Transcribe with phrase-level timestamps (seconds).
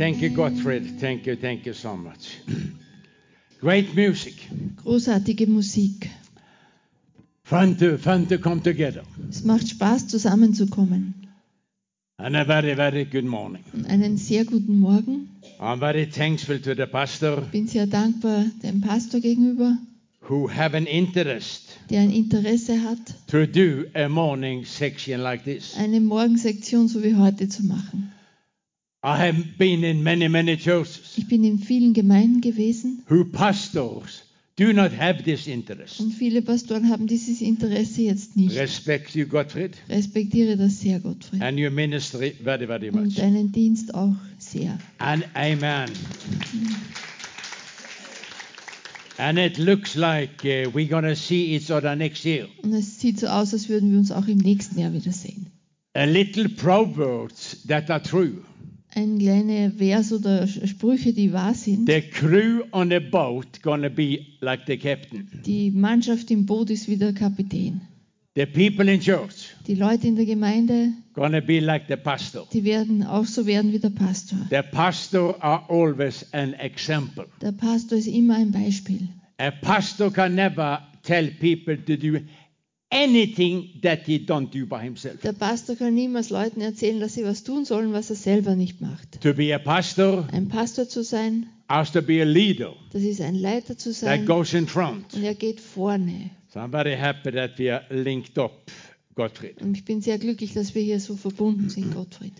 [0.00, 0.98] Thank you, Gottfried.
[0.98, 2.38] Thank you, thank you so much.
[3.60, 4.32] Great music.
[4.82, 6.08] Großartige Musik.
[7.42, 9.02] Fun to, fun to come together.
[9.28, 11.12] Es macht Spaß, zusammenzukommen.
[12.16, 13.62] And a very, very good morning.
[13.74, 15.28] Und einen sehr guten Morgen.
[15.58, 19.76] I'm very thankful to the pastor Bin sehr dankbar dem Pastor gegenüber,
[20.26, 25.76] who have an interest der ein Interesse hat, to do a morning section like this.
[25.76, 28.12] eine Morgensektion so wie heute zu machen.
[29.02, 34.22] I have been in many, many churches Ich bin in vielen Gemeinden gewesen who pastors
[34.56, 36.00] do not have this interest.
[36.00, 38.54] und viele Pastoren haben dieses Interesse jetzt nicht.
[38.58, 41.40] Respect you, Gottfried, Respektiere das sehr, Gottfried.
[41.40, 43.14] and your ministry very, very Und much.
[43.14, 44.78] deinen Dienst auch sehr.
[44.98, 45.88] And amen.
[49.16, 52.48] And it looks like uh, we're going to see each other next year.
[52.62, 55.46] Und es sieht so aus, als würden wir uns auch im nächsten Jahr wiedersehen.
[55.94, 58.42] A little proverbs that are true.
[58.94, 61.88] Ein kleiner Vers oder Sprüche, die wahr sind.
[61.88, 65.28] The crew on a boat to be like the captain.
[65.46, 67.80] Die Mannschaft im Boot ist wie der Kapitän.
[68.36, 72.46] The people in church Die Leute in der Gemeinde, to be like the pastor.
[72.52, 74.38] die werden auch so werden wie der Pastor.
[74.50, 77.26] The pastor are always an example.
[77.40, 79.08] Der Pastor ist immer ein Beispiel.
[79.38, 82.20] A pastor can never tell people to do
[82.90, 85.20] anything that he don't do by himself.
[85.22, 88.80] Der Pastor kann niemals Leuten erzählen, dass sie was tun sollen, was er selber nicht
[88.80, 89.20] macht.
[89.22, 93.20] To be a pastor Ein Pastor zu sein, has to be a leader das ist
[93.20, 95.14] ein Leiter zu that sein goes in front.
[95.14, 96.30] und er geht vorne.
[96.52, 98.70] So I'm very happy that we are linked up,
[99.14, 99.62] Gottfried.
[99.62, 102.34] Und ich bin sehr glücklich, dass wir hier so verbunden sind, Gottfried.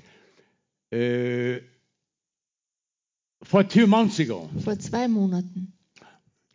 [0.92, 1.60] Uh,
[3.44, 5.72] for two months ago, Vor zwei Monaten.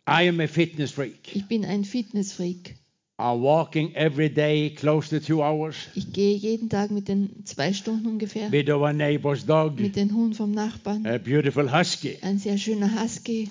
[0.08, 1.34] I am a fitness freak.
[1.34, 2.76] Ich bin ein Fitnessfreak.
[3.18, 7.72] I'm walking every day close to two hours Ich gehe jeden Tag mit den zwei
[7.72, 11.06] Stunden ungefähr with our neighbor's dog, mit dem Hund vom Nachbarn.
[11.06, 12.18] a beautiful husky.
[12.20, 13.48] Ein sehr schöner Husky.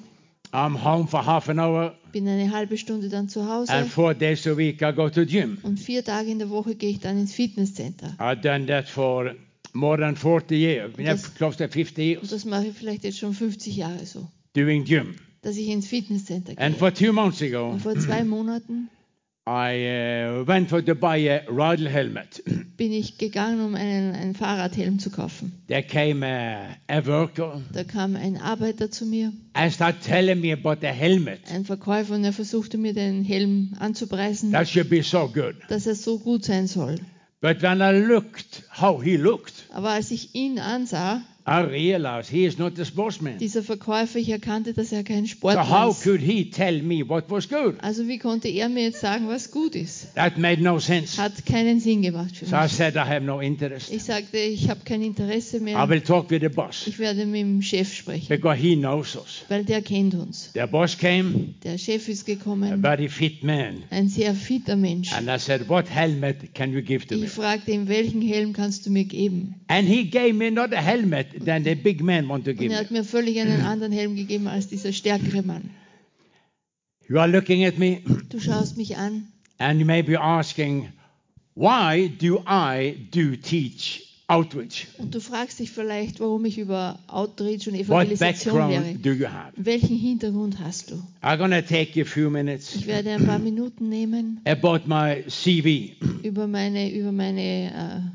[0.52, 3.73] I'm home for half an hour, Bin eine halbe Stunde dann zu Hause.
[3.73, 5.58] and four days a week I go to gym.
[5.64, 8.15] Und vier Tage in der Woche gehe ich dann ins Fitnesscenter.
[8.20, 9.33] I've done that for
[9.73, 11.33] more than 40 years, yeah, Yes.
[11.33, 14.83] close to 50 Und years, das mache ich vielleicht jetzt schon 50 Jahre so, doing
[14.86, 15.15] gym.
[15.42, 16.80] dass ich ins Fitnesscenter And gehe.
[16.80, 18.89] for two months ago, Und vor zwei Monaten
[19.48, 22.39] I uh, went for to buy a rider helmet.
[22.78, 25.52] bin ich gegangen, um einen, einen Fahrradhelm zu kaufen.
[25.67, 30.52] there came a, a worker Da kam ein Arbeiter zu mir, and started telling me
[30.52, 31.42] about the helmet.
[31.54, 35.55] ein Verkäufer, und er versuchte mir den Helm anzupreisen, That should be so good.
[35.70, 36.95] dass er so gut sein soll.
[37.39, 42.44] But when I looked how he looked, Aber als ich ihn ansah, I realized he
[42.45, 43.38] is not a sportsman.
[43.38, 46.04] dieser Verkäufer, ich erkannte, dass er kein So Sportler how ist.
[46.04, 47.76] could he tell me what was good?
[47.83, 50.08] Also wie konnte er mir jetzt sagen, was gut ist?
[50.16, 51.22] That made no sense.
[51.22, 52.72] Hat keinen Sinn gemacht für So I mich.
[52.72, 53.92] said I have no interest.
[53.94, 55.88] Ich sagte, ich habe kein Interesse I mehr.
[55.88, 59.44] will talk with the boss Ich werde mit dem Chef sprechen, because he knows us.
[59.48, 60.50] weil der kennt uns.
[60.55, 63.84] The boss came, Der Chef ist a gekommen, very fit man.
[63.92, 65.14] ein sehr fitter Mensch.
[65.14, 67.26] And I said, What helmet can you give to me?
[67.26, 69.54] Ich fragte ihn, welchen Helm kannst du mir geben?
[69.67, 72.72] And he gave me not a helmet than the big man want to Und give
[72.72, 72.84] er me.
[72.86, 75.70] hat mir völlig einen anderen Helm gegeben als dieser stärkere Mann.
[77.08, 80.90] You are looking at me Du schaust mich an and you may be asking,
[81.56, 84.88] Why do I do teach outreach?
[84.98, 88.82] und du fragst dich vielleicht, warum ich über Outreach und What Evangelisation lehre.
[88.82, 89.52] background do you have?
[89.56, 90.96] Welchen Hintergrund hast du?
[91.22, 95.94] I'm to take a few minutes Ich werde ein paar Minuten nehmen about my CV,
[96.23, 98.12] über meine, über meine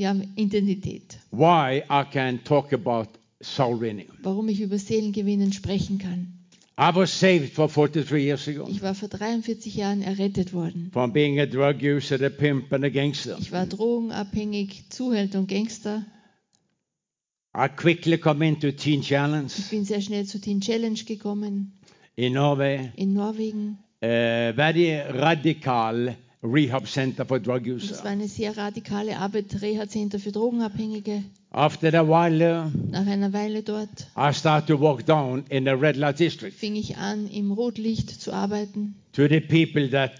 [0.00, 3.08] äh, ja, Identität, why I can talk about
[3.40, 4.08] soul winning.
[4.22, 6.36] warum ich über Seelengewinnen sprechen kann.
[6.78, 10.90] I was saved for 43 years ago Ich war vor 43 Jahren errettet worden.
[10.92, 13.36] from being a drug user, a pimp, and a gangster.
[13.38, 16.06] Ich war drogenabhängig, Zuhälter und Gangster.
[17.54, 21.72] I quickly come into Teen Challenge Ich bin sehr schnell zu Teen Challenge gekommen
[22.16, 23.78] in Norway, in Norwegen.
[24.02, 28.04] a very radical rehab center for drug es users.
[28.04, 31.22] war eine sehr radikale Arbeit, Reha-Center für Drogenabhängige.
[31.52, 35.70] After a while, uh, Nach einer Weile dort I start to walk down in the
[35.72, 40.12] red light district fing ich an, im Rotlicht zu arbeiten, to the people that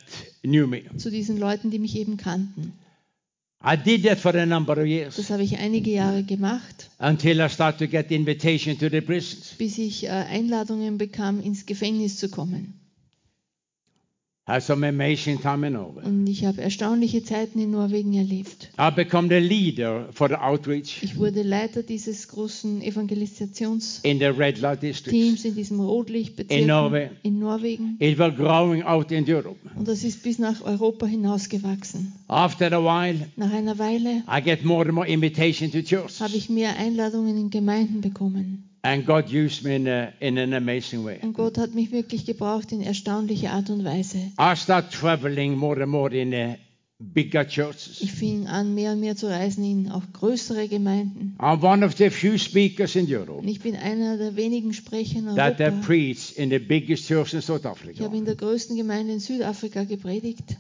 [0.43, 0.83] knew me.
[0.97, 2.73] zu diesen Leuten, die mich eben kannten.
[3.63, 7.41] I did that for a number of years Das habe ich einige Jahre gemacht, until
[7.41, 9.55] I started to get invitation to the prisons.
[9.59, 12.80] bis ich äh, Einladungen bekam, ins Gefängnis zu kommen.
[14.51, 16.03] Had some amazing time in Norway.
[16.05, 18.69] Und ich habe erstaunliche Zeiten in Norwegen erlebt.
[18.81, 24.25] I become the leader for the outreach Ich wurde Leiter dieses großen Evangelisationsteams in the
[24.27, 25.45] red light district.
[25.45, 27.11] in diesem Rotlichtbezirk In Norway.
[27.23, 27.95] in Norwegen.
[28.01, 29.57] It was growing out in Europe.
[29.77, 32.13] Und das ist bis nach Europa hinausgewachsen.
[32.27, 36.35] After a while, Nach einer Weile I get more and more invitation to church, habe
[36.35, 38.70] ich mehr Einladungen in Gemeinden bekommen.
[38.83, 41.19] And God used me in, a, in an amazing way.
[41.23, 44.19] Und Gott hat mich wirklich gebraucht in erstaunliche Art und Weise.
[44.39, 46.55] I start traveling more and more in uh,
[46.99, 48.01] bigger churches.
[48.01, 51.35] Ich fing an, mehr und mehr zu reisen in auch größere Gemeinden.
[51.39, 55.19] I'm one of the few speakers in Europe Und ich bin einer der wenigen Sprecher
[55.19, 55.87] in that they Europa.
[55.87, 59.21] preach in the biggest church in South Ich Africa, habe in der größten Gemeinde in
[59.21, 60.57] Südafrika gepredigt.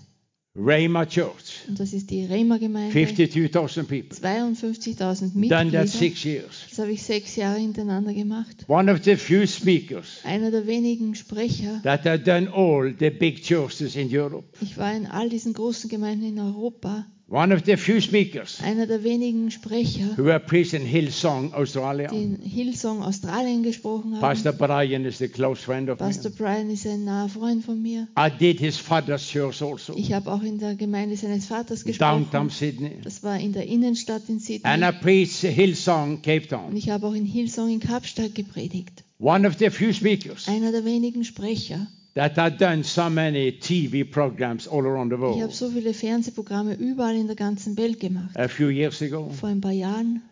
[0.56, 2.92] Rhema Church, Und das ist die Rema-Gemeinde.
[2.92, 4.18] 52,000 people.
[4.18, 5.70] 52.000 Done Mitglieder.
[5.70, 6.66] that six years.
[6.68, 8.64] Das habe ich sechs Jahre hintereinander gemacht.
[8.66, 11.80] One of the few speakers Einer der wenigen Sprecher.
[11.84, 14.48] that have done all the big churches in Europe.
[14.60, 17.06] Ich war in all diesen großen Gemeinden in Europa.
[17.32, 22.08] One of the few speakers Einer der wenigen Sprecher, who have preached in Hillsong, Australia.
[22.08, 24.20] die in Hillsong Australien gesprochen haben.
[24.20, 26.36] Pastor Brian is a close friend of Pastor mine.
[26.38, 28.08] Brian ist ein naher Freund von mir.
[28.18, 32.48] I did his father's church also, Ich habe auch in der Gemeinde seines Vaters downtown
[32.48, 32.50] gesprochen.
[32.50, 32.98] Sydney.
[33.04, 34.84] Das war in der Innenstadt in And Sydney.
[34.88, 36.76] I preached Hillsong, Cape Und Town.
[36.76, 39.04] ich habe auch in Hillsong in Kapstadt gepredigt.
[39.20, 41.86] One of the few speakers Einer der wenigen Sprecher.
[42.14, 45.52] That have done so many TV programs all around the Ich habe world.
[45.54, 48.36] so viele Fernsehprogramme überall in der ganzen Welt gemacht.
[48.36, 50.22] A few years ago, Vor ein paar Jahren.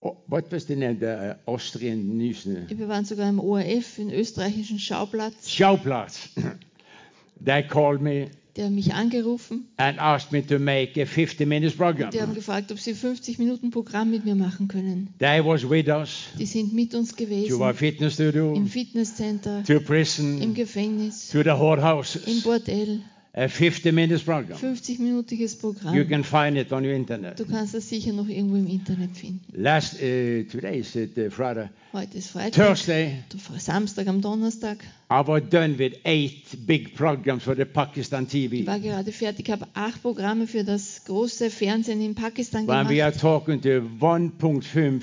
[0.00, 0.96] oh, what was the name?
[0.98, 2.46] The uh, Austrian news?
[2.46, 5.50] uh, Wir waren sogar im ORF, im österreichischen Schauplatz.
[5.50, 6.30] Schauplatz.
[7.44, 8.30] they called me
[8.60, 9.64] Die haben mich angerufen.
[9.78, 12.10] and asked me to make a 50 minutes program.
[12.10, 15.08] Die haben gefragt, ob sie 50 Minuten Programm mit mir machen können.
[15.18, 17.74] They was with us Die sind mit uns to our gewesen.
[17.74, 22.42] fitness studio, Im Fitnesscenter, to im prison, Gefängnis, to the im whorehouses.
[22.42, 23.00] Bordell.
[23.32, 24.58] A 50 minutes program.
[24.58, 26.08] 50-minütiges You Programm.
[26.08, 27.38] can find it on your internet.
[27.38, 29.40] Du kannst das sicher noch irgendwo im Internet finden.
[29.54, 33.22] Last uh, today is it uh, Friday, Heute ist Freitag, Thursday.
[33.56, 34.78] Samstag am Donnerstag.
[35.12, 38.66] I was done with eight big programs for the Pakistan Ich TV.
[38.66, 43.12] war gerade fertig, habe acht Programme für das große Fernsehen in Pakistan When we are
[43.12, 43.20] gemacht.
[43.20, 43.68] talking to
[44.04, 45.02] 1.5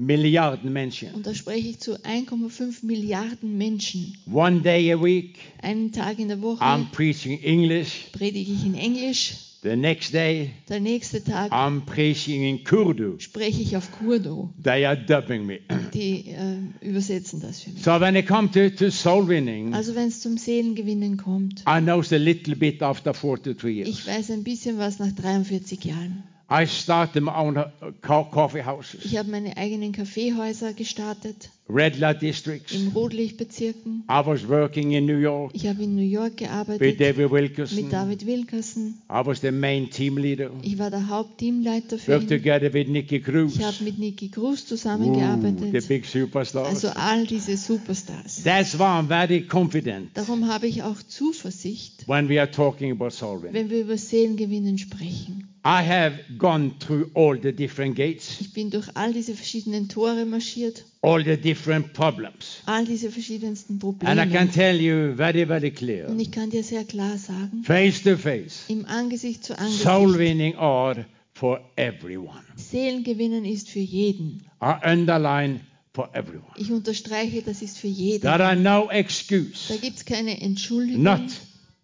[0.00, 4.16] Milliarden Menschen, Und da spreche ich zu 1,5 Milliarden Menschen.
[4.32, 8.06] one day a week, Einen Tag in der Woche I'm preaching English.
[8.12, 9.34] predige ich in Englisch.
[9.62, 13.16] The next day, Der nächste Tag I'm preaching in Kurdu.
[13.18, 14.48] spreche ich auf Kurdo.
[14.64, 15.58] They are dubbing me.
[15.92, 16.56] Die äh,
[16.88, 17.82] übersetzen das für mich.
[17.82, 21.78] So when it comes to, to soul winning, Also wenn es zum Seelengewinnen kommt, I
[21.82, 24.06] know a little bit after 43 ich years.
[24.06, 26.22] weiß ein bisschen was nach 43 Jahren.
[26.50, 27.70] I started my own uh,
[28.02, 32.72] co- coffee houses, Ich habe meine eigenen Kaffeehäuser gestartet red light districts.
[32.72, 34.04] in Rotlichtbezirken.
[34.08, 37.82] I was working in New York Ich habe in New York with gearbeitet David Wilkerson.
[37.82, 38.94] mit David Wilkerson.
[39.10, 40.50] I was the main team leader.
[40.62, 42.38] Ich war der Hauptteamleiter für Worked ihn.
[42.38, 43.56] together with Nicky Cruz.
[43.56, 45.88] Ich habe mit Nicky Cruz Ooh, the zusammengearbeitet.
[45.88, 46.66] big superstars.
[46.68, 48.42] Also all diese Superstars.
[48.42, 53.10] That's why I'm very confident Darum habe ich auch Zuversicht, when we are talking about
[53.10, 53.54] soul winning.
[53.54, 55.46] wenn wir über Seelengewinnen sprechen.
[55.64, 60.24] I have gone through all the different gates, Ich bin durch all diese verschiedenen Tore
[60.24, 62.62] marschiert, all the different problems.
[62.66, 64.50] all diese verschiedensten And I can Probleme.
[64.52, 68.64] tell you very, very clear, Und ich kann dir sehr klar sagen, face to face,
[68.68, 72.42] im Angesicht zu soul Angesicht, winning are for everyone.
[72.56, 74.42] Seelengewinnen ist für jeden.
[74.62, 75.60] I underline
[75.94, 76.52] for everyone.
[76.56, 78.20] Ich unterstreiche, das ist für jeden.
[78.22, 81.20] There are no Da excuse gibt es keine Entschuldigung, not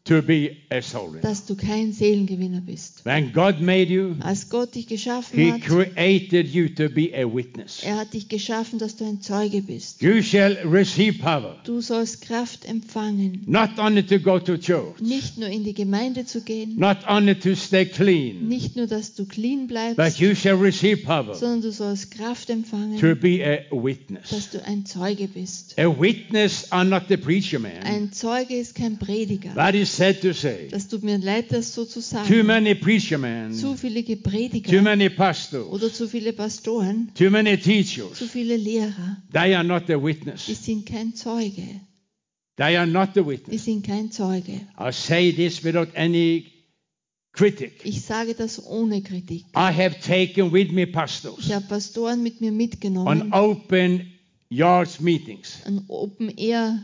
[0.06, 3.04] to be a soul dass du kein Seelengewinner bist.
[3.04, 7.24] When God made you, Als Gott dich geschaffen He hat, created you to be a
[7.26, 7.82] witness.
[7.82, 10.00] er hat dich geschaffen, dass du ein Zeuge bist.
[10.02, 15.38] You shall receive power, Du sollst Kraft empfangen, not only to go to church, nicht
[15.38, 19.24] nur in die Gemeinde zu gehen, not only to stay clean, nicht nur, dass du
[19.26, 23.74] clean but bleibst, you shall receive power sondern du sollst Kraft to empfangen, be a
[23.74, 24.30] witness.
[24.30, 25.78] dass du ein Zeuge bist.
[25.78, 27.72] A witness are not the preacher man.
[27.82, 29.54] Ein Zeuge ist kein Prediger.
[29.54, 30.68] That is sad to say.
[30.70, 32.46] Das tut mir leid, das so zu Too sagen.
[32.46, 37.56] many preacher men, Zu viele too Prediger many pastors, oder zu viele Pastoren, too many
[37.56, 40.46] teachers, zu viele Lehrer, they are not the die witness.
[40.46, 41.80] sind kein Zeuge.
[42.56, 43.64] They are not the Die witness.
[43.64, 44.60] sind kein Zeuge.
[44.78, 46.46] I say this without any
[47.32, 47.80] critic.
[47.84, 49.44] Ich sage das ohne Kritik.
[49.54, 54.06] I have taken with me Ich pastors habe Pastoren mit mir on mitgenommen open
[54.48, 55.58] yards meetings.
[55.66, 56.82] an Open Air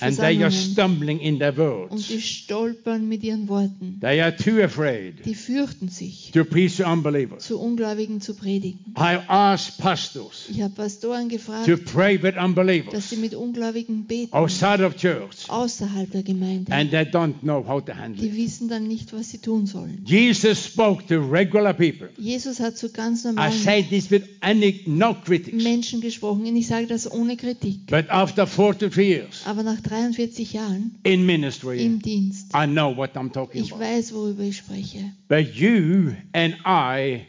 [0.00, 2.24] and they are stumbling in their und die words.
[2.24, 3.98] stolpern mit ihren Worten.
[4.00, 7.44] They are too afraid Die fürchten sich, to preach to unbelievers.
[7.44, 8.94] zu Ungläubigen zu predigen.
[8.98, 14.04] I asked pastors Ich habe Pastoren gefragt, to pray with dass unbelievers sie mit Ungläubigen
[14.06, 16.72] beten, outside of church, außerhalb der Gemeinde.
[16.72, 18.36] and they don't know how to handle Die it.
[18.36, 20.02] wissen dann nicht, was sie tun sollen.
[20.04, 22.08] Jesus spoke to regular people.
[22.18, 26.56] Jesus hat zu ganz I normalen say this with any no critics, Menschen gesprochen und
[26.56, 27.86] ich sage das ohne Kritik.
[27.86, 33.14] but after 43 years Aber nach 43 Jahren in ministry, im Dienst, I know what
[33.16, 33.84] I'm talking ich about.
[33.84, 35.12] weiß, worüber ich spreche.
[35.28, 37.26] But you and I,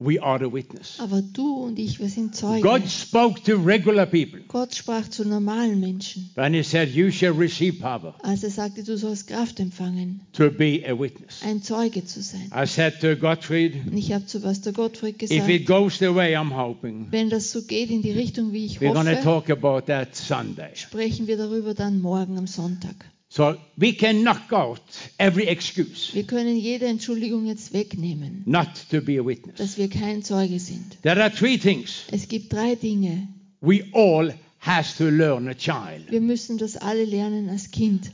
[0.00, 0.98] we are the witness.
[1.00, 2.62] Aber du und ich, wir sind Zeugen.
[2.62, 7.32] God spoke to regular people Gott sprach zu normalen Menschen, when He said, You shall
[7.32, 11.42] receive power als er sagte, du sollst Kraft empfangen, to be a witness.
[11.44, 12.50] ein Zeuge zu sein.
[12.54, 16.14] I said to Gottfried, Und ich habe zu Pastor Gottfried If it gesagt, goes the
[16.14, 19.12] way I'm hoping, wenn das so geht in die Richtung, wie ich we're going to
[19.16, 20.70] hoffe, talk about that Sunday.
[20.74, 22.94] sprechen wir darüber dann morgen am Sonntag.
[23.30, 24.80] So we can knock out
[25.18, 29.56] every excuse Wir können jede Entschuldigung jetzt wegnehmen, not to be a witness.
[29.56, 31.02] dass wir kein Zeuge sind.
[31.02, 33.28] There are three things Es gibt drei Dinge.
[33.60, 38.10] we all has to learn a child Wir müssen das alle lernen als Kind,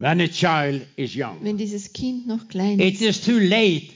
[0.00, 1.38] when a child is young.
[1.42, 3.02] wenn dieses Kind noch klein It ist.
[3.02, 3.88] is too late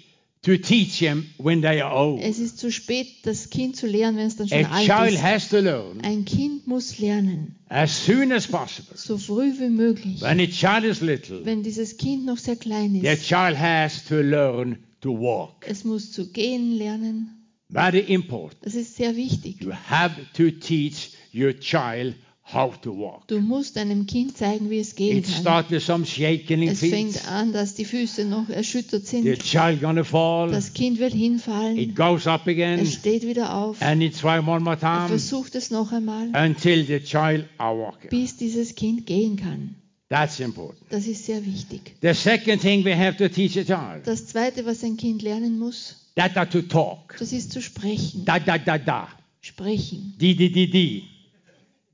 [0.42, 2.20] to teach them when they are old.
[2.22, 5.12] Es ist zu spät, das Kind zu lernen, wenn es dann schon A alt child
[5.14, 5.22] ist.
[5.22, 8.96] has to learn Ein Kind muss lernen, as soon as possible.
[8.96, 10.20] so früh wie möglich.
[10.20, 14.04] When a child is little, Wenn dieses Kind noch sehr klein the ist, child has
[14.06, 15.64] to learn to walk.
[15.68, 17.38] es muss zu gehen lernen.
[17.70, 18.58] Very important.
[18.66, 19.62] Das ist sehr wichtig.
[19.62, 22.14] You have to teach your child
[22.52, 23.26] how to walk.
[23.28, 25.40] Du musst einem Kind zeigen, wie es gehen It kann.
[25.40, 26.90] starts with some shaking in Es feet.
[26.92, 29.42] fängt an, dass die Füße noch erschüttert The sind.
[29.42, 30.50] child gonna fall.
[30.50, 31.76] Das Kind wird hinfallen.
[31.78, 33.80] It goes up again, Es steht wieder auf.
[33.80, 37.76] and it try one more Er time versucht es noch einmal, until the child are
[37.78, 38.10] walking.
[38.10, 39.74] bis dieses Kind gehen kann.
[40.08, 40.82] That's important.
[40.90, 41.94] Das ist sehr wichtig.
[42.02, 45.58] The second thing we have to teach a child Das Zweite, was ein Kind lernen
[45.58, 47.16] muss, that are to talk.
[47.18, 48.26] das ist zu sprechen.
[48.26, 49.08] Da da da da.
[49.40, 50.14] Sprechen.
[50.20, 51.04] Di di di di.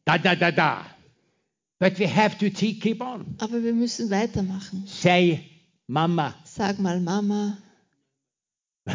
[0.09, 0.87] Da da da da.
[1.79, 3.37] But we have to keep on.
[3.41, 4.85] Aber wir müssen weitermachen.
[4.87, 5.41] Say,
[5.87, 7.59] Mama, Sag mal Mama.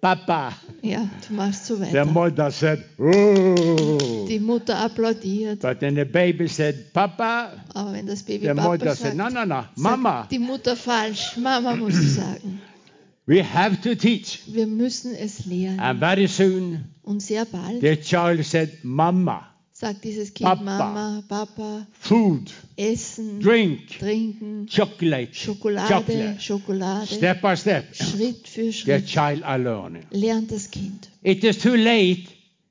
[0.00, 0.52] Papa.
[0.82, 2.04] Ja, du machst so The weiter.
[2.06, 4.26] mother said, Oh.
[4.28, 5.60] Die Mutter applaudiert.
[5.60, 7.52] But then the baby said, Papa.
[7.74, 10.26] Aber wenn das Baby The mother Papa said, sagt, No, no, no, sagt Mama.
[10.30, 11.36] die Mutter falsch.
[11.36, 12.60] Mama muss sie sagen.
[13.26, 14.42] We have to teach.
[14.46, 15.80] Wir müssen es lernen.
[15.80, 19.46] And very soon Und sehr bald the child said, Mama,
[19.78, 20.62] sagt dieses Kind Papa.
[20.62, 26.40] Mama, Papa, food, Essen, drink, Trinken, chocolate, Schokolade, chocolate.
[26.40, 27.06] Schokolade.
[27.06, 27.94] Step by step.
[27.94, 30.04] Schritt für The Schritt child are learning.
[30.10, 31.10] lernt das Kind.
[31.22, 32.28] It is too late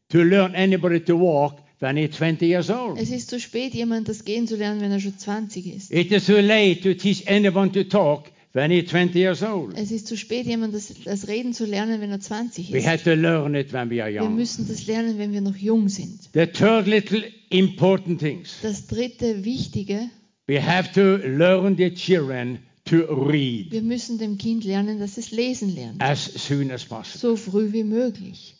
[0.10, 2.98] to learn anybody to walk when he's 20 years old.
[3.00, 5.92] Es ist zu spät, jemand das Gehen zu lernen, wenn er schon 20 ist.
[5.92, 9.78] It is too late to teach anyone to talk when he's 20 years old.
[9.78, 12.88] Es ist zu spät, jemand das, das Reden zu lernen, wenn er 20 We ist.
[12.88, 14.36] have to learn it when we are Wir young.
[14.36, 16.22] müssen das lernen, wenn wir noch jung sind.
[16.34, 18.56] The third little important things.
[18.62, 20.10] Das dritte Wichtige,
[20.48, 25.32] We have to learn the children to read wir müssen dem Kind lernen, dass es
[25.32, 26.02] lesen lernt.
[26.02, 27.20] as soon as possible.
[27.20, 28.56] So früh wie möglich.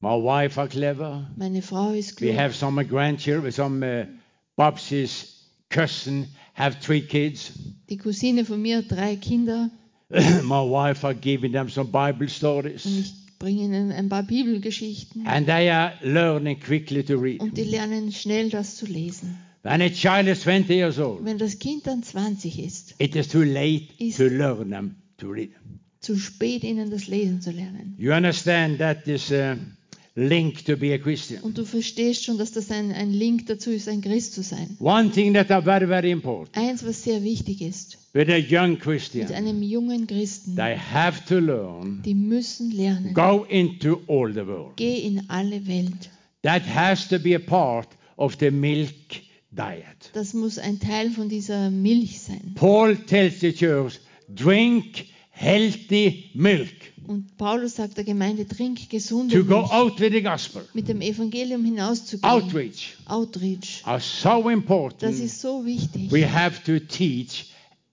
[0.00, 1.30] My wife are clever.
[1.36, 2.38] Meine Frau ist We klug.
[2.38, 3.50] have some grandchildren.
[3.50, 4.04] Some uh,
[4.56, 4.90] Bob's
[5.70, 6.26] cousin
[6.56, 7.52] have three kids.
[7.88, 9.70] Die Cousine von mir hat drei Kinder
[10.10, 12.84] My wife are giving them some Bible stories.
[12.86, 17.40] und ich bringe ihnen ein paar Bibelgeschichten And they are learning quickly to read.
[17.40, 19.36] und die lernen schnell das zu lesen.
[19.62, 23.26] When a child is 20 years old, Wenn das Kind dann 20 ist, it is
[23.28, 25.50] too late Is- to learn them to read.
[26.00, 27.96] zu spät ihnen das Lesen zu lernen.
[27.98, 29.56] You understand that is a
[30.16, 31.42] link to be a Christian.
[31.42, 34.76] Und du verstehst schon, dass das ein, ein Link dazu ist, ein Christ zu sein.
[34.80, 38.70] One thing that are very, very important Eins, was sehr wichtig ist, with a young
[38.72, 43.12] mit Christian, einem jungen Christen, they have to learn, die müssen lernen.
[43.12, 44.76] go into all the world.
[44.76, 46.10] Geh in alle Welt.
[46.42, 48.94] That has to be a part of the milk
[49.50, 50.10] diet.
[50.14, 52.52] Das muss ein Teil von dieser Milch sein.
[52.54, 54.00] Paul tells the church,
[54.34, 60.22] drink healthy milk Und Paulus sagt der Gemeinde, trink gesunde to go out with the
[60.22, 60.62] gospel.
[60.74, 62.28] Mit dem Evangelium hinauszugehen.
[62.28, 63.82] Outreach Outreach.
[63.84, 65.18] are so Das important.
[65.18, 66.10] ist so wichtig.
[66.10, 67.46] We have to teach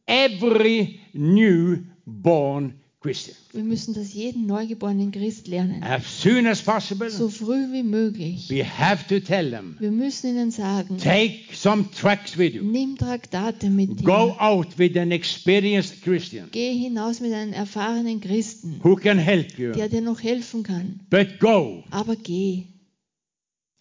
[0.08, 5.84] every newborn Christian Wir müssen das jeden neugeborenen Christ lernen.
[5.84, 7.10] as soon as possible.
[7.10, 8.50] So früh wie möglich.
[8.50, 12.64] We have to tell them, Wir müssen ihnen sagen, take some tracks with you.
[12.64, 14.42] nimm Traktate mit Go dir.
[14.42, 19.74] out with an experienced Christian Geh hinaus mit einem erfahrenen Christen, who can help you.
[19.74, 21.02] der dir noch helfen kann.
[21.10, 21.84] But go.
[21.92, 22.64] Aber geh.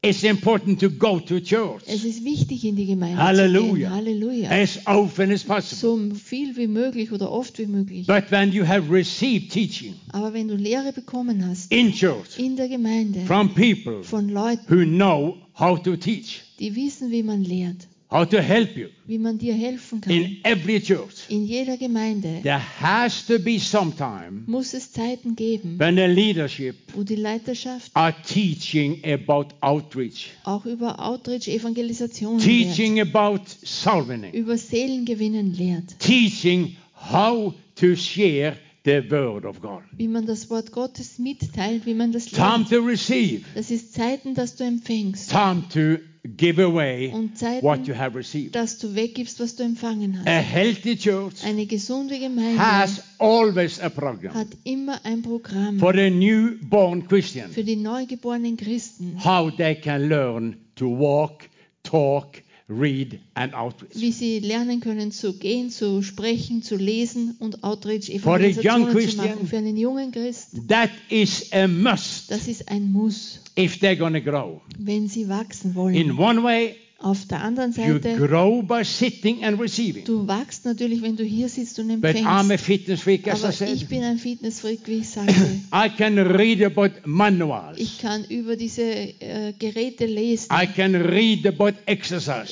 [0.05, 3.69] It's important to go to church Es ist wichtig, in die Gemeinde Halleluja.
[3.69, 3.91] zu gehen.
[3.91, 4.51] Halleluja.
[4.51, 5.77] as often as possible.
[6.11, 8.09] So viel wie möglich oder oft wie möglich.
[8.09, 12.57] But when you have received teaching Aber wenn du Lehre bekommen hast, in church in
[12.57, 17.45] der Gemeinde, from people von Leuten, who know how to teach, die wissen, wie man
[17.45, 18.89] lehrt, how to help you.
[19.07, 23.59] Wie man dir helfen kann, in every church, in jeder Gemeinde there has to be
[23.59, 29.55] some time muss es Zeiten geben, when the leadership wo die Leiterschaft are teaching about
[29.61, 36.77] outreach, auch über Outreach, Evangelisation lehrt, teaching about soul winning, über Seelengewinnen lehrt, teaching
[37.11, 39.83] how to share the word of God.
[39.97, 42.69] wie man das Wort Gottes mitteilt, wie man das Time lernt.
[42.71, 45.31] to receive, Das ist Zeiten, dass du empfängst.
[45.31, 48.55] Time to give away und Zeiten, what you have received.
[48.55, 50.29] dass du weggibst, was du empfangen hast.
[50.29, 55.93] A healthy church Eine gesunde Gemeinde has always a program hat immer ein Programm for
[55.93, 61.49] the newborn Christian, für die neugeborenen Christen, how they can learn to walk,
[61.83, 62.43] talk,
[62.81, 63.95] read, and outreach.
[63.95, 69.47] wie sie lernen können zu gehen, zu sprechen, zu lesen und Outreach Evangelisationen zu machen.
[69.47, 74.21] Für einen jungen Christen, That is a must das ist ein Muss, if they're to
[74.21, 74.61] grow.
[74.79, 76.11] wenn sie wachsen In wollen.
[76.19, 80.05] one way, Auf der anderen you Seite, grow by sitting and receiving.
[80.05, 82.65] du wachst natürlich, wenn du hier sitzt und But I'm a empfängst.
[82.65, 83.75] fitness freak, as I Aber said.
[83.75, 85.35] ich bin ein Fitnessfreak, wie ich sagte.
[85.75, 87.79] I can read about manuals.
[87.79, 90.49] Ich kann über diese äh, Geräte lesen.
[90.53, 91.75] I can read about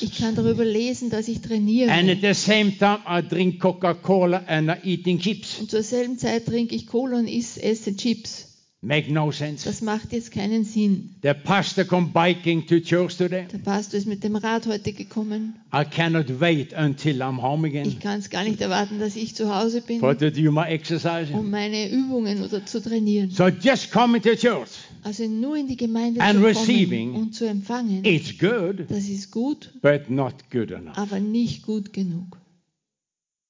[0.00, 1.90] Ich kann darüber lesen, dass ich trainiere.
[1.92, 5.58] And at the same time, I drink Coca-Cola and I eating chips.
[5.60, 8.49] Und zur selben Zeit trinke ich Cola und esse Chips.
[8.82, 9.66] Make no sense.
[9.66, 11.16] Das macht jetzt keinen Sinn.
[11.22, 13.46] The pastor come biking to church today.
[13.52, 15.54] Der Pastor ist mit dem Rad heute gekommen.
[15.70, 19.34] I cannot wait until I'm home again Ich kann es gar nicht erwarten, dass ich
[19.34, 21.30] zu Hause bin, for to do my exercise.
[21.34, 23.30] um meine Übungen oder zu trainieren.
[23.30, 24.70] So just coming to church,
[25.02, 27.12] Also nur in die Gemeinde And zu receiving.
[27.12, 30.96] kommen und zu empfangen, it's good, das ist gut, but not good enough.
[30.96, 32.38] aber nicht gut genug.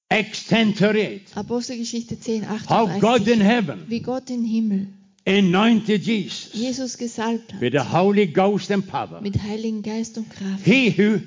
[0.09, 1.21] Acts 10:38.
[1.35, 3.43] Apostelgeschichte 10, How God in 38.
[3.43, 4.87] heaven Wie Gott im Himmel
[5.25, 9.21] anointed Jesus Jesus gesalbt hat with the Holy Ghost and power.
[9.21, 10.65] mit Heiligen Geist und Kraft.
[10.65, 11.21] He who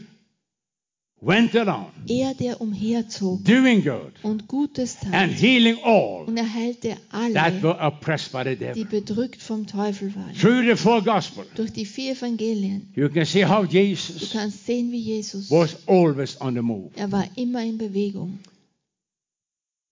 [1.20, 6.52] went around Er, der umherzog doing good und Gutes and tat healing all und er
[6.52, 8.84] heilte that alle, were oppressed by the die devil.
[8.84, 10.34] bedrückt vom Teufel waren.
[10.34, 12.92] Through the four gospels, Durch die vier Evangelien.
[12.94, 15.50] you can see how Du Jesus kannst sehen, wie Jesus.
[15.50, 16.90] was always on the move.
[16.96, 18.40] Er war immer in Bewegung.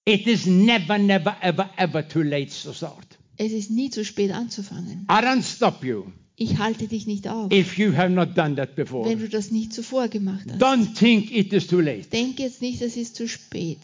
[0.04, 3.11] It is never, never, ever, ever too late to start.
[3.36, 5.06] Es ist nie zu spät anzufangen.
[5.10, 6.04] I don't stop you
[6.36, 9.08] Ich halte dich nicht auf, if you have not done that before.
[9.08, 10.62] wenn du das nicht zuvor gemacht hast.
[10.62, 12.08] Don't think it is too late.
[12.10, 13.78] Denk jetzt nicht, es ist zu spät.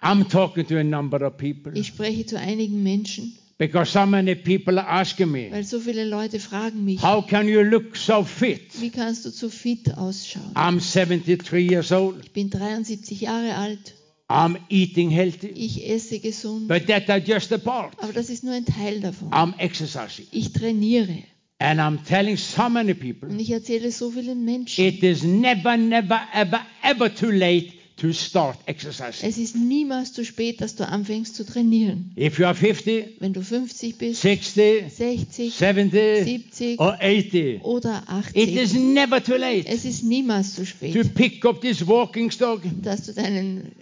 [0.00, 4.36] I'm talking to a number of people Ich spreche zu einigen Menschen, because so many
[4.36, 8.22] people are asking me, weil so viele Leute fragen mich, How can you look so
[8.22, 8.80] fit?
[8.80, 10.52] wie kannst du so fit ausschauen?
[10.54, 12.24] I'm 73 years old.
[12.24, 13.94] Ich bin 73 Jahre alt,
[14.30, 15.48] I'm eating healthy.
[15.48, 17.94] ich esse gesund, But that are just a part.
[18.02, 19.30] aber das ist nur ein Teil davon.
[19.30, 20.26] I'm exercising.
[20.32, 21.22] Ich trainiere
[21.60, 25.76] And I'm telling so many people, und ich erzähle so vielen Menschen, it is never,
[25.76, 29.28] never, ever, ever too late to start exercising.
[29.28, 32.12] es ist niemals zu spät, dass du anfängst zu trainieren.
[32.16, 38.02] If you are 50, Wenn du 50 bist, 60, 60, 70, 70 or 80, oder
[38.34, 38.80] it is 80.
[38.94, 43.02] never too late Es ist niemals zu to spät, pick up this walking stock dass
[43.06, 43.72] du deinen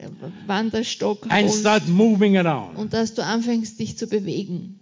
[0.46, 2.76] Wanderstock and holst start moving around.
[2.79, 4.81] und dass du anfängst, dich zu bewegen.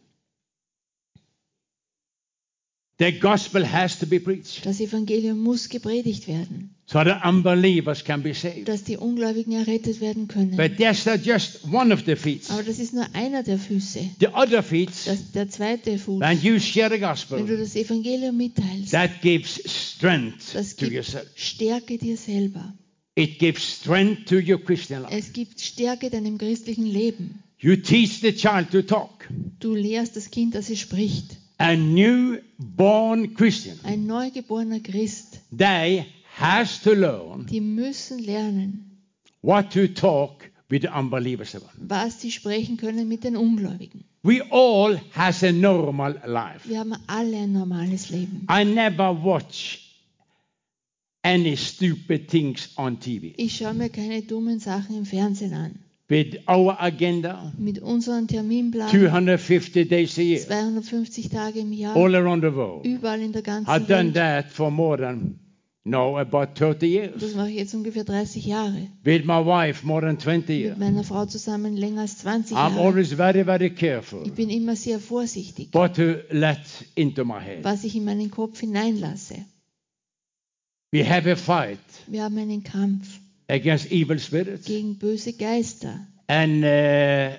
[2.98, 8.22] The gospel has to be preached Das Evangelium muss gepredigt werden, so the unbelievers can
[8.22, 8.68] be saved.
[8.68, 10.56] dass die Ungläubigen errettet werden können.
[10.56, 12.50] But that's not just one of the feet.
[12.50, 14.00] Aber das ist nur einer der Füße.
[14.20, 17.74] The other feet, Das, der zweite Fuß, when you share the wenn du gospel, das
[17.76, 21.26] Evangelium mitteilst, that gives strength das to gibt yourself.
[21.34, 22.74] Stärke dir selber.
[23.16, 25.14] It gives strength to your Christian life.
[25.16, 27.42] Es gibt Stärke deinem christlichen Leben.
[27.58, 29.28] You teach the child to talk.
[29.60, 31.36] Du lehrst das Kind, dass es spricht.
[31.56, 36.04] A newborn Christian, Ein neugeborener Christ, they
[36.38, 39.00] has to learn die müssen lernen,
[39.42, 41.70] what to talk with the unbelievers about.
[41.78, 44.04] was sie sprechen können mit den Ungläubigen.
[44.22, 46.66] We all has a normal life.
[46.68, 48.46] Wir haben alle ein normales Leben.
[48.50, 49.80] I never watch
[51.22, 53.34] any stupid things on TV.
[53.36, 55.78] Ich schaue mir keine dummen Sachen im Fernsehen an.
[56.08, 62.14] With our agenda, Mit unserem Terminplan 250 days a year, 250 Tage im Jahr, all
[62.14, 62.84] around the world.
[62.84, 64.14] überall in der ganzen I've done Welt.
[64.14, 65.38] that for more than
[65.86, 67.20] No, about 30 Und years.
[67.20, 68.88] das mache ich jetzt ungefähr 30 Jahre.
[69.02, 70.78] With my wife, more than 20 Mit years.
[70.78, 72.80] meiner Frau zusammen länger als 20 I'm Jahre.
[72.80, 76.58] always very, very careful Ich bin immer sehr vorsichtig, what to let
[76.94, 77.64] into my head.
[77.64, 79.44] was ich in meinen Kopf hineinlasse.
[80.90, 84.64] We have a fight Wir haben einen Kampf against evil spirits.
[84.66, 86.06] gegen böse Geister.
[86.28, 87.36] And uh,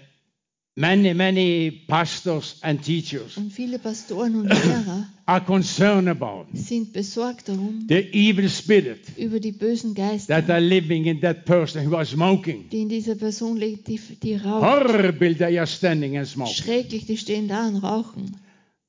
[0.75, 7.47] many, many pastors and teachers Und viele Pastoren und Lehrer are concerned about sind besorgt
[7.47, 11.95] darum, the evil spirit über die bösen that Geister, are living in that person who
[11.95, 12.69] are smoking.
[12.69, 14.61] die in dieser Person liegt, die, die rauchen.
[14.61, 16.53] Horrible they are standing and smoking.
[16.55, 18.37] Schrecklich, die stehen da und rauchen.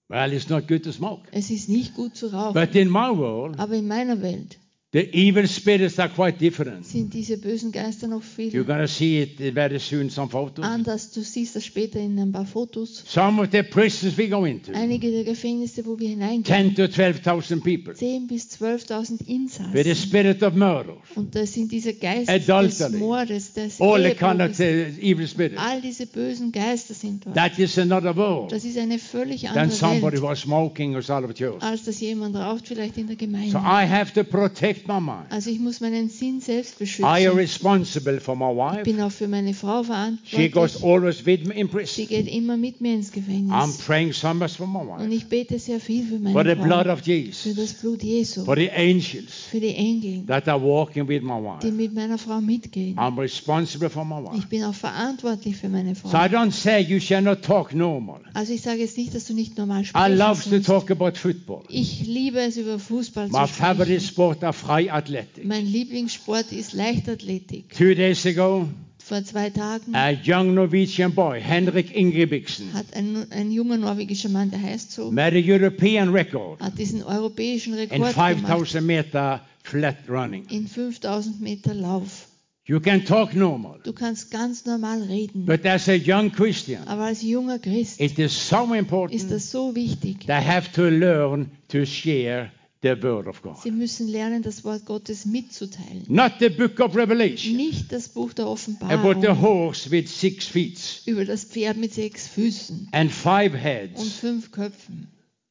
[0.08, 1.22] Well, it's not good to smoke.
[1.32, 2.54] Es ist nicht gut zu rauchen.
[2.54, 4.58] But in my world, Aber in meiner Welt
[4.96, 6.86] the evil spirits are quite different.
[6.86, 10.64] sind diese bösen Geister noch You're viel going to see it very soon, some photos.
[10.64, 11.10] anders.
[11.12, 13.04] Du siehst das später in ein paar Fotos.
[13.06, 16.88] Some of the prisons we go into, Einige der Gefängnisse, wo wir hineingehen, 10 to
[16.88, 19.94] 12,000 people, 10.000 bis 12.000 with the Insassen.
[19.94, 22.92] spirit of murder, Und das sind diese Geister Adultery.
[22.92, 25.58] des Mordes, des all the kind of uh, evil spirits.
[25.58, 27.36] All diese bösen Geister sind dort.
[27.36, 31.00] That is another world Das ist eine völlig than andere somebody Welt, was smoking or
[31.00, 33.56] of als dass jemand raucht, vielleicht in der So Gemeinde.
[33.58, 35.26] I have to protect my mind.
[35.30, 37.36] Also ich muss meinen Sinn selbst I am beschützen.
[37.38, 38.82] responsible for my Ich wife.
[38.84, 39.82] bin auch für meine Frau
[40.24, 40.84] She goes verantwortlich.
[40.84, 42.06] always with me in Sie prison.
[42.08, 43.78] geht immer mit mir ins I'm Gefängnis.
[43.78, 45.14] praying so much for my Und wife.
[45.14, 47.54] ich bete sehr viel für For the meine blood Frau, of für Jesus.
[47.56, 51.66] das Blut Jesu, For the angels für die Engel, that are walking with my die
[51.68, 51.72] wife.
[51.72, 52.96] mit meiner Frau mitgehen.
[52.98, 54.36] I'm responsible for my wife.
[54.38, 56.18] Ich bin auch verantwortlich für meine So I Frau.
[56.18, 58.20] don't say you shall not talk normal.
[58.34, 61.12] Also ich sage jetzt nicht, dass du nicht normal I sprechen love to talk about
[61.18, 61.62] football.
[61.68, 64.00] Ich liebe es, über Fußball My zu favorite sprechen.
[64.00, 65.44] sport are free athletic.
[65.44, 67.70] Mein Lieblingssport ist Leichtathletik.
[67.76, 73.52] Two days ago, Vor zwei Tagen a young Norwegian boy, Henrik Ingebrigtsen, hat ein, ein
[73.52, 78.14] junger norwegischer Mann, der heißt so, made a European record hat diesen europäischen in Rekord
[78.14, 80.44] gemacht 5,000 meter flat running.
[80.50, 82.26] in 5000 Meter Lauf.
[82.68, 87.04] You can talk normal, Du kannst ganz normal reden, but as a young Christian, aber
[87.04, 90.26] als junger Christ it is so ist important das so wichtig.
[90.26, 92.50] they have to learn to share
[92.94, 93.56] the word of God.
[93.62, 96.04] Sie müssen lernen, das Wort Gottes mitzuteilen.
[96.08, 100.46] Not the book of Revelation Nicht das Buch der about the Offenbarung horse with six
[100.46, 104.12] feet über das Pferd mit sechs Füßen and five und heads.
[104.20, 105.08] fünf Köpfen.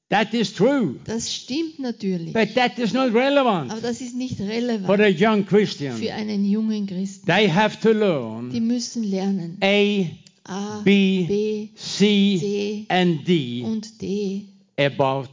[0.10, 4.38] That is true, Das stimmt natürlich, but that is not relevant aber das ist nicht
[4.38, 5.98] for relevant a young Christian.
[5.98, 7.26] für einen jungen Christen.
[7.26, 10.06] They have to Die learn müssen lernen A,
[10.44, 14.46] A, B, B, C, C and D und D
[14.78, 15.30] about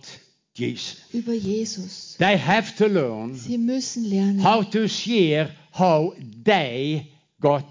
[0.55, 0.97] Jesus.
[1.13, 2.17] über Jesus.
[2.19, 7.07] They have to learn Sie müssen lernen, how to share how they
[7.41, 7.65] got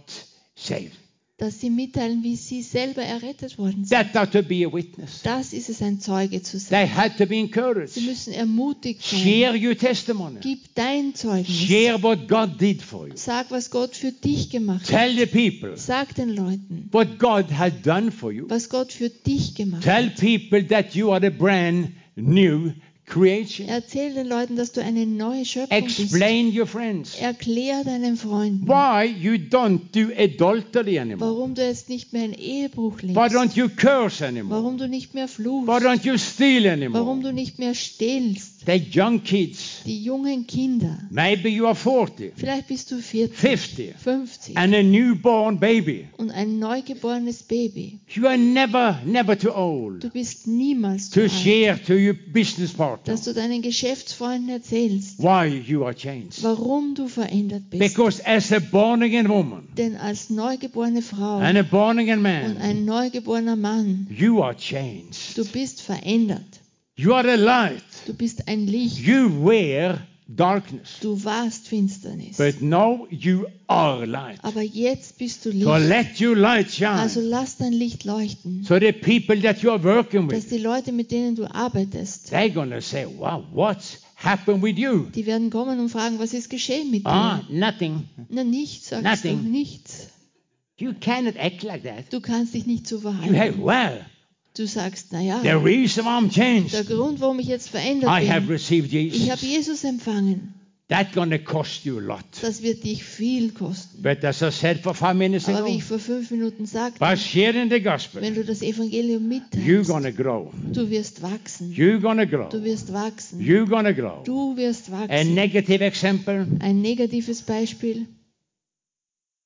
[0.56, 0.98] saved.
[1.38, 4.14] dass sie mitteilen, wie sie selber errettet worden sind.
[4.14, 5.22] That to be a witness.
[5.24, 6.96] Das ist es, ein Zeuge zu They sein.
[6.96, 7.90] had to be encouraged.
[7.96, 9.20] Sie müssen ermutigt sein.
[9.22, 10.38] Share your testimony.
[10.40, 11.50] Gib dein Zeugnis.
[11.68, 13.14] Share what God did for you.
[13.16, 14.88] Sag, was Gott für dich gemacht hat.
[14.90, 18.48] Tell the people Sag den Leuten, what God has done for you.
[18.48, 20.18] was Gott für dich gemacht Tell hat.
[20.20, 22.74] people that you are a brand new
[23.12, 23.68] creation.
[23.68, 26.00] Erzähl den Leuten, dass du eine neue Schöpfung bist.
[26.00, 31.32] Explain your friends Erklär deinen Freunden, why you don't do adultery anymore.
[31.36, 33.36] warum du jetzt nicht mehr in Ehebruch Why lebst.
[33.36, 34.62] don't you curse anymore?
[34.64, 35.68] Warum du nicht mehr fluchst.
[35.68, 37.20] Why don't you steal Warum anymore?
[37.22, 38.66] du nicht mehr stillst.
[38.66, 41.00] The young kids, Die jungen Kinder.
[41.10, 46.08] maybe you are 40, Vielleicht bist du 40, 50, 50 and a newborn baby.
[46.18, 48.00] und ein neugeborenes Baby.
[48.08, 52.14] You are never, never too old Du bist niemals to zu alt, share to your
[52.14, 56.44] business partner dass du deinen Geschäftsfreunden erzählst, why you are changed.
[56.44, 57.80] warum du verändert bist.
[57.82, 62.24] Because as a born again woman Denn als neugeborene Frau and a born again und
[62.24, 65.38] man, ein neugeborener Mann, you are changed.
[65.38, 66.60] du bist verändert.
[66.96, 67.84] You are a light.
[68.06, 68.98] Du bist ein Licht.
[69.00, 70.00] You were
[70.36, 71.00] darkness.
[71.02, 72.38] Du warst Finsternis.
[72.38, 74.40] But now you are light.
[74.44, 75.88] Aber jetzt bist du So Licht.
[75.90, 77.00] let your light shine.
[77.00, 80.58] Also lass dein Licht leuchten, So the people that you are working dass with, die
[80.64, 85.50] Leute, mit denen du arbeitest, they're gonna say, "Wow, what's happened with you?" die werden
[85.50, 87.10] kommen und fragen, was ist geschehen mit dir?
[87.12, 88.08] Ah, nothing.
[88.30, 89.44] Na, nichts, sagst Nothing.
[89.44, 90.08] du, nichts.
[90.78, 92.12] You cannot act like that.
[92.12, 93.20] Du kannst dich nicht so You have
[93.54, 93.64] verhalten.
[93.66, 94.06] well.
[94.58, 98.48] Du sagst, naja, The reason I'm changed, der Grund, warum ich jetzt verändert I have
[98.48, 99.30] bin, ich Jesus.
[99.30, 100.56] habe Jesus empfangen.
[100.90, 102.26] That's gonna cost you a lot.
[102.42, 104.02] Das wird dich viel kosten.
[104.04, 107.00] But as I said for five minutes Aber wie ago, ich vor fünf Minuten sagte,
[107.00, 110.52] by sharing the gospel, wenn du das Evangelium you're mitteilst, gonna grow.
[110.74, 111.72] du wirst wachsen.
[111.74, 112.50] You're gonna grow.
[112.50, 113.40] Du wirst wachsen.
[113.40, 114.22] You're gonna grow.
[114.26, 115.34] Du wirst A wachsen.
[115.34, 116.46] negative example.
[116.60, 118.06] Ein negatives Beispiel.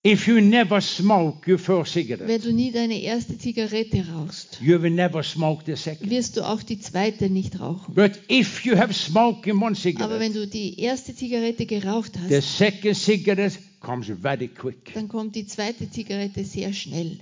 [0.07, 4.79] If you never smoke your first cigarette, Wenn du nie deine erste Zigarette rauchst, you
[4.79, 6.11] will never smoke the second.
[6.11, 7.95] wirst du auch die zweite nicht rauchen.
[7.95, 12.11] But if you have smoked in one Aber cigarette, wenn du die erste Zigarette geraucht
[12.29, 14.93] the hast, second cigarette comes very quick.
[14.93, 17.17] dann kommt die zweite Zigarette sehr schnell.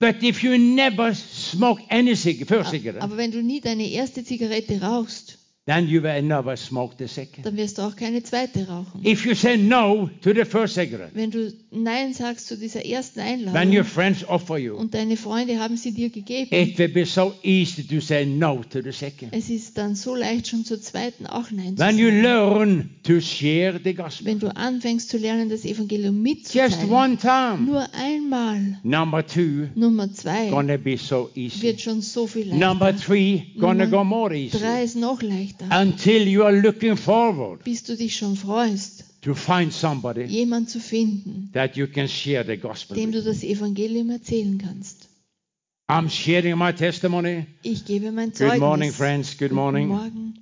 [0.00, 4.24] But if you never smoke any cig- first cigarette, Aber wenn du nie deine erste
[4.24, 7.44] Zigarette rauchst, then you will never smoke the second.
[7.44, 9.04] dann wirst du auch keine zweite rauchen.
[9.04, 13.18] If you say no to the first cigarette, Wenn du Nein sagst zu dieser ersten
[13.20, 16.88] when your Einladung friends offer you, und deine Freunde haben sie dir gegeben, it will
[16.88, 19.32] be so easy to say no to the second.
[19.34, 22.22] es ist dann so leicht schon zur zweiten auch Nein zu When you sagen.
[22.22, 27.16] learn to share the gospel, Wenn du anfängst zu lernen, das Evangelium just mitzuteilen, one
[27.18, 27.66] time.
[27.66, 31.60] nur einmal, Number two, Nummer zwei, gonna be so easy.
[31.62, 33.04] wird schon so viel Number leichter.
[33.06, 34.56] three, gonna Nummer go more easy.
[34.58, 39.34] Drei ist noch leichter, Until you are looking forward bis du dich schon freust, to
[39.34, 44.10] find somebody jemand zu finden, that you can share the gospel dem du das Evangelium
[44.10, 45.08] erzählen kannst.
[45.88, 47.46] I'm sharing my testimony.
[47.62, 48.54] Ich gebe mein Zeugnis.
[48.54, 49.38] Good morning, friends.
[49.38, 49.88] Good Guten morning.
[49.88, 50.34] Morgen.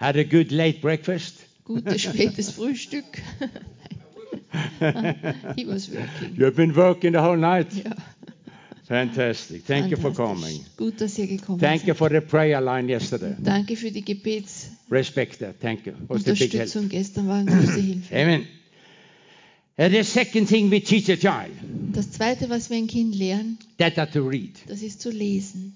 [0.00, 1.36] Had a good late breakfast.
[1.64, 3.04] Gutes spätes Frühstück.
[5.56, 6.34] He was working.
[6.36, 7.72] You've been working the whole night.
[7.72, 7.92] Ja,
[8.92, 9.64] Fantastic.
[9.64, 10.60] Thank you for coming.
[10.76, 13.34] Gut, dass ihr gekommen Thank you for the prayer line yesterday.
[13.42, 15.58] Danke für die Gebetsunterstützung Respect that.
[15.60, 15.94] Thank you.
[16.08, 16.90] Was help.
[16.90, 18.14] gestern war eine große Hilfe.
[18.14, 18.46] Amen.
[19.78, 21.54] Uh, the second thing we teach a child,
[21.94, 24.58] Das zweite, was wir ein Kind lernen, that are to read.
[24.66, 25.74] das ist zu lesen.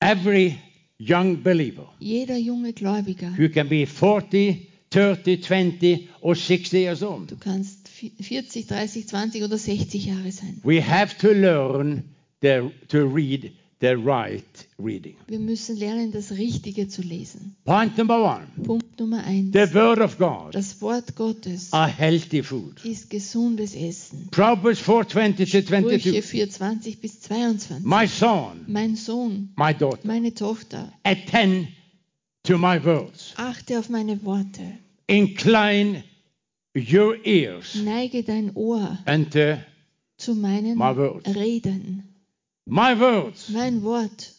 [0.00, 0.58] Every
[0.98, 7.30] young believer, Jeder junge Gläubiger, you can be 40, 30, 20, or 60 years old.
[7.30, 7.85] du kannst
[8.20, 10.60] 40, 30, 20 oder 60 Jahre sein.
[10.64, 12.04] We have to learn
[12.42, 14.44] the, to read the right
[14.78, 15.16] reading.
[15.28, 17.56] Wir müssen lernen, das Richtige zu lesen.
[17.64, 19.52] Point number one Punkt Nummer eins.
[19.52, 22.82] the Word of God Das Wort Gottes are healthy food.
[22.84, 24.28] ist gesundes Essen.
[24.30, 26.24] Proverbs 4 20 to Sprüche 22.
[26.24, 27.84] 4, 20 bis 22.
[27.86, 31.68] My son, Mein Sohn, my daughter, meine Tochter, attend
[32.44, 33.32] to my words.
[33.36, 34.62] achte auf meine Worte.
[35.06, 36.02] Incline
[36.76, 39.56] your ears Neige dein Ohr unto
[40.18, 41.34] zu meinen my words.
[41.34, 42.02] Reden.
[42.66, 43.48] My words.
[43.50, 44.32] Mein Wort.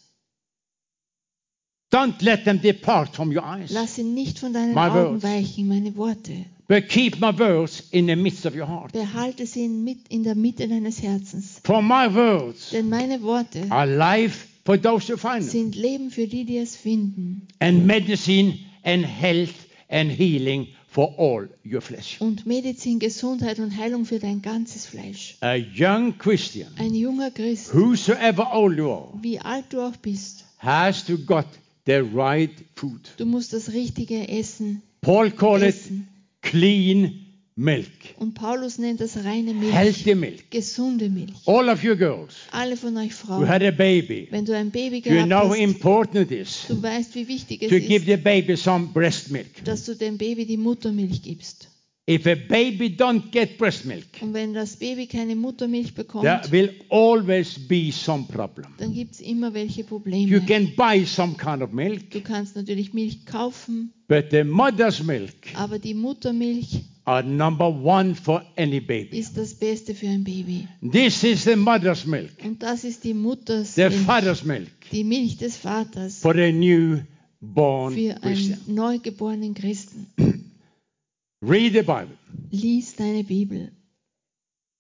[1.90, 5.24] Don't let them depart from your eyes, Lass sie nicht von deinen My Augen words.
[5.24, 6.46] weichen, meine Worte.
[6.68, 8.92] but keep my words in the midst of your heart.
[8.92, 11.62] Behalte sie in, mit, in der Mitte deines Herzens.
[11.64, 16.12] For my words Denn meine Worte are life for those who find them, sind Leben
[16.12, 17.48] für die, die es finden.
[17.62, 19.56] and medicine and health
[19.90, 20.68] and healing
[20.98, 22.20] for all your flesh.
[22.20, 25.38] Und Medizin, Gesundheit und Heilung für dein ganzes Fleisch.
[25.42, 30.44] A young Christian, Ein junger Christ, whosoever old you are, wie alt du auch bist,
[30.58, 31.46] has to got
[31.86, 33.02] the right food.
[33.18, 36.08] du musst das richtige Essen Paul called it essen.
[36.42, 37.27] clean
[37.58, 39.74] milk, Und Paulus nennt das reine Milch.
[39.74, 40.50] healthy milk.
[40.52, 41.34] Gesunde Milch.
[41.46, 44.70] All of you girls Alle von euch who Frauen, had a baby, wenn du ein
[44.72, 47.80] Baby you gehabt know how hast, important it is du weißt, wie wichtig es to
[47.80, 49.64] give ist, the baby some breast milk.
[49.66, 51.70] dass du dem Baby die Muttermilch gibst.
[52.10, 56.50] If a baby don't get breast milk, Und wenn das Baby keine Muttermilch bekommt, there
[56.52, 58.68] will always be some problem.
[58.78, 60.40] dann gibt es immer welche You Probleme.
[60.46, 65.34] can buy some kind of milk, Du kannst natürlich Milch kaufen, but the mother's milk
[65.56, 69.18] aber die Muttermilch are number one for any baby.
[69.18, 70.68] ist das Beste für ein Baby.
[70.92, 75.04] This is the mother's milk, Und das ist die Mutters the Milch, father's milk die
[75.04, 78.60] Milch des Vaters for a newborn für Christian.
[78.68, 80.08] einen neugeborenen Christen.
[81.42, 82.18] Read the Bible.
[82.52, 83.72] Lies deine Bibel.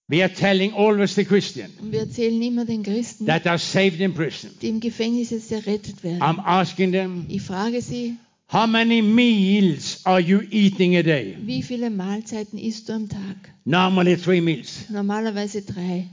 [0.09, 3.99] We are telling always the Christian Und wir erzählen immer den Christen, that are saved
[3.99, 4.51] in prison.
[4.61, 6.21] die im Gefängnis jetzt errettet werden.
[6.21, 8.15] I'm asking them, Ich frage sie,
[8.49, 11.35] how many meals are you eating a day?
[11.45, 13.49] wie viele Mahlzeiten isst du am Tag?
[13.65, 14.89] Normally three meals.
[14.89, 16.07] Normalerweise drei.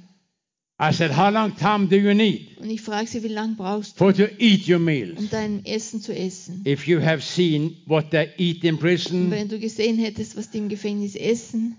[0.76, 3.92] I said, how long time do you need Und ich frage sie, wie lange brauchst
[3.94, 5.18] du, for to eat your meals?
[5.18, 6.62] um dein Essen zu essen?
[6.66, 10.50] If you have seen what they eat in Und prison, wenn du gesehen hättest, was
[10.50, 11.76] die im Gefängnis essen,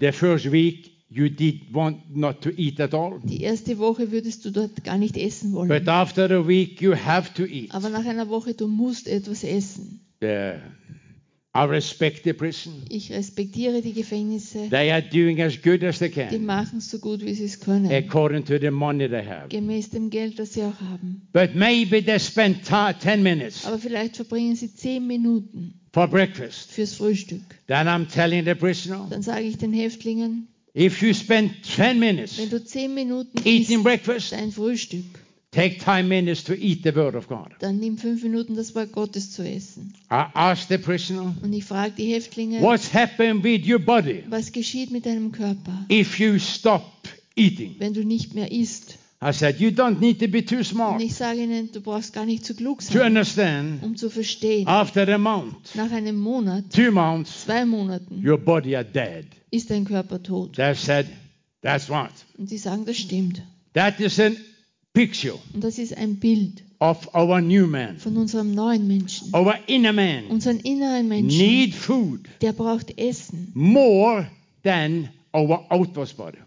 [0.00, 3.20] the first week you did want not to eat at all.
[3.24, 5.68] die erste Woche würdest du dort gar nicht essen wollen.
[5.68, 7.72] But after a week you have to eat.
[7.74, 10.00] Aber nach einer Woche, du musst etwas essen.
[10.22, 10.54] Uh,
[11.58, 12.82] I respect the prison.
[12.90, 14.68] Ich respektiere die Gefängnisse.
[14.68, 17.44] They are doing as good as they Die can machen es so gut, wie sie
[17.44, 17.90] es können.
[17.90, 19.48] according to the money they have.
[19.48, 21.28] Gemäß dem Geld, das sie auch haben.
[21.32, 26.72] But maybe they spend ti 10 minutes Aber vielleicht verbringen sie zehn Minuten for breakfast.
[26.72, 27.40] fürs Frühstück.
[27.68, 32.38] Then I'm telling the prisoner, Dann sage ich den Häftlingen, if you spend 10 minutes
[32.38, 35.04] wenn du zehn Minuten eating breakfast, dein Frühstück,
[35.50, 37.48] take 10 minutes to eat the Word of God.
[37.60, 39.94] dann nimm fünf Minuten das Wort Gottes zu essen.
[40.10, 44.52] I asked the prisoner, Und ich frage die Häftlinge, What's happened with your body was
[44.52, 46.82] geschieht mit deinem Körper, if you stop
[47.36, 47.76] eating?
[47.78, 48.98] wenn du nicht mehr isst?
[49.24, 52.12] I said, You don't need to be too Und smart ich sage ihnen, du brauchst
[52.12, 53.82] gar nicht zu klug to sein, understand.
[53.82, 54.68] um zu verstehen.
[54.68, 59.24] After a month, Nach einem Monat, two months, zwei Monaten, your body are dead.
[59.56, 60.54] Ist dein Körper tot.
[60.56, 61.06] They said,
[61.62, 62.12] That's right.
[62.38, 63.42] Und sie sagen, das stimmt.
[63.72, 64.30] That is a
[64.92, 67.96] picture Und das ist ein Bild of our new man.
[67.98, 69.34] von unserem neuen Menschen.
[69.34, 73.50] Our inner man Unseren inneren Menschen, need food der braucht Essen.
[73.54, 74.28] more
[74.62, 76.38] than our outward body.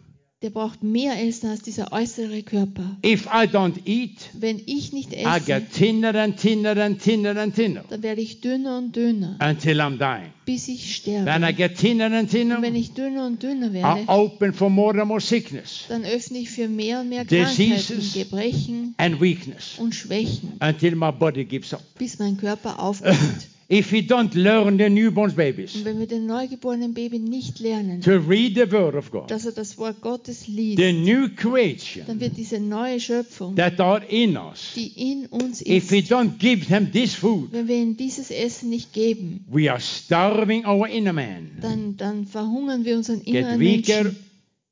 [0.42, 2.96] Der braucht mehr Essen als dieser äußere Körper.
[3.06, 7.36] If I don't eat, Wenn ich nicht I esse, get thinner and thinner and thinner
[7.36, 10.32] and thinner dann werde ich dünner und dünner, until I'm dying.
[10.46, 11.54] bis ich Then I sterbe.
[11.56, 12.62] get thinner and Und thinner.
[12.62, 16.38] wenn ich dünner und dünner I werde, open for more and more sickness dann öffne
[16.38, 17.88] ich für mehr und mehr Diseases.
[17.88, 21.84] Krankheiten, Gebrechen and weakness und Schwächen, until my body gives up.
[21.98, 23.18] bis mein Körper aufgibt.
[23.72, 28.02] If we don't learn the newborn babies Und wenn wir den neugeborenen Baby nicht lernen,
[28.02, 32.04] to read the word of God, dass er das Wort Gottes the liest, new creation
[32.08, 36.12] dann wird diese neue Schöpfung, that are in us, die in uns if we ist,
[36.12, 40.66] don't give them this food, wenn wir ihm dieses Essen nicht geben, we are starving
[40.66, 41.52] our inner man.
[41.62, 44.26] dann, dann verhungern wir unseren inneren weaker, Menschen.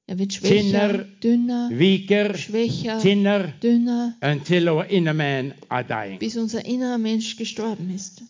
[0.07, 6.17] Er wird schwächer, thinner, dünner, weaker, schwächer, thinner, dünner, until our inner man are dying.
[6.17, 8.23] bis unser innerer Mensch gestorben ist.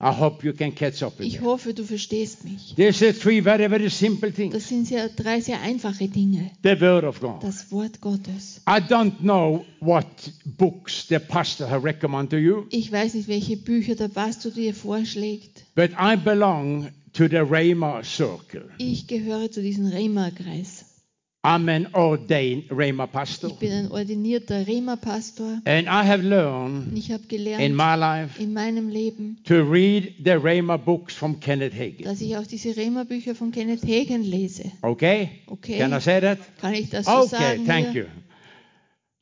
[0.00, 2.74] I hope you can catch up with Ich hoffe, du verstehst mich.
[2.76, 4.54] There's a three very, very simple things.
[4.54, 6.52] Das sind sehr, drei sehr einfache Dinge.
[6.62, 7.42] The word of God.
[7.42, 8.60] Das Wort Gottes.
[8.68, 10.06] I don't know what
[10.44, 14.72] books the pastor have recommended to you, Ich weiß nicht, welche Bücher der Pastor dir
[14.72, 15.64] vorschlägt.
[15.74, 18.68] but I belong to the Rhema circle.
[18.78, 20.84] Ich gehöre zu diesem Rema-Kreis.
[21.48, 25.62] I'm an ordained Rhema pastor, Ich bin ein ordinierter Rema-Pastor.
[25.64, 29.62] and I have Und learned ich habe in gelernt my life in meinem Leben, to
[29.62, 32.04] read the Rhema books from Kenneth Hagin.
[32.04, 34.70] dass ich auch diese Rema-Bücher von Kenneth Hagen lese.
[34.82, 35.30] Okay?
[35.46, 35.78] Okay?
[35.78, 36.38] Can I say that?
[36.60, 37.66] Kann ich das so Okay, sagen?
[37.66, 38.02] thank hier?
[38.02, 38.08] you.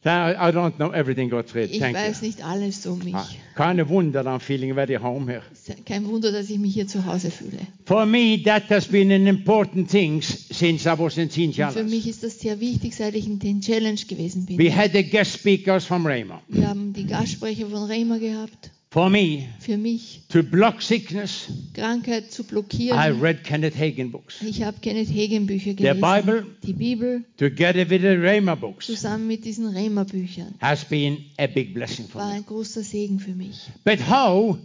[0.04, 1.70] I don't know everything, Gottfried.
[1.72, 2.28] Ich Thank weiß you.
[2.28, 3.14] nicht alles um mich.
[3.14, 5.42] Ah, Keine Wunder, I'm feeling very home here.
[5.84, 7.58] Kein Wunder, dass ich mich hier zu Hause fühle.
[7.86, 12.06] For me, that has been an important thing since I was in Und für mich
[12.06, 14.58] ist das sehr wichtig, seit ich in den Challenge gewesen bin.
[14.58, 16.40] We had the guest speakers from Rhema.
[16.48, 18.70] Wir haben die Gastsprecher von Rema gehabt.
[18.96, 23.20] For me, Für mich, to block sickness, Krankheit zu I blockieren.
[23.20, 24.40] read Kenneth Hagin books.
[24.40, 26.00] Ich habe Kenneth Hagen Bücher The gelesen.
[26.00, 31.46] Bible, Die Bibel together with the Rhema books, zusammen mit diesen Rema-Büchern has been a
[31.46, 32.36] big blessing for war me.
[32.36, 33.68] ein großer Segen für mich.
[33.84, 34.56] But how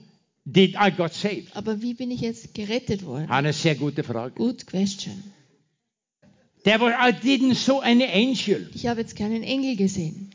[0.46, 1.54] did I got saved?
[1.54, 3.30] Aber wie bin ich jetzt gerettet worden?
[3.30, 4.36] Eine sehr gute Frage.
[4.36, 5.12] Good question.
[6.64, 8.70] There was, I didn't saw any angel.
[8.74, 10.31] Ich habe jetzt keinen Engel gesehen.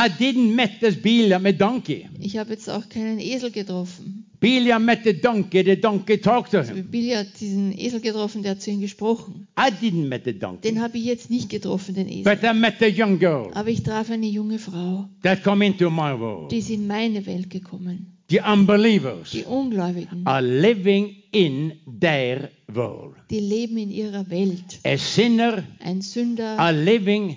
[0.00, 2.06] I didn't met this Biliam a donkey.
[2.20, 4.26] Ich habe jetzt auch keinen Esel getroffen.
[4.38, 5.64] Biliam met the donkey.
[5.64, 6.88] The donkey talked to him.
[6.88, 9.48] Billy hat diesen Esel getroffen, der hat zu ihm gesprochen.
[9.58, 10.60] I didn't met the donkey.
[10.70, 12.22] Den habe ich jetzt nicht getroffen, den Esel.
[12.32, 15.90] But I met a young girl Aber ich traf eine junge Frau, that come into
[15.90, 16.52] my world.
[16.52, 18.14] die ist in meine Welt gekommen.
[18.30, 23.16] The unbelievers Die Ungläubigen, are living in their world.
[23.30, 24.78] die leben in ihrer Welt.
[24.84, 27.36] A sinner Ein Sünder are living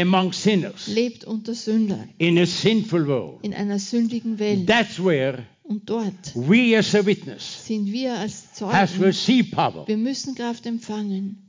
[0.00, 3.38] among sinners lebt unter Sündern in a sinful world.
[3.42, 4.66] in einer sündigen Welt.
[4.66, 9.50] That's where Und dort we as a witness sind wir als Zeugen.
[9.50, 11.42] power Wir müssen Kraft empfangen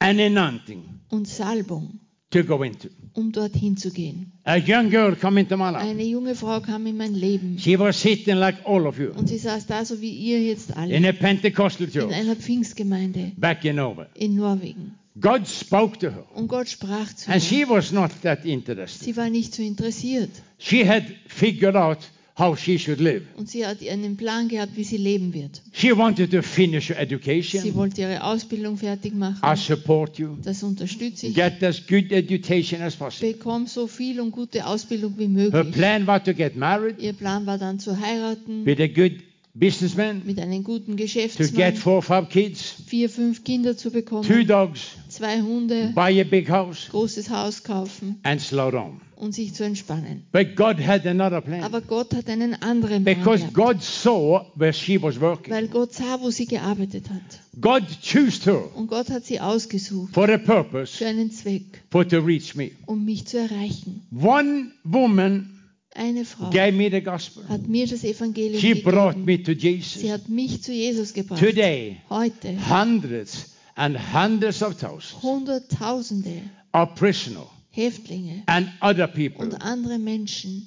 [0.00, 2.88] and anointing und Salbung, to go into.
[3.14, 4.32] um dorthin zu gehen.
[4.44, 5.84] A young girl come into my life.
[5.84, 9.28] Eine junge Frau kam in mein Leben She was sitting like all of you und
[9.28, 13.32] sie saß da, so wie ihr jetzt alle, in a Pentecostal in church einer Pfingstgemeinde
[13.36, 14.06] back in Norway.
[14.14, 14.94] in Norwegen.
[15.20, 17.48] God spoke to her, Und Gott sprach zu and ihr.
[17.48, 19.04] she was not that interested.
[19.04, 21.98] Sie war nicht so interessiert She had figured out
[22.38, 23.22] how she should live.
[23.36, 25.60] und sie hat einen Plan gehabt, wie sie leben wird.
[25.72, 27.74] She wanted to finish her Sie education.
[27.74, 29.56] wollte ihre Ausbildung fertig I machen.
[29.56, 30.36] support you.
[30.42, 31.34] Das unterstütze ich.
[31.34, 33.32] Get as good education as possible.
[33.32, 35.72] Bekomm so viel und gute Ausbildung wie Her möglich.
[35.74, 39.12] plan was to get married Ihr Plan war dann zu heiraten with a good
[39.54, 43.88] businessman, mit einem guten to get Geschäftsmann, four or five kids, vier, fünf Kinder zu
[43.90, 49.00] two bekommen, dogs, zwei Hunde, buy a big house, großes Haus kaufen and slow down.
[49.16, 50.24] und sich zu entspannen.
[50.32, 51.62] But God had another plan.
[51.64, 55.52] Aber Gott hat einen anderen Plan Because gehabt, God saw where she was working.
[55.52, 57.40] weil Gott sah, wo sie gearbeitet hat.
[57.60, 62.06] God chose her Und Gott hat sie ausgesucht for a purpose für einen Zweck, for
[62.06, 62.70] to reach me.
[62.86, 64.06] um mich zu erreichen.
[64.12, 65.54] One woman
[65.96, 67.42] Eine Frau gave me the gospel.
[67.48, 69.24] hat mir das Evangelium She brought gegeben.
[69.24, 70.10] me to Sie Jesus.
[70.12, 71.40] hat mich zu Jesus gebracht.
[71.40, 76.42] Today, Heute hundreds and hundreds of thousands Hunderttausende
[76.74, 80.66] are prisoners Häftlinge and other people und andere Menschen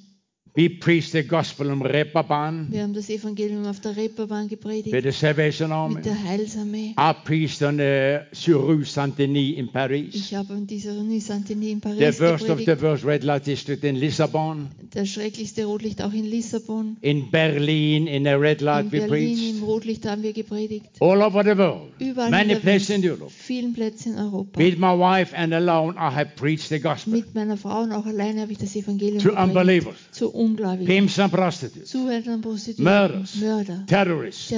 [0.53, 5.03] We preached the gospel on Reeperbahn Wir haben das Evangelium auf der Reeperbahn gepredigt with
[5.03, 5.95] the Salvation Army.
[5.95, 6.93] mit der Heilsarmee.
[6.99, 10.13] I preached on uh, sur Rue Saint-Denis in Paris.
[10.13, 12.81] Ich habe an dieser Rue Saint-Denis in The Paris worst of the gepredigt.
[12.81, 14.67] worst red light district in Lisbon.
[14.93, 16.97] Der schrecklichste Rotlicht auch in Lissabon.
[16.99, 19.55] In Berlin, in a red light In we Berlin preached.
[19.55, 20.87] im Rotlicht haben wir gepredigt.
[20.99, 21.93] All over the world.
[21.99, 23.29] Überall Many in places in Europe.
[23.31, 24.59] Vielen Plätzen in Europa.
[24.59, 28.05] With my wife and alone, I have preached the gospel Mit meiner Frau und auch
[28.05, 29.47] alleine habe ich das Evangelium to gepredigt.
[29.49, 33.35] unbelievers, Zu Ungläubigen, pimps and prostitutes, Zuhältern, Prostituierten, Murders.
[33.35, 34.57] Mörder, Terroristen.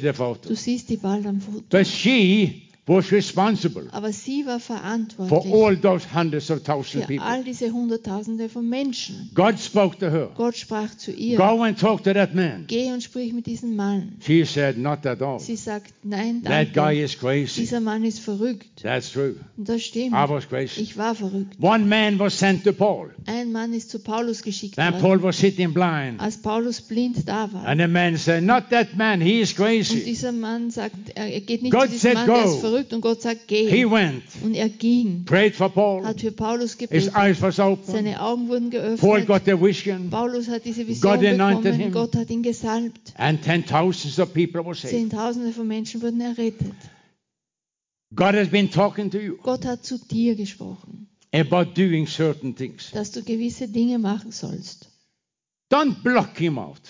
[0.00, 0.48] the photo.
[0.48, 1.64] Du siehst die bald am Foto.
[1.70, 7.00] But she was responsible Aber sie war for verantwortlich all those hundreds of thousands of
[7.02, 7.24] für people.
[7.26, 9.30] all diese Hunderttausende von Menschen.
[9.34, 10.30] God spoke to her.
[10.36, 12.64] Gott sprach zu ihr, Go and talk to that man.
[12.66, 14.16] geh und sprich mit diesem Mann.
[14.20, 15.40] She said, Not at all.
[15.40, 17.02] Sie sagt, nein, That guy danke.
[17.04, 17.60] is crazy.
[17.62, 18.82] Dieser Mann ist verrückt.
[18.82, 19.36] That's true.
[19.56, 20.12] Und das stimmt.
[20.12, 20.82] I was crazy.
[20.82, 21.56] Ich war verrückt.
[21.62, 23.14] One man was sent to Paul.
[23.24, 26.20] Ein Mann ist zu Paulus geschickt And worden, Paul was sitting blind.
[26.20, 27.64] als Paulus blind da war.
[27.66, 30.04] And the man said, Not that man, he is Und crazy.
[30.04, 32.50] dieser Mann sagt, er geht nicht God zu diesem said Mann, der go.
[32.50, 32.73] ist verrückt.
[32.92, 33.90] Und Gott sagt, He geh.
[33.90, 36.04] went, Und er ging, prayed for Paul.
[36.04, 37.14] hat für Paulus His gebetet.
[37.16, 37.84] eyes was open.
[37.84, 39.26] Seine Augen wurden Paul geöffnet.
[39.26, 40.10] got the vision.
[40.10, 41.80] Paulus hat diese God Vision anointed bekommen.
[41.80, 41.92] him.
[41.92, 43.12] Gott hat ihn gesalbt.
[43.16, 44.90] And ten thousands of people were saved.
[44.94, 46.72] Zehntausende von Menschen wurden errettet.
[48.14, 52.90] God has been talking to you Gott hat zu dir gesprochen, about doing certain things.
[52.92, 54.88] dass du gewisse Dinge machen sollst.
[55.72, 56.80] Don't block him out.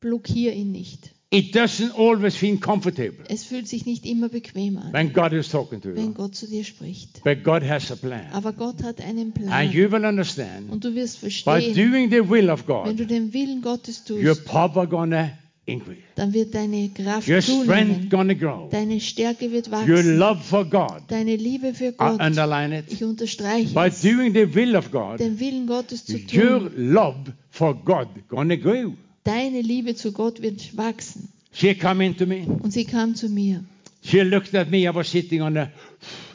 [0.00, 1.10] Blockier ihn nicht.
[1.32, 5.48] It doesn't always feel comfortable Es fühlt sich nicht immer bequem an, when God is
[5.48, 6.12] talking to wenn you.
[6.14, 7.22] Gott zu dir spricht.
[7.22, 8.26] But God has a plan.
[8.32, 9.70] Aber Gott hat einen And Plan.
[9.70, 13.10] you will understand Und du wirst by verstehen, doing the will of wenn du God,
[13.10, 15.30] den Willen Gottes your tust, power gonna
[15.66, 16.00] increase.
[16.16, 18.08] dann wird deine Kraft Your strength zunehmen.
[18.10, 18.68] gonna grow.
[18.68, 20.18] Deine Stärke wird Your wachsen.
[20.18, 21.02] love for God.
[21.06, 22.20] Deine Liebe für I Gott.
[22.20, 22.86] underline it.
[22.88, 24.00] Ich unterstreiche By es.
[24.02, 26.72] doing the will of God, Den Willen Gottes zu your tun.
[26.92, 27.14] love
[27.50, 28.94] for God gonna grow.
[29.24, 31.28] Deine Liebe zu Gott wird wachsen.
[31.52, 32.46] She come into me.
[32.62, 33.64] Und sie kam zu mir,
[34.02, 34.78] She looked at me.
[34.88, 35.66] I was sitting on the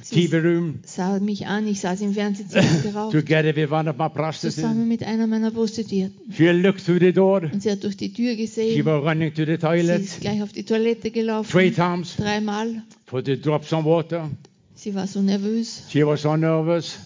[0.08, 4.08] TV room sah mich an, ich saß im Fernsehzimmer geraucht, together with one of my
[4.08, 4.56] prostitutes.
[4.58, 6.32] zusammen mit einer meiner Prostituierten.
[6.32, 7.42] She looked through the door.
[7.52, 10.22] Und sie hat durch die Tür She gesehen, was running to the sie toilet ist
[10.22, 12.84] gleich auf die Toilette three gelaufen, times dreimal.
[13.08, 14.30] for to drop some water.
[14.76, 16.98] Sie war so nervös, She was so nervous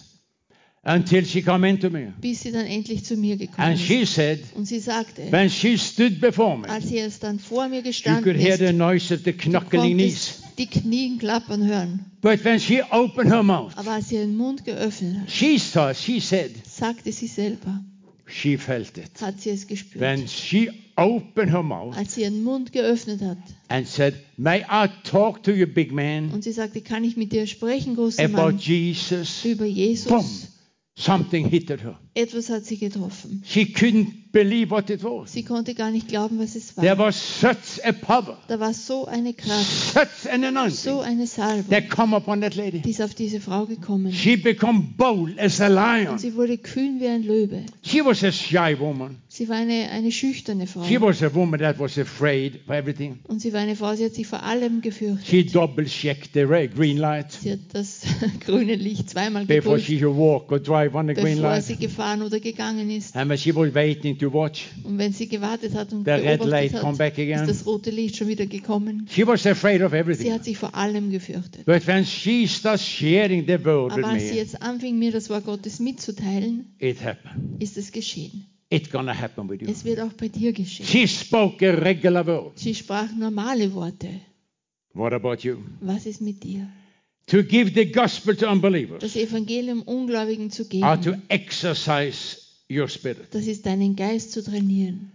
[0.82, 2.12] until she come into me.
[2.20, 4.14] bis sie dann endlich zu mir gekommen And she ist.
[4.14, 7.78] said, Und sie sagte, when she stood before me, als sie erst dann vor mir
[7.78, 10.42] you gestanden could hear the ist, noise of the knuckling knees.
[10.56, 12.06] die Knien klappern hören.
[12.22, 15.92] But when she opened her mouth, Aber als sie ihren Mund geöffnet hat, she saw,
[15.94, 17.84] she said, sagte sie selber,
[18.26, 19.10] she felt it.
[19.20, 20.00] hat sie es gespürt.
[20.00, 24.88] When she opened her mouth Als sie ihren Mund geöffnet hat and said, May I
[25.04, 28.36] talk to you, big man, und sie sagte, kann ich mit dir sprechen, großer about
[28.36, 29.44] Mann, Jesus?
[29.44, 30.24] über Boom.
[31.00, 31.98] Something hit her.
[32.14, 33.42] Etwas hat sie getroffen.
[33.46, 35.32] She couldn't believe what it was.
[35.32, 37.06] Sie konnte gar nicht glauben, was es There war.
[37.08, 41.70] was such a power, Da war so eine Kraft, such an so anointing eine Salbung,
[41.70, 42.80] that come upon that lady.
[42.80, 44.12] die ist auf diese Frau gekommen.
[44.12, 46.08] She become bold as a lion.
[46.12, 47.64] Und sie wurde kühn wie ein Löwe.
[47.82, 49.16] She was a shy woman.
[49.28, 50.84] Sie war eine, eine schüchterne Frau.
[50.84, 53.20] She was a woman that was afraid of everything.
[53.28, 55.26] Und sie war eine Frau, sie hat sich vor allem gefürchtet.
[55.26, 58.02] She double checked the red, green light Sie hat das
[58.46, 61.64] grüne Licht zweimal before geprüft, she should walk or drive on the green bevor light.
[61.64, 63.16] sie gefahren oder gegangen ist.
[63.16, 66.70] And she was waiting to watch, Und wenn sie gewartet hat und the red light
[66.72, 67.46] beobachtet come hat, back ist again.
[67.48, 69.06] das rote Licht schon wieder gekommen.
[69.10, 70.32] She was afraid of Sie everything.
[70.32, 71.64] hat sich vor allem gefürchtet.
[71.66, 75.44] But when she started sharing the word Aber als sie jetzt anfing, mir das Wort
[75.44, 77.60] Gottes mitzuteilen, it happened.
[77.62, 78.46] ist es geschehen.
[78.72, 79.68] It's gonna happen with you.
[79.68, 80.86] Es wird auch bei dir geschehen.
[80.86, 82.58] She spoke a regular word.
[82.58, 84.08] Sie sprach normale Worte.
[84.94, 85.56] What about you?
[85.80, 86.68] Was ist mit dir?
[87.26, 92.38] To give the gospel to unbelievers, Das Evangelium Ungläubigen zu or to geben, exercise
[92.70, 93.28] your spirit.
[93.34, 95.12] das ist deinen Geist zu trainieren.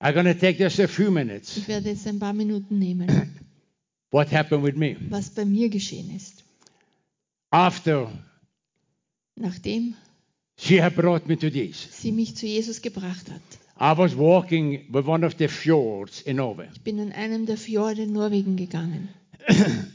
[0.00, 1.56] I'm gonna take just a few minutes.
[1.56, 3.08] Ich werde jetzt ein paar Minuten nehmen,
[4.10, 6.44] What happened with me was bei mir geschehen ist.
[7.50, 8.10] after
[9.36, 9.94] Nachdem
[10.58, 11.88] she had brought me to Jesus?
[12.00, 13.40] sie mich zu Jesus gebracht hat.
[13.78, 16.68] I was walking with one of the fjords in Norway.
[16.72, 19.08] Ich bin an einem der Fjorde in Norwegen gegangen.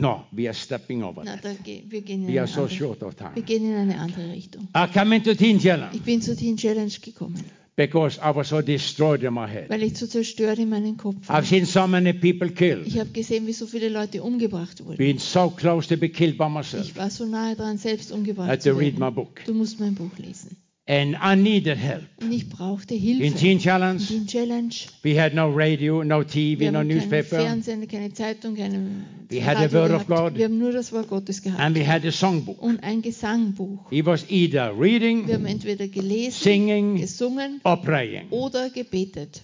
[0.00, 1.24] No, we are stepping over.
[1.24, 1.64] Na, that.
[1.64, 3.42] ge wir, gehen in We are eine so andere, short of wir time.
[3.44, 4.68] gehen in eine andere Richtung.
[4.76, 7.42] I come into Teen Challenge Ich bin zu Teen Challenge gekommen,
[7.76, 9.68] because I was so destroyed in my head.
[9.70, 11.36] weil ich zu zerstört in meinem Kopf war.
[11.38, 12.86] I've seen so many people killed.
[12.86, 14.96] Ich habe gesehen, wie so viele Leute umgebracht wurden.
[14.98, 16.84] Been so close to be killed by myself.
[16.86, 19.14] Ich war so nahe dran, selbst I umgebracht had to zu read my werden.
[19.14, 19.40] book.
[19.46, 20.56] Du musst mein Buch lesen.
[20.90, 22.04] And I needed help.
[22.18, 23.36] Und ich brauchte In Hilfe.
[23.36, 24.74] Teen Challenge, In Challenge.
[25.02, 29.04] we had no radio, no TV, Wir no haben keinen newspaper, Fernsehen, keine Zeitung, keine
[29.28, 30.06] We had the Word of.
[30.06, 30.34] God.
[30.38, 31.60] Wir haben nur das Wort Gottes gehabt.
[31.60, 32.62] and we had a songbook.
[32.62, 33.92] Und ein Gesangbuch.
[33.92, 38.30] It was either Wir reading, haben entweder gelesen, singing, gesungen or praying.
[38.30, 39.42] oder gebetet.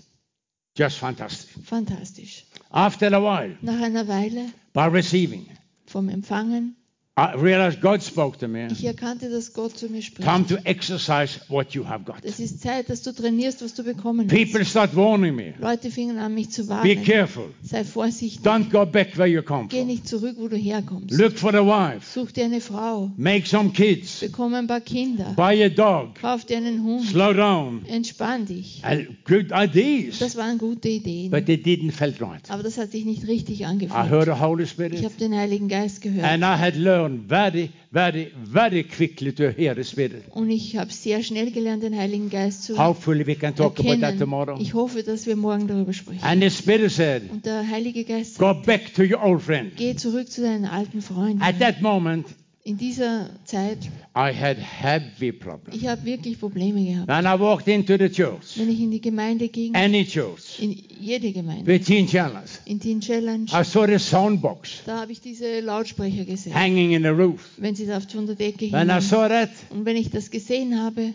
[0.79, 1.51] Just fantastic.
[1.65, 2.47] Fantastisch.
[2.71, 5.47] After a while, Nach einer Weile by receiving,
[5.85, 6.75] vom Empfangen,
[7.17, 8.67] I realized God spoke to me.
[8.73, 10.29] ich erkannte, dass Gott zu mir spricht.
[10.29, 12.17] Time to exercise what you have got.
[12.25, 14.71] Es ist Zeit, dass du trainierst, was du bekommen People hast.
[14.71, 15.55] start warning me.
[15.61, 17.05] Leute fingen an, mich zu Be warnen.
[17.05, 17.45] careful.
[17.63, 18.41] Sei vorsichtig.
[18.45, 21.17] Don't go back where you come Geh nicht zurück, wo du herkommst.
[21.17, 22.05] Look for a wife.
[22.05, 23.13] Such dir eine Frau.
[23.17, 24.19] Make some kids.
[24.19, 25.35] Bekomm ein paar Kinder.
[25.37, 26.17] Buy a dog.
[26.21, 27.07] Kauf dir einen Hund.
[27.07, 27.85] Slow down.
[27.87, 28.83] Entspann dich.
[29.25, 30.19] Good ideas.
[30.19, 31.31] Das waren gute Ideen.
[31.31, 32.51] But they didn't felt right.
[32.51, 34.11] Aber das hat sich nicht richtig I angefühlt.
[34.11, 35.05] heard the Holy Ich Spirit.
[35.05, 36.25] habe den Heiligen Geist gehört.
[36.27, 40.25] And I had learned very, very, very quickly to hear the Spirit.
[40.31, 43.89] Und ich habe sehr schnell gelernt, den Heiligen Geist zu Hopefully we can talk about
[43.89, 44.19] that erkennen.
[44.19, 44.57] tomorrow.
[44.61, 46.23] Ich hoffe, dass wir morgen darüber sprechen.
[46.25, 49.77] And the Spirit said, Und der Heilige Geist go sagt, back to your old friend.
[49.77, 51.43] geh zurück zu deinen alten Freunden.
[51.43, 52.27] At that moment,
[52.67, 55.77] In dieser Zeit, I had heavy problems.
[55.77, 57.09] ich habe wirklich Probleme gehabt.
[57.09, 60.73] When I walked into the church, Wenn ich in die Gemeinde ging, any church, in
[60.73, 65.21] jede Gemeinde, with Teen Challenge, in Teen Challenge, I saw the soundbox da habe ich
[65.21, 67.51] diese Lautsprecher gesehen, hanging in the roof.
[67.59, 69.01] wenn sie da von der Decke When I hingen.
[69.03, 71.13] saw that, Und wenn ich das gesehen habe,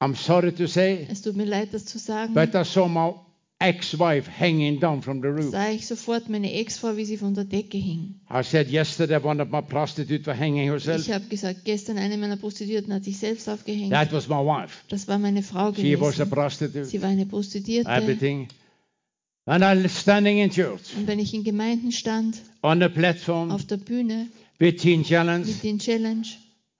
[0.00, 3.14] I'm sorry to say, es tut mir leid, das zu sagen, but I saw my
[3.68, 5.50] ex-wife hanging down from the roof.
[5.50, 8.16] sah ich sofort meine Ex-Frau, wie sie von der Decke hing.
[8.30, 11.00] I said yesterday one of my prostitutes was hanging herself.
[11.00, 13.92] Ich habe gesagt, gestern eine meiner Prostituierten hat sich selbst aufgehängt.
[13.92, 14.84] That was my wife.
[14.88, 16.30] Das war meine Frau She was a gewesen.
[16.30, 16.84] prostitute.
[16.84, 17.90] Sie war eine Prostituierte.
[17.90, 18.48] Everything.
[19.44, 23.50] And I was standing in church Und wenn ich in Gemeinden stand, on the platform
[23.50, 24.28] auf der Bühne
[24.60, 26.26] with Teen Challenge, mit den Challenge,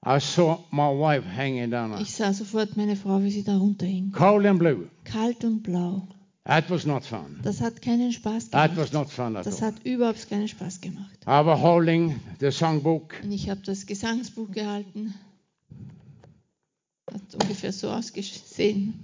[0.06, 2.00] I saw my wife hanging down.
[2.00, 4.12] ich sah sofort meine Frau, wie sie da runterhing.
[4.12, 4.88] Cold and blue.
[5.04, 6.06] Kalt und blau.
[6.44, 7.38] That was not fun.
[7.44, 8.92] Das hat keinen Spaß That was gemacht.
[8.92, 9.68] not fun at Das all.
[9.68, 11.18] hat überhaupt keinen Spaß gemacht.
[11.24, 13.14] I was holding the songbook.
[13.22, 15.14] Und ich habe das Gesangsbuch gehalten.
[17.12, 18.94] Hat ungefähr so ausgesehen.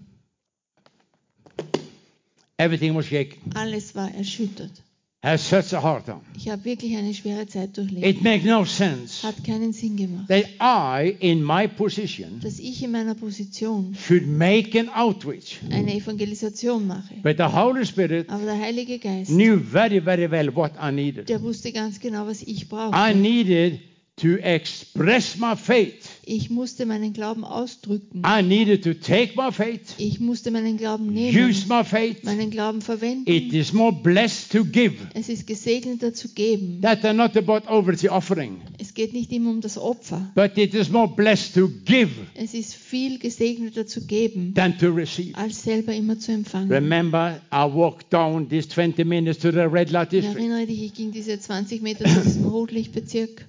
[2.57, 3.53] Everything was shaking.
[3.55, 4.72] Alles war erschüttert.
[5.21, 6.21] Had such a hard time.
[6.37, 8.07] Ich habe wirklich eine schwere Zeit durchlebt.
[8.07, 10.29] It makes no sense Hat keinen Sinn gemacht.
[10.29, 15.59] that I, in my position, Dass ich in meiner Position should make an outreach.
[15.73, 17.14] eine Evangelisation mache.
[17.25, 21.29] But the Holy Spirit Aber der Heilige Geist, knew very, very well what I needed.
[21.29, 23.16] der wusste ganz genau, was ich I brauchte.
[23.16, 23.81] needed
[24.19, 26.08] to express my faith.
[26.31, 28.22] Ich musste meinen Glauben ausdrücken.
[28.22, 32.22] I needed to take my faith, Ich musste meinen Glauben nehmen, use my faith.
[32.22, 33.31] meinen Glauben It verwenden.
[33.55, 34.95] is more blessed to give.
[35.14, 36.83] Es ist gesegneter zu geben.
[36.83, 40.31] That are not about over the offering, Es geht nicht immer um das Opfer.
[40.35, 44.89] but it is more blessed to give Es ist viel gesegneter zu geben, than to
[44.91, 45.35] receive.
[45.35, 46.70] als selber immer zu empfangen.
[46.70, 50.39] Remember, I walked down these 20 minutes to the red light Ich district.
[50.41, 53.49] erinnere dich, ich ging diese 20 Meter zu diesem Rotlichtbezirk.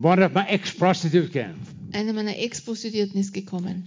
[0.00, 1.56] One of my ex-prostitutes came.
[1.92, 3.84] Eine meiner Ex-Prostituierten ist gekommen.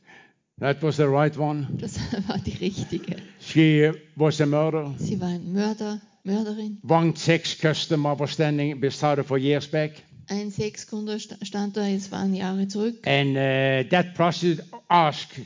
[0.60, 1.66] that was the right one.
[1.80, 1.98] Das
[2.28, 3.16] war die richtige.
[3.40, 4.94] She was a murderer.
[4.98, 6.78] Sie war ein Mörder, Mörderin.
[6.86, 9.92] One sex customer was standing beside her for years back.
[10.28, 13.04] Ein Sexkunde sta- stand da, es waren Jahre zurück.
[13.06, 15.40] And uh, that prostitute asked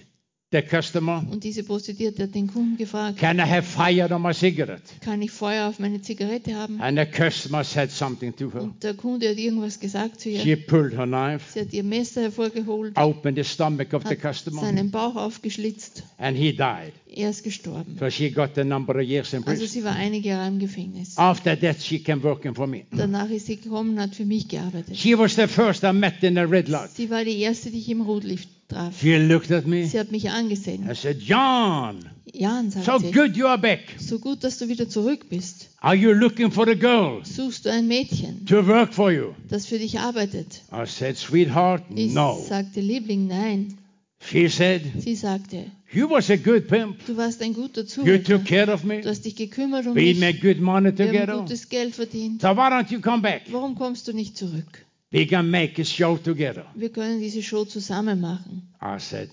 [0.53, 4.33] the customer, Und diese Prostituierte hat den Kunden gefragt, Can I have fire on my
[4.35, 4.83] cigarette?
[5.01, 6.81] kann ich Feuer auf meine Zigarette haben?
[6.81, 8.63] And the customer said something to her.
[8.63, 10.57] Und der Kunde hat irgendwas gesagt zu She ihr.
[10.67, 14.91] pulled her knife, Sie hat ihr Messer hervorgeholt, opened the stomach of the customer, seinen
[14.91, 16.03] Bauch aufgeschlitzt.
[16.19, 16.93] and he died.
[17.15, 17.97] Er ist gestorben.
[17.99, 19.69] So she got a number of years in Also prison.
[19.69, 21.17] sie war einige Jahre im Gefängnis.
[21.19, 22.85] After that, she came working for me.
[22.91, 24.97] Danach ist sie gekommen und hat für mich gearbeitet.
[24.97, 26.91] She was the first I met in the red light.
[26.95, 28.99] Sie war die erste, die ich im Rotlicht traf.
[29.01, 29.87] She looked at me.
[29.87, 30.89] Sie hat mich angesehen.
[30.91, 33.81] I said, John, Jan, sagt so sie, good you are back.
[33.99, 35.69] so gut, dass du wieder zurück bist.
[35.81, 39.35] Are you looking for a girl Suchst du ein Mädchen, to work for you?
[39.49, 40.63] das für dich arbeitet?
[40.73, 42.39] I said, sweetheart, Ich no.
[42.49, 43.79] sagte, Liebling, nein.
[44.25, 47.05] She said, Sie sagte, you was a good pimp.
[47.07, 48.37] du warst ein guter You Zuhälter.
[48.39, 49.01] took care of me.
[49.01, 50.21] Du hast dich gekümmert um We mich.
[50.21, 51.39] made good money Wir haben together.
[51.41, 52.41] gutes Geld verdient.
[52.41, 53.43] So why don't you come back?
[53.51, 54.87] Warum kommst du nicht zurück?
[55.13, 56.65] We can make a show together.
[56.75, 58.63] Wir können diese Show zusammen machen.
[58.81, 59.29] I said,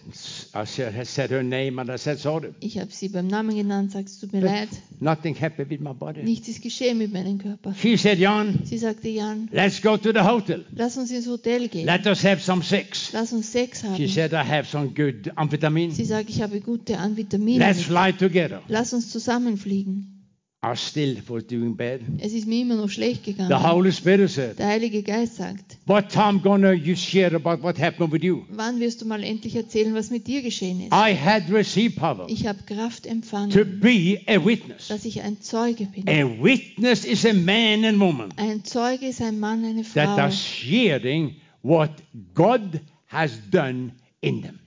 [0.53, 2.53] I said, I said her name and I said, sorry.
[2.59, 4.69] Ich habe sie beim Namen genannt, sagt, es tut mir But leid.
[4.99, 6.21] nothing happened with my body.
[6.21, 7.73] Nichts ist geschehen mit meinem Körper.
[7.81, 10.65] She said, Jan, Sie sagte, Jan, let's go to the hotel.
[10.75, 11.85] lass uns ins Hotel gehen.
[11.85, 13.11] Let us have some sex.
[13.13, 14.07] Lass uns Sex She haben.
[14.09, 15.91] said, I have some good amphetamine.
[15.91, 17.57] Sie sagt, ich habe gute Anvitamine.
[17.59, 18.61] Let's fly together.
[18.67, 20.18] Lass uns zusammenfliegen.
[20.61, 22.01] I still was doing bad.
[22.19, 23.63] Es ist mir immer noch schlecht The gegangen.
[23.71, 28.11] Holy Spirit said, Der Heilige Geist sagt, What time gonna you share about what happened
[28.11, 28.43] with you?
[28.49, 30.91] wann wirst du mal endlich erzählen, was mit dir geschehen ist?
[30.91, 34.89] I had received power Ich habe Kraft to empfangen, be a witness.
[34.89, 36.09] dass ich ein Zeuge bin.
[36.09, 40.29] A witness is a man and woman Ein Zeuge ist ein Mann, eine that are
[40.29, 41.91] Frau, sharing what
[42.33, 44.58] God has done in them.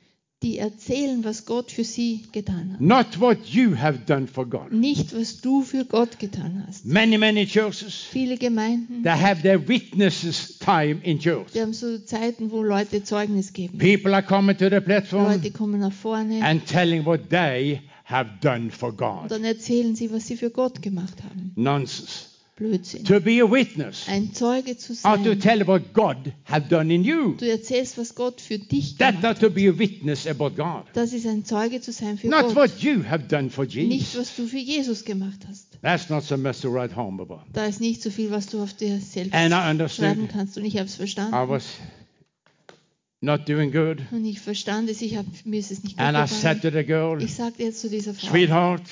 [0.43, 2.81] Die erzählen, was Gott für sie getan hat.
[2.81, 4.73] Not what you have done for God.
[4.73, 6.85] Nicht, was du für Gott getan hast.
[6.85, 11.53] Many, many churches, Viele Gemeinden, they have their witnesses time in church.
[11.55, 13.79] die haben so Zeiten, wo Leute Zeugnis geben.
[13.79, 18.31] People are coming to the platform Leute kommen nach vorne and telling what they have
[18.41, 19.31] done for und God.
[19.31, 21.53] dann erzählen sie, was sie für Gott gemacht haben.
[21.55, 22.32] Nonsense.
[22.57, 23.05] Blödsinn.
[23.05, 25.41] To be a witness Ein Zeuge zu or to sein.
[25.41, 27.35] tell what God have done in you.
[27.37, 29.41] Du erzählst, was Gott für dich That gemacht are hat.
[29.41, 30.85] to be a witness about God.
[30.93, 32.57] Das ist ein Zeuge zu sein für Not Gott.
[32.57, 34.17] what you have done for Nicht, Jesus.
[34.17, 35.79] was du für Jesus gemacht hast.
[35.81, 37.41] That's not so much to write home about.
[37.55, 40.59] Da ist nicht so viel, was du auf dir selbst And I schreiben kannst.
[40.59, 41.49] Und ich habe es I verstanden.
[41.49, 41.65] was
[43.23, 43.99] not doing good.
[44.11, 46.71] Und ich verstand es, ich hab, mir ist es nicht gut And I said to
[46.71, 48.83] the girl, Ich sagte jetzt zu dieser Frau, sweetheart,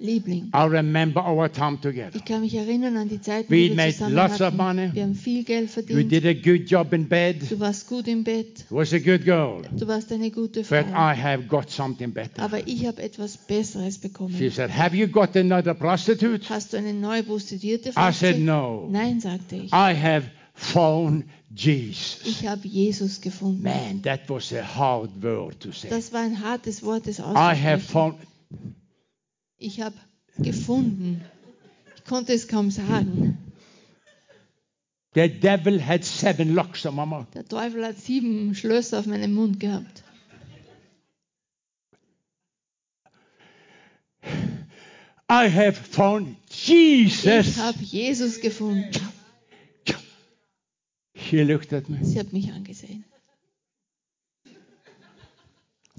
[0.00, 2.14] Liebling, I remember our time together.
[2.14, 4.56] ich kann mich erinnern an die Zeiten, We wir made zusammen lots of hatten.
[4.56, 4.90] money.
[4.94, 6.12] Wir haben viel Geld You verdient.
[6.12, 7.50] did a good job in bed.
[7.50, 8.64] Du warst gut im Bett.
[8.70, 9.62] Was a good girl.
[9.76, 11.10] Du warst eine gute But Frau.
[11.12, 12.40] I have got something better.
[12.40, 14.50] Aber ich habe etwas Besseres She bekommen.
[14.52, 16.48] said, Have you got another prostitute?
[16.48, 17.90] Hast du eine neue Prostituierte?
[17.96, 18.38] I said.
[18.38, 18.88] No.
[18.92, 19.72] Nein, sagte ich.
[19.72, 22.20] I have found Jesus.
[22.24, 23.62] Ich habe Jesus gefunden.
[23.64, 25.88] Man, that was a hard word to say.
[25.90, 27.22] Das war ein hartes Wort des I
[27.60, 28.14] have found.
[29.58, 29.96] Ich habe
[30.38, 31.20] gefunden.
[31.96, 33.36] Ich konnte es kaum sagen.
[35.14, 37.26] The devil had seven locks on my mouth.
[37.34, 40.04] Der Teufel hat sieben Schlösser auf meinem Mund gehabt.
[45.30, 47.58] I have found Ich Jesus.
[47.58, 48.90] habe Jesus gefunden.
[51.14, 51.98] She looked at me.
[52.02, 53.04] Sie hat mich angesehen.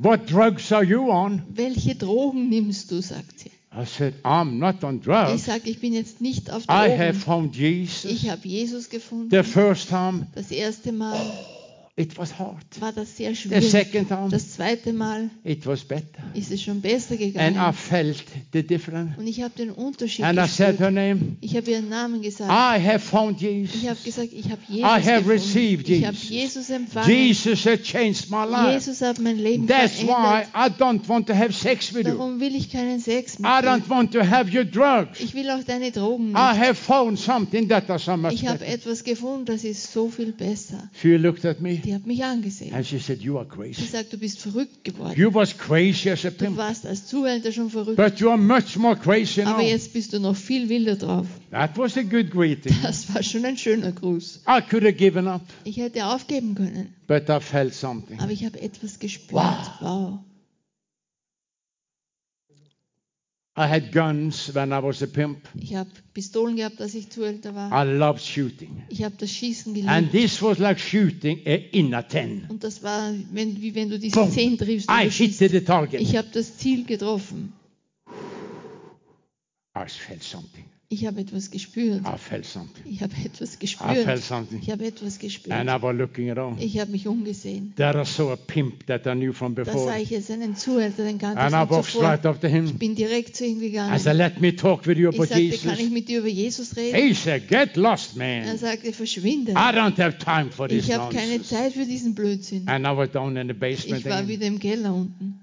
[0.01, 1.41] What drugs are you on?
[1.49, 3.01] Welche Drogen nimmst du?
[3.01, 3.51] sagt sie.
[3.71, 5.45] I said, I'm not on Ich drugs.
[5.45, 7.19] sage, ich bin jetzt nicht auf I have Drogen.
[7.19, 8.09] found Jesus.
[8.09, 9.29] Ich habe Jesus gefunden.
[9.29, 11.19] The first time, Das erste Mal
[11.99, 12.63] it was hard.
[12.79, 13.69] war das sehr The schwierig.
[13.69, 16.03] second time, Das zweite Mal it was better.
[16.33, 17.73] ist es schon besser And I gegangen.
[17.73, 18.23] felt
[18.53, 19.17] the difference.
[19.17, 20.93] Und ich habe den Unterschied And I said her gespürt.
[20.93, 21.19] name.
[21.41, 22.49] Ich habe ihren Namen gesagt.
[22.49, 24.03] I have found Ich habe Jesus.
[24.03, 25.29] gesagt, ich habe Jesus I have gefunden.
[25.29, 26.29] received Ich habe Jesus.
[26.29, 27.09] Jesus empfangen.
[27.09, 28.71] Jesus has changed my life.
[28.73, 30.47] Jesus hat mein Leben That's why verändert.
[30.55, 32.13] I don't want to have sex with you.
[32.13, 35.19] Darum will ich keinen Sex mit I don't want to have your drugs.
[35.19, 36.35] Ich will auch deine Drogen I nicht.
[36.61, 40.31] have found something that is so much Ich habe etwas gefunden, das ist so viel
[40.31, 40.89] besser.
[41.01, 42.73] She looked at me Die hat mich angesehen.
[42.73, 43.85] and she said, You are Sie crazy.
[43.85, 45.13] sagt, du bist verrückt geworden.
[45.19, 46.57] You was crazy as a Du pimp.
[46.57, 47.97] warst als Zuhälter schon verrückt.
[47.97, 49.49] But you are much more crazy now.
[49.51, 51.27] Aber jetzt bist du noch viel wilder drauf.
[51.51, 52.75] That was a good greeting.
[52.83, 54.41] Das war schon ein schöner Gruß.
[54.47, 58.19] I could have given up, Ich hätte aufgeben können, but I felt something.
[58.19, 59.33] aber ich habe etwas gespürt.
[59.41, 59.69] Wow.
[59.81, 60.19] Wow.
[63.59, 65.39] I had guns when I was a pimp.
[65.59, 67.69] Ich habe Pistolen gehabt, als ich Zuhälter war.
[67.73, 68.83] I loved shooting.
[68.87, 70.11] Ich habe das Schießen And geliebt.
[70.13, 72.45] this was like shooting a inner 10.
[72.47, 74.31] Und das war, wenn, wie wenn du diese Boom.
[74.31, 74.89] Zehn triffst.
[74.89, 75.99] I hit the target.
[75.99, 77.51] Ich habe das Ziel getroffen.
[79.75, 80.63] I felt something.
[80.91, 82.01] Ich habe etwas gespürt.
[82.01, 82.83] I felt something.
[82.91, 84.23] Ich habe etwas I felt gespürt.
[84.23, 84.59] something.
[84.59, 85.55] Ich habe etwas gespürt.
[85.55, 86.59] And I was looking around.
[86.59, 87.73] Ich habe mich umgesehen.
[87.75, 90.01] There I saw a pimp that I knew from Da sah before.
[90.01, 92.79] ich jetzt einen Zuhälter, den kannte And ich I walked right up to Ich him.
[92.79, 93.95] bin direkt zu ihm gegangen.
[93.95, 96.27] I said, Let me talk with you Ich about sagte, kann ich mit dir über
[96.27, 96.95] Jesus reden?
[96.99, 98.57] He said, Get lost, Er man.
[98.57, 99.51] sagte, verschwinde.
[99.51, 101.43] I don't have time for this Ich habe keine.
[101.43, 102.67] Zeit für diesen Blödsinn.
[102.67, 105.39] And I was down in the basement Ich war wieder im Keller unten.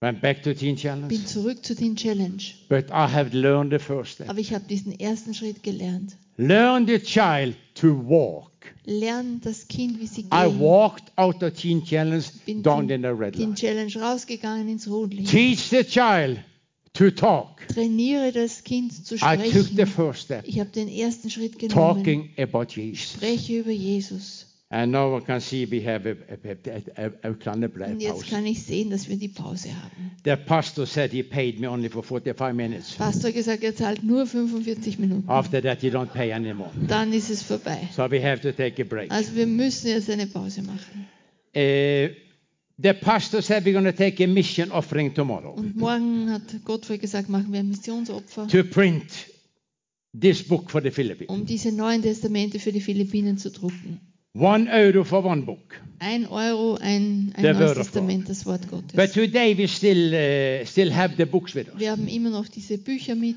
[0.00, 1.24] Went back to Teen Bin Challenge.
[1.26, 2.42] zurück zu den Challenge.
[2.68, 4.28] But I have learned the first step.
[4.30, 6.16] Aber ich habe diesen ersten Schritt gelernt.
[6.36, 8.52] Learn the child to walk.
[8.84, 10.60] Lern das Kind, wie sie I gehen.
[10.60, 13.54] walked out of Teen Challenge Bin down in the red line.
[13.56, 15.30] Challenge rausgegangen ins Rotlicht.
[15.30, 16.38] Teach the child
[16.94, 17.66] to talk.
[17.66, 19.86] Trainiere das Kind zu I took the sprechen.
[19.88, 22.04] first step, Ich habe den ersten Schritt genommen.
[22.04, 23.14] talking about Jesus.
[23.14, 24.46] Spreche über Jesus.
[24.70, 28.12] And now I can see we have a, a, a, a, a kleine Und jetzt
[28.12, 28.26] pause.
[28.28, 30.10] kann ich sehen, dass wir die Pause haben.
[30.26, 32.92] The pastor said he paid me only for 45 minutes.
[32.96, 35.26] Pastor gesagt, er zahlt nur 45 Minuten.
[35.26, 36.70] After that, you don't pay anymore.
[36.86, 37.88] Dann ist es vorbei.
[37.96, 39.10] So we have to take a break.
[39.10, 41.06] Also wir müssen jetzt eine Pause machen.
[41.56, 42.12] Uh,
[42.76, 47.00] the pastor said we're going to take a mission offering tomorrow Und morgen hat Gottfried
[47.00, 49.06] gesagt, machen wir ein Missionsopfer, to print
[50.20, 51.30] this book for the Philippines.
[51.30, 54.00] um diese neuen Testamente für die Philippinen zu drucken.
[54.34, 55.80] One euro for one book.
[56.00, 59.12] Ein Euro, ein, ein The neues Testament, das Wort But Gottes.
[59.12, 61.78] today we still uh, still have the books with us.
[61.78, 63.36] Wir haben immer noch diese Bücher mit.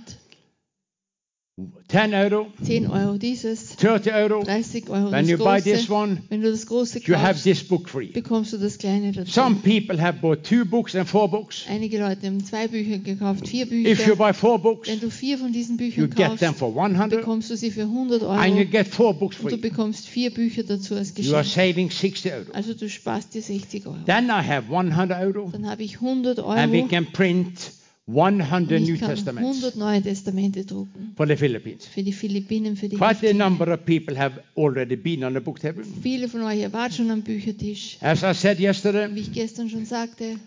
[1.89, 4.41] 10 euro, 10 Euro dieses, 30 euro.
[4.43, 5.91] 30 Euro When you buy this große.
[5.91, 8.07] one, Wenn du das große you have kaufst, this book free.
[8.07, 9.29] bekommst du das kleine dazu.
[9.29, 11.65] Some people have bought two books and four books.
[11.69, 14.15] Einige Leute haben zwei Bücher gekauft, vier If you Bücher.
[14.15, 17.09] buy four books, Wenn du vier von diesen you Büchern get them kaufst, for 100
[17.19, 19.69] bekommst du sie für 100 and you Euro get four books und du free.
[19.69, 21.75] bekommst vier Bücher dazu als You are Geschenk.
[21.75, 22.45] saving 60 euro.
[22.53, 23.97] Also du sparst dir 60 Euro.
[24.05, 27.71] Then I have 100 euro Dann habe ich 100 and we Euro can print
[28.07, 31.13] 100 und New Testaments 100 Neue Testamente drucken.
[31.15, 31.85] for the Philippines.
[31.85, 33.37] Für die Philippinen, für die Quite a Häftlinge.
[33.43, 35.83] number of people have already been on the book table.
[36.01, 37.97] Viele von euch ihr wart schon am Büchertisch.
[38.01, 40.37] As I said yesterday, Wie ich gestern schon sagte,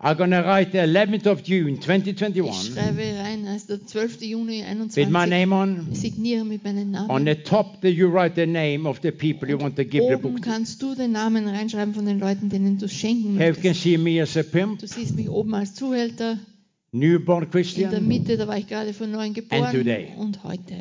[0.00, 4.20] I'm going to write the 11th of June ich 2021 schreibe rein, als der 12.
[4.22, 4.64] Juni
[4.96, 5.94] with my 21 name on.
[5.94, 7.24] signiere mit meinem On Namen.
[7.26, 10.14] the top, there you write the name of the people you want to give the
[10.14, 10.50] Oben book to.
[10.50, 13.62] kannst du den Namen reinschreiben von den Leuten, denen du es schenken Here you can
[13.62, 13.82] möchtest.
[13.82, 16.38] see me as a pimp, Du siehst mich oben als Zuhälter,
[16.92, 18.06] newborn in der Christian.
[18.08, 20.06] Mitte, da war ich gerade von neuem And today.
[20.06, 20.74] geboren und heute.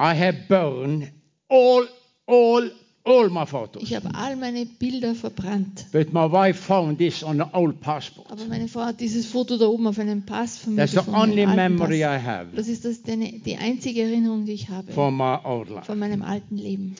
[0.00, 1.12] I have burned
[1.48, 1.86] all,
[2.26, 2.72] all,
[3.04, 3.82] all my photos.
[3.82, 5.86] Ich habe all meine Bilder verbrannt.
[5.92, 8.30] But my wife found this on an old passport.
[8.30, 10.98] Aber meine Frau hat dieses Foto da oben auf einem Pass von mir That's the
[10.98, 12.22] gefunden, only einen alten memory Pass.
[12.22, 15.68] I have Das ist das, deine, die einzige Erinnerung, die ich habe from my old
[15.68, 15.84] life.
[15.86, 16.96] von meinem alten Leben.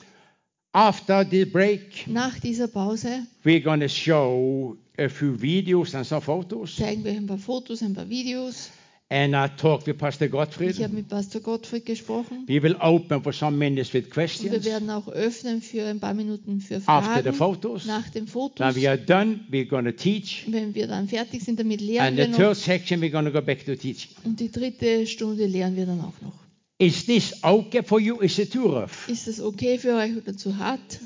[0.72, 6.76] After the break, Nach dieser Pause we're going to show few videos and some photos.
[6.76, 8.70] zeigen wir ein paar Fotos, ein paar Videos.
[9.10, 10.78] And I talked with Pastor Ich Gottfried.
[10.82, 12.44] habe mit Pastor Gottfried gesprochen.
[12.46, 14.64] We will open for some minutes with Und wir questions.
[14.64, 18.28] werden auch öffnen für ein paar Minuten für After the Fragen photos, nach den when
[18.28, 18.74] Fotos.
[18.74, 20.44] we are done, we're going to teach.
[20.48, 22.38] Wenn wir dann fertig sind damit, lehren And wir the noch.
[22.38, 24.10] third section, we're going to go back to teaching.
[24.24, 26.32] Und die dritte Stunde lehren wir dann auch noch.
[26.78, 28.18] Is this okay for you?
[28.20, 29.06] Is it too rough?
[29.08, 30.98] Ist das okay für euch oder zu hart?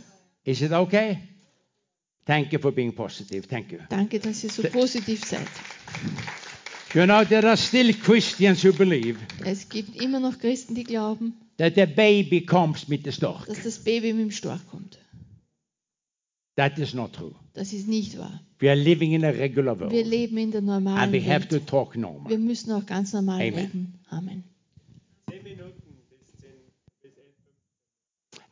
[0.45, 1.19] Is it okay?
[2.29, 3.47] Thank you for being positive.
[3.49, 3.79] Thank you.
[3.89, 5.47] Danke, dass ihr so positiv seid.
[6.95, 11.33] You know, there are still Christians who believe Es gibt immer noch Christen, die glauben,
[11.57, 13.47] that the baby comes with the stork.
[13.47, 14.99] dass das Baby mit dem Storch kommt.
[16.57, 17.35] That is not true.
[17.55, 18.43] Das ist nicht wahr.
[18.61, 20.07] We are living in a regular Wir world.
[20.07, 21.67] leben in der And normalen we have to Welt.
[21.67, 22.29] talk normal.
[22.29, 23.55] Wir müssen auch ganz normal Amen.
[23.55, 23.95] leben.
[24.11, 24.45] Amen.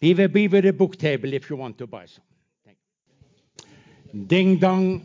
[0.01, 2.26] We will be with a book table if you want to buy some.
[4.13, 5.03] Ding dong,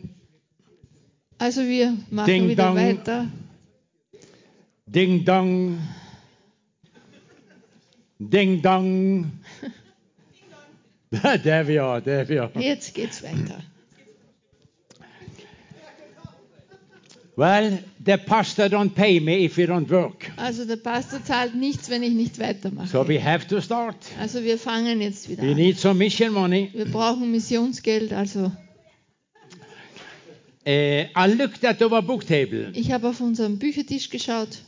[1.38, 2.76] Also wir machen Ding wieder dong.
[2.76, 3.28] weiter.
[4.86, 5.78] ding dong,
[8.18, 9.32] ding dong.
[11.42, 12.50] there we are, there we are.
[12.60, 13.58] Jetzt geht's weiter.
[17.34, 20.30] Well, the pastor don't pay me if we don't work.
[20.36, 22.88] Also der Pastor zahlt nichts, wenn ich nicht weitermache.
[22.88, 23.96] So we have to start.
[24.20, 25.56] Also wir fangen jetzt wieder We an.
[25.56, 26.68] need some mission money.
[26.74, 28.12] Wir brauchen Missionsgeld.
[28.12, 28.52] Also
[30.66, 32.70] Uh, I looked at our book table.
[32.74, 34.62] ich habe auf unserem Büchertisch geschaut.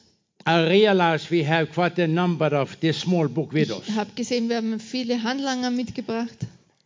[0.47, 3.83] I realized we have quite a number of this small book with us.
[3.89, 6.37] Ich habe gesehen, wir haben viele Handlanger mitgebracht.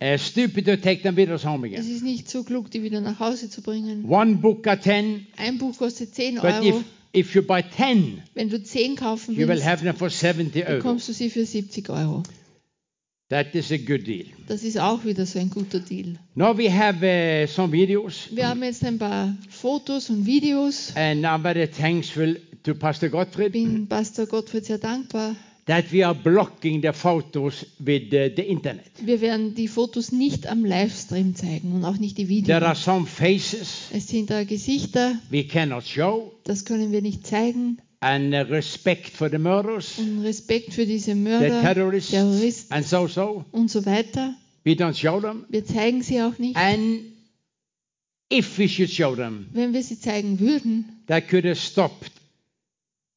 [0.01, 1.97] Uh, stupid to take them with us home Es again.
[1.97, 4.05] ist nicht so klug, die wieder nach Hause zu bringen.
[4.09, 6.65] One book at 10, Ein Buch kostet 10 but Euro.
[6.69, 10.09] if, if you buy 10, Wenn du 10 kaufen you will willst, have them for
[10.11, 10.77] 70 euro.
[10.77, 12.23] bekommst du sie für 70 Euro.
[13.31, 14.25] That is a good deal.
[14.47, 16.15] Das ist auch wieder so ein guter Deal.
[16.35, 20.93] Now we have uh, some videos, Wir haben jetzt ein paar Fotos und Videos.
[20.97, 25.37] and I'm very thankful to Pastor Ich Gottfried bin Pastor Gottfried sehr dankbar.
[25.67, 28.87] that we are blocking the photos with uh, the internet.
[29.05, 32.83] Wir werden die Fotos nicht am Livestream zeigen und auch nicht die There are Videos.
[32.85, 37.77] some faces Es sind da Gesichter, we cannot show, das können wir nicht zeigen.
[38.01, 43.07] And respect for the murders, Und Respekt für diese the Mörder, terrorists, Terroristen and so
[43.07, 43.45] so.
[43.53, 44.35] und so weiter.
[44.65, 45.47] We don't show them.
[45.49, 46.57] Wir zeigen sie auch nicht.
[46.57, 47.01] And
[48.33, 52.13] if we should show them, Wenn wir sie zeigen würden, that could have stopped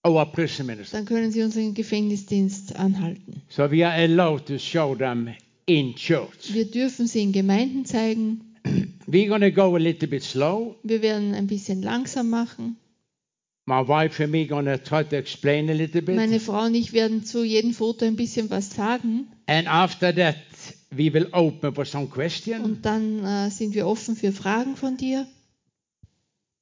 [0.06, 0.98] our prison minister.
[0.98, 3.42] dann können sie unseren Gefängnisdienst anhalten.
[3.50, 5.30] So we are allowed to show them
[5.66, 6.54] in church.
[6.54, 8.42] Wir dürfen sie in Gemeinden zeigen.
[9.08, 10.76] We're go a little bit slow.
[10.84, 12.78] Wir werden ein bisschen langsam machen.
[16.15, 19.28] Meine Frau und ich werden zu jedem Foto ein bisschen was sagen.
[19.47, 20.36] And after that,
[20.89, 22.65] we will open for some questions.
[22.65, 25.26] Und dann äh, sind wir offen für Fragen von dir.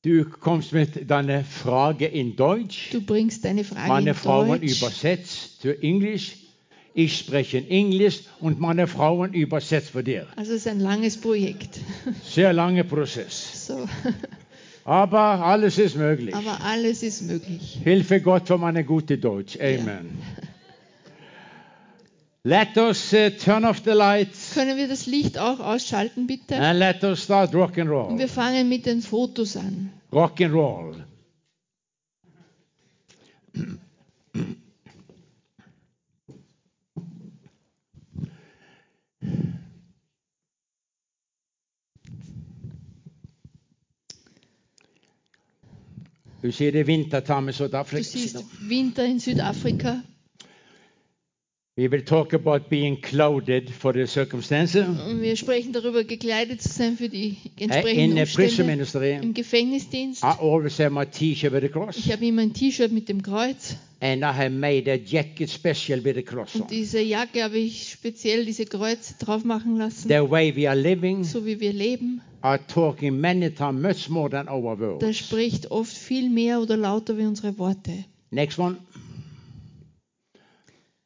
[0.03, 2.91] Du kommst mit deiner Frage in Deutsch.
[2.91, 4.77] Du bringst deine Frage Meine in Frauen Deutsch.
[4.77, 6.37] übersetzt zu Englisch.
[6.93, 10.27] Ich spreche in Englisch und meine Frauen übersetzt für dir.
[10.35, 11.79] Also es ist ein langes Projekt.
[12.23, 13.65] Sehr langer Prozess.
[13.67, 13.89] So.
[14.89, 16.33] Aber alles ist möglich.
[16.33, 17.79] Aber alles ist möglich.
[17.83, 19.55] Hilfe Gott für meine gute Deutsch.
[19.61, 20.17] Amen.
[22.43, 26.55] Let us uh, turn off the lights Können wir das Licht auch ausschalten, bitte?
[26.55, 28.17] and let us start rock and Und roll.
[28.17, 29.91] wir fangen mit den Fotos an.
[30.11, 30.95] Rock and roll.
[46.41, 50.01] Du ser det vintertime i Du siehst Winter in Südafrika.
[51.77, 54.85] We will talk about being clouded for the circumstances.
[54.85, 59.33] Und wir sprechen darüber, gekleidet zu sein für die in entsprechenden the prison Umstände im
[59.33, 60.23] Gefängnisdienst.
[60.23, 63.23] I always have my T-shirt with a cross, Ich habe immer ein T-Shirt mit dem
[63.23, 66.61] Kreuz and I have made a jacket special with a cross on.
[66.61, 70.07] und diese Jacke habe ich speziell diese Kreuze drauf machen lassen.
[70.07, 74.29] The way we are living So wie wir leben, are talking many times much more
[74.29, 75.17] than our words.
[75.17, 78.05] spricht oft viel mehr oder lauter wie unsere Worte.
[78.31, 78.77] Next one.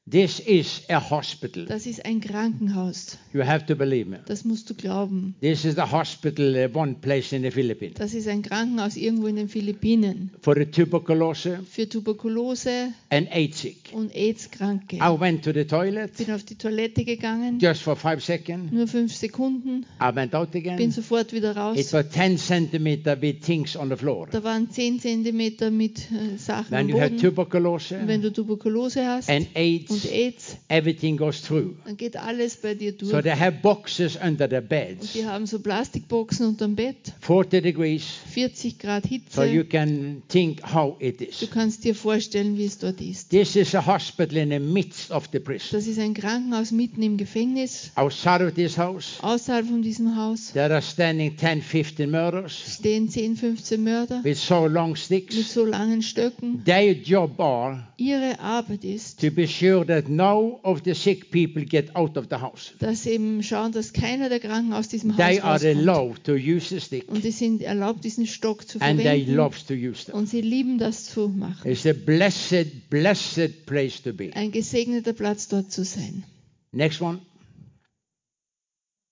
[0.05, 1.65] This is a hospital.
[1.65, 3.17] Das ist ein Krankenhaus.
[3.33, 4.19] You have to believe me.
[4.25, 5.33] Das musst du glauben.
[5.39, 7.95] This is the hospital, uh, one place in the Philippines.
[7.97, 13.61] Das ist ein Krankenhaus irgendwo in den Philippinen For the tuberculosis für Tuberkulose and AIDS
[13.61, 13.77] sick.
[13.93, 14.97] und AIDS-Kranke.
[14.97, 18.73] I went to the toilet Bin auf die Toilette gegangen, just for five seconds.
[18.73, 20.91] nur fünf Sekunden, I went out bin again.
[20.91, 21.93] sofort wieder It raus.
[21.93, 24.27] was 10 centimeter with things on the floor.
[24.29, 27.21] Da waren 10 Zentimeter mit äh, Sachen When am you have Boden.
[27.21, 31.75] tuberculosis Und wenn du Tuberkulose hast and AIDS, und AIDS, everything goes through.
[31.85, 33.23] dann geht alles bei dir So durch.
[33.23, 38.03] they have boxes under the Und beds, die haben so Plastikboxen unterm Bett, 40 degrees,
[38.33, 39.65] 40 Grad so you Hitze.
[39.69, 41.47] can think how it Du is.
[41.51, 43.29] kannst dir vorstellen, wie es dort ist.
[43.29, 45.69] This is a hospital in the midst of the prison.
[45.71, 47.91] Das ist ein Krankenhaus mitten im Gefängnis.
[47.95, 53.09] Outside of this house, Außerhalb von diesem Haus there are standing 10, 15 murderers stehen
[53.09, 55.53] 10, 15 Mörder with so long mit sticks.
[55.53, 56.63] so langen Stöcken.
[56.65, 61.63] Their job are Ihre Arbeit ist, to be sure that no of the sick people
[61.65, 62.73] get out of the house.
[62.79, 65.77] dass sie eben schauen, dass keiner der Kranken aus diesem Haus They are rauskommt.
[65.87, 69.35] allowed to use the stick Und es sind erlaubt, diesen Stock zu and they verwenden.
[69.35, 70.15] love to use them.
[70.15, 71.69] Und sie lieben das zu machen.
[71.71, 74.31] It's a blessed, blessed place to be.
[74.35, 76.23] Ein gesegneter Platz dort zu sein.
[76.71, 77.19] Next one.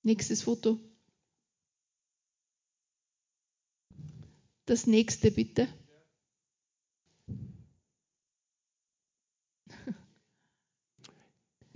[0.04, 0.80] Nächstes Foto.
[4.66, 5.68] Das nächste bitte.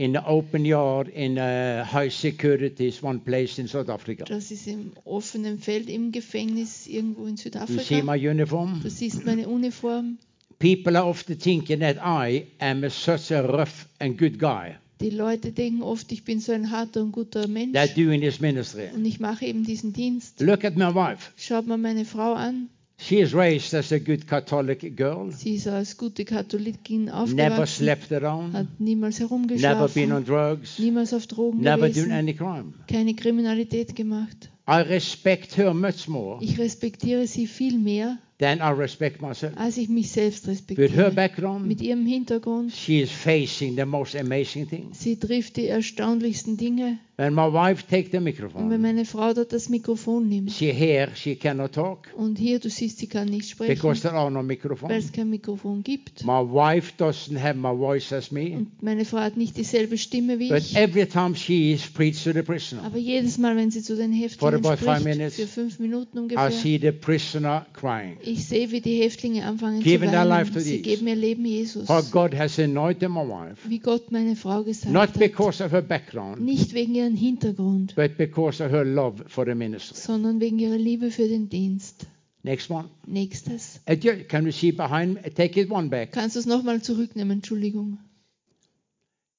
[0.06, 4.24] In the open yard in uh, high security is one place in South Africa.
[4.26, 8.04] Das ist im offenen Feld im Gefängnis irgendwo in You see Südafrika.
[8.04, 8.82] my uniform?
[8.84, 10.20] Du siehst meine Uniform.
[10.60, 15.10] People are often thinking that I am a, such a rough and good guy Die
[15.10, 17.74] Leute denken oft, ich bin so ein harter und guter Mensch.
[17.74, 18.90] that doing this ministry.
[18.94, 20.40] Und ich mache eben diesen Dienst.
[20.40, 21.32] Look at my wife.
[21.36, 22.70] Schaut mal meine Frau an.
[22.98, 27.68] She is raised as a good Catholic girl, Sie ist als gute Katholikin never aufgewachsen.
[27.86, 30.12] slept around, Hat niemals never been herumgeschlafen.
[30.14, 32.12] on drugs, Niemals auf Drogen never done gewesen.
[32.14, 32.74] any crime.
[32.88, 34.50] Keine Kriminalität gemacht.
[34.68, 39.54] I respect her much more Ich respektiere sie viel mehr, than I respect myself.
[39.58, 41.12] als ich mich selbst With her respektiere.
[41.12, 42.72] background, Mit ihrem Hintergrund.
[42.74, 45.02] she is facing the most amazing things.
[45.02, 47.00] Sie trifft die erstaunlichsten Dinge.
[47.18, 50.52] When my wife take the Und wenn microphone, meine Frau dort das Mikrofon nimmt.
[50.52, 54.14] she here she cannot talk Und hier, du siehst, sie kann nicht sprechen, because there
[54.16, 55.06] are no weil microphones.
[55.06, 56.26] es kein Mikrofon gibt.
[56.26, 60.40] My wife doesn't have my voice as me, Und meine Frau hat nicht dieselbe Stimme
[60.40, 60.76] wie but ich.
[60.76, 64.12] every time she is preached to the prisoner, Aber jedes Mal, wenn sie zu den
[64.12, 68.18] Häftlingen spricht, minutes, für fünf Minuten I ungefähr, see the prisoner crying.
[68.28, 70.64] Ich sehe, wie die Häftlinge anfangen Giving zu their life weinen.
[70.64, 70.84] Sie Jesus.
[70.88, 71.90] geben ihr Leben Jesus.
[71.90, 75.20] How God has anointed my wife, Wie Gott meine Frau gesagt not hat.
[75.20, 79.56] because of her background, Nicht wegen ihrem Hintergrund, but because of her love for the
[79.56, 79.96] ministry.
[79.98, 82.08] sondern wegen ihrer Liebe für den Dienst.
[82.44, 82.90] Next one.
[83.08, 83.82] Nächstes.
[83.90, 85.18] Uh, ju- Can we see behind?
[85.36, 86.12] Take it one back.
[86.12, 87.38] Kannst du es nochmal zurücknehmen?
[87.38, 87.98] Entschuldigung.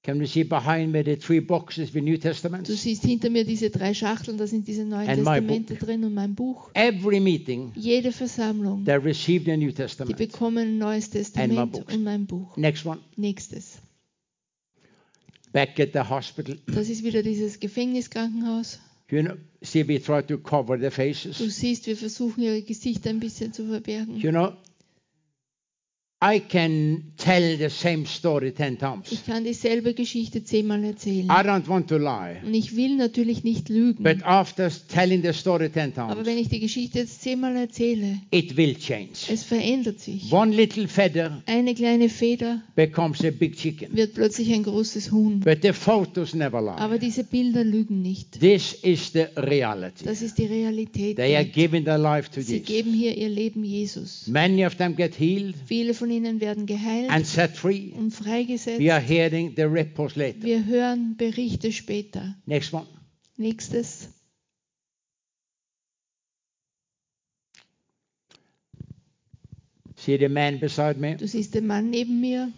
[0.06, 2.70] Can we see behind me the three boxes with New Du Testaments?
[2.80, 6.36] siehst hinter mir diese drei Schachteln, da sind diese neuen And Testamente drin und mein
[6.36, 6.70] Buch.
[6.74, 10.16] Every meeting, Jede Versammlung, they receive the New die Testament.
[10.16, 12.56] bekommen ein neues Testament und mein Buch.
[12.56, 13.00] Next one.
[13.16, 13.78] Nächstes.
[15.52, 16.56] Back at the hospital.
[16.66, 18.78] Das ist wieder dieses Gefängniskrankenhaus.
[19.10, 21.38] You know, see, we try to cover the Du faces.
[21.38, 24.16] siehst, wir versuchen ihre Gesichter ein bisschen zu verbergen.
[24.18, 24.52] You know,
[26.24, 29.12] I can tell the same story ten times.
[29.12, 31.26] Ich kann dieselbe Geschichte zehnmal erzählen.
[31.26, 32.40] I don't want to lie.
[32.42, 34.02] Und ich will natürlich nicht lügen.
[34.02, 38.18] But after telling the story ten Aber times, wenn ich die Geschichte jetzt zehnmal erzähle,
[38.30, 39.10] it will change.
[39.30, 40.32] es verändert sich.
[40.32, 43.94] One little feather Eine kleine Feder becomes a big chicken.
[43.94, 45.40] wird plötzlich ein großes Huhn.
[45.40, 46.78] But the photos never lie.
[46.78, 48.40] Aber diese Bilder lügen nicht.
[48.40, 50.06] This is the reality.
[50.06, 51.16] Das ist die Realität.
[51.16, 52.66] They are giving their life to Sie Jesus.
[52.68, 54.26] geben hier ihr Leben Jesus.
[54.28, 57.92] Many of them get healed Viele von ihnen werden geheilt and set free.
[57.92, 58.80] und freigesetzt.
[58.80, 60.42] We are hearing the reports later.
[60.42, 62.36] Wir hören Berichte später.
[62.46, 62.86] Next one.
[63.36, 64.08] Nächstes.
[69.96, 71.16] See the man beside me?
[71.16, 72.52] Du siehst den Mann neben mir.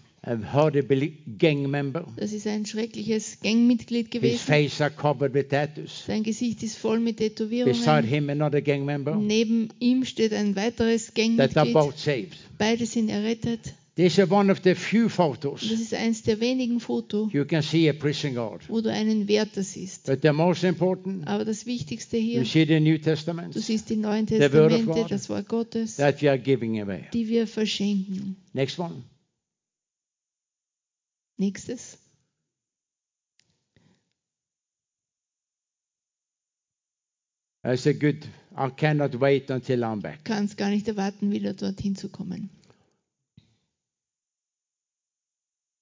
[0.52, 2.06] Horrible gang member.
[2.16, 4.38] Das ist ein schreckliches Gangmitglied His gewesen.
[4.38, 6.04] face are covered with tattoos.
[6.06, 8.04] Sein Gesicht ist voll mit Beside Tätowierungen.
[8.04, 9.16] him, another gang member.
[9.16, 11.26] Neben ihm steht ein weiteres That are
[11.66, 11.72] Gangmitglied.
[11.74, 12.36] both saved.
[12.58, 13.74] Beide sind errettet.
[13.96, 17.62] This is one of the few photos das ist eins der wenigen Fotos, you can
[17.62, 18.62] see a prison guard.
[18.68, 20.06] wo du einen Wärter siehst.
[20.06, 23.90] But the most important, Aber das Wichtigste you hier, see the New Testament du siehst
[23.90, 27.06] die Neuen Testamente, das Wort Gottes, that we are giving away.
[27.12, 28.36] die wir verschenken.
[28.52, 29.02] Next one.
[31.38, 31.98] Nächstes.
[37.64, 38.26] I said, good.
[38.56, 40.24] I cannot wait until I'm back.
[40.24, 42.50] Kannst gar nicht erwarten, wieder dorthin zu kommen.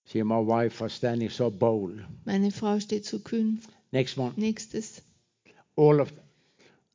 [0.05, 2.01] See, my wife was standing so bold.
[2.25, 3.61] Meine Frau steht so kühn.
[3.93, 4.33] Next one.
[4.37, 5.03] Nächstes.
[5.75, 6.13] All of.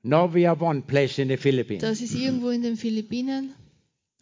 [0.03, 1.81] Now we have one place in the Philippines.
[1.81, 3.53] Das ist irgendwo in den Philippinen.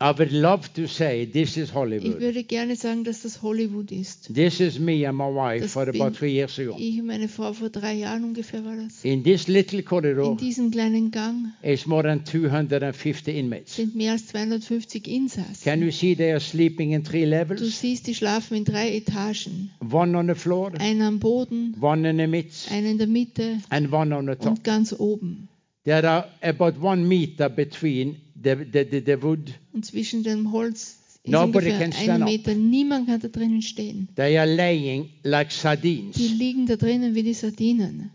[0.01, 2.21] I would love to say this is Ich Hollywood.
[2.21, 4.33] würde gerne sagen, dass das Hollywood ist.
[4.33, 6.73] This is me and my wife Das for bin about three years ago.
[6.79, 9.03] Ich und meine Frau vor drei Jahren ungefähr war das.
[9.03, 13.75] In this little In corridor diesem kleinen Gang is more than 250 inmates.
[13.75, 15.81] sind mehr als 250 Can Insassen.
[15.83, 17.81] you see they are sleeping in three Du levels?
[17.81, 19.69] siehst, die schlafen in drei Etagen.
[19.81, 23.57] One on the floor, Einer am Boden, one in the midst, einer in der Mitte
[23.69, 24.47] and one on the top.
[24.47, 25.49] und ganz oben.
[25.83, 29.53] There are about one meter between the, the, the, the wood.
[29.73, 32.29] Und zwischen dem Holz ist Nobody ungefähr can stand ein up.
[32.29, 32.53] Meter.
[32.55, 34.07] Niemand kann da drinnen stehen.
[34.15, 36.17] They are laying like Die sardines.
[36.17, 38.11] liegen da drinnen wie die Sardinen.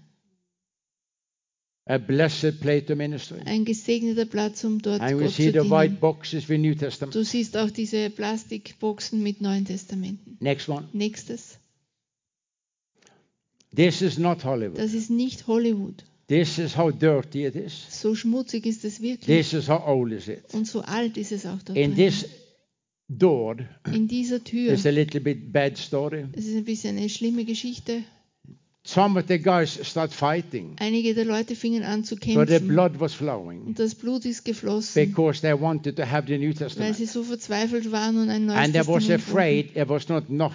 [1.86, 3.40] A blessed place to ministry.
[3.44, 6.00] Ein gesegneter Platz, um dort And we Gott see zu the white dienen.
[6.00, 7.14] boxes with New Testament.
[7.14, 10.38] Du siehst auch diese Plastikboxen mit Neuen Testamenten.
[10.40, 10.88] Next one.
[10.94, 11.58] Nächstes.
[13.76, 14.78] This is not Hollywood.
[14.78, 16.04] Das ist nicht Hollywood.
[16.26, 17.72] This is how dirty it is.
[17.90, 19.26] So schmutzig ist es wirklich.
[19.26, 20.42] This is how old is it.
[20.54, 22.26] Und so alt ist es auch da In this
[23.08, 23.56] door
[23.92, 24.72] In dieser Tür.
[24.72, 26.24] is a little bit bad story.
[26.32, 28.02] Es ist ein bisschen eine schlimme Geschichte.
[28.86, 30.76] Some of the guys start fighting.
[30.78, 32.68] Einige der Leute fingen an zu So the kämpfen.
[32.68, 36.48] blood was flowing Und das Blut ist geflossen, because they wanted to have the New
[36.48, 36.96] weil Testament.
[36.96, 39.30] sie so verzweifelt waren und ein neues And they was Testament wollten.
[39.30, 40.52] afraid there was not, not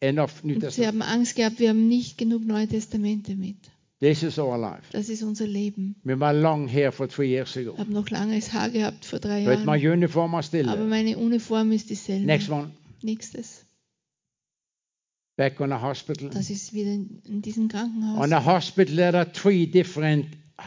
[0.00, 0.88] enough New Und sie Testament.
[0.88, 3.56] haben Angst gehabt, wir haben nicht genug Neue Testamente mit.
[4.00, 4.84] This is our life.
[4.92, 5.94] Das ist unser Leben.
[6.04, 7.72] With my long hair for three years ago.
[7.74, 9.98] Ich habe noch langes Haar gehabt vor drei But my Jahren.
[9.98, 12.24] uniform is still Aber meine Uniform ist dieselbe.
[12.24, 12.70] Next one.
[13.02, 13.66] Nächstes.
[15.36, 16.30] Back on a hospital.
[16.30, 18.24] Das ist wieder in, in diesem Krankenhaus.
[18.24, 20.26] On a hospital, there are three different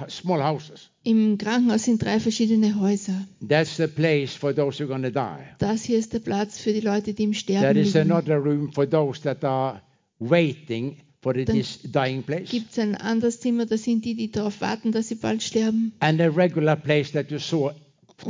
[0.10, 0.90] small houses.
[1.04, 3.16] Im Krankenhaus sind drei verschiedene Häuser.
[3.48, 5.44] That's the place for those who are going to die.
[5.58, 8.12] Das hier ist der Platz für die Leute, die im Sterben There is liegen.
[8.12, 9.82] another room for those that are
[10.20, 12.50] waiting for Dann this dying place.
[12.50, 15.94] Gibt es ein anderes Zimmer, da sind die, die darauf warten, dass sie bald sterben.
[16.00, 17.72] And a regular place that you saw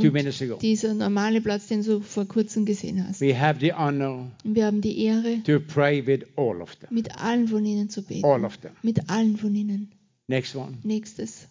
[0.00, 0.56] two minutes ago.
[0.56, 3.20] dieser normale Platz, den du vor kurzem gesehen hast.
[3.20, 6.88] We have the honor wir haben die Ehre, to pray with all of them.
[6.90, 8.24] mit allen von ihnen zu beten.
[8.24, 8.72] All of them.
[8.82, 9.92] Mit allen von ihnen.
[10.28, 10.78] Next one.
[10.84, 11.48] Nächstes.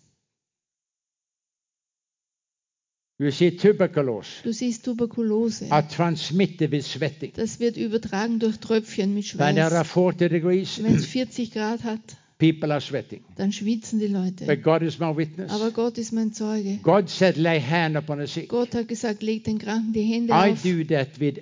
[3.24, 5.72] You see, tuberculosis Du siehst Tuberkulose.
[5.72, 7.32] are transmitted with sweating.
[7.36, 10.16] Das wird übertragen durch Tröpfchen mit When there are Schweiß.
[10.18, 12.00] 40 degrees, Wenn es 40 Grad hat,
[12.40, 13.22] people are sweating.
[13.38, 14.46] dann schwitzen die Leute.
[14.46, 15.52] But God is my witness.
[15.52, 16.80] Aber Gott ist mein Zeuge.
[16.84, 18.50] God said, lay hand upon the sick.
[18.50, 20.62] Gott hat gesagt, leg den Kranken die Hände I auf.
[20.64, 21.36] do that with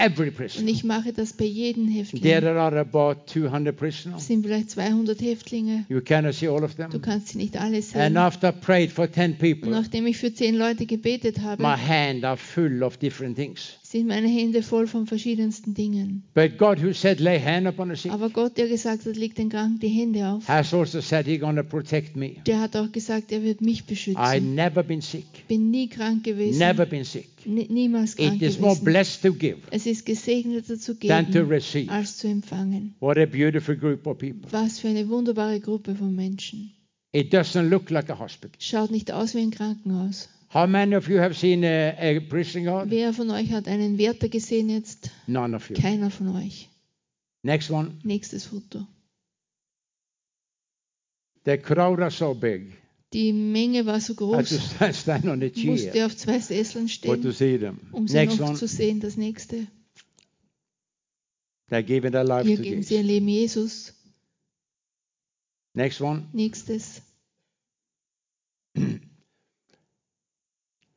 [0.00, 0.68] every Und prisoner.
[0.68, 2.22] ich mache das bei jedem Häftling.
[2.22, 4.26] There are about 200 Es prisoners.
[4.26, 5.84] sind vielleicht 200 Häftlinge.
[5.88, 7.02] You cannot see all of Du them.
[7.02, 8.16] kannst sie nicht alle And sehen.
[8.16, 11.76] after I prayed for 10 Und people, nachdem ich für zehn Leute gebetet habe, my
[11.76, 13.76] hand are full of different things.
[13.90, 16.22] Sind meine Hände voll von verschiedensten Dingen.
[16.34, 19.34] But God, who said, lay hand upon the sick, Aber Gott, der gesagt hat, leg
[19.34, 22.36] den Kranken die Hände auf, has also said He's going to protect me.
[22.46, 24.54] der hat auch gesagt, er wird mich beschützen.
[24.54, 25.24] never been sick.
[25.48, 26.58] Bin nie krank gewesen.
[26.58, 27.26] Never been sick.
[27.44, 28.84] Nie- niemals krank It is more gewesen.
[28.84, 31.90] blessed to give Es ist gesegneter zu than to geben, receive.
[31.90, 32.94] als zu empfangen.
[33.00, 34.46] What a beautiful group of people.
[34.52, 36.70] Was für eine wunderbare Gruppe von Menschen.
[37.12, 38.52] It doesn't look like a hospital.
[38.60, 40.28] Schaut nicht aus wie ein Krankenhaus.
[40.52, 42.90] How many of you have seen a, a prison guard?
[42.90, 45.10] Wer von euch hat einen Wärter gesehen jetzt?
[45.28, 45.76] None of you.
[45.76, 46.68] Keiner von euch.
[47.42, 47.98] Next one.
[48.02, 48.86] Nächstes Foto.
[51.44, 52.72] The crowd are so big.
[53.12, 56.88] Die Menge war so I groß, stand, stand on a chair musste auf zwei Sesseln
[56.88, 57.80] for to stehen, see them.
[57.92, 58.56] um sie Next noch one.
[58.58, 59.00] zu sehen.
[59.00, 59.66] Das nächste.
[61.70, 63.08] They're giving their life Hier to geben sie ihr Jesus.
[63.12, 63.94] Leben Jesus.
[65.74, 66.28] Next one.
[66.32, 67.02] Nächstes.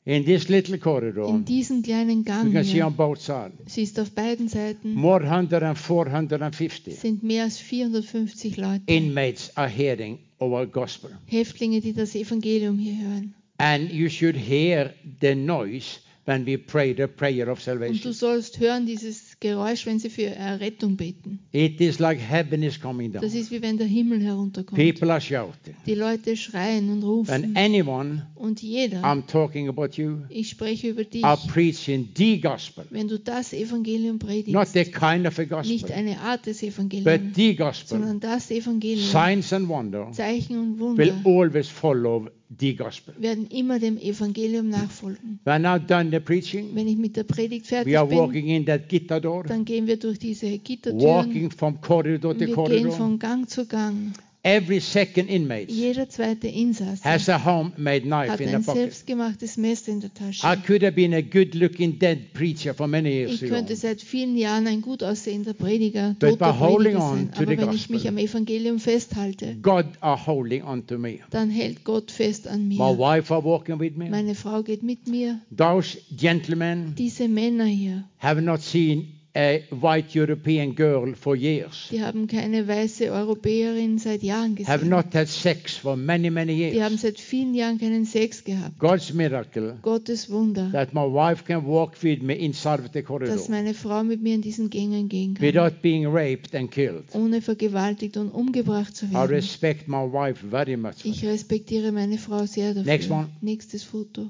[0.06, 3.98] In this little corridor, In diesem kleinen you Gang can see on both sides, siehst
[4.00, 8.84] auf beiden Seiten, more than 450 sind mehr als 450 Leute.
[8.88, 11.10] inmates are hearing our gospel.
[11.28, 13.34] Häftlinge, die das Evangelium hier hören.
[13.60, 18.14] And you should hear the noise when we pray the prayer of Und du salvation.
[18.14, 21.40] sollst hören dieses Geräusch, wenn sie für Errettung beten.
[21.52, 23.22] It is like heaven is coming down.
[23.22, 24.80] Das ist wie wenn der Himmel herunterkommt.
[24.80, 25.76] People are shouting.
[25.86, 27.58] Die Leute schreien und And rufen.
[27.58, 32.86] anyone, Und jeder, I'm talking about you, ich spreche über dich, are preaching the gospel.
[32.90, 36.62] wenn du das Evangelium Not predigst, the kind of a nicht gospel, eine Art des
[36.62, 38.00] but Evangeliums, the gospel.
[38.00, 42.30] sondern das Evangelium, Signs and wonder Zeichen und will Wunder, always follow
[42.78, 43.14] gospel.
[43.20, 45.40] werden immer dem Evangelium nachfolgen.
[45.44, 46.70] We are now done the preaching.
[46.74, 49.66] Wenn ich mit der Predigt We fertig are bin, walking in that guitar door, dann
[49.66, 51.02] gehen wir durch diese Gittertüren.
[51.04, 52.92] walking from corridor to wir gehen corridor.
[52.92, 54.14] von Gang zu Gang.
[54.46, 58.82] Every second inmate Jeder zweite Insasse has a homemade knife hat in the ein pocket.
[58.82, 60.58] selbstgemachtes Messer in der I Tasche.
[60.68, 64.36] could have been a good looking dead preacher for many years Ich könnte seit vielen
[64.36, 67.32] Jahren ein gut aussehender Prediger, But by holding Prediger on sein.
[67.32, 67.96] to the Aber wenn ich gospel.
[67.96, 71.20] mich am Evangelium festhalte, God are holding on to me.
[71.30, 72.98] dann hält Gott fest an My mir.
[73.00, 74.10] wife are walking with me.
[74.10, 75.40] Meine Frau geht mit mir.
[75.56, 81.88] Those gentlemen Diese Männer hier, have not seen a white European girl for years.
[81.90, 84.90] die haben keine weiße Europäerin seit Jahren Have gesehen.
[84.90, 87.02] not had sex for many, many Die haben years.
[87.02, 88.78] seit vielen Jahren keinen Sex gehabt.
[88.78, 93.06] God's miracle Gottes Wunder, that my wife can walk with me inside of the dass
[93.08, 97.06] corridor meine Frau mit mir in diesen Gängen gehen kann, without being raped and killed.
[97.14, 99.30] ohne vergewaltigt und umgebracht zu I werden.
[99.32, 101.04] respect my wife very much.
[101.06, 102.92] Ich respektiere meine Frau sehr dafür.
[102.92, 103.30] Next one.
[103.42, 104.28] Nächstes Foto.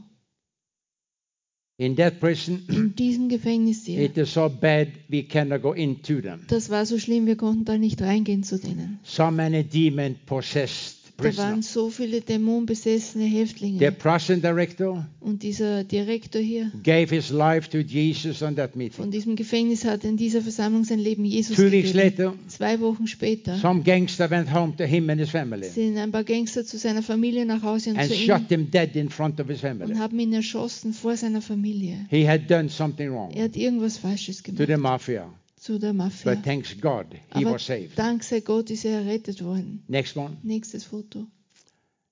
[1.77, 3.99] In that prison, In diesem Gefängnis hier.
[3.99, 6.45] it is so bad we cannot go into them.
[6.47, 8.99] Das war so schlimm, wir konnten da nicht reingehen zu denen.
[9.03, 13.91] So many demon possessed Da waren so viele dämonbesessene Häftlinge.
[13.91, 19.11] prison director Und dieser Direktor hier gave his life to Jesus on that von meeting.
[19.11, 21.97] diesem Gefängnis hat in dieser Versammlung sein Leben Jesus Two weeks gegeben.
[22.17, 26.11] later, Zwei Wochen später some gangster went home to him and his family sind ein
[26.11, 29.09] paar Gangster zu seiner Familie nach Hause und and zu ihm shot him dead in
[29.09, 29.91] front of his family.
[29.93, 32.05] und haben ihn erschossen vor seiner Familie.
[32.09, 35.31] He had done something wrong Er hat irgendwas Falsches to gemacht the mafia,
[35.63, 36.35] zu der Mafia.
[36.35, 37.97] but thanks God he Aber was saved.
[37.97, 39.83] dank sei Gott ist er errettet worden.
[39.87, 40.37] Next one.
[40.43, 41.27] Nächstes Foto.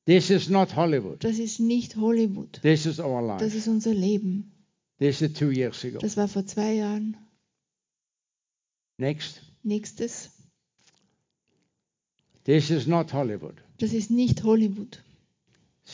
[0.06, 1.24] This is not Hollywood.
[1.24, 2.60] Das ist nicht Hollywood.
[2.62, 3.58] This is our Das life.
[3.58, 4.52] ist unser Leben.
[5.00, 6.00] This is two years ago.
[6.00, 7.18] Das war vor zwei Jahren.
[8.98, 9.42] Next.
[9.64, 10.30] Nächstes.
[12.46, 13.56] This is not Hollywood.
[13.80, 15.04] Das ist nicht Hollywood.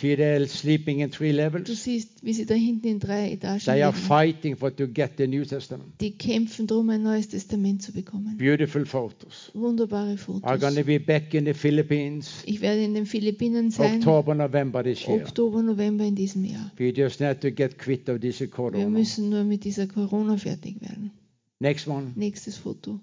[0.02, 1.84] They're sleeping in three Du levels.
[1.84, 4.06] siehst, wie sie da hinten in drei Etagen They are leben.
[4.08, 6.00] fighting for to get the New Testament.
[6.02, 8.38] Die kämpfen darum, ein neues Testament zu bekommen.
[8.38, 9.52] Beautiful photos.
[9.54, 10.86] Wunderbare I'm going to Fotos.
[10.86, 13.98] be back in the Philippines Ich werde in den Philippinen sein.
[14.00, 15.22] October, November this year.
[15.24, 16.72] Oktober, November in diesem Jahr.
[16.78, 18.88] We just need to get quit of this Wir corona.
[18.90, 21.12] müssen nur mit dieser Corona fertig werden.
[21.60, 22.12] Next one.
[22.16, 23.00] Nächstes Foto.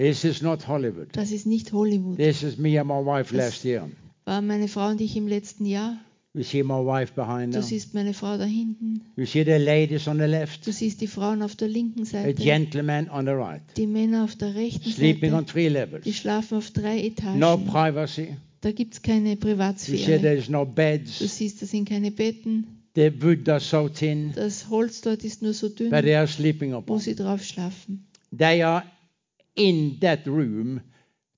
[0.00, 1.08] This is not Hollywood.
[1.12, 2.16] Das ist nicht Hollywood.
[2.16, 3.88] This is me and my wife Das- last year.
[4.24, 5.98] War meine Frau und ich im letzten Jahr.
[6.32, 9.02] You see my wife behind Du siehst meine Frau da hinten.
[9.16, 12.04] You see the ladies on the left, Du siehst die Frauen auf der linken a
[12.06, 12.40] Seite.
[12.42, 15.52] gentleman on the right, Die Männer auf der rechten sleeping on Seite.
[15.52, 16.16] three Die levels.
[16.16, 17.38] schlafen auf drei Etagen.
[17.40, 18.36] No privacy.
[18.60, 20.20] Da gibt es keine You see Privatsphäre.
[20.20, 21.18] there is no Du beds.
[21.18, 22.66] siehst, da sind keine Betten.
[22.94, 26.26] The wood are so thin, Das Holz dort ist nur so dünn, but they are
[26.28, 27.00] sleeping wo upon.
[27.00, 28.06] sie drauf schlafen.
[28.36, 28.84] They are
[29.54, 30.80] in that room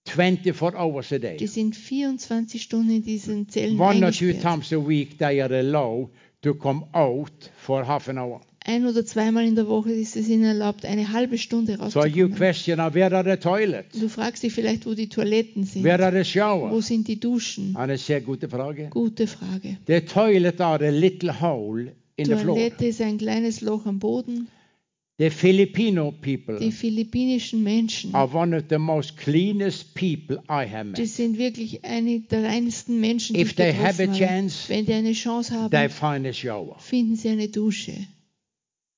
[0.04, 1.46] 24 hours a Die day.
[1.46, 6.10] sind 24 Stunden in diesen Zellen One or two times a week they are allowed
[6.42, 8.40] to come out for half an hour.
[8.64, 12.26] Ein oder zweimal in der Woche ist es ihnen erlaubt, eine halbe Stunde So you
[12.26, 12.36] rauszukommen.
[12.36, 13.98] question, now, where are the toilets?
[13.98, 15.82] Du fragst dich vielleicht, wo die Toiletten sind.
[15.82, 17.74] Where are the Wo sind die Duschen?
[17.74, 18.88] Eine sehr gute Frage.
[18.90, 19.78] Gute Frage.
[19.88, 22.56] The toilet are a little hole in the floor.
[22.56, 24.46] Toilette ist ein kleines Loch am Boden.
[25.18, 30.92] The Filipino people Die philippinischen Menschen, are one of the most cleanest people I have
[30.94, 31.08] die met.
[31.08, 34.18] sind wirklich eine der reinsten Menschen, die If ich they have a getroffen habe.
[34.26, 36.78] chance, Wenn die eine Chance they haben, find a shower.
[36.80, 37.92] finden sie eine Dusche.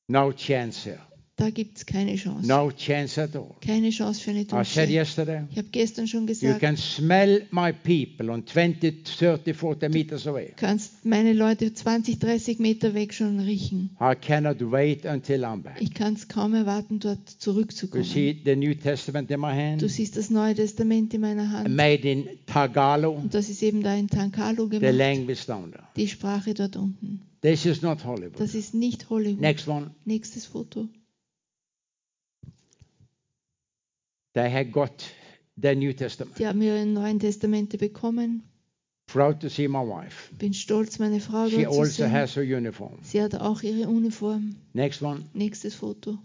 [0.09, 1.01] No chance here.
[1.37, 2.47] Da gibt es keine Chance.
[2.47, 3.57] No chance at all.
[3.61, 4.93] Keine Chance für eine I said Dusche.
[4.93, 9.93] yesterday, Ich habe gestern schon you gesagt, can smell my people on 20, 30, 40
[9.93, 10.51] meters away.
[10.51, 13.91] du kannst meine Leute 20, 30 Meter weg schon riechen.
[14.01, 15.79] I cannot wait until I'm back.
[15.81, 18.05] Ich kann es kaum erwarten, dort You zurückzukommen.
[18.05, 21.69] see the New Testament in my Du hand, siehst das Neue Testament in meiner Hand.
[21.69, 24.95] made in Tagalog, Und das ist eben da in Tankalo the gemacht.
[24.97, 25.83] language down there.
[25.97, 27.23] Die Sprache dort unten.
[27.41, 28.39] This is not Hollywood.
[28.39, 29.41] Das ist nicht Hollywood.
[29.41, 29.91] Next one.
[30.05, 30.87] Nächstes Foto.
[34.35, 34.93] They had got
[35.57, 36.39] the New Testament.
[36.39, 38.43] Die haben ihre Neuen Testamente bekommen.
[39.07, 40.35] Proud to see my wife.
[40.39, 42.11] Bin stolz, meine Frau She dort zu also sehen.
[42.13, 42.99] has her uniform.
[43.03, 44.57] Sie hat auch ihre Uniform.
[44.73, 45.25] Next one.
[45.35, 46.19] Nächstes Foto.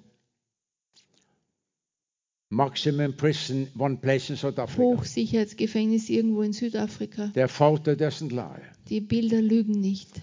[2.52, 4.82] Maximum prison, one place in South Africa.
[4.82, 7.28] Hochsicherheitsgefängnis irgendwo in Südafrika.
[7.34, 8.62] Their photo doesn't lie.
[8.88, 10.20] Die Bilder lügen nicht.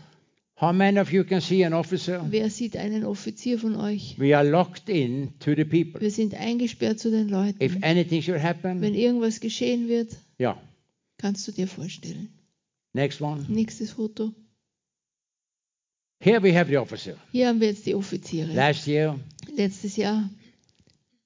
[0.58, 2.24] How many of you can see an officer?
[2.30, 4.18] Wer sieht einen Offizier von euch?
[4.18, 6.00] We are locked in to the people.
[6.00, 7.30] Wir sind eingesperrt zu den If
[7.74, 7.84] Leuten.
[7.84, 10.58] anything should Wenn happen, irgendwas geschehen wird, yeah.
[11.18, 12.30] kannst du dir vorstellen.
[12.94, 13.44] Next one.
[13.50, 14.32] Nächstes Foto.
[16.20, 17.16] Here we have the officer.
[17.32, 18.50] Hier haben wir jetzt die Offiziere.
[18.54, 19.18] Last year,
[19.54, 20.30] Letztes Jahr,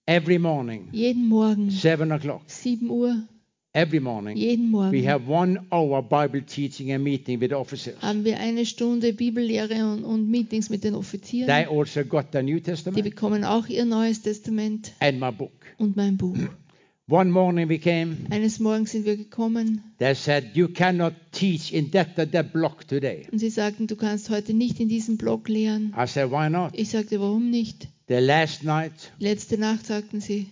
[0.06, 3.28] every morning, jeden Morgen, seven o'clock, 7 Uhr,
[3.72, 7.94] every morning, jeden we Morgen have one hour Bible teaching and meeting with the officers.
[8.02, 11.50] haben wir eine Stunde Bibellehre und, und Meetings mit den They Offizieren.
[11.68, 15.52] also got the New Die Testament bekommen auch ihr Neues Testament and my book.
[15.78, 16.36] und mein Buch.
[17.08, 21.90] One morning we came, Eines Morgens sind wir gekommen they said, You cannot teach in
[21.90, 23.26] that, that, that block today.
[23.32, 25.92] und sie sagten, du kannst heute nicht in diesem Block lehren.
[25.96, 26.70] I said, Why not?
[26.74, 27.88] Ich sagte, warum nicht?
[28.08, 30.46] The last night, Letzte Nacht sagten sie,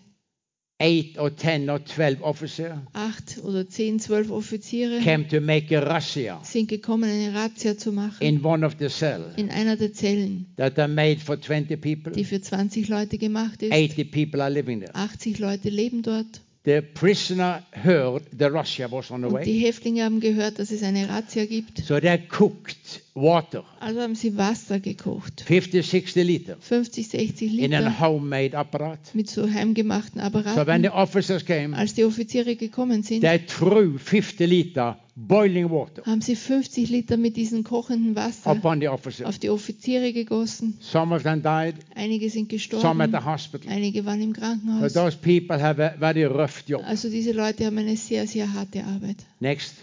[0.81, 5.81] eight or ten or twelve officers acht oder zehn, zwölf Offiziere came to make a
[5.81, 9.93] razzia sind gekommen, eine Razzia zu machen in one of the cells in einer der
[9.93, 12.13] Zellen, that are made for 20 people.
[12.13, 13.73] die für 20 Leute gemacht ist.
[13.73, 14.95] 80 people are living there.
[14.95, 16.41] 80 Leute leben dort.
[16.65, 19.61] The prisoner heard the razzia was on the Und die way.
[19.61, 21.79] Häftlinge haben gehört, dass es eine Razzia gibt.
[21.79, 25.41] So they cooked water, Also haben sie Wasser gekocht.
[25.43, 29.15] 50, 60 liters, 50, 60 in a Liter homemade apparat.
[29.15, 30.27] mit so heimgemachten So
[30.67, 30.91] when the Apparaten.
[30.93, 36.37] officers came, Als die Offiziere gekommen sind, they threw 50 liter boiling water haben sie
[36.37, 39.27] 50 Liter mit diesem kochenden Wasser upon the officers.
[39.27, 40.77] auf die Offiziere gegossen.
[40.81, 43.73] Some of them died, Einige sind some at gestorben, the hospital.
[43.73, 44.93] einige waren im So Krankenhaus.
[44.93, 46.83] those people have a very rough job.
[46.85, 49.17] Also diese Leute haben eine sehr, sehr harte Arbeit.
[49.41, 49.75] Next.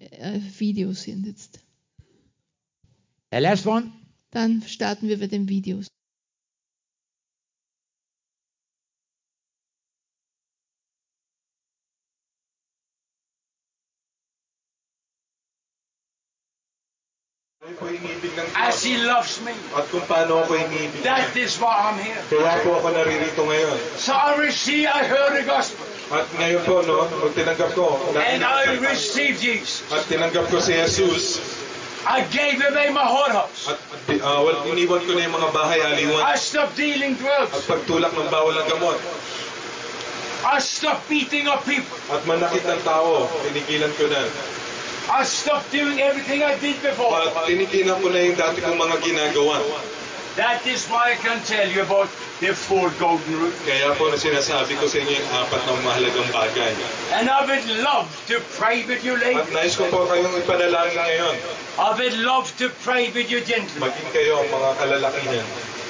[0.00, 1.60] Äh, Videos sind jetzt.
[3.30, 3.92] The last one.
[4.30, 5.86] Dann starten wir mit den Videos.
[17.68, 21.92] Ako iniibig ng As he loves me, At kung paano ako iniibig that is why
[21.92, 22.16] I'm here.
[22.32, 23.76] Kaya po ako naririto ngayon.
[24.00, 28.40] So I receive, I heard the gospel, At ngayon po, no, nung tinanggap ko, and
[28.40, 29.84] I received Jesus.
[29.92, 31.57] at tinanggap ko si Jesus,
[32.06, 33.66] I gave away my whorehouse.
[33.66, 33.78] at
[34.22, 36.22] uh, well, iniwan ko na yung mga bahay aliwan.
[36.22, 37.66] I stopped dealing At drugs.
[37.66, 38.98] pagtulak ng bawal ng gamot.
[40.46, 41.98] I stopped beating up people.
[42.14, 44.22] At manakit ng tao, tinigilan ko na.
[45.10, 47.10] I stopped doing everything I did before.
[47.18, 49.58] At tinigilan ko na yung dati kong mga ginagawa.
[50.38, 52.06] That is why I can tell you about
[52.38, 53.58] the four golden rules.
[53.66, 56.72] Kaya po na sinasabi ko sa inyo yung apat na mahalagang bagay.
[57.18, 59.50] And I would love to pray with you At ladies.
[59.50, 61.34] nais ko po kayong ipanalangin ngayon.
[61.82, 63.90] I would love to pray with you gentlemen.
[63.90, 65.46] Maging kayo ang mga kalalakihan.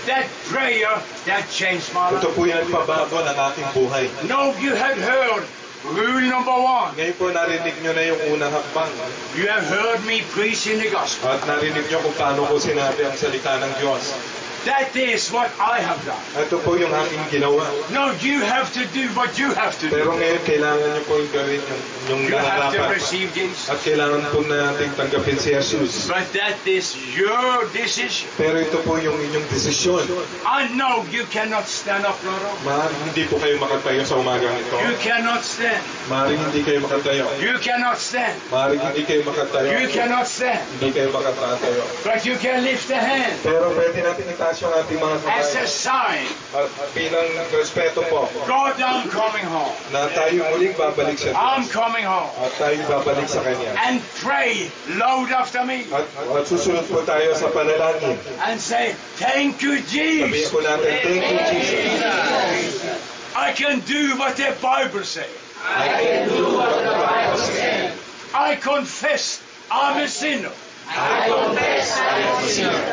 [0.09, 0.97] That prayer
[1.29, 2.33] that changed my Ito life.
[2.33, 4.05] po yung nagpabago ng aking buhay.
[4.33, 5.45] Now you have heard
[5.93, 6.97] rule number one.
[6.97, 8.89] Ngayon po narinig nyo na yung unang hakbang.
[9.37, 11.37] You have heard me preaching the gospel.
[11.37, 14.17] At narinig nyo kung paano ko sinabi ang salita ng Diyos.
[14.65, 16.19] That is what I have done.
[16.35, 17.63] Ito po yung aking ginawa.
[17.95, 19.95] Now you have to do what you have to do.
[19.95, 23.69] Pero ngayon kailangan nyo po yung gawin yung, yung You have to receive Jesus.
[23.69, 26.09] At kailangan po natin tanggapin si Jesus.
[26.09, 28.29] But that is your decision.
[28.41, 30.05] Pero ito po yung inyong desisyon.
[30.45, 32.53] I know you cannot stand up, brother.
[32.65, 34.75] Maaaring hindi po kayo makatayo sa umagang ito.
[34.81, 35.81] You cannot stand.
[36.09, 37.25] Maaaring hindi kayo makatayo.
[37.41, 38.37] You cannot stand.
[38.49, 39.69] Maaaring hindi kayo makatayo.
[39.69, 40.63] You cannot stand.
[40.81, 41.83] Hindi kayo makatayo.
[42.05, 45.63] But you can lift a hand Pero pwede natin itaas yung ating mga as kamay.
[45.63, 46.27] a sign.
[46.57, 49.75] At bilang respeto po God, I'm coming home.
[49.93, 51.75] na tayo muling babalik sa I'm Diyos.
[51.99, 52.31] Coming home.
[52.45, 53.75] At tayo babalik sa Kanya.
[53.91, 58.19] And pray loud after me At, at susunod po tayo sa panalangin.
[58.47, 60.51] and say, Thank you, Jesus.
[60.55, 63.03] po natin, thank you, Jesus.
[63.35, 65.31] I can do what the Bible says.
[65.63, 67.91] I can do what the Bible says.
[68.35, 70.55] I confess I'm a sinner.
[70.89, 72.87] I confess I am a sinner.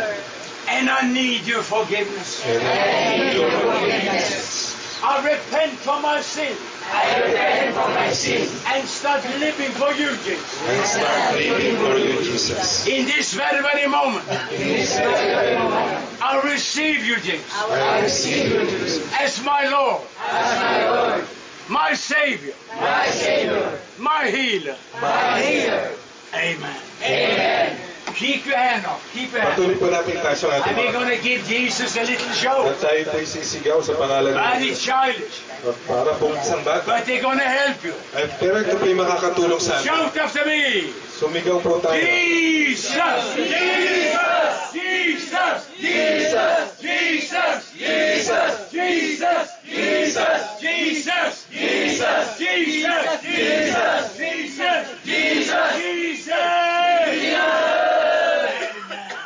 [0.66, 2.42] And I need your forgiveness.
[2.42, 4.74] And I need your forgiveness.
[5.06, 6.58] I repent for my sin
[6.94, 10.62] I repent for my sin and start living for you, Jesus.
[10.70, 12.88] and start living for you, Jesus.
[12.88, 18.52] In this very, very moment, In this very moment, I receive you, Jesus, I receive
[18.52, 21.24] you, Jesus, as my Lord, as my Lord,
[21.70, 24.78] my Savior, my Savior, my healer.
[25.02, 25.92] my healer.
[26.36, 26.82] Amen.
[27.04, 27.80] Amen.
[28.16, 29.00] Keep your hand up.
[29.12, 30.68] Keep your hand Patuloy po natin tayo sa up.
[30.68, 32.64] And we're going to give Jesus a little show.
[32.70, 35.44] at tayo po'y sisigaw sa pangalan ng Very childish.
[35.66, 36.86] Para pong isang bata.
[36.86, 37.98] But they're going to help you.
[38.14, 39.90] At, pero ito po'y makakatulong sa atin.
[39.90, 40.94] Shout after me.
[41.18, 41.98] Sumigaw po tayo.
[41.98, 43.24] Jesus!
[43.34, 44.54] Jesus!
[44.78, 45.58] Jesus!
[45.74, 46.70] Jesus!
[46.78, 47.62] Jesus!
[47.74, 48.62] Jesus!
[48.70, 49.42] Jesus!
[49.66, 50.54] Jesus!
[50.62, 51.34] Jesus!
[51.50, 52.38] Jesus!
[52.38, 53.10] Jesus!
[53.26, 54.06] Jesus!
[54.14, 54.86] Jesus!
[55.02, 55.72] Jesus!
[55.82, 56.66] Jesus!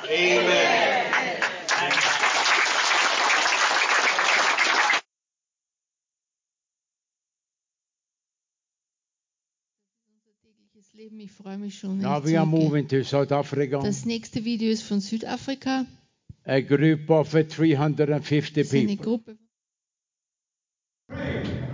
[0.09, 0.79] Amen.
[11.09, 13.79] Leben, ich freue mich schon, Now we are moving to South Africa.
[13.79, 15.85] Das nächste Video ist von Südafrika.
[16.45, 19.05] A group of uh, 350 Das ist eine people.
[19.05, 19.37] Gruppe.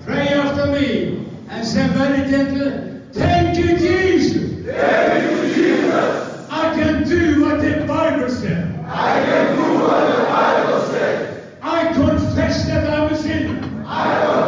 [0.05, 4.65] Pray after me and say very gentle, Thank you, Jesus.
[4.65, 6.49] Thank you, Jesus.
[6.49, 8.85] I can do what the Bible said.
[8.87, 11.57] I can do what the Bible said.
[11.61, 13.59] I confess that I'm a sinner.
[13.85, 14.44] I confess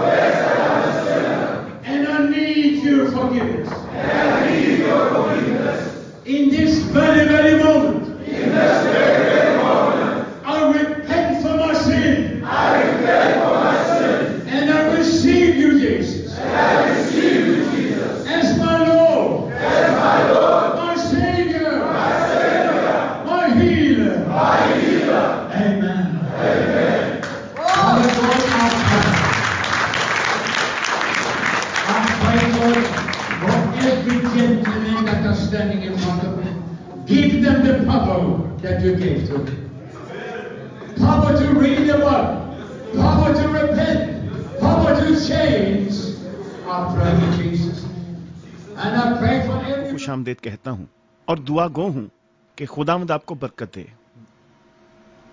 [52.57, 53.83] کہ خدا مد آپ کو برکت دے۔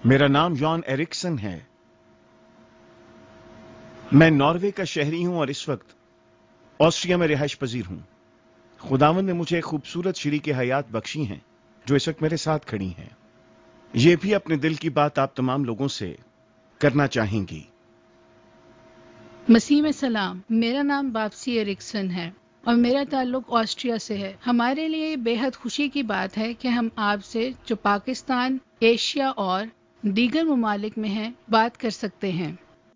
[0.05, 1.61] میرا نام جان ایرکسن ہے۔
[4.13, 5.87] میں ناروے کا شہری ہوں اور اس وقت
[6.79, 7.99] آسٹریا میں رہائش پذیر ہوں۔
[8.79, 11.39] خداون نے مجھے ایک خوبصورت شریک حیات بخشی ہیں
[11.85, 13.09] جو اس وقت میرے ساتھ کھڑی ہیں۔
[13.93, 16.17] یہ بھی اپنے دل کی بات آپ تمام لوگوں سے
[16.79, 17.63] کرنا چاہیں گی۔
[19.49, 22.31] مسیم سلام میرا نام واپسی ایرکسن ہے۔
[22.69, 26.91] और मेरा ताल्लुक ऑस्ट्रिया से है हमारे लिए बेहद खुशी की बात है कि हम
[27.07, 29.71] आपसे जो पाकिस्तान एशिया और
[30.03, 32.53] दीगर ममालिक में हैं बात कर सकते हैं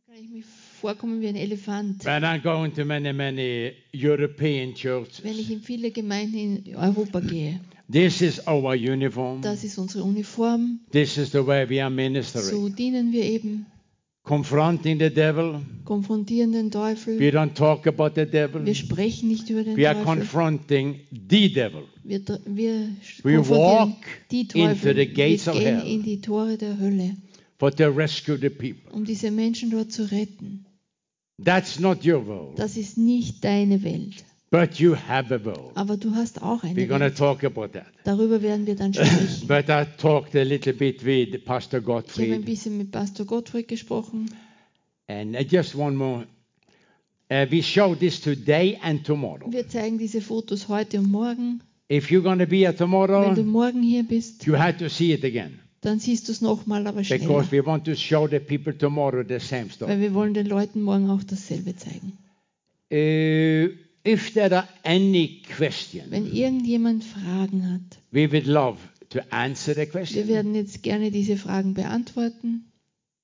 [0.09, 0.47] Kann ich mich
[0.83, 2.05] vorkommen wie ein Elefant.
[2.05, 7.21] When I go into many, many European churches, Wenn ich in viele Gemeinden in Europa
[7.21, 7.61] gehe,
[7.99, 9.41] this is our uniform.
[9.43, 10.81] das ist unsere Uniform.
[10.91, 12.47] This is the way we are ministering.
[12.51, 13.67] So dienen wir eben,
[14.29, 15.63] Confronting the devil.
[15.85, 17.19] konfrontieren den Teufel.
[17.19, 18.65] We don't talk about the devil.
[18.67, 20.05] Wir sprechen nicht über den We are Teufel.
[20.19, 21.01] confronting
[21.31, 21.85] the devil.
[22.05, 22.91] Wir, wir
[23.23, 23.95] We walk
[24.31, 24.95] die into Teufel.
[24.95, 25.91] the gates wir of gehen hell.
[25.91, 27.17] in die Tore der Hölle,
[27.59, 28.93] for to rescue the people.
[28.93, 30.67] um diese Menschen dort zu retten.
[31.43, 34.25] That's not your world, Das ist nicht deine Welt.
[34.51, 35.73] But you have a world.
[35.75, 37.17] Aber du hast auch eine We're Welt.
[37.17, 37.87] talk about that.
[38.05, 39.47] Darüber werden wir dann sprechen.
[39.47, 43.27] But I talked a little bit with Pastor Ich habe ein Gottfried, bisschen mit Pastor
[43.27, 44.31] Gottfried gesprochen.
[45.09, 46.27] and uh, just one more.
[47.31, 49.51] Uh, we show this today and tomorrow.
[49.53, 51.61] Wir zeigen diese Fotos heute und morgen.
[51.91, 54.89] If you're going to be here Wenn du tomorrow, morgen hier bist, you have to
[54.89, 57.23] see it again dann siehst du es nochmal, aber schneller.
[57.27, 59.93] because we want to show the people tomorrow the same story.
[59.93, 62.19] Weil wir wollen den Leuten morgen auch dasselbe zeigen.
[62.91, 63.69] Uh,
[64.09, 68.79] if there are any questions, Wenn irgendjemand Fragen hat, we would love
[69.11, 72.73] to answer the wir question werden jetzt gerne diese Fragen beantworten,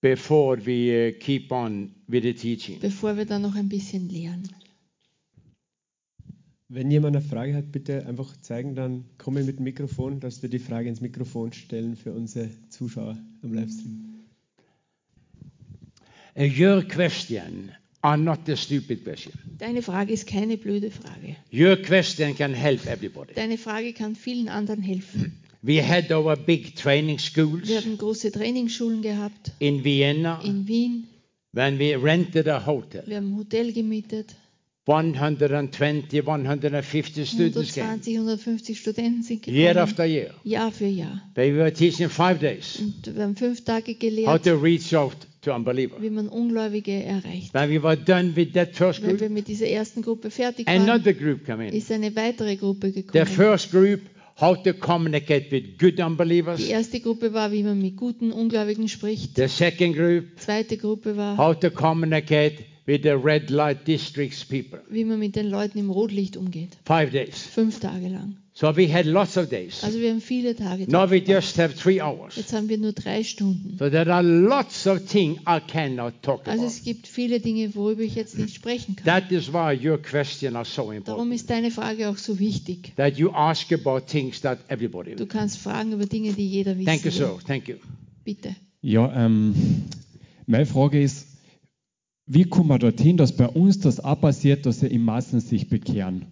[0.02, 2.78] before we uh, keep on with the teaching.
[2.81, 4.48] bevor wir dann noch ein bisschen lehren.
[6.69, 10.48] Wenn jemand eine Frage hat, bitte einfach zeigen, dann komme mit dem Mikrofon, dass wir
[10.48, 14.11] die Frage ins Mikrofon stellen für unsere Zuschauer am Livestream.
[16.36, 17.70] Uh, your question
[18.05, 19.32] are not a stupid question.
[19.59, 21.36] Deine Frage ist keine blöde Frage.
[21.51, 23.32] Your question can help everybody.
[23.35, 25.40] Deine Frage kann vielen anderen helfen.
[25.62, 31.09] We had our big training schools Wir haben große Trainingsschulen gehabt in Vienna in Wien.
[31.52, 33.05] when we rented a hotel.
[33.06, 34.35] Wir haben ein Hotel gemietet.
[34.86, 39.78] 120, 150 students came 120, 150 Studenten sind year gekommen.
[39.78, 40.35] after year.
[40.44, 41.22] Jahr für Jahr.
[41.35, 45.16] They were teaching five days Und wir haben fünf Tage how gelehrt, to reach out.
[45.47, 47.53] Wie man Ungläubige erreicht.
[47.55, 50.66] When we were done with that first Wenn wir group, mit dieser ersten Gruppe fertig
[50.66, 51.75] waren, another group came in.
[51.75, 53.27] ist eine weitere Gruppe The gekommen.
[53.27, 54.01] first group,
[54.41, 56.61] how to communicate with good Die unbelievers.
[56.66, 59.37] erste Gruppe war, wie man mit guten Ungläubigen spricht.
[59.37, 64.45] The second group, Die zweite Gruppe war, how to communicate with the red light districts
[64.45, 64.81] people.
[64.91, 66.71] wie man mit den Leuten im Rotlicht umgeht.
[66.85, 67.43] Five days.
[67.43, 68.37] Fünf Tage lang.
[68.56, 69.82] So we had lots of days.
[69.82, 70.89] Also wir haben viele Tage.
[70.89, 72.36] Now we just have three hours.
[72.36, 73.76] Jetzt haben wir nur drei Stunden.
[73.78, 76.66] So there are lots of things I cannot talk Also about.
[76.68, 79.06] es gibt viele Dinge, worüber ich jetzt nicht sprechen kann.
[79.06, 81.35] That is why your question are so Darum important.
[81.35, 82.93] ist deine Frage auch so wichtig.
[82.94, 86.86] That you ask about things that everybody Du kannst fragen über Dinge, die jeder wissen
[86.86, 87.12] Thank you, will.
[87.12, 87.39] sir.
[87.44, 87.74] Thank you.
[88.22, 88.55] Bitte.
[88.82, 89.55] Ja, ähm,
[90.47, 91.26] meine Frage ist,
[92.26, 95.68] wie kommen wir dorthin, dass bei uns das auch passiert, dass sie in Massen sich
[95.68, 96.26] bekehren?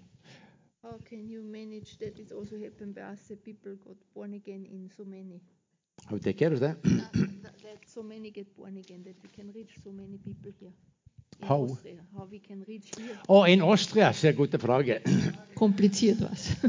[0.85, 4.67] How can you manage that it also happened by us that people got born again
[4.71, 5.41] in so many?
[6.11, 6.83] I'll take care of that.
[6.83, 10.73] that so many get born again, that we can reach so many people here.
[11.43, 11.69] How?
[13.29, 15.01] Oh, in Austria, sehr gute Frage.
[15.55, 16.57] Kompliziert was.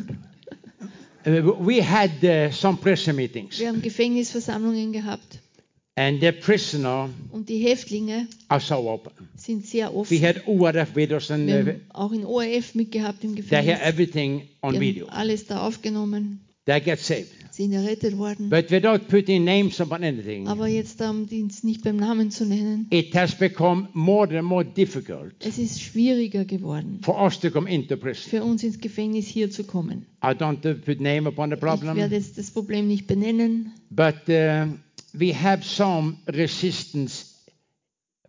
[1.26, 5.39] We had uh, some pressure meetings, Wir haben Gefängnisversammlungen gehabt
[5.95, 9.11] and the prisoner und die Häftlinge are so open.
[9.36, 10.22] sind sehr We offen.
[10.22, 13.98] had ORF with us, and Wir uh, haben auch in ORF mitgehabt im they Gefängnis.
[14.80, 15.07] video.
[15.07, 18.49] haben alles da aufgenommen, They get saved, sind errettet worden.
[18.49, 20.48] but without putting names upon anything.
[20.48, 24.64] Aber jetzt um die nicht beim Namen zu nennen, It has become more and more
[24.65, 28.30] difficult es ist schwieriger geworden, for us to come into prison.
[28.32, 30.06] für uns ins Gefängnis hier zu kommen.
[30.24, 33.74] I don't uh, put name upon the Ich werde problem, jetzt das Problem nicht benennen.
[33.91, 34.68] but uh,
[35.14, 37.30] we have some resistance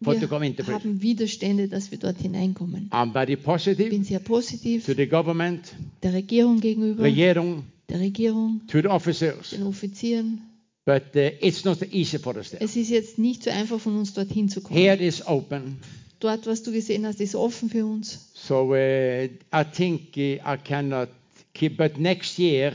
[0.03, 0.91] for to come into Wir prison.
[0.93, 2.91] haben Widerstände, dass wir dort hineinkommen.
[2.91, 8.01] I'm very Ich positive bin sehr positiv to the government, der Regierung gegenüber, Regierung, der
[8.01, 10.43] Regierung, to the officers, den Offizieren.
[10.87, 12.63] but uh, it's not easy for us there.
[12.63, 14.79] Es ist jetzt nicht so einfach von uns dorthin zu kommen.
[14.79, 15.79] Here is open,
[16.21, 18.31] Dort, was du gesehen hast, ist offen für uns.
[18.35, 20.21] so uh, I think uh,
[20.55, 21.09] I cannot
[21.55, 21.77] keep.
[21.79, 22.73] But next year,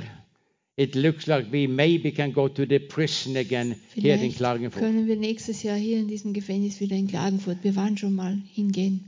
[0.79, 4.81] it looks like we maybe can go to the prison again here in Vielleicht Klagenfurt.
[4.81, 7.57] können wir nächstes Jahr hier in diesem Gefängnis wieder in Klagenfurt.
[7.63, 9.03] Wir waren schon mal hingehen.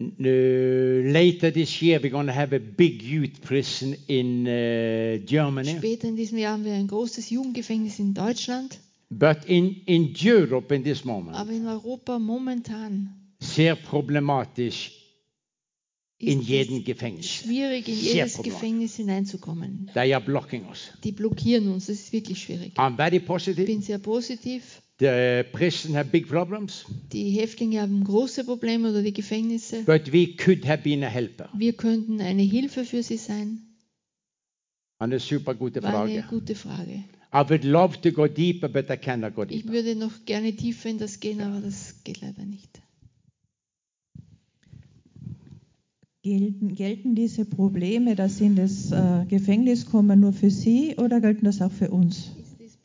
[0.00, 5.78] Uh, later this year, we're going to have a big youth prison in uh, Germany.
[5.78, 8.78] Später in diesem Jahr haben wir ein großes Jugendgefängnis in Deutschland.
[9.10, 14.97] But in, in Europe, in this moment, Aber in Europa momentan sehr problematisch
[16.20, 17.26] in es Gefängnis.
[17.26, 18.42] schwierig, in jedes.
[18.42, 19.90] Gefängnis hineinzukommen.
[19.94, 20.90] They are blocking us.
[21.04, 21.86] Die blockieren uns.
[21.86, 22.72] Das ist wirklich schwierig.
[22.76, 23.64] I'm very Ich positive.
[23.66, 24.82] bin sehr positiv.
[25.00, 29.84] The prison have big problems, Die Häftlinge haben große Probleme oder die Gefängnisse.
[29.84, 31.48] but we could have been a helper.
[31.56, 33.60] Wir könnten eine Hilfe für sie sein.
[34.98, 36.28] Eine super gute War eine Frage.
[36.40, 37.04] gute Frage.
[37.32, 39.72] I would love to go deeper, but I cannot go Ich deeper.
[39.72, 42.80] würde noch gerne tiefer in das gehen, aber das geht leider nicht.
[46.28, 51.22] Gelten, gelten diese Probleme, dass Sie in das äh, Gefängnis kommen, nur für Sie oder
[51.22, 52.32] gelten das auch für uns?
[52.36, 52.76] Also?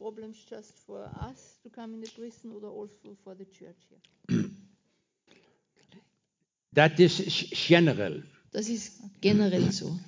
[6.73, 8.23] That is general.
[8.51, 9.99] Das ist generell so.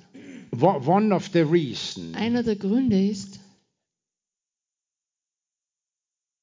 [0.51, 3.41] One one of the reasons Einer der Gründe ist,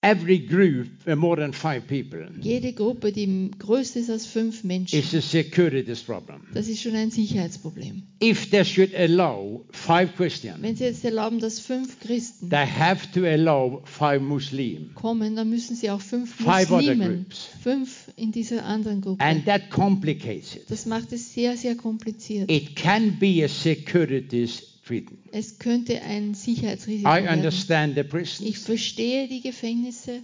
[0.02, 4.98] every group, uh, more than five people, jede Gruppe, die größer ist als fünf Menschen,
[4.98, 6.42] is a security problem.
[6.52, 8.02] das ist schon ein Sicherheitsproblem.
[8.22, 13.10] If they should allow five Christians, Wenn Sie jetzt erlauben, dass fünf Christen they have
[13.12, 17.48] to allow five Muslims, kommen, dann müssen Sie auch fünf five other Muslimen, groups.
[17.62, 19.22] fünf in dieser anderen Gruppe.
[19.24, 20.64] And that complicates it.
[20.68, 22.50] Das macht es sehr, sehr kompliziert.
[22.50, 24.48] It can be a security
[24.84, 25.20] treatment.
[25.32, 27.38] Es könnte ein Sicherheitsrisiko I werden.
[27.38, 28.58] understand the Ich prisons.
[28.64, 30.22] verstehe die Gefängnisse.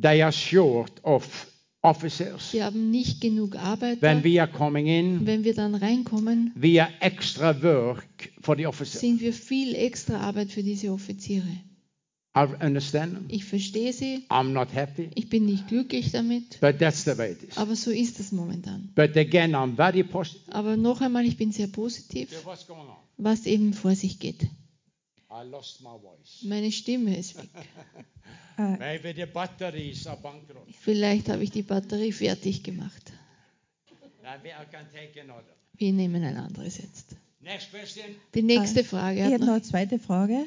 [0.00, 1.46] They are short of
[1.82, 2.50] officers.
[2.50, 4.00] Sie haben nicht genug Arbeiter.
[4.02, 8.04] When we are coming in, Wenn wir dann reinkommen, we are extra work
[8.40, 9.00] for the officers.
[9.00, 11.46] sind wir viel extra Arbeit für diese Offiziere.
[12.36, 13.30] I understand.
[13.32, 14.24] Ich verstehe sie.
[14.28, 16.58] I'm not happy, Ich bin nicht glücklich damit.
[16.60, 17.56] but that's the way it is.
[17.56, 18.90] Aber so ist es momentan.
[18.96, 20.52] But again, I'm very positive.
[20.52, 22.96] Aber noch einmal, ich bin sehr positiv, What's going on?
[23.18, 24.42] was eben vor sich geht.
[25.30, 26.42] I lost my voice.
[26.42, 27.48] Meine Stimme ist weg.
[28.58, 30.74] Äh, Maybe the batteries are bankrupt.
[30.80, 33.12] Vielleicht habe ich die Batterie fertig gemacht.
[35.76, 37.16] Wir nehmen ein anderes jetzt.
[37.40, 38.06] Next question.
[38.34, 39.24] Die nächste Frage.
[39.24, 40.46] Ich noch noch, eine zweite Frage.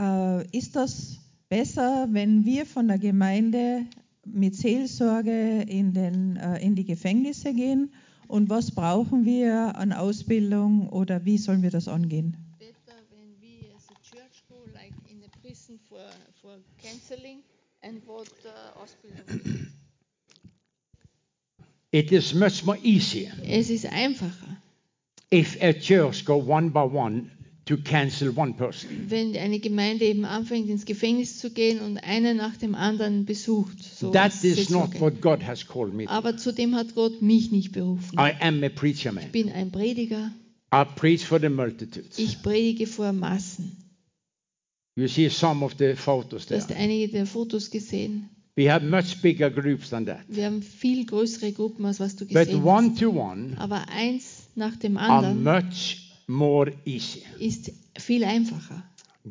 [0.00, 1.18] Äh, ist das
[1.50, 3.84] besser, wenn wir von der Gemeinde
[4.24, 7.92] mit Seelsorge in, den, äh, in die Gefängnisse gehen?
[8.26, 12.36] Und was brauchen wir an Ausbildung oder wie sollen wir das angehen?
[12.58, 15.98] better when we as a church go like in the prison for,
[16.40, 17.42] for counseling
[17.82, 19.66] and what uh, Ausbildung
[21.92, 24.62] It is much more easier Es ist einfacher,
[25.32, 27.32] if a church go one by one
[27.70, 28.88] to cancel one person.
[29.08, 33.80] wenn eine Gemeinde eben anfängt ins Gefängnis zu gehen und einen nach dem anderen besucht.
[33.82, 36.08] So That is not what God has called me.
[36.08, 38.18] Aber zu dem hat Gott mich nicht berufen.
[38.18, 39.24] I am a preacher man.
[39.24, 40.32] Ich bin ein Prediger.
[40.74, 42.18] I preach for the multitudes.
[42.18, 43.76] Ich predige vor Massen.
[44.96, 46.60] You see some of the photos Du there.
[46.60, 48.28] hast einige der Fotos gesehen.
[48.56, 50.20] We have much bigger groups than that.
[50.28, 52.98] Wir haben viel größere Gruppen, als was du But gesehen one hast.
[53.00, 57.22] to one Aber eins nach dem are anderen much more easy.
[57.38, 58.82] ist viel einfacher.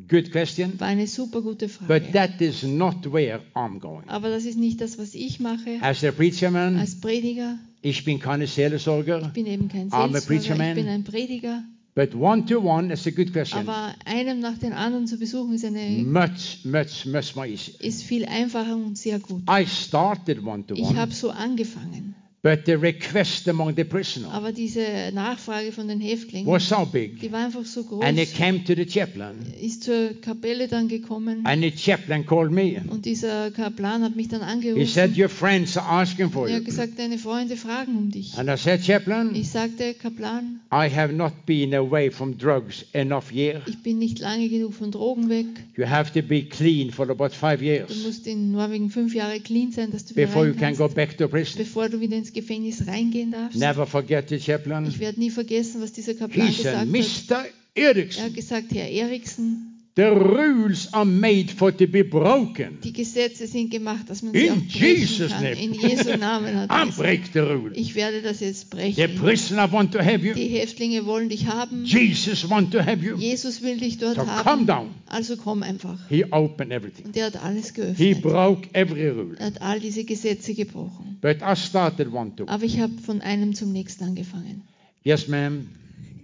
[0.08, 0.78] Good question.
[0.78, 2.12] War eine super gute But Frage.
[2.12, 4.08] that is not where I'm going.
[4.08, 7.58] Aber das ist nicht das, was ich mache As a preacher man, als Prediger.
[7.82, 9.22] ich bin keine Seelsorger.
[9.22, 10.68] Ich bin eben kein I'm a preacher Seelsorger, man.
[10.68, 11.64] ich bin ein Prediger.
[11.96, 13.58] But one to one is a good question.
[13.68, 17.72] Aber einem nach dem anderen zu besuchen ist, eine, Much, much, much more easy.
[17.80, 19.42] ist viel einfacher und sehr gut.
[19.50, 22.09] I started one to Ich habe one, so angefangen.
[22.42, 24.80] But the request among the prisoners Aber diese
[25.12, 27.20] Nachfrage von den Häftlingen, was so big.
[27.20, 28.02] die war einfach so groß.
[28.02, 29.34] And it came to the chaplain.
[29.60, 32.80] Ist zur Kapelle dann gekommen And the chaplain called me.
[32.88, 35.20] und dieser Kaplan hat mich dann He said, angerufen.
[35.22, 38.32] Your friends are asking for Er hat gesagt, deine Freunde fragen um dich.
[38.38, 43.30] And I said, Chaplain, Ich sagte, Kaplan, I have not been away from drugs enough
[43.30, 43.64] years.
[43.66, 45.44] ich bin nicht lange genug von Drogen weg.
[45.76, 49.40] You have to be clean for about five Du years musst in Norwegen fünf Jahre
[49.40, 51.58] clean sein, dass du wieder before you rein can go kannst, back to prison.
[51.58, 53.58] bevor du wieder ins Gefängnis reingehen darfst.
[53.58, 54.86] Never forget the chaplain.
[54.86, 57.44] Ich werde nie vergessen, was dieser Kaplan He said, gesagt hat.
[57.44, 57.44] Mr.
[57.74, 62.78] Er hat Erickson, gesagt, Herr Eriksen, the rules are made for to be broken.
[62.82, 65.42] die Gesetze sind gemacht, dass man sie In auch Jesus' kann.
[65.42, 65.60] name.
[65.62, 67.72] In Jesu Namen hat break the rule.
[67.74, 69.16] Ich werde das jetzt The brechen.
[69.16, 70.34] prisoner want to have you.
[70.34, 71.84] Die Häftlinge wollen dich haben.
[71.84, 73.16] Jesus want to have you.
[73.16, 74.66] Jesus will dich dort So come haben.
[74.66, 74.90] down.
[75.06, 75.98] Also komm einfach.
[76.08, 77.06] He opened everything.
[77.06, 78.22] Und er hat alles He geöffnet.
[78.22, 79.36] broke every rule.
[79.38, 81.18] Er hat all diese Gesetze gebrochen.
[81.20, 82.46] But I started one to.
[82.46, 84.62] Aber ich habe von einem zum nächsten angefangen.
[85.02, 85.64] Yes, ma'am.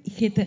[0.05, 0.47] Ich hätte,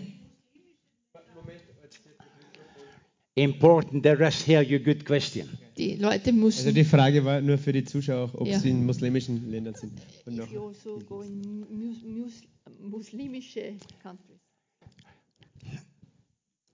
[3.42, 4.02] Important.
[4.02, 4.78] The rest hear you.
[4.78, 5.48] Good question.
[5.76, 6.74] Die Leute Also müssen.
[6.74, 8.58] die Frage war nur für die Zuschauer, ob Ja.
[8.58, 9.92] sie in muslimischen Ländern sind.
[10.26, 11.40] Und noch, If you also go in
[11.70, 12.42] mus- mus-
[12.90, 14.38] muslimische countries.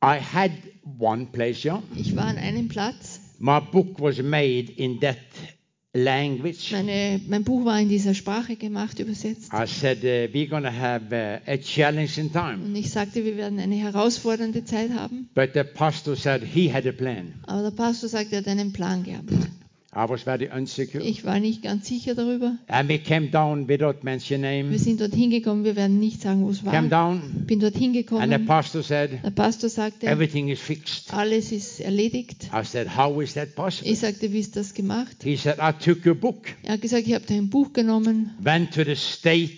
[0.02, 0.50] I had
[0.98, 1.82] one yeah.
[1.96, 3.20] Ich war an einem Platz.
[3.38, 5.16] My book was made in that
[5.96, 6.72] language.
[6.72, 9.50] Meine, mein Buch war in dieser Sprache gemacht, übersetzt.
[9.52, 12.58] I said, uh, we're to have uh, a challenging time.
[12.64, 15.28] Und ich sagte, wir werden eine herausfordernde Zeit haben.
[15.34, 17.34] But the pastor said he had a plan.
[17.46, 19.30] Aber der Pastor sagte, er hat einen Plan gehabt.
[19.96, 21.02] I was very unsecure.
[21.02, 22.58] Ich war nicht ganz sicher darüber.
[22.68, 26.50] And we came down without mentioning Wir sind dorthin gekommen, wir werden nicht sagen, wo
[26.50, 27.12] es Came war.
[27.12, 31.14] down, Bin dorthin and the pastor said, Der Pastor sagte, everything is fixed.
[31.14, 32.50] alles ist erledigt.
[32.52, 33.90] I said, how is that possible?
[33.90, 35.16] Ich sagte, wie ist das gemacht?
[35.24, 38.74] He said, I took a book, Er hat gesagt, ich habe ein Buch genommen, went
[38.74, 39.56] to the state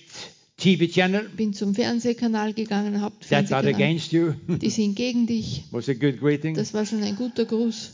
[0.57, 3.75] TV channel bin zum Fernsehkanal gegangen, that are Hauptfernsehkanal.
[3.75, 4.35] against you.
[4.47, 5.65] Die sind gegen dich.
[5.73, 6.55] was a good greeting.
[6.55, 7.91] Das war schon ein guter Gruß.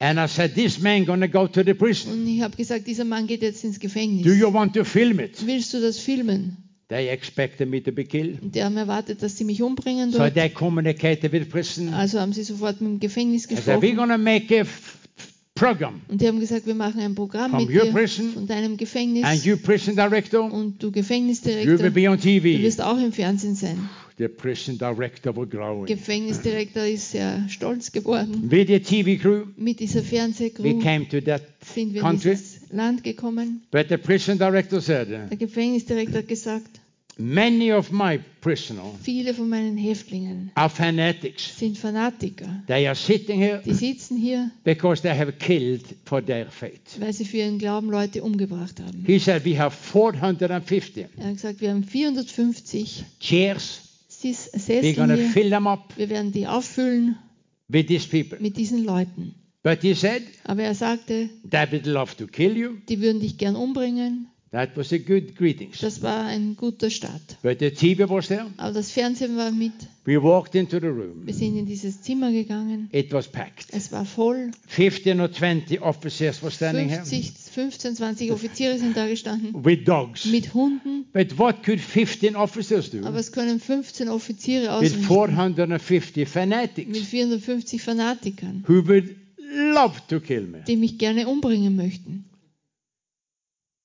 [0.00, 2.12] And I said, this man to go to the prison.
[2.12, 4.22] Und ich habe gesagt, dieser Mann geht jetzt ins Gefängnis.
[4.24, 5.44] Do you want to film it?
[5.44, 6.56] Willst du das filmen?
[6.88, 8.40] They expected me to be killed.
[8.40, 10.34] Und die haben erwartet, dass sie mich umbringen So dort.
[10.34, 11.92] they communicated with prison.
[11.92, 14.22] Also haben sie sofort mit dem Gefängnis I said, we're gesprochen.
[14.22, 14.96] make a f-
[15.56, 16.00] program.
[16.08, 18.70] Und die haben gesagt, wir machen ein Programm From mit your dir prison von deinem
[18.72, 19.44] And Gefängnis.
[19.44, 22.62] you, prison director, Und du you will Gefängnisdirektor, be on du TV.
[22.62, 23.90] wirst auch im Fernsehen sein.
[24.18, 25.86] The prison director was growing.
[25.86, 28.50] Gefängnisdirektor ist sehr stolz geworden.
[28.50, 32.30] With the TV crew, Mit dieser we Fernsehcrew came to that sind wir in country.
[32.32, 33.62] dieses Land gekommen.
[33.70, 36.80] But the prison director said, Der Gefängnisdirektor hat gesagt,
[37.16, 41.56] many of my prisoners viele von meinen Häftlingen are fanatics.
[41.58, 42.62] sind Fanatiker.
[42.66, 46.98] They are sitting here Die sitzen hier, because they have killed for their faith.
[46.98, 49.04] weil sie für ihren Glauben Leute umgebracht haben.
[49.06, 53.82] He said, we have 450 Er hat gesagt, wir haben 450 chairs.
[54.22, 55.28] We're hier.
[55.30, 57.16] fill them up Wir werden die auffüllen
[57.68, 58.38] with these people.
[58.40, 59.34] mit diesen Leuten.
[59.62, 62.76] But he said, Aber er sagte, they would love to kill you.
[62.88, 64.28] die würden dich gern umbringen.
[64.50, 65.78] That was a good greetings.
[65.80, 67.36] Das war ein guter Start.
[67.42, 68.46] But the TV was there.
[68.56, 69.72] Aber das Fernsehen war mit.
[70.06, 71.26] We walked into the room.
[71.26, 72.88] Wir sind in dieses Zimmer gegangen.
[72.92, 73.66] It was packed.
[73.72, 74.52] Es war voll.
[74.68, 79.64] 15 or 20 officers were standing here 50, 15, 20 Offiziere sind da gestanden.
[79.64, 80.24] with dogs.
[80.26, 81.06] Mit Hunden.
[81.12, 85.02] But what could 15 officers do Aber es können 15 Offiziere with ausrichten.
[85.02, 89.16] 450 Mit fanatics 450 Fanatikern, who would
[89.74, 90.62] love to kill me?
[90.68, 92.24] die mich gerne umbringen möchten.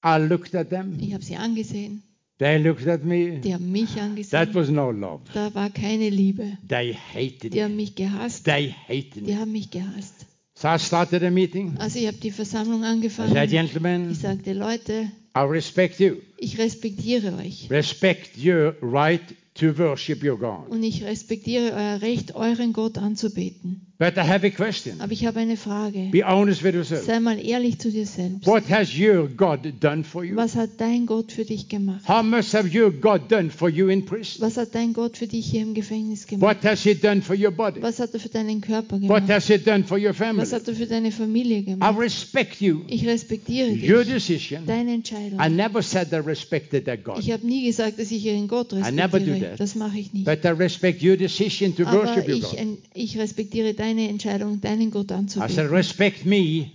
[0.05, 0.97] I looked at them.
[0.99, 2.03] Ich habe sie angesehen.
[2.39, 3.39] They looked at me.
[3.39, 4.49] Die haben mich That angesehen.
[4.53, 5.21] was no love.
[5.33, 6.57] Da war keine Liebe.
[6.67, 8.43] They hated Die haben mich gehasst.
[8.45, 9.37] They hated Die me.
[9.39, 10.22] haben mich gehasst.
[10.63, 11.75] So I started a meeting.
[11.77, 13.49] Also ich habe die Versammlung I said, angefangen.
[13.49, 16.15] gentlemen, Ich sagte, Leute, I respect you.
[16.37, 17.69] ich respektiere euch.
[17.69, 19.19] Respect your right
[19.55, 20.69] to worship your God.
[20.69, 23.92] Und ich respektiere euer Recht, euren Gott anzubeten.
[24.03, 24.99] But I have a question.
[24.99, 26.09] Aber ich habe eine Frage.
[26.11, 27.05] Be honest with yourself.
[27.05, 28.45] Sei mal ehrlich zu dir selbst.
[28.45, 30.35] What has your God done for you?
[30.35, 32.05] Was hat dein Gott für dich gemacht?
[32.05, 34.41] How much have your God done for you in prison?
[34.41, 36.57] Was hat dein Gott für dich hier im Gefängnis gemacht?
[36.57, 37.81] What has He done for your body?
[37.81, 39.29] Was hat er für deinen Körper What gemacht?
[39.29, 40.41] has He done for your family?
[40.41, 41.97] Was hat er für deine Familie I gemacht?
[41.97, 44.15] respect you, Ich respektiere your dich.
[44.15, 44.65] decision.
[44.65, 45.39] Deine Entscheidung.
[45.39, 48.73] I never said I respected that God, Ich habe nie gesagt, dass ich ihren Gott
[48.73, 49.49] I never do respektiere.
[49.51, 49.59] that.
[49.61, 50.25] Das mache ich nicht.
[50.25, 52.59] but I respect your decision to Aber worship your ich, God.
[52.59, 55.67] en- ich respektiere deine Entscheidung, deinen Gott I said, anzubeten.
[55.69, 56.71] respect me.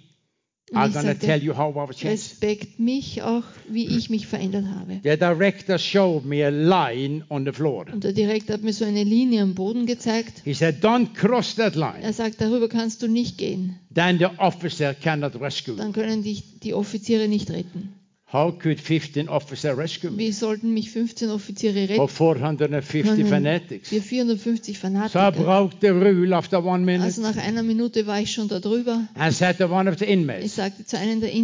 [0.71, 2.13] Und I'm ich going to sagte, tell you how I was changed.
[2.13, 5.01] Respekt mich auch, wie ich mich verändert habe.
[5.03, 7.87] The director showed me a line on the floor.
[7.91, 10.43] Und der Direktor hat mir so eine Linie am Boden gezeigt.
[10.45, 12.03] He said, Don't cross that line.
[12.03, 13.77] Er sagt, darüber kannst du nicht gehen.
[13.95, 15.75] Then the officer cannot rescue.
[15.77, 17.95] Dann können dich die Offiziere nicht retten.
[18.31, 20.19] How could 15 officers rescue me?
[20.19, 23.27] Wie sollten mich 15 Offiziere retten 450 können?
[23.27, 23.91] fanatics?
[23.91, 25.31] Wir 450 So I Fanatiker.
[25.33, 29.09] broke the rule after one minute Also nach einer Minute war ich schon da drüber.
[29.15, 31.41] and said to one of the Ich inmates, sagte zu einem der Give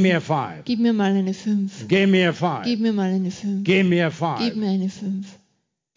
[0.00, 0.64] me Insassen, a five.
[0.64, 1.88] gib mir mal eine 5.
[1.88, 2.78] Give me a Gib five.
[2.78, 3.64] mir mal eine 5.
[3.64, 4.54] Give me a Gib five.
[4.54, 5.26] mir eine 5.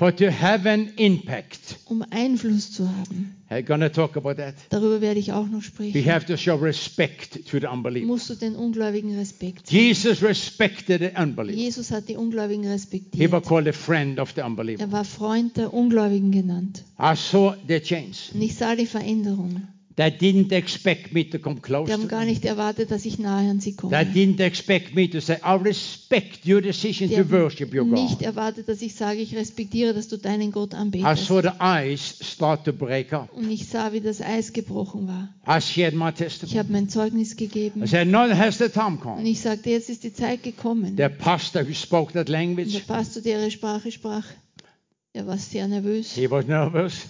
[0.02, 3.36] But to have an impact, Um Einfluss zu haben.
[3.52, 4.56] I'm to talk about that.
[4.72, 6.06] Darüber werde ich auch noch We sprechen.
[6.12, 8.08] have to show respect to the unbeliever.
[8.08, 9.78] Musst du den Ungläubigen Respekt zeigen.
[9.80, 11.56] Jesus respected the unbeliever.
[11.56, 13.44] Jesus hat die Ungläubigen He was respektiert.
[13.46, 14.82] called a friend of the unbeliever.
[14.82, 16.84] Er war Freund der Ungläubigen genannt.
[17.00, 18.32] I saw the change.
[18.34, 19.68] Und ich sah die Veränderung.
[19.98, 23.50] They didn't expect me to come close Die haben gar nicht erwartet, dass ich nahe
[23.50, 23.98] an sie They komme.
[23.98, 28.20] didn't expect me to say, I respect your decision Die to worship your haben nicht
[28.20, 28.22] God.
[28.28, 31.26] erwartet, dass ich sage, ich respektiere, dass du deinen Gott I anbetest.
[31.28, 33.34] saw the ice start to break up.
[33.34, 35.30] Und ich sah, wie das Eis gebrochen war.
[35.48, 36.58] I shared my Ich testimony.
[36.60, 37.84] habe mein Zeugnis gegeben.
[37.84, 39.28] I said, now has the time Und come.
[39.30, 40.96] ich sagte, jetzt ist die Zeit gekommen.
[40.96, 44.26] The pastor who spoke that der language, Pastor, der ihre Sprache sprach,
[45.14, 46.14] er war sehr nervös.
[46.16, 47.08] he was nervous.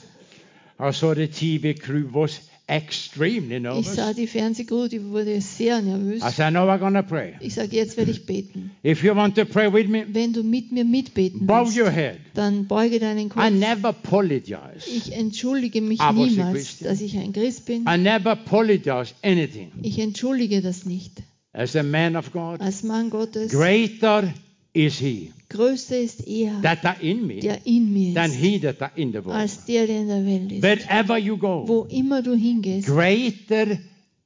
[0.80, 2.42] I saw the TV crew was
[2.72, 3.96] extremely Ich nervous.
[3.96, 6.24] sah die Fernsehcrew, die wurde sehr nervös.
[6.24, 7.34] I said, now we're pray.
[7.42, 8.72] Ich sage, jetzt werde ich beten.
[8.84, 11.90] If you want to pray with me, Wenn du mit mir mitbeten bow willst, your
[11.92, 12.18] head.
[12.34, 13.46] dann beuge deinen Kopf.
[13.46, 14.88] I never apologize.
[14.88, 16.90] Ich entschuldige mich I was a niemals, Christian.
[16.90, 17.86] dass ich ein Christ bin.
[17.88, 19.72] I never apologize anything.
[19.82, 21.22] Ich entschuldige das nicht.
[21.54, 24.34] As a man of God, Als Mann Gottes, greater
[24.74, 28.60] is he größer ist er, that are in me der in mir than ist, he
[28.60, 29.36] that are in the world.
[29.38, 30.64] als der, der in der Welt ist.
[30.64, 33.78] Wherever you go, Wo immer du hingehst, greater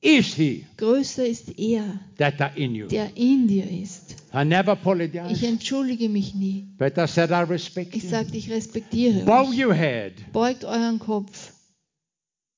[0.02, 2.88] is he größer ist er, that are in you.
[2.88, 4.16] der in dir ist.
[4.34, 6.66] I never Ich apologize, entschuldige mich nie.
[6.78, 8.10] but I said I respect Ich you.
[8.10, 9.66] sagte, ich respektiere Bow euch.
[9.66, 10.14] your head.
[10.34, 11.54] Beugt euren Kopf.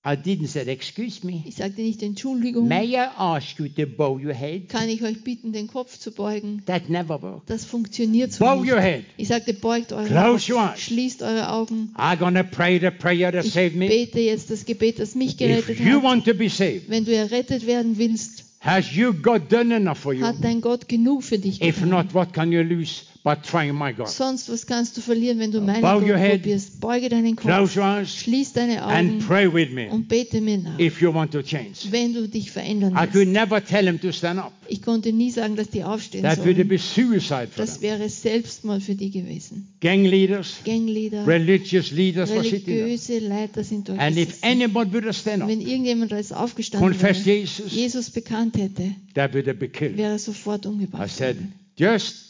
[0.09, 1.43] I didn't say, excuse me.
[1.45, 2.65] Ich sagte nicht Entschuldigung.
[2.67, 4.69] May I ask you to bow your head?
[4.69, 6.63] Kann ich euch bitten, den Kopf zu beugen?
[6.65, 7.49] That never worked.
[7.49, 8.71] Das funktioniert so Bow nicht.
[8.71, 9.03] your head.
[9.17, 10.79] Ich sagte, beugt eure Close your eyes.
[10.79, 11.93] schließt eure Augen.
[11.97, 13.87] I'm to pray the prayer that Ich saved me.
[13.89, 16.03] bete jetzt das Gebet, das mich If gerettet you hat.
[16.03, 20.13] want to be saved, Wenn du errettet werden willst, has you God done enough for
[20.13, 20.23] you?
[20.25, 21.89] hat dein Gott genug für dich If getan.
[21.89, 24.07] not, what can you lose by trying my God?
[24.07, 26.41] Sonst, was kannst du verlieren, wenn du meinen Bow Gott your head.
[26.41, 26.79] probierst?
[26.79, 30.39] Beuge deinen Kopf, Close your eyes schließ deine and Augen pray with me und bete
[30.41, 31.91] mir nach, if you want to change.
[31.91, 33.33] wenn du dich verändern I could willst.
[33.33, 34.53] never tell him to stand up.
[34.69, 36.67] Ich konnte nie sagen, dass die aufstehen That would sollen.
[36.67, 37.83] be suicide for Das them.
[37.83, 39.67] wäre Selbstmord für die gewesen.
[39.81, 42.83] Gang leaders, Gangleader, religious leaders were sitting there.
[42.85, 44.43] religiöse Leiter sind dort And if gesessen.
[44.61, 48.91] anybody would have stand up, Wenn irgendjemand als aufgestanden confess wäre, Jesus, Jesus bekannt hätte,
[49.15, 49.97] that would have been killed.
[49.97, 51.53] wäre er sofort I umgebracht said, worden.
[51.77, 52.26] just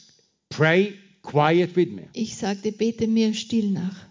[0.57, 2.03] pray quiet with me.
[2.13, 4.07] Ich sagte, bete mir still nach.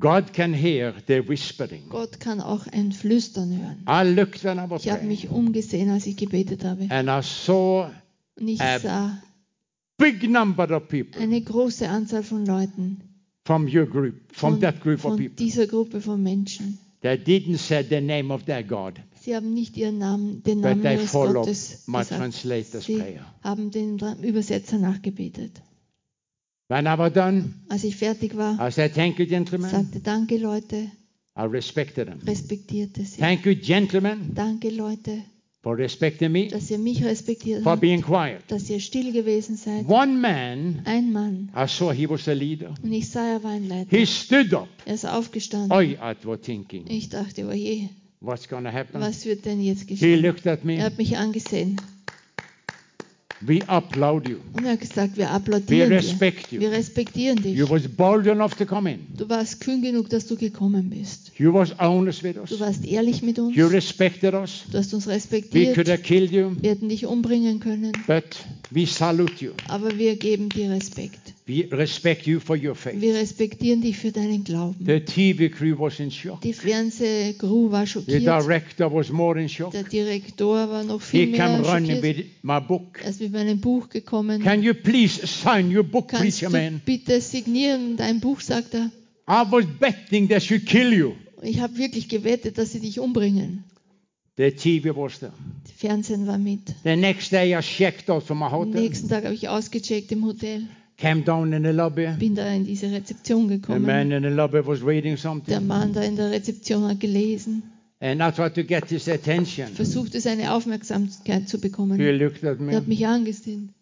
[0.00, 1.88] God can hear the whispering.
[1.88, 3.84] Gott kann auch ein Flüstern hören.
[3.88, 6.86] I looked when I was Ich habe mich umgesehen, als ich gebetet habe.
[6.90, 7.88] and I saw
[8.38, 9.22] Und ich Ähm, sah
[9.98, 13.00] big number of people eine große Anzahl von Leuten
[13.46, 15.36] from your group, from von, that group of von people.
[15.36, 16.78] dieser Gruppe von Menschen.
[17.02, 18.94] They didn't say the name of their God,
[19.26, 22.32] Sie haben nicht ihren Namen, den Namen ihres Gottes my gesagt.
[22.84, 23.02] Sie
[23.42, 25.50] haben den Übersetzer nachgebetet.
[26.68, 29.68] When I was done, Als ich fertig war, I said, Thank you, gentlemen.
[29.68, 30.92] sagte Danke Leute,
[31.36, 32.20] I respected them.
[32.24, 33.18] respektierte sie.
[33.20, 35.24] Thank you, gentlemen, Danke Leute,
[35.60, 38.42] for respecting me, dass ihr mich respektiert for habt, being quiet.
[38.46, 39.88] dass ihr still gewesen seid.
[39.88, 42.74] One man, Ein Mann, I saw he was a leader.
[42.80, 43.90] und ich sah, er war ein Leiter.
[43.90, 44.68] He stood up.
[44.84, 45.72] Er ist aufgestanden.
[45.76, 47.88] I, I was thinking, Ich dachte, oje,
[48.20, 49.00] what's going to happen?
[49.00, 50.22] was wird denn jetzt He geschehen?
[50.22, 50.82] looked at Er me.
[50.82, 51.80] hat mich angesehen
[53.42, 54.36] We applaud you.
[54.54, 55.96] und er hat gesagt, wir We applaudieren dir.
[55.96, 56.58] respect you.
[56.60, 57.54] Wir respektieren dich.
[57.54, 59.00] You was bold enough to come in.
[59.14, 61.32] Du warst kühn genug, dass du gekommen bist.
[61.38, 62.48] You was honest with us.
[62.48, 63.54] Du warst ehrlich mit uns.
[63.54, 64.62] You respected us.
[64.72, 65.88] Du hast uns We could respektiert.
[65.88, 67.92] have killed you, Wir hätten dich umbringen können.
[68.06, 68.24] but
[68.70, 69.50] we salute you.
[69.68, 71.34] Aber wir geben dir Respekt.
[71.48, 73.00] We respect you for your faith.
[73.00, 74.84] Wir respektieren dich für deinen Glauben.
[74.84, 76.40] The TV crew was in shock.
[76.40, 78.22] Die Fernsehcrew war The schockiert.
[78.22, 79.70] director was more in shock.
[79.70, 82.16] Der Direktor war noch viel He mehr came running schockiert.
[82.18, 82.98] with my book.
[83.00, 84.42] Er ist mit meinem Buch gekommen.
[84.42, 86.80] Can you please sign your book, Kannst preacher man?
[86.84, 88.90] bitte signieren dein Buch, sagt er.
[89.28, 91.12] I was betting they should kill you.
[91.42, 93.62] Ich habe wirklich gewettet, dass sie dich umbringen.
[94.36, 95.32] The TV was there.
[95.76, 96.74] Fernsehen war mit.
[96.82, 100.10] The next day I checked out from my Am hotel, nächsten Tag habe ich ausgecheckt
[100.10, 100.66] im Hotel.
[100.96, 102.06] Came down in the lobby.
[102.18, 103.82] Bin da in diese Rezeption The gekommen.
[103.82, 105.66] man in the lobby was reading Der something.
[105.66, 107.62] Mann da in der Rezeption hat gelesen.
[108.00, 109.68] And I tried to get his attention.
[109.68, 111.98] Versuchte seine Aufmerksamkeit zu bekommen.
[111.98, 113.74] He looked at Er hat me, mich angesehen.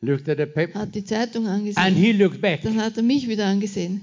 [0.00, 1.94] looked at the paper, Hat die Zeitung and angesehen.
[1.94, 2.62] he looked back.
[2.62, 4.02] Dann hat er mich wieder angesehen.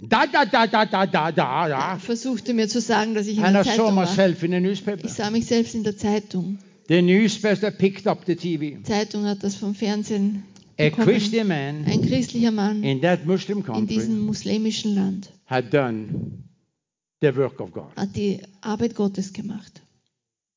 [0.00, 3.44] Da, da, da, da, da, da, da, Er versuchte mir zu sagen, dass ich in
[3.44, 4.18] And der I saw Zeitung war.
[4.42, 5.04] in the newspaper.
[5.04, 6.58] Ich sah mich selbst in der Zeitung.
[6.88, 8.82] The newspaper picked up the TV.
[8.82, 10.42] Zeitung hat das vom Fernsehen
[10.78, 10.90] A.
[10.90, 16.42] Christian man Ein christlicher Mann in that Muslim in country diesem muslimischen Land had done
[17.20, 17.94] the work of God.
[17.96, 19.80] hat die Arbeit Gottes gemacht.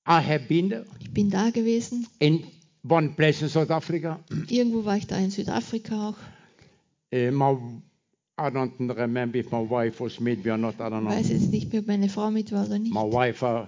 [0.08, 2.08] I have been there Ich bin da gewesen.
[2.20, 2.44] in
[2.88, 4.20] one place in South Africa.
[4.50, 6.16] Irgendwo war ich da in Südafrika auch.
[7.14, 7.58] Uh, my,
[8.40, 10.76] I don't remember if my wife was with me or not.
[10.80, 11.36] I don't Ich weiß know.
[11.38, 12.94] jetzt nicht mehr, ob meine Frau mit war oder nicht.
[12.94, 13.68] My wife uh,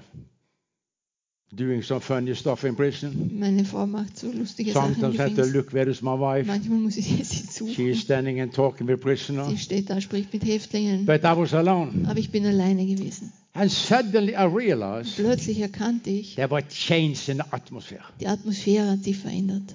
[1.51, 3.31] doing some funny stuff in prison.
[3.39, 5.53] Meine Frau macht so lustige Sachen im Sometimes I have to Gefängnis.
[5.53, 6.45] look where is my wife.
[6.47, 7.95] Manchmal muss ich sie She is suchen.
[7.95, 9.45] standing and talking with prisoner.
[9.49, 11.05] Sie steht da, spricht mit Häftlingen.
[11.05, 12.05] But I was alone.
[12.07, 13.31] Aber ich bin alleine gewesen.
[13.53, 18.01] And suddenly I realized Plötzlich erkannte ich, there were changes in the atmosphere.
[18.21, 19.73] die Atmosphäre hat sich verändert.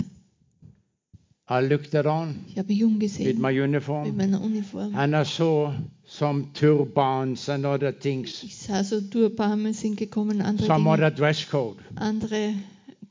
[1.51, 4.95] I looked around Ich habe mich with umgesehen my mit meiner Uniform.
[4.95, 5.73] and I saw
[6.19, 11.11] some turbans and other things, Ich sah so Turbane sind gekommen, andere, some Dinge, other
[11.11, 11.79] dress code.
[11.97, 12.55] andere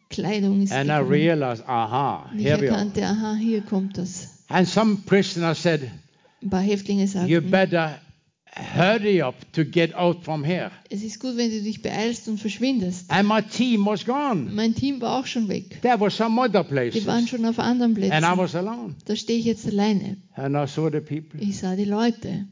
[0.09, 1.09] Kleidung ist And I gekommen.
[1.11, 2.77] realized, aha, Und ich here we are.
[2.77, 4.43] erkannte, aha, hier kommt das.
[4.49, 5.81] And some prisoner said,
[6.41, 7.99] Ein paar Häftlinge You sagten, better
[8.55, 10.69] hurry up to get out from here.
[10.89, 13.09] es ist gut, wenn du dich beeilst und verschwindest.
[13.09, 14.51] And my team was gone.
[14.53, 15.81] Mein Team war auch schon weg.
[15.81, 17.30] There were some other Die waren places.
[17.30, 18.38] schon auf anderen And I Plätzen.
[18.38, 18.95] was alone.
[19.05, 20.17] Da stehe ich jetzt alleine.
[20.35, 21.39] And I saw the people.
[21.41, 22.45] Ich sah die Leute.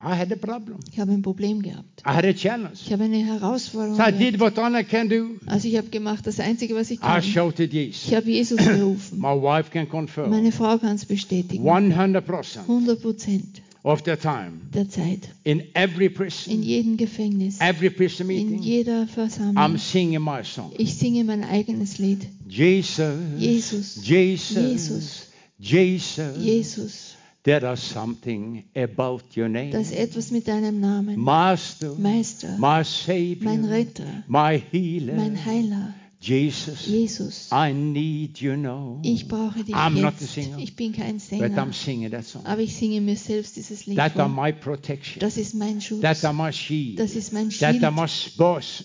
[0.00, 0.78] I had a problem.
[0.92, 2.02] Ich habe ein Problem gehabt.
[2.06, 2.74] I had a challenge.
[2.74, 4.20] Ich habe eine Herausforderung So I gehabt.
[4.20, 5.30] did what Anna can do.
[5.46, 7.22] Also ich habe gemacht das Einzige, was ich I kann.
[7.22, 8.14] shouted Ich yes.
[8.14, 9.18] habe Jesus gerufen.
[9.18, 10.30] My wife can confirm.
[10.30, 11.64] Meine Frau kann es bestätigen.
[11.66, 15.30] 100% 100 Prozent of the time der Zeit.
[15.42, 17.58] in every In prison, jedem Gefängnis.
[17.60, 19.78] every prison In meeting, jeder I'm Versammlung.
[19.78, 20.70] singing my song.
[20.78, 22.24] Ich singe mein eigenes Lied.
[22.48, 23.98] Jesus, Jesus.
[24.04, 25.26] Jesus,
[25.58, 26.36] Jesus.
[26.38, 27.14] Jesus.
[27.48, 29.70] There is something about your name.
[29.70, 31.18] Das ist etwas mit deinem Namen.
[31.18, 32.58] Master, Meister.
[32.58, 34.22] my Savior, Mein Retter.
[34.26, 35.94] my healer, Mein Heiler.
[36.20, 36.84] Jesus.
[36.86, 37.48] Jesus.
[37.50, 39.00] I need you now.
[39.02, 40.34] Ich brauche dich I'm not a jetzt.
[40.34, 41.56] singer, Ich bin kein but Sänger.
[41.62, 42.44] I'm singing that song.
[42.44, 45.20] Aber ich singe mir selbst dieses Lied That are my protection.
[45.20, 46.02] Das ist mein Schutz.
[46.02, 46.98] That are my shield.
[47.00, 47.84] Das ist mein That Schild.
[47.84, 48.06] are my
[48.36, 48.84] boss.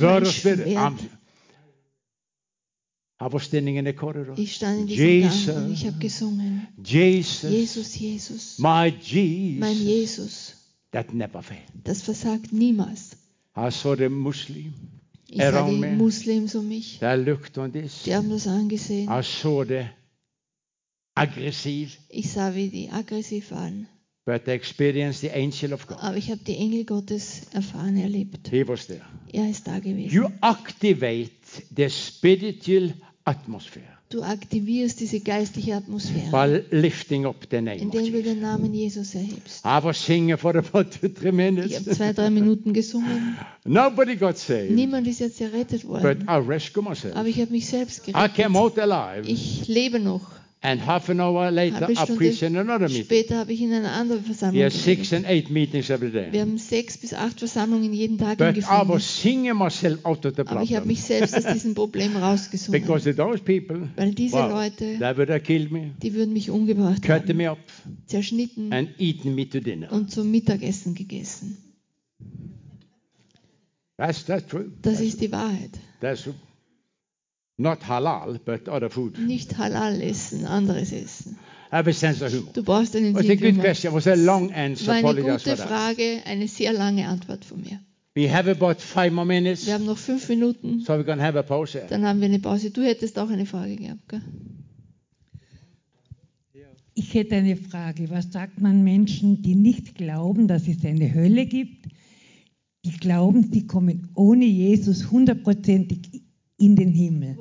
[0.00, 0.24] Mein.
[0.24, 0.66] Schwert.
[0.66, 0.96] I'm-
[3.20, 4.34] I was standing in the corridor.
[4.36, 5.56] Ich stand in diesem Jesus.
[5.56, 6.68] Und ich habe gesungen.
[6.84, 8.58] Jesus, Jesus, Jesus.
[8.58, 8.92] my
[9.58, 10.56] Mein Jesus, Jesus.
[10.90, 11.62] that never failed.
[11.84, 13.16] Das versagt niemals.
[13.56, 14.74] I saw the Muslim.
[15.28, 15.96] Ich sah die.
[15.96, 16.98] Muslims um mich.
[17.00, 18.02] They looked on this.
[18.04, 19.08] Die haben das angesehen.
[19.08, 19.86] I saw the
[21.14, 23.88] aggressive, Ich sah, wie die aggressiv waren.
[24.26, 25.98] but they experienced the angel of God.
[26.00, 28.48] Aber ich habe die Engel Gottes erfahren, erlebt.
[28.48, 29.02] He was there.
[29.32, 30.10] Er ist da gewesen.
[30.12, 31.30] You activate
[31.76, 32.92] the spiritual
[33.24, 38.72] atmosphere Du aktivierst diese geistliche Atmosphäre, by lifting up the name indem du den Namen
[38.72, 39.64] Jesus erhebst.
[39.64, 41.30] I was singing for about two, three
[41.64, 43.36] Ich habe zwei, drei Minuten gesungen.
[43.64, 46.26] Nobody got saved, Niemand ist jetzt errettet but worden.
[46.28, 47.16] I rescued myself.
[47.16, 48.36] Aber ich habe mich selbst I gerettet.
[48.36, 50.30] came out alive, Ich lebe noch.
[50.68, 53.04] And half an hour later, I preached in another meeting.
[53.04, 56.30] später habe ich in einer anderen We Versammlung have six and eight meetings every Wir
[56.30, 56.40] day.
[56.40, 60.42] haben sechs bis acht Versammlungen jeden Tag But I was singing myself out of the
[60.42, 62.80] Aber ich habe problem mich selbst aus diesem Problem rausgesungen.
[62.80, 66.50] because those people, Weil diese wow, Leute, they would have killed me, die würden mich
[66.50, 67.58] umgebracht cut haben, me up,
[68.06, 69.92] zerschnitten and eaten me to dinner.
[69.92, 71.58] und zum Mittagessen gegessen.
[73.98, 74.70] That's that's true.
[74.82, 75.70] Das ist die Wahrheit.
[76.00, 76.28] That's
[77.58, 79.18] not halal, but other food.
[79.18, 81.38] Nicht halal essen, anderes essen.
[81.70, 82.52] Have a sense of humor.
[82.52, 83.40] Du brauchst einen was a Sinn.
[83.40, 83.92] good question.
[83.94, 84.88] Was a long answer.
[85.02, 85.56] war eine gute.
[85.56, 87.80] Frage, eine sehr lange Antwort von mir.
[88.14, 91.38] We have about five more minutes, Wir haben noch fünf Minuten, so we're to have
[91.38, 91.78] a pause.
[91.78, 91.86] here.
[91.88, 92.70] dann haben wir eine Pause.
[92.70, 94.22] Du hättest auch eine Frage gehabt, gell?
[96.98, 98.08] Ich hätte eine Frage.
[98.08, 101.88] Was sagt man Menschen, die nicht glauben, dass es eine Hölle gibt?
[102.86, 106.15] Die glauben, sie kommen ohne Jesus hundertprozentig
[106.58, 107.36] in den Himmel.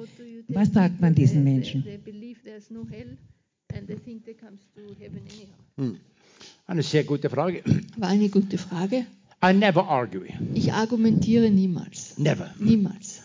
[0.48, 1.84] Was sagt man diesen Menschen?
[5.78, 5.98] Hm.
[6.68, 7.64] Eine sehr gute Frage.
[7.98, 9.06] War eine gute Frage.
[9.44, 10.26] I never argue.
[10.54, 12.18] Ich argumentiere niemals.
[12.18, 12.54] Never.
[12.58, 13.22] Niemals.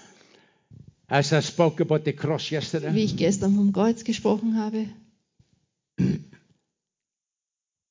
[1.06, 4.86] As I spoke about the cross Wie yesterday, ich gestern vom Kreuz gesprochen habe,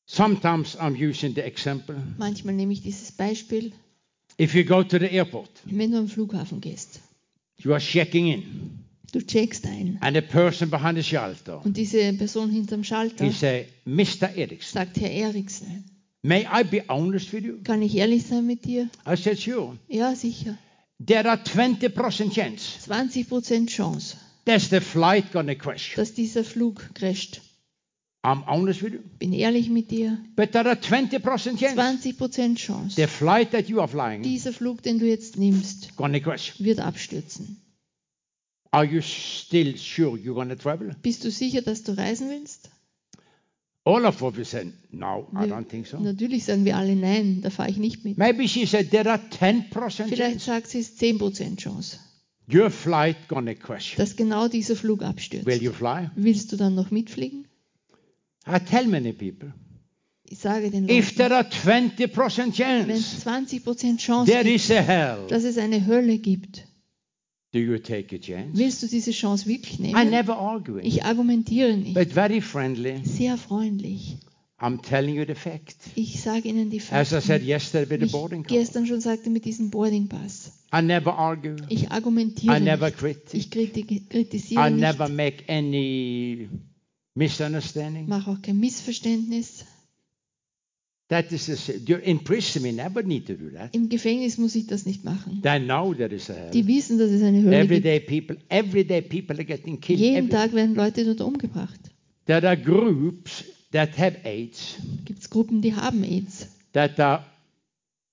[0.05, 1.95] sometimes I'm using the example.
[2.17, 3.73] manchmal nehme ich dieses Beispiel,
[4.39, 7.01] If you go to the airport, wenn du am Flughafen gehst.
[7.63, 8.75] You are checking in,
[9.11, 13.31] Du checkst ein and the person behind the shelter, und diese Person hinterm Schalter he
[13.31, 14.29] say, Mr.
[14.35, 15.83] Erickson, sagt, Herr Eriksen,
[16.21, 17.57] may I be honest with you?
[17.63, 18.89] kann ich ehrlich sein mit dir?
[19.07, 19.77] I said, sure.
[19.87, 20.57] Ja, sicher.
[21.03, 25.95] There are 20% chance 20% Chance, that's the flight gonna crash.
[25.95, 27.41] dass dieser Flug crasht.
[28.21, 28.99] I'm honest with you.
[29.17, 30.17] Bin ehrlich mit dir.
[30.35, 32.95] But there are 20% chance 20% Chance.
[32.95, 36.53] the flight that you are flying Dieser Flug, den du jetzt nimmst, gonna crash.
[36.59, 37.61] wird abstürzen.
[38.71, 40.93] Are you still sure you're to travel?
[41.01, 42.69] Bist du sicher, dass du reisen willst?
[43.85, 45.97] All of us said, no, I don't think so.
[45.97, 48.17] Natürlich sagen wir alle nein, da fahre ich nicht mit.
[48.17, 51.97] Maybe she said there are 10% Vielleicht chance sagt sie es 10% Chance,
[52.53, 53.95] your flight gonna crash.
[53.95, 55.45] dass genau dieser Flug abstürzt.
[55.47, 56.09] Will you fly?
[56.15, 57.45] Willst du dann noch mitfliegen?
[58.47, 59.53] I tell many people,
[60.23, 64.55] Ich sage den if Leuten, there are 20% wenn chance es 20% Chance there gibt,
[64.55, 66.65] is a hell, dass es eine Hölle gibt,
[67.51, 68.57] do you take a chance?
[68.57, 70.09] willst du diese Chance wirklich I nehmen?
[70.09, 71.93] never argue, Ich argumentiere nicht.
[71.95, 73.01] but very friendly.
[73.03, 74.17] Sehr freundlich.
[74.61, 75.77] I'm telling you the fact.
[75.95, 77.47] Ich sage Ihnen die As I said Fakten.
[77.47, 80.51] yesterday with Wie the boarding ich gestern schon sagte mit diesem Boarding Pass.
[80.75, 81.55] I never argue.
[81.69, 82.97] Ich argumentiere I never nicht.
[82.97, 83.33] critic.
[83.33, 84.99] Ich kriti- kritisiere I nicht.
[85.09, 86.49] make any
[87.15, 88.07] misunderstanding.
[88.07, 89.65] Mache auch kein Missverständnis.
[91.09, 93.73] That is, a, in prison we never need to do that.
[93.73, 95.41] Im Gefängnis muss ich das nicht machen.
[95.41, 96.51] They know there is a hell.
[96.51, 97.83] Die wissen, dass es eine Hölle gibt.
[97.85, 99.99] Everyday people, everyday people are getting killed.
[99.99, 101.79] Jeden Every- Tag werden Leute dort umgebracht.
[102.27, 104.75] there are groups that have AIDS
[105.05, 106.47] Gibt es Gruppen, die haben AIDS.
[106.73, 107.25] that are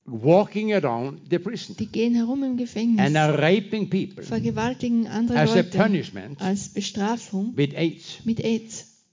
[0.07, 5.39] walking around the prison Die gehen herum im Gefängnis, and are raping people vergewaltigen andere
[5.39, 8.21] as a Leute punishment als Bestrafung with AIDS.
[8.25, 9.05] mit AIDS.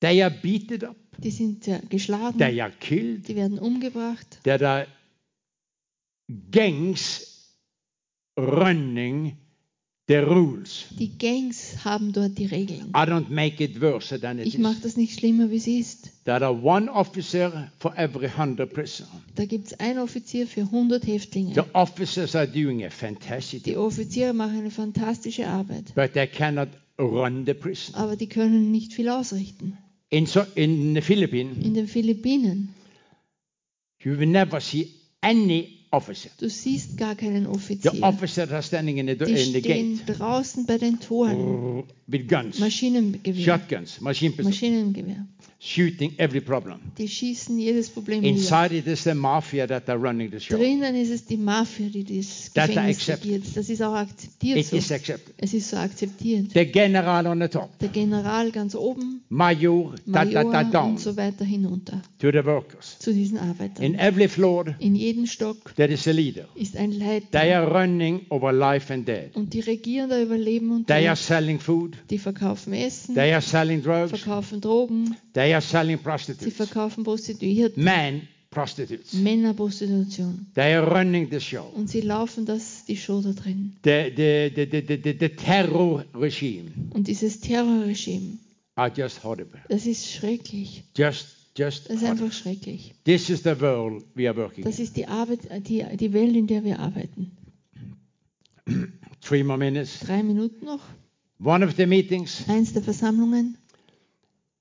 [0.00, 0.96] They are beaten up.
[1.18, 3.28] Die sind äh, geschlagen, They are killed.
[3.28, 4.40] die werden umgebracht.
[4.44, 4.86] There are
[6.50, 7.26] gangs
[8.38, 9.36] running
[10.10, 10.86] the rules.
[10.98, 12.88] Die Gangs haben dort die Regeln.
[12.90, 14.80] I don't make it worse than it Ich mache is.
[14.82, 16.10] das nicht schlimmer, wie es ist.
[16.24, 19.08] There are one officer for every hundred prisoner.
[19.36, 21.54] Da gibt es einen Offizier für 100 Häftlinge.
[21.54, 26.26] The officers are doing a fantastic Die job, Offiziere machen eine fantastische Arbeit, but they
[26.26, 26.68] cannot
[26.98, 27.94] run the prison.
[27.94, 29.78] aber die können nicht viel ausrichten.
[30.10, 32.74] In, so, in the Philippines, In den Philippinen,
[34.02, 34.88] you will never see
[35.20, 36.30] any officer.
[36.38, 38.02] du siehst gar keinen The Offizier.
[38.02, 41.84] officers are standing in the, Die in the stehen gate draußen bei den Toren.
[42.06, 43.44] with guns, Maschinengewehr.
[43.44, 45.26] shotguns, machine pistols, Maschinengewehr.
[45.62, 46.78] shooting every problem.
[46.96, 48.24] Die schießen jedes Problem.
[48.24, 50.56] Inside it is the mafia that are running the show.
[50.56, 53.44] Drinnen ist es die Mafia, die das That Gefängnis regiert.
[53.54, 54.76] Das ist auch akzeptiert It so.
[54.76, 55.34] is accepted.
[55.36, 56.52] Es ist so akzeptiert.
[56.54, 60.90] The general on the top, Der General ganz oben, major, da, da, da, Major down
[60.92, 62.96] und so weiter hinunter to the workers.
[62.98, 63.84] zu diesen Arbeitern.
[63.84, 66.46] In every floor, In jedem Stock there is a leader.
[66.54, 69.34] ist ein They Leiter are running over life and death.
[69.34, 71.24] und die regieren da über Leben und They are Tod.
[71.24, 71.96] selling food.
[72.10, 74.10] Die verkaufen Essen, They are selling drugs.
[74.10, 76.54] verkaufen Drogen, They are selling sie prostitutes.
[76.54, 79.12] verkaufen Prostituierte, Men prostitutes.
[79.14, 80.46] Männerprostitution.
[80.54, 81.70] They are running the show.
[81.74, 83.76] Und sie laufen das, die Show da drin.
[83.84, 88.38] The, the, the, the, the, the, the terror regime Und dieses Terrorregime,
[88.74, 89.60] are just horrible.
[89.68, 90.82] das ist schrecklich.
[90.96, 91.28] Just,
[91.60, 92.94] just Das ist einfach schrecklich.
[93.04, 96.46] This is the world we are working Das ist die Arbeit, die, die Welt, in
[96.46, 97.32] der wir arbeiten.
[99.20, 100.00] Three more minutes.
[100.00, 100.80] Drei Minuten noch.
[101.42, 103.56] One of the meetings, Eins der Versammlungen.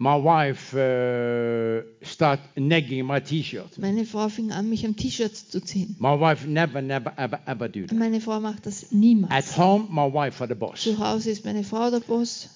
[0.01, 3.77] my wife uh, start negging my T-shirt.
[3.77, 5.97] Meine Frau fing an, mich am T-Shirt zu ziehen.
[5.99, 7.97] My wife never, never, ever, ever do that.
[7.97, 9.57] Meine Frau macht das At niemals.
[9.57, 10.81] home, my wife are the boss.
[10.81, 12.49] Zu Hause ist meine Frau der Boss.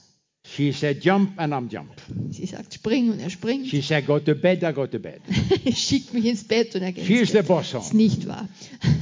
[0.45, 1.89] She said jump and I'm jump.
[2.31, 3.67] Sie sagt spring und er springt.
[3.67, 5.21] She said go to bed, I go to bed.
[5.73, 7.47] Schickt mich ins Bett und er geht She ins is the Bett.
[7.47, 7.95] boss Ist home.
[7.95, 8.49] nicht wahr.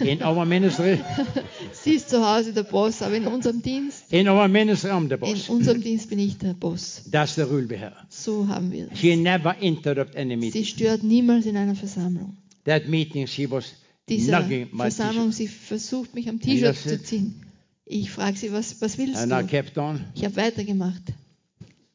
[0.01, 0.99] In our ministry,
[1.73, 5.15] Sie ist zu Hause der Boss, aber in unserem Dienst, in our ministry, I'm the
[5.15, 5.49] in boss.
[5.49, 7.01] unserem Dienst bin ich der Boss.
[7.11, 7.95] That's the rule we have.
[8.09, 9.19] So haben wir She das.
[9.19, 10.63] never interrupt any Sie meeting.
[10.65, 12.37] stört niemals in einer Versammlung.
[12.65, 13.73] That meeting, she was
[14.07, 15.35] Dieser nugging my Versammlung, T-shirt.
[15.37, 17.41] sie versucht mich am T-Shirt zu ziehen.
[17.85, 19.47] Ich frage sie, was, was willst And I du?
[19.47, 20.05] kept on.
[20.13, 21.01] Ich habe weitergemacht.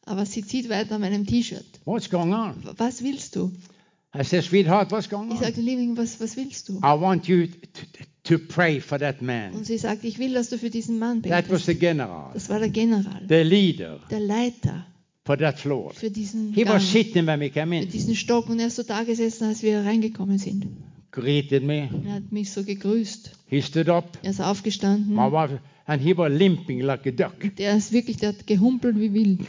[0.07, 1.67] Aber sie zieht weiter an meinem T-Shirt.
[1.85, 2.55] What's going on?
[2.79, 3.53] Was willst du?
[4.19, 5.43] I said, sweetheart, what's going Ich on?
[5.45, 6.79] sagte, Liebling, was, was willst du?
[6.79, 9.53] I want you to, to pray for that man.
[9.53, 11.67] Und sie sagte, ich will, dass du für diesen Mann That was betest.
[11.67, 14.87] the general, Das war der General, the leader der Leiter
[15.25, 15.93] for that floor.
[15.93, 18.69] für diesen He Gang, was sitting when we came für in, diesen Stock und er
[18.69, 20.67] ist so da gesessen, als wir reingekommen sind.
[21.11, 21.91] greeted me.
[22.07, 23.33] Er hat mich so gegrüßt.
[23.49, 25.15] He stood up, Er ist aufgestanden.
[25.15, 27.35] my wife, and he was limping like a duck.
[27.59, 29.41] Der ist wirklich, der hat gehumpelt wie wild.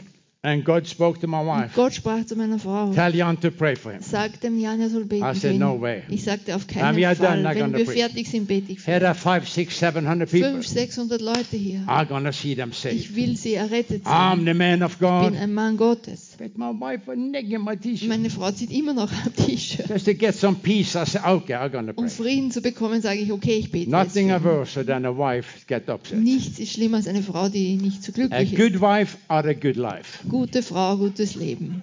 [0.48, 2.90] And God spoke to my Und wife, Gott sprach zu meiner Frau.
[2.94, 4.00] tell Jan to pray for him.
[4.00, 6.02] Sagt dem Jan, er soll beten I said, no way.
[6.08, 7.16] Ich sagte, auf keinen Fall.
[7.16, 7.98] done, I'm Wenn wir preach.
[8.00, 9.06] fertig sind, bete ich für Here ihn.
[9.06, 10.48] are five, six, seven hundred people.
[10.62, 11.80] 500, 600 Leute hier.
[11.86, 12.94] I'm gonna see them saved.
[12.96, 14.46] Ich will sie errettet I'm sehen.
[14.46, 15.36] the man of Ich bin God.
[15.36, 16.36] ein Mann Gottes.
[16.38, 18.08] But my wife was negging my T-shirt.
[18.08, 19.88] Meine Frau zieht immer noch am T-Shirt.
[19.90, 22.08] Just to get some peace, I said, okay, I'm gonna Um pray.
[22.08, 24.44] Frieden zu bekommen, sage ich, okay, ich bete jetzt Nothing ihn.
[24.44, 26.18] worse than a wife get upset.
[26.18, 28.58] Nichts ist schlimmer als eine Frau, die nicht so A glücklich ist.
[28.60, 30.20] good wife or a good life.
[30.38, 31.82] Gute Frau, gutes Leben.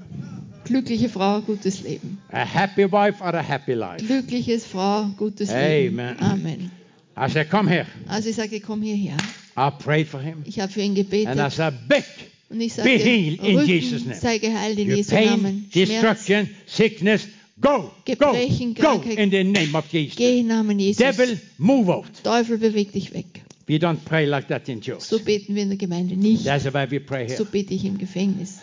[0.63, 2.19] Glückliche Frau, gutes Leben.
[2.31, 3.97] A happy wife or a happy life.
[4.07, 6.15] Glückliches Frau, gutes Amen.
[6.15, 6.17] Leben.
[6.21, 6.71] Amen.
[7.17, 7.85] I said, Come here.
[8.07, 9.17] Also ich sagte, komm hierher.
[9.57, 10.43] I prayed for him.
[10.45, 11.51] Ich habe für ihn And I gebetet.
[11.51, 12.05] said, Back,
[12.49, 14.19] Und ich be sagte, healed in Jesus' Rücken name.
[14.21, 15.67] sei geheilt in Your Jesu pain, Namen.
[15.73, 17.27] Schmerz, destruction, sickness,
[17.59, 19.17] go, go, Gebrechen, go Krankheit.
[19.17, 20.15] in the name of Jesus.
[20.15, 20.97] geh im Namen Jesus.
[21.03, 22.05] Devil, move out.
[22.23, 23.34] Teufel, beweg dich weg.
[23.67, 25.01] We don't pray like that in church.
[25.01, 26.45] So beten wir in der Gemeinde nicht.
[26.45, 27.37] That's way we pray here.
[27.37, 28.59] So bete ich im Gefängnis.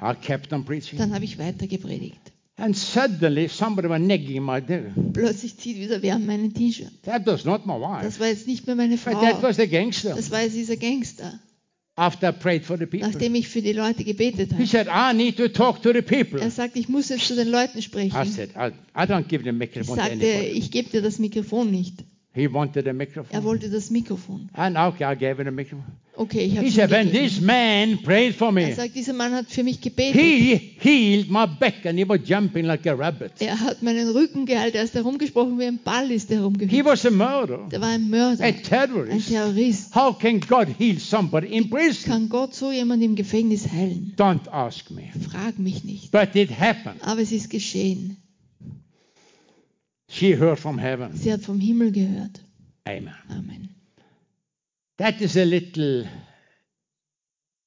[0.00, 0.98] I kept on preaching.
[0.98, 2.20] Dann habe ich weiter gepredigt.
[2.56, 4.92] And suddenly somebody was nagging my door.
[5.12, 6.90] Plötzlich zieht wieder wer an meinen T-Shirt.
[7.04, 8.04] That was not my wife.
[8.04, 9.42] Das war jetzt nicht mehr meine But that Frau.
[9.42, 10.14] was the gangster.
[10.14, 11.38] Das war jetzt dieser Gangster.
[11.96, 13.08] After I prayed for the people.
[13.08, 14.66] Nachdem ich für die Leute gebetet He habe.
[14.66, 16.40] said, I need to talk to the people.
[16.40, 18.24] Er sagt, ich muss jetzt zu den Leuten I sprechen.
[18.26, 20.46] said, I, I don't give the Ich microphone to sagte, anybody.
[20.58, 22.04] ich gebe dir das Mikrofon nicht.
[22.34, 23.42] He wanted a Er microphone.
[23.42, 24.48] wollte das Mikrofon.
[24.52, 25.96] And okay, I gave him a microphone.
[26.14, 29.32] Okay, ich habe He said, when this man prayed for Er me, sagt, dieser Mann
[29.32, 30.14] hat für mich gebetet.
[30.20, 33.32] he healed my back and he was jumping like a rabbit.
[33.40, 34.74] Er hat meinen Rücken geheilt.
[34.74, 36.84] Er ist herumgesprochen wie ein Ball ist er He herumgehüpft.
[36.84, 39.28] was a murderer, Der war ein Mörder, a ein terrorist.
[39.28, 39.94] Terrorist.
[39.94, 42.04] How can God heal somebody in prison?
[42.12, 44.12] Kann Gott so jemand im Gefängnis heilen?
[44.16, 45.04] Don't ask me.
[45.30, 46.10] Frag mich nicht.
[46.12, 47.00] But it happened.
[47.02, 48.16] Aber es ist geschehen.
[50.10, 51.14] She heard from heaven.
[51.16, 52.40] Sie hat vom Himmel gehört.
[52.86, 53.14] Amen.
[53.28, 53.68] Amen.
[54.96, 56.06] That is a little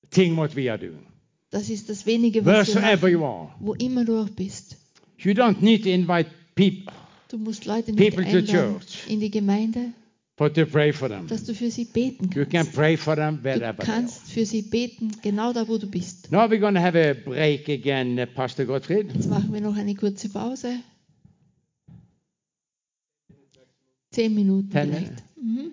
[0.10, 1.06] thing what we are doing.
[1.52, 3.50] Das ist das Wenige, was wir Wheresoever you are.
[3.60, 4.78] wo immer du auch bist.
[5.18, 6.94] You don't need to invite people
[7.30, 9.08] Du musst Leute nicht People to church.
[9.08, 9.94] in die Gemeinde,
[10.38, 11.28] to pray for them.
[11.28, 12.74] dass du für sie beten You can kannst.
[12.74, 16.32] pray for them Du wherever kannst für sie beten, genau da, wo du bist.
[16.32, 19.14] Now we're going to have a break again, Pastor Gottfried.
[19.14, 20.80] Jetzt machen wir noch eine kurze Pause.
[24.12, 25.24] Zehn Minuten Ten vielleicht.
[25.42, 25.72] Mhm.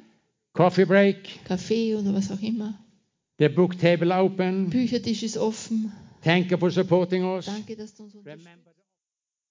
[0.52, 1.44] Coffee break.
[1.44, 2.78] Kaffee oder was auch immer.
[3.38, 4.70] The book table open.
[4.70, 5.92] Büchertisch ist offen.
[6.22, 7.46] Thank you for supporting us.
[7.46, 8.48] Danke, dass du uns unterstützt.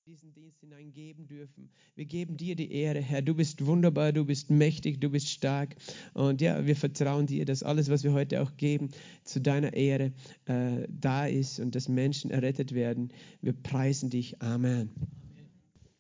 [0.08, 1.70] diesen Dienst hineingeben dürfen.
[1.96, 3.22] Wir geben dir die Ehre, Herr.
[3.22, 5.76] Du bist wunderbar, du bist mächtig, du bist stark.
[6.14, 8.90] Und ja, wir vertrauen dir, dass alles, was wir heute auch geben,
[9.26, 10.14] zu deiner Ehre
[10.46, 13.12] äh, da ist und dass Menschen errettet werden.
[13.42, 14.42] Wir preisen dich.
[14.42, 14.92] Amen.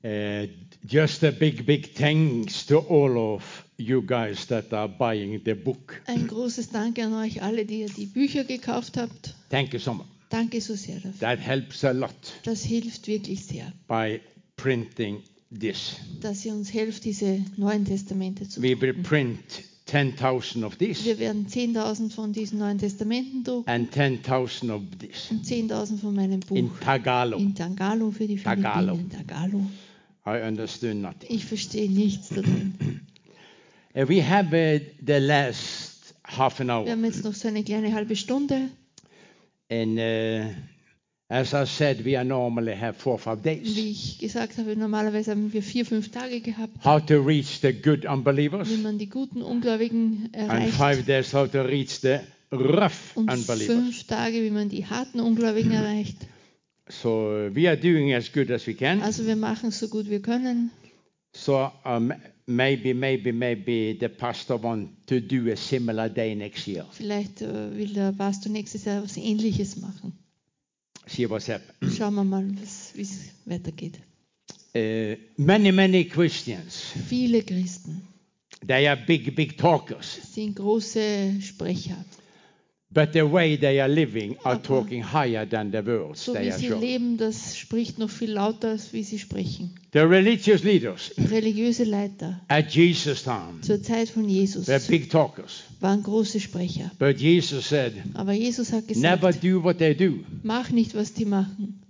[0.03, 0.45] Uh,
[0.85, 3.43] just a big, big thanks to all of
[3.77, 6.01] you guys that are buying the book.
[6.05, 9.33] Ein großes Danke an euch alle, die ihr die Bücher gekauft habt.
[9.49, 10.05] Thank you so much.
[10.29, 11.19] Danke so sehr dafür.
[11.19, 12.13] That helps a lot
[12.43, 14.19] Das hilft wirklich sehr, by
[14.55, 15.23] printing
[15.57, 15.95] this.
[16.21, 19.03] dass ihr uns helft, diese Neuen Testamente zu We will drucken.
[19.03, 24.81] print 10,000 of this Wir werden 10.000 von diesen Neuen Testamenten drucken and 10,000 of
[24.99, 27.39] this und 10.000 von meinem in Buch Tagalog.
[27.39, 28.97] in Tagalog für die Tagalog.
[28.97, 29.27] Philippinen.
[29.27, 29.61] Tagalog.
[30.27, 31.29] I understood nothing.
[31.29, 32.73] Ich verstehe nichts darin.
[33.95, 36.89] Uh, we have uh, the last half an Wir hour.
[36.89, 38.69] haben jetzt noch so eine kleine halbe Stunde.
[39.71, 40.53] And uh,
[41.29, 43.77] as I said, we are normally have four or five Wie days.
[43.77, 48.05] ich gesagt habe, normalerweise haben wir vier, fünf Tage gehabt, How to reach the good
[48.05, 48.69] unbelievers.
[48.69, 50.73] wie man die guten Ungläubigen And erreicht.
[50.75, 52.19] five days how to reach the
[52.51, 53.65] rough Und unbelievers.
[53.75, 56.17] fünf Tage, wie man die harten Ungläubigen erreicht.
[56.89, 59.01] So uh, we are doing as good as we can.
[59.01, 60.71] Also wir machen so gut wir können.
[61.33, 62.13] So um,
[62.45, 66.85] maybe, maybe, maybe the pastor want to do a similar day next year.
[66.91, 70.13] Vielleicht äh, will der Pastor nächstes Jahr was Ähnliches machen.
[71.07, 71.95] See what's happening.
[71.95, 72.45] Schauen wir mal,
[72.93, 73.99] wie es weitergeht.
[74.75, 78.07] Uh, many, many Christians, Viele Christen
[78.65, 82.03] they are big, big talkers, sind große Sprecher.
[82.89, 86.51] But the way they are living are talking higher than the words So they wie
[86.51, 86.81] are sie showing.
[86.81, 89.75] leben, das spricht noch viel lauter, als wie sie sprechen.
[89.91, 95.63] The religious leaders Religiöse Leiter at Jesus' time zur Zeit von Jesus were big talkers,
[95.81, 96.91] waren große Sprecher.
[96.97, 100.19] but Jesus said, Aber Jesus hat never gesagt, do what they do.
[100.43, 101.81] mach nicht, was die machen.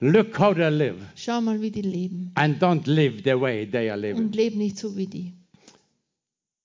[0.00, 2.32] Look how they live, Schau mal, wie die leben.
[2.34, 4.24] and don't live the way they are living.
[4.26, 5.32] Und leb nicht so wie die.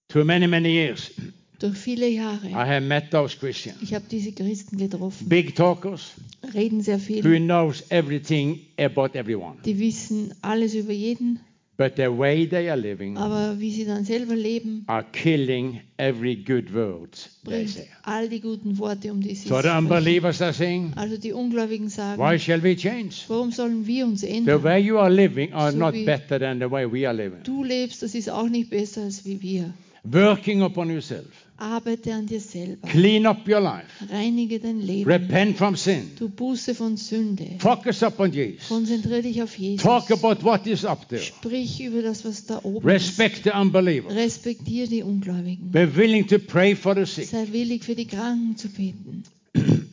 [0.09, 1.11] Through many, many years,
[1.59, 2.49] Durch viele I Jahre.
[2.53, 5.27] have met those Christians, Ich habe diese Christen getroffen.
[5.27, 6.11] big talkers
[6.53, 7.21] Reden sehr who viel.
[7.39, 9.57] knows everything about everyone.
[9.65, 11.39] Die wissen alles über jeden.
[11.77, 16.35] But the way they are living Aber wie sie dann selber leben, are killing every
[16.35, 17.13] good word
[17.45, 17.87] they bringt say.
[18.03, 21.87] all die guten Worte, um die sie So the unbelievers are saying, Also die Ungläubigen
[21.87, 23.23] sagen, why shall we change?
[23.29, 24.61] warum sollen wir uns The ändern?
[24.63, 27.43] way you are living are So not better than the way we are living.
[27.45, 29.73] Du lebst, das ist auch nicht besser als wie wir.
[30.03, 31.25] Working upon yourself.
[31.59, 32.87] Arbeite an dir selber.
[32.87, 33.85] Clean up your life.
[34.09, 35.11] Reinige dein Leben.
[35.11, 36.11] Repent from sin.
[36.17, 37.59] Du Buße von Sünde.
[37.59, 38.69] Focus upon Jesus.
[38.69, 39.83] Konzentriere dich auf Jesus.
[39.83, 41.21] Talk about what is up there.
[41.21, 44.15] Sprich über das, was da oben Respect the ist.
[44.15, 45.69] Respektiere die Ungläubigen.
[45.71, 47.27] Be willing to pray for the sick.
[47.27, 49.23] Sei willig, für die Kranken zu beten.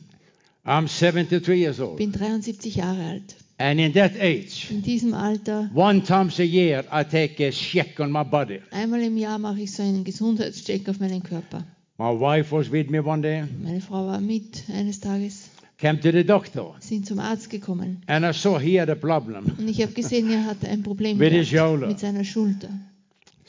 [0.65, 1.97] I'm 73 years Ich old.
[1.97, 3.35] bin 73 Jahre alt.
[3.59, 7.99] And in that age, In diesem Alter, one times a year, I take a check
[7.99, 8.59] on my body.
[8.71, 11.63] einmal im Jahr mache ich so einen Gesundheitscheck auf meinen Körper.
[11.97, 16.11] My wife was with me one day, Meine Frau war mit eines Tages, came to
[16.11, 18.03] the doctor, sind zum Arzt gekommen.
[18.05, 19.45] and I saw he had a problem.
[19.57, 21.87] Und ich habe gesehen, er hatte ein Problem With his gehabt shoulder.
[21.87, 22.69] mit seiner Schulter.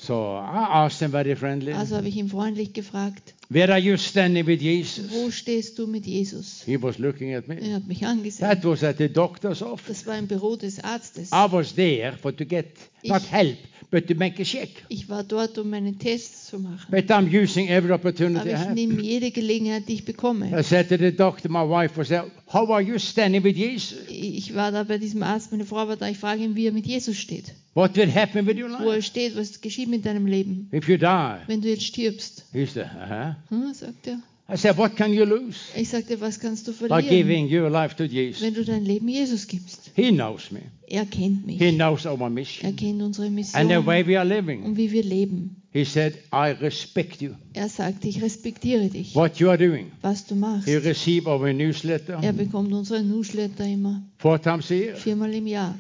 [0.01, 3.97] So I asked him very friendly, Also habe ich ihn freundlich gefragt, Where are you
[3.97, 5.11] standing with Jesus?
[5.11, 6.63] wo stehst du mit Jesus?
[6.65, 7.57] He was looking at me.
[7.61, 8.49] Er hat mich angesehen.
[8.49, 9.89] That was at the doctor's office.
[9.89, 11.31] Das war im Büro des Arztes.
[11.33, 12.67] I was there for to get
[13.05, 13.57] not Ich- help,
[13.91, 14.69] but to make a check.
[14.89, 16.87] Ich war dort, um meine Tests zu machen.
[16.91, 18.75] But I'm using every opportunity Aber ich have.
[18.75, 20.47] nehme jede Gelegenheit, die ich bekomme.
[20.59, 23.99] I said to the doctor, my wife was there, How are you standing with Jesus?
[24.09, 26.73] Ich war da bei diesem Arzt, meine Frau war da, ich frage ihn, wie er
[26.73, 27.55] mit Jesus steht.
[27.75, 30.97] What will happen with your Wo er steht, was geschieht mit deinem Leben, If you
[30.97, 31.37] die?
[31.47, 32.45] wenn du jetzt stirbst.
[32.53, 33.37] He said, uh-huh.
[33.51, 34.19] Hm, sagt er.
[34.51, 35.59] I said, What can you lose?
[35.77, 38.41] Ich sagte, was kannst du By verlieren, giving your life to Jesus.
[38.43, 39.91] wenn du dein Leben Jesus gibst?
[39.95, 40.61] He knows me.
[40.87, 41.59] Er kennt mich.
[41.59, 44.63] He knows our Er mission kennt unsere and the Mission way we are living.
[44.63, 45.57] und wie wir leben.
[45.71, 47.35] He said, I respect you.
[47.53, 49.93] Er sagt, ich respektiere dich, What you are doing.
[50.01, 50.67] was du machst.
[50.67, 54.97] He receive our newsletter Er bekommt unsere Newsletter immer four times a year.
[54.97, 55.79] viermal im Jahr.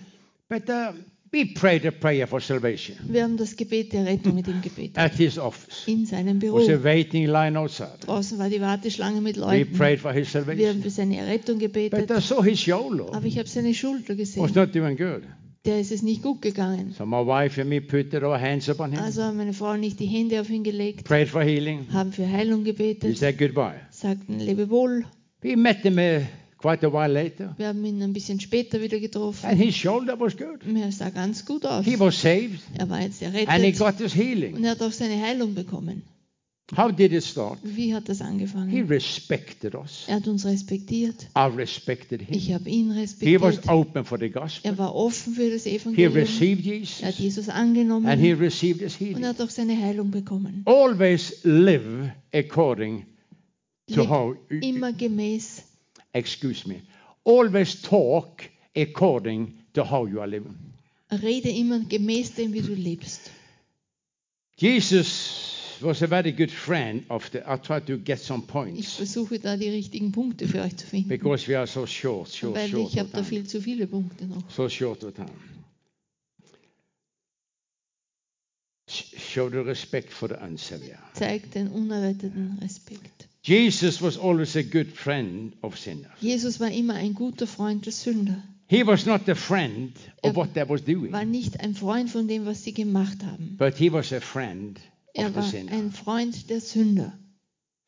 [0.50, 0.92] But uh,
[1.32, 4.96] we prayed a prayer for salvation Wir haben das Gebet der Rettung mit ihm gebetet.
[4.98, 5.84] at his office.
[5.86, 6.56] In seinem Büro.
[6.56, 7.98] was a waiting line outside.
[8.00, 9.72] Draußen war die Warteschlange mit We Leuten.
[9.76, 10.82] prayed for his Wir haben salvation.
[10.82, 12.10] für seine Errettung But gebetet.
[12.10, 14.50] I saw his shoulder Aber ich habe seine Schulter was gesehen.
[14.54, 15.22] not doing good.
[15.64, 16.92] Der ist es nicht gut gegangen.
[16.96, 19.82] So my wife and me put our hands upon him, Also haben meine Frau und
[19.82, 21.86] ich die Hände auf ihn gelegt, prayed for healing.
[21.92, 23.74] haben für Heilung He gebetet, said goodbye.
[23.90, 25.04] sagten Lebewohl.
[25.42, 26.22] We met him uh,
[26.58, 29.46] quite a while later, Wir haben ihn ein bisschen später wieder getroffen.
[29.46, 30.60] and his shoulder was good.
[30.76, 31.84] Er sah ganz gut aus.
[31.84, 34.54] He was saved, Er war jetzt and he errettet got his healing.
[34.56, 36.02] und er hat auch seine Heilung bekommen.
[36.76, 37.58] How did it start?
[37.62, 38.86] Wie hat das He angefangen?
[38.88, 40.04] respected us.
[40.06, 41.14] Er hat uns respektiert.
[41.34, 42.36] I respected him.
[42.36, 43.68] Ich habe ihn He was respektiert.
[43.70, 44.70] open for the gospel.
[44.70, 46.12] Er war offen für das He Evangelium.
[46.12, 48.08] received Er hat Jesus, Jesus and he angenommen
[48.38, 49.22] received his und healing.
[49.22, 50.60] er hat auch seine Heilung bekommen.
[50.66, 53.06] Always live according
[53.90, 54.36] to Lebt how.
[54.60, 55.62] immer gemäß,
[56.12, 56.82] Excuse me.
[57.24, 58.42] Always talk
[58.74, 60.56] according to how you are living.
[61.10, 63.30] rede immer gemäß dem, wie du lebst.
[64.56, 67.38] Jesus was a very good friend of the.
[67.46, 70.86] I try to get some Ich points versuche da die richtigen Punkte für euch zu
[70.86, 73.28] finden, because we are so short, short, weil short ich habe of da time.
[73.28, 74.42] viel zu viele Punkte noch.
[74.50, 75.30] So short of time.
[78.88, 80.96] Sh- Show the respect for the unsaved.
[81.14, 83.27] Zeigt den Unerretteten Respekt.
[83.48, 86.10] Jesus was always a good friend of sinners.
[86.20, 88.42] Jesus war immer ein guter Freund der Sünder.
[88.66, 92.10] He was not a friend Er of what they was doing, War nicht ein Freund
[92.10, 93.56] von dem, was sie gemacht haben.
[93.56, 94.78] but he was a friend
[95.14, 95.72] of Er the war sinner.
[95.72, 97.18] ein Freund der Sünder.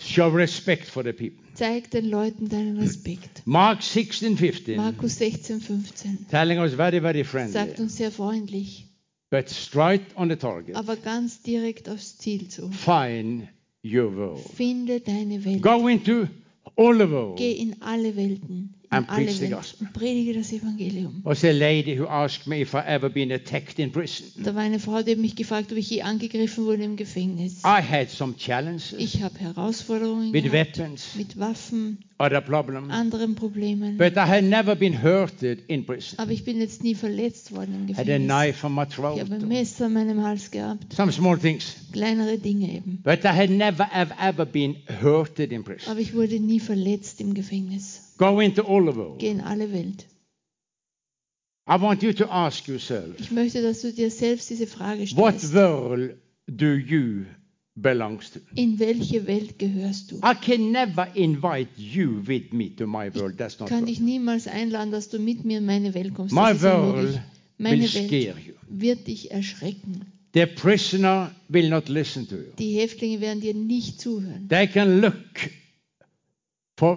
[0.02, 1.44] Show respect for the people.
[1.52, 3.42] Zeig den Leuten deinen Respekt.
[3.44, 8.86] Mark 16, 15, Markus 16, 15 telling us very, very friendly, sagt uns sehr freundlich,
[9.30, 10.74] but straight on the target.
[10.74, 12.70] aber ganz direkt aufs Ziel zu.
[12.70, 13.48] Find
[13.82, 14.40] your world.
[14.54, 15.62] Finde deine Welt.
[15.62, 16.28] Go into
[16.76, 17.38] all the world.
[17.38, 18.74] Geh in alle Welten.
[18.92, 19.86] And preach the gospel.
[19.86, 21.20] Und predige das Evangelium.
[21.22, 24.26] was a lady who asked me if I ever been attacked in prison.
[24.42, 27.58] Da war eine Frau, die mich gefragt, ob ich je angegriffen wurde im Gefängnis.
[27.64, 33.36] I had some challenges Ich habe Herausforderungen with gehabt, weapons, mit Waffen, other problems, anderen
[33.36, 33.96] Problemen.
[33.96, 36.18] but I had never been hurted in prison.
[36.18, 38.26] Aber ich bin jetzt nie verletzt worden im Had a Gefängnis.
[38.26, 40.92] knife on my Ich throat, habe ein Messer an meinem Hals gehabt.
[40.94, 42.98] some small things, Kleinere Dinge eben.
[43.04, 45.88] but I had never have ever been hurted in prison.
[45.92, 48.08] Aber ich wurde nie verletzt im Gefängnis.
[48.20, 49.18] Go into all the world.
[49.18, 50.06] Geh in alle Welt.
[51.66, 55.38] I want you to ask yourself, Ich möchte, dass du dir selbst diese Frage what
[55.38, 55.54] stellst.
[55.54, 56.16] world
[56.46, 57.24] do you
[57.76, 58.40] belongs to?
[58.56, 60.16] In welche Welt gehörst du?
[60.16, 63.38] I can never invite you with me to my world.
[63.38, 63.88] That's not Kann right.
[63.88, 66.34] dich niemals einladen, dass du mit mir in meine Welt kommst.
[66.34, 67.20] My Das world
[67.56, 68.54] Meine will Welt scare you.
[68.68, 70.06] wird dich erschrecken.
[70.34, 72.52] The prisoner will not listen to you.
[72.58, 74.46] Die Häftlinge werden dir nicht zuhören.
[74.48, 75.14] They can look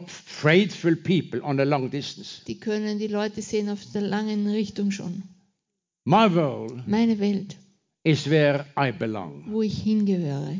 [0.07, 2.41] faithful people on a long distance.
[2.47, 5.23] Die können die Leute sehen auf der langen Richtung schon.
[6.05, 7.55] My world Meine Welt,
[8.03, 9.45] is where I belong.
[9.47, 10.59] wo ich hingehöre.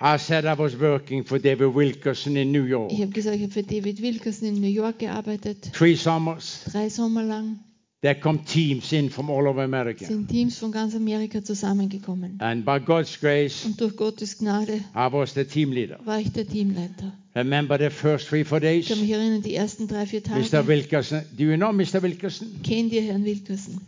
[0.00, 2.92] I said I was working for David Wilkerson in New York.
[2.92, 5.72] Ich habe gesagt, ich habe für David Wilkerson in New York gearbeitet.
[5.72, 6.64] Three summers.
[6.72, 7.60] Drei Sommer lang
[8.04, 10.04] There come teams in from all over America.
[10.04, 12.38] sind Teams von ganz Amerika zusammengekommen.
[12.38, 15.98] And by God's grace, Und durch Gottes Gnade I was the team leader.
[16.04, 17.14] war ich der Teamleiter.
[17.34, 18.88] Remember the first three, four Ich days?
[18.88, 20.50] kann mich erinnern, die ersten drei, vier Mr.
[20.50, 20.66] Tage.
[20.66, 22.02] Wilkerson, do you know Mr.
[22.02, 22.60] Wilkerson?
[22.62, 23.80] Kennt ihr Herrn Wilkerson?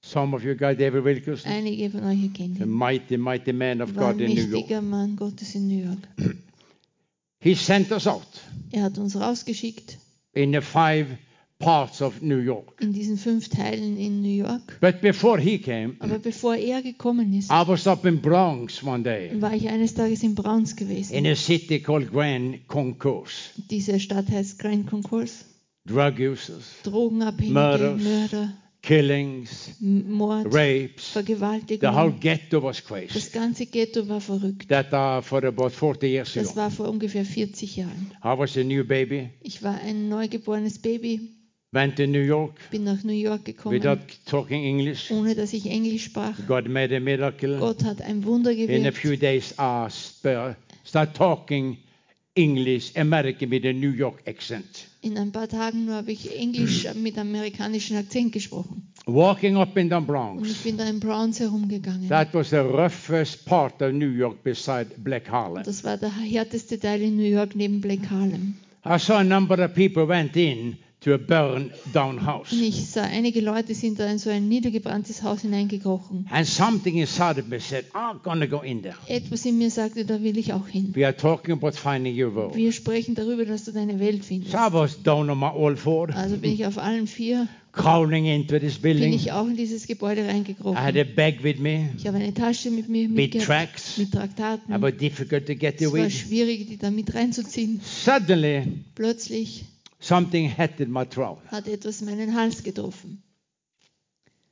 [0.00, 2.70] Some of you guys, David Wilkerson, Einige von euch kennen the ihn.
[2.70, 4.50] mighty, mighty man of War God ein in New York.
[4.52, 5.98] mächtiger Mann Gottes in New York.
[7.40, 8.26] He sent us out
[8.72, 9.98] Er hat uns rausgeschickt
[10.32, 11.08] in a five
[11.64, 12.80] parts of New York.
[12.80, 14.78] in diesen fünf Teilen in New York.
[14.80, 19.02] But before he came, Aber bevor er gekommen ist, I was up in Bronx one
[19.02, 21.14] day war ich eines Tages in Browns gewesen.
[21.14, 23.50] in a city called Grand Concourse.
[23.70, 25.44] Diese Stadt heißt Grand Concourse.
[25.86, 28.02] Drug users, Drogenabhängige, Murders.
[28.02, 31.12] Mörder, killings, M- Mord, rapes.
[31.12, 32.20] The whole Vergewaltigung.
[32.20, 33.12] ghetto was crazy.
[33.14, 34.68] Das ganze Ghetto war verrückt.
[34.68, 36.56] That uh, for about 40 years Das ago.
[36.56, 38.10] war vor ungefähr 40 Jahren.
[38.24, 41.32] I was a new baby, Ich war ein neugeborenes Baby,
[41.74, 45.10] went to New York bin nach New York gekommen, without talking English.
[45.10, 46.34] ohne dass ich Englisch sprach.
[46.46, 47.58] God made a miracle.
[47.58, 48.96] Gott hat ein Wunder In a gewirkt.
[48.98, 49.88] few days, I
[50.84, 51.76] start talking
[52.36, 54.86] English, American with a New York accent.
[55.02, 58.88] In ein paar Tagen nur habe ich Englisch mit amerikanischem Akzent gesprochen.
[59.06, 60.54] Walking up in the Und ich Bronx.
[60.64, 62.08] bin da in Browns herumgegangen.
[62.08, 65.62] That was the roughest part of New York beside Black Harlem.
[65.62, 68.54] Das war der härteste Teil in New York neben Black Harlem.
[68.86, 72.50] I saw a number of people went in to a burned down house.
[72.52, 76.26] Und ich sah, einige Leute sind da in so ein niedergebranntes Haus hineingekrochen.
[76.30, 78.94] And something inside of me said, I'm to go in there.
[79.06, 80.92] Etwas in mir sagte, da will ich auch hin.
[80.94, 82.56] We are talking about finding your world.
[82.56, 84.52] Wir sprechen darüber, dass du deine Welt findest.
[84.52, 88.24] So I was down on my all four, Also bin ich auf allen vier, crawling
[88.24, 89.12] into this bin building.
[89.12, 91.14] ich auch in dieses Gebäude I had a reingekrochen.
[91.14, 93.10] bag with me, Ich habe eine Tasche mit mir
[93.40, 93.98] tracks.
[93.98, 94.80] mit Traktaten.
[94.80, 96.10] Was difficult to get Es war away.
[96.10, 97.80] schwierig, die da mit reinzuziehen.
[97.84, 98.62] Suddenly,
[98.94, 99.64] Plötzlich
[100.04, 101.38] something in my throat.
[101.50, 103.22] hat etwas meinen Hals getroffen.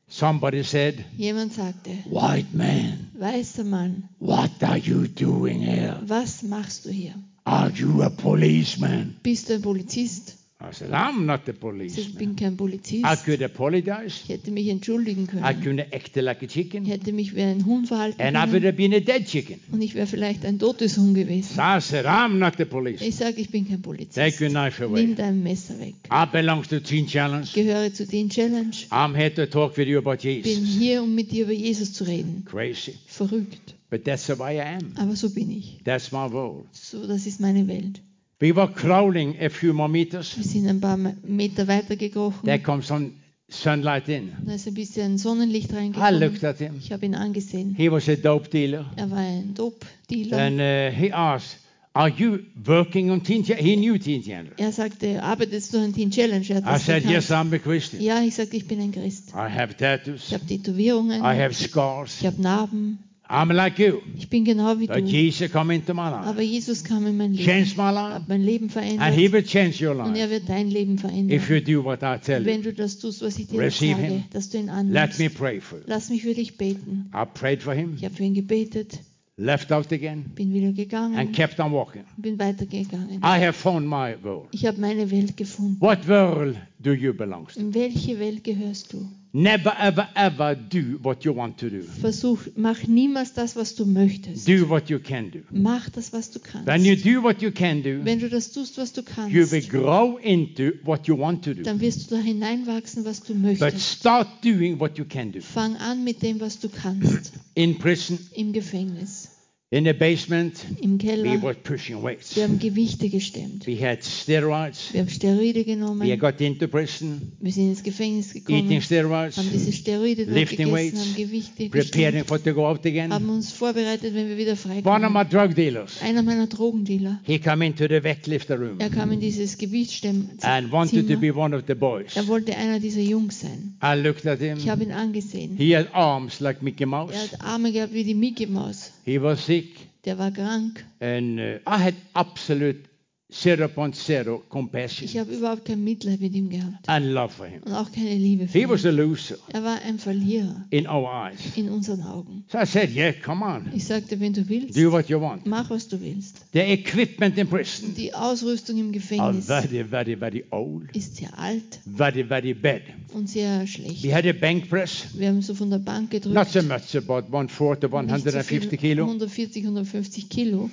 [0.09, 5.99] Somebody said, Jemand sagte, White man, weißer Mann, what are you doing here?
[6.07, 7.15] was machst du hier?
[7.45, 9.17] Are you a policeman?
[9.23, 10.37] Bist du ein Polizist?
[10.65, 13.05] I said, I'm not Ich sagte, ich bin kein Polizist.
[13.05, 14.21] I could apologize.
[14.25, 15.63] Ich hätte mich entschuldigen I können.
[15.65, 16.85] could have acted like a Ich chicken.
[16.85, 18.67] hätte mich wie ein Huhn verhalten And I would können.
[18.67, 19.59] have been a dead chicken.
[19.73, 21.55] Und ich wäre vielleicht ein totes Huhn gewesen.
[21.57, 23.09] So I said, I'm not a policeman.
[23.09, 24.15] Ich sage, ich bin kein Polizist.
[24.15, 25.15] Take your knife Nimm away.
[25.17, 25.95] dein Messer weg.
[26.13, 27.43] I belong to Teen Challenge.
[27.45, 28.71] Ich gehöre zu den Challenge.
[28.91, 30.69] I'm here to talk with you about Bin Jesus.
[30.79, 32.45] hier, um mit dir über Jesus zu reden.
[32.45, 32.95] Crazy.
[33.07, 33.75] Verrückt.
[33.91, 34.93] But that's the way I am.
[34.97, 35.81] Aber so bin ich.
[35.85, 36.67] That's my world.
[36.73, 38.01] So, das ist meine Welt.
[38.43, 40.37] We were crawling a few more meters.
[40.37, 42.45] Wir sind ein paar Meter weiter gekrochen.
[42.45, 43.13] There comes some
[43.49, 44.33] sunlight in.
[44.45, 46.19] Da ist ein bisschen Sonnenlicht I reingekommen.
[46.19, 46.75] looked at him.
[46.77, 47.77] Ich habe ihn angesehen.
[47.77, 48.91] He was a dope dealer.
[48.97, 50.37] Er war ein Dope-Dealer.
[50.37, 51.59] And uh, he asked,
[51.95, 53.65] Are you working on Teen Challenge?
[53.65, 54.55] He knew Teen Challenge.
[54.57, 56.45] Er sagte, arbeitest du an Teen Challenge?
[56.49, 57.05] Er I said.
[57.05, 58.03] Yes, I'm a Christian.
[58.03, 59.35] Ja, ich sagte, ich bin ein Christ.
[59.35, 60.25] I have tattoos.
[60.27, 61.21] Ich habe Tätowierungen.
[61.21, 62.17] I have scars.
[62.21, 62.99] Ich habe Narben.
[63.33, 64.01] I'm like you.
[64.19, 65.01] Ich bin genau wie But du.
[65.07, 66.27] Jesus come into my life.
[66.29, 67.45] Aber Jesus kam in mein Leben.
[67.47, 68.15] Change my life.
[68.15, 68.75] Hat mein Leben And
[69.15, 69.33] he verändert.
[69.33, 71.35] will change your Und life er wird dein Leben verändern.
[71.35, 72.71] if you do what I tell Wenn you.
[72.71, 74.25] du das tust, was ich dir Receive sage, him.
[74.33, 75.19] dass du ihn Let annimmst.
[75.19, 75.85] me pray for you.
[75.87, 77.11] Lass mich für dich beten.
[77.15, 78.99] I prayed for him, Ich habe für ihn gebetet,
[79.39, 82.03] left out again, bin wieder and gegangen, kept on walking.
[82.19, 83.21] bin weitergegangen.
[83.23, 84.49] I have found my world.
[84.53, 85.81] Ich habe meine Welt gefunden.
[85.81, 87.59] What world do you belong to?
[87.59, 89.09] In welche Welt gehörst du?
[89.35, 91.83] Never, ever, ever do what you want to do.
[91.83, 94.47] Versuch, mach niemals das, was du möchtest.
[94.47, 95.39] Do what you can do.
[95.51, 96.67] Mach das, was du kannst.
[96.67, 99.63] When you do what you can do, Wenn du das tust, was du you will
[99.63, 101.63] kannst, grow into what you want to do.
[101.63, 104.01] dann wirst du da hineinwachsen, was du But möchtest.
[104.01, 105.41] start doing what you can do.
[105.41, 107.33] Fang an mit dem, was du kannst.
[107.55, 109.31] In prison, Im Gefängnis,
[109.73, 111.43] in the basement, im we Keller.
[111.43, 112.37] were pushing weights.
[112.37, 113.67] Wir haben Gewichte gestemmt.
[113.67, 114.93] We had steroids.
[114.93, 116.19] Wir haben Steroide We genommen.
[116.19, 120.67] got into prison, Wir sind ins Gefängnis eating gekommen, steroids, haben diese Steroide dort lifting
[120.69, 121.81] gegessen, weights, haben Gewichte preparing
[122.25, 123.15] gestemmt, for to go out again.
[123.15, 125.13] haben uns vorbereitet, wenn wir wieder One of freikommen.
[125.15, 129.21] my drug dealers, Einer meiner Drogendealer, he come into the weightlifter room er kam in
[129.21, 130.33] dieses Gewichtsstemmen.
[130.43, 132.15] and wanted to be one of the boys.
[132.15, 133.75] Er wollte einer dieser Jungs sein.
[133.83, 134.59] I looked at him.
[134.59, 135.57] Ich habe ihn angesehen.
[135.57, 137.15] He had arms like Mickey Er Mouse.
[137.15, 138.93] hat Arme gehabt wie die Mickey Maus.
[139.05, 139.67] He was sick,
[140.05, 140.85] Der war krank.
[141.01, 142.87] and uh, I had absolute
[143.33, 146.87] 0.0 compassion Ich habe überhaupt kein Mitleid mit ihm gehabt.
[146.89, 147.63] and love for him.
[147.65, 148.97] Und auch keine Liebe für He was a ihn.
[148.97, 151.39] loser Er war ein Verlierer in our eyes.
[151.57, 152.45] in unseren Augen.
[152.49, 155.47] So I said, Yeah, come on, Ich sagte, wenn du willst, do what you want.
[155.47, 156.45] mach was du willst.
[156.53, 161.37] The equipment in prison Die Ausrüstung im are Gefängnis very, very, very old, ist sehr
[161.39, 162.83] alt very, very bad.
[163.15, 164.03] und sehr schlecht.
[164.05, 166.35] We had a bank press, Wir haben so von der Bank gedrückt.
[166.35, 170.71] not so much, about one fourth of nicht so viel, 150 kilo, 140, 150 Kilo.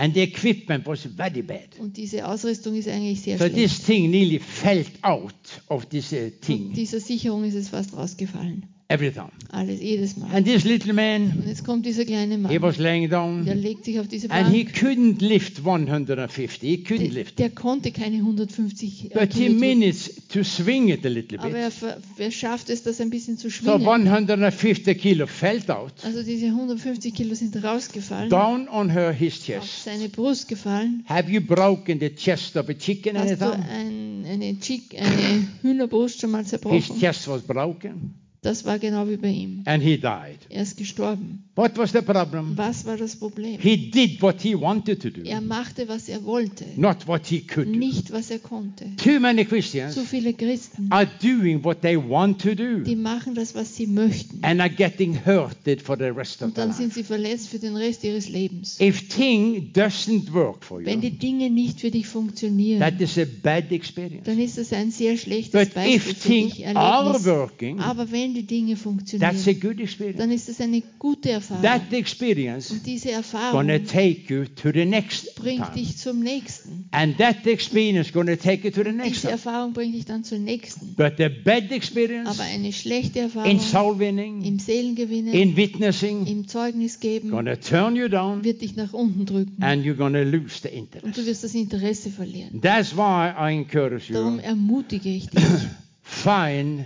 [0.00, 1.68] And the equipment was very bad.
[1.78, 3.56] Und diese Ausrüstung ist eigentlich sehr So schlecht.
[3.56, 5.34] this thing nearly fell out
[5.68, 8.66] of this uh, Und thing, dieser Sicherung ist es fast rausgefallen.
[8.90, 9.30] Every time.
[9.52, 10.28] Alles, jedes Mal.
[10.32, 12.62] And this little Und man, jetzt kommt dieser kleine he Mann.
[12.62, 14.76] was laying Der down, legt sich auf diese and he Bank.
[14.76, 16.68] couldn't lift 150.
[16.68, 17.38] He couldn't Der, lift.
[17.38, 21.56] der konnte keine 150 äh, But he managed to swing it a little Aber bit.
[21.58, 23.86] er, ver- er schafft es, das ein bisschen zu So schwingen.
[23.88, 29.44] 150 kilo fell out, Also diese 150 Kilo sind rausgefallen, down on her his auf
[29.46, 29.84] chest.
[29.84, 31.04] seine Brust gefallen.
[31.06, 36.20] Have you broken the chest of a chicken Hast du ein, eine, Chick, eine Hühnerbrust
[36.20, 36.98] schon mal His zerbrochen?
[37.00, 39.62] chest was broken, Das war genau wie bei ihm.
[39.66, 40.38] and he died.
[40.48, 41.44] Er ist gestorben.
[41.56, 42.56] What was the problem?
[42.56, 43.60] Was war das Problem?
[43.60, 47.40] He did what he wanted to do, Er machte, was er wollte, not what he
[47.42, 47.78] could do.
[47.78, 48.86] nicht, was er konnte.
[48.96, 53.34] Too many Christians So viele Christen, are doing what they want to do die machen
[53.34, 54.38] das, was sie möchten.
[54.42, 57.76] and are getting hurted for the rest of Und dann sind sie verletzt für den
[57.76, 58.80] Rest ihres Lebens.
[58.80, 63.18] If thing doesn't work for Wenn you, die Dinge nicht für dich funktionieren, that is
[63.18, 64.24] a bad experience.
[64.24, 68.10] dann ist das ein sehr schlechtes But Beispiel if für things dich, are working, Aber
[68.10, 70.18] wenn die Dinge that's a funktionieren, good experience.
[70.18, 71.62] dann ist das eine gute Erfahrung.
[71.62, 75.74] That experience Und diese gonna Erfahrung take you to the next bringt time.
[75.76, 76.88] dich zum nächsten.
[76.92, 79.30] And that experience gonna take you to the next Diese.
[79.30, 80.94] Erfahrung bringt dich dann zur nächsten.
[80.96, 86.26] But the bad experience Aber eine schlechte in Erfahrung soul winning, im Seelengewinnen, in witnessing,
[86.26, 89.62] im Zeugnis geben, gonna turn you down wird dich nach unten drücken.
[89.62, 91.18] and you're gonna lose the Und interest.
[91.18, 92.60] du wirst das Interesse verlieren.
[92.60, 95.42] That's why I encourage Darum you, ermutige ich dich,
[96.02, 96.84] find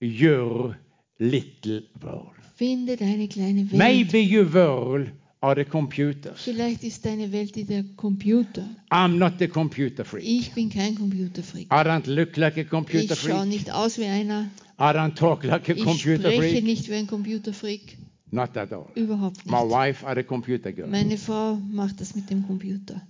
[0.00, 0.76] your
[1.18, 2.32] little world.
[2.56, 3.78] finde deine kleine Welt.
[3.78, 5.10] Maybe your world
[5.40, 6.40] are the computers.
[6.42, 8.68] Vielleicht ist deine Welt der Computer.
[8.90, 10.24] I'm not the computer freak.
[10.24, 11.66] Ich bin kein Computerfreak.
[11.72, 14.50] I don't look like a computer Ich schaue nicht aus wie einer.
[14.78, 16.64] I don't talk like a Ich computer spreche freak.
[16.64, 17.96] nicht wie ein Computerfreak.
[18.32, 18.90] Not at all.
[18.94, 19.70] Überhaupt My nicht.
[19.70, 20.88] wife are a computer girl.
[20.88, 23.02] Meine Frau macht das mit dem Computer.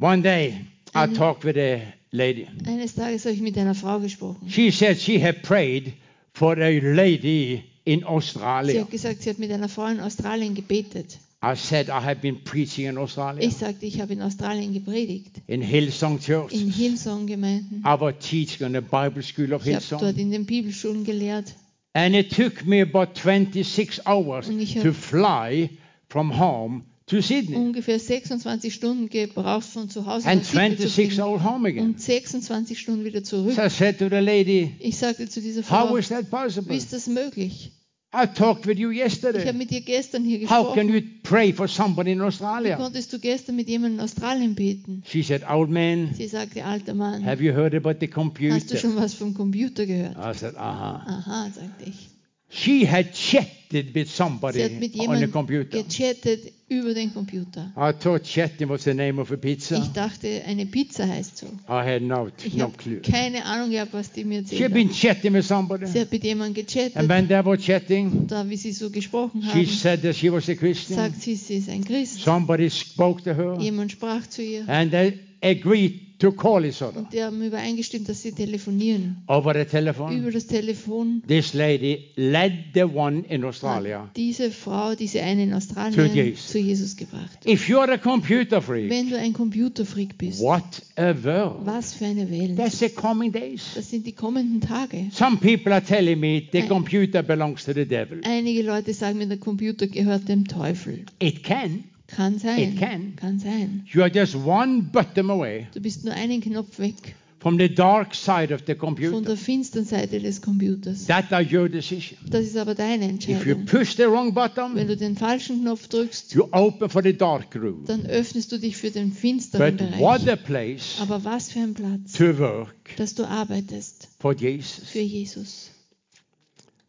[0.00, 0.64] One day,
[0.94, 1.80] I talked with a
[2.12, 2.46] lady.
[2.66, 4.48] Eines Tages habe ich mit einer Frau gesprochen.
[4.48, 5.92] She said she had prayed
[6.38, 8.80] for a lady in Sie Australia.
[8.82, 11.18] hat gesagt, sie hat mit einer Frau in Australien gebetet.
[11.40, 15.40] I said I have been preaching in Australia, Ich sagte, ich habe in Australien gepredigt.
[15.46, 16.52] in Hillsong Church.
[16.52, 17.84] In Hillsong-Gemeinden.
[17.86, 20.00] I was teaching in the Bible school of Ich habe Hillsong.
[20.00, 21.54] dort in den Bibelschulen gelehrt.
[21.94, 25.70] And it took me about 26 hours ich to fly
[26.08, 27.56] from home to Sydney.
[27.56, 31.20] Ungefähr 26 Stunden gebraucht von zu Hause And nach Sydney zu 26 fliegen.
[31.22, 31.84] hours home again.
[31.86, 33.54] Und 26 Stunden wieder zurück.
[33.54, 36.30] So I said to the lady, Ich sagte zu dieser How Frau, is that wie
[36.30, 36.76] possible?
[36.76, 37.72] ist das möglich?
[38.14, 39.52] I talked with you Ich habe yesterday.
[39.52, 40.94] mit dir gestern hier How can gesprochen.
[40.94, 42.76] you pray for somebody in Wie Australia?
[42.76, 45.02] konntest du gestern mit jemandem in Australien beten?
[45.06, 48.20] She said, Old man, Sie sagte, alter Mann, have you heard about the hast du
[48.20, 48.76] computer?
[48.78, 50.16] schon was vom Computer gehört?
[50.16, 50.58] I said, huh.
[50.58, 52.08] Aha, sagte ich.
[52.50, 55.68] She had chatted with somebody Sie hat mit on the computer.
[55.82, 57.70] gechattet über den Computer.
[57.76, 59.76] I thought chatting was the name of a pizza.
[59.76, 61.46] Ich dachte, eine Pizza heißt so.
[61.68, 63.00] I had no, Ich no clue.
[63.02, 65.86] keine Ahnung gehabt, was die mir She had been chatting with somebody.
[65.86, 67.08] Sie hat mit jemandem And gechattet.
[67.08, 70.48] when they were chatting, Da, wie sie so gesprochen she haben, said that she was
[70.48, 70.96] a Christian.
[70.96, 72.20] sagt sie, sie ist ein Christ.
[72.22, 73.58] Somebody spoke to her.
[73.60, 74.66] Jemand sprach zu ihr.
[74.68, 79.18] And they agreed to call each other Und die haben übereingestimmt, dass sie telefonieren.
[79.28, 80.16] over the telephone.
[80.18, 84.10] Über das Telefon This lady led the one in Australia.
[84.16, 86.48] diese Frau, diese eine in Australien, Jesus.
[86.48, 87.38] zu Jesus gebracht.
[87.46, 90.62] If you're a computer freak, Wenn du ein Computerfreak bist, what
[90.96, 91.64] a world.
[91.64, 92.56] was für eine Welt.
[92.56, 93.62] That's the coming days.
[93.74, 95.06] Das sind die kommenden Tage.
[95.12, 98.20] Some people are telling me the Ein- computer belongs to the devil.
[98.24, 101.04] Einige Leute sagen mir, der Computer gehört dem Teufel.
[101.20, 101.84] It can.
[102.08, 102.58] Kann sein.
[102.72, 103.16] It can.
[103.16, 103.84] Kann sein.
[103.92, 108.14] You are just one button away Du bist nur einen Knopf weg from the dark
[108.16, 109.20] side of the von computer.
[109.20, 111.04] der finsteren Seite des Computers.
[111.06, 112.18] That are your decision.
[112.28, 113.64] Das ist aber deine If you Entscheidung.
[113.66, 117.54] push the wrong Wenn button, du den falschen Knopf drückst, you open for the dark
[117.54, 117.84] room.
[117.86, 120.32] dann öffnest du dich für den finsteren But what Bereich.
[120.32, 124.88] a place Aber was für ein Platz, to work dass du arbeitest for Jesus.
[124.88, 125.70] für Jesus.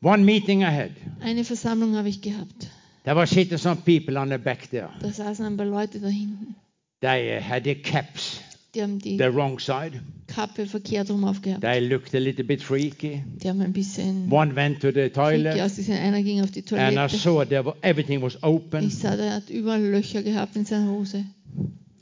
[0.02, 2.70] One meeting I had, Eine Versammlung habe ich gehabt.
[3.10, 4.90] There were sitting some people on the back there.
[5.02, 6.56] Da saßen ein paar Leute da hinten.
[7.02, 8.40] They uh, had their caps
[8.76, 10.00] Die haben die the wrong side.
[10.28, 11.62] Kappe verkehrt rum aufgehabt.
[11.62, 13.24] They looked a little bit freaky.
[13.42, 15.98] Die haben ein bisschen One went to the toilet, ausgesehen.
[15.98, 17.18] Einer ging auf die and I Toilette.
[17.18, 18.86] saw there were, everything was open.
[18.86, 21.26] Ich sah, der hat überall Löcher gehabt in seiner Hose.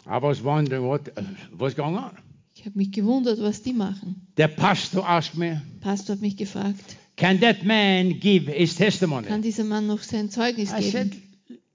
[0.06, 1.22] I was wondering what uh,
[1.58, 2.12] what's going on.
[2.54, 4.28] Ich habe mich gewundert, was die machen.
[4.36, 9.42] The pastor asked me, Pastor hat mich gefragt, "Can that man give his testimony?" kann
[9.42, 11.22] dieser Mann noch sein Zeugnis I said, geben?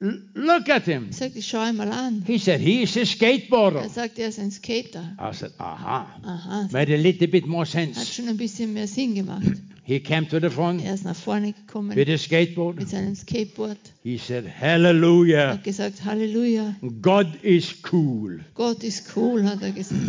[0.00, 2.22] "L- "Look at him." Ich sagte, schau ihn mal an.
[2.26, 5.16] He said, "He is a skateboarder." Er sagt, er ist ein Skater.
[5.20, 8.06] I said, "Aha." Aha, Made a little bit more hat sense.
[8.12, 9.46] schon ein bisschen mehr Sinn gemacht.
[9.84, 12.76] He came to the front Er ist nach vorne gekommen with a skateboard.
[12.78, 13.78] mit seinem Skateboard.
[14.04, 18.40] He said, Er "Hallelujah." hat gesagt, Halleluja, God is cool.
[18.54, 20.00] Gott ist cool, hat er gesagt.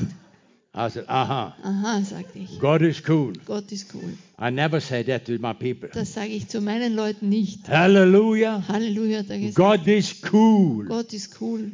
[0.75, 1.53] I said, huh.
[1.63, 2.59] Aha, sagte ich.
[2.59, 3.33] God is cool.
[3.45, 4.13] Gott ist cool.
[4.45, 5.87] I never say that to my people.
[5.93, 7.65] Das sage ich zu meinen Leuten nicht.
[7.69, 8.61] Hallelujah.
[8.67, 9.23] Halleluja.
[9.53, 10.85] God is cool.
[10.87, 11.71] Gott ist cool.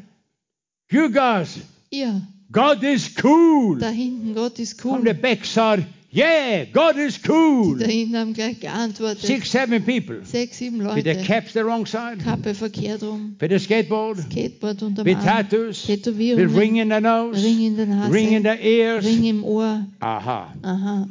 [0.91, 1.57] You guys,
[1.89, 2.21] Ihr,
[2.51, 3.79] God is cool.
[3.79, 5.19] da hinten, Gott ist From the cool.
[5.19, 7.79] backside, yeah, God is cool.
[7.79, 9.21] Da hinten haben gleich geantwortet.
[9.25, 10.23] Six, seven people.
[10.23, 11.23] Sechs, sieben With the Leute.
[11.25, 12.19] caps the wrong side.
[12.23, 13.35] Kappe verkehrt rum.
[13.39, 14.19] With the skateboard.
[14.19, 15.25] Skateboard unterm With Arm.
[15.25, 15.87] tattoos.
[15.87, 16.55] With Tätowierungen.
[16.55, 17.43] ring in the nose.
[17.43, 18.11] Ring in der Nase.
[18.13, 19.05] Ring in the ears.
[19.05, 19.87] Ring im Ohr.
[20.01, 20.53] Aha.
[20.61, 21.07] Aha.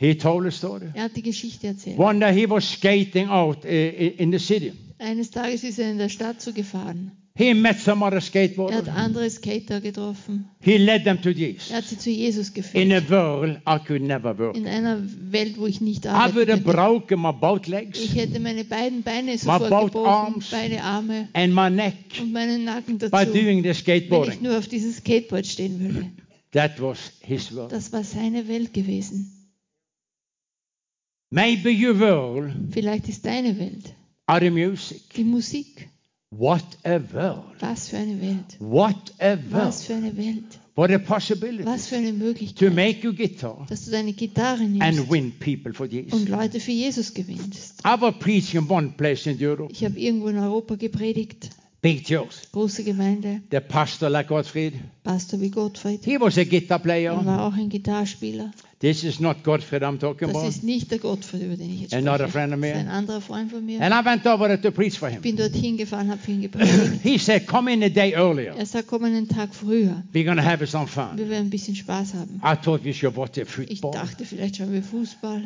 [0.00, 0.86] He told a story.
[0.94, 1.98] Er hat die Geschichte erzählt.
[1.98, 4.72] One day he was skating out uh, in the city.
[4.98, 7.12] Eines Tages ist er in der Stadt so gefahren.
[7.36, 8.88] He met some other Er hat skateboarders.
[8.88, 10.46] andere Skater getroffen.
[10.60, 11.70] He led them to Jesus.
[11.70, 12.92] Er hat sie zu Jesus In geführt.
[12.92, 14.56] a world I could never work.
[14.56, 18.14] In einer Welt, wo ich nicht I would arbeiten have broken my both legs Ich
[18.14, 20.50] hätte meine beiden Beine sofort both gebrochen, arms.
[20.50, 24.42] beide Arme and my neck und meinen Nacken by dazu, doing the wenn ich skateboarding.
[24.42, 26.06] nur auf diesem Skateboard stehen würde.
[26.52, 27.70] That was his world.
[27.70, 29.30] Das war seine Welt gewesen.
[31.30, 33.94] Maybe your world Vielleicht ist deine Welt
[34.40, 35.14] the music.
[35.16, 35.88] die Musik.
[36.32, 37.44] What a world.
[37.60, 38.56] Was für eine Welt.
[38.60, 39.74] What a Was world.
[39.86, 40.58] für eine Welt.
[40.76, 44.62] What a possibility Was für eine to Möglichkeit, make your guitar dass du deine Gitarre
[44.62, 46.12] and nimmst win people for Jesus.
[46.12, 47.80] und Leute für Jesus gewinnst.
[47.84, 51.50] I was preaching in one place in Europe, Ich habe irgendwo in Europa gepredigt,
[51.82, 52.50] big church.
[52.52, 56.04] große Gemeinde, The pastor, like Gottfried, Pastor wie Gottfried.
[56.04, 57.26] he was a guitar Er player.
[57.26, 58.52] war auch ein Gitarrespieler.
[58.80, 60.48] This is not Gottfried I'm talking Das about.
[60.48, 62.32] ist nicht der Gottfried, über den ich jetzt Another spreche.
[62.32, 62.90] friend of Das ist ein mine.
[62.90, 63.78] anderer Freund von mir.
[63.82, 65.22] And I went over to preach for Ich him.
[65.22, 66.74] bin dorthin gefahren, habe für ihn gepredigt.
[67.02, 68.54] He said, Come in a day earlier.
[68.56, 70.02] Er sagt, komm einen Tag früher.
[70.14, 71.10] We're to have some fun.
[71.16, 72.40] Wir werden ein bisschen Spaß haben.
[72.42, 73.92] I thought we should watch a Ich football.
[73.92, 75.42] dachte, vielleicht schauen wir Fußball.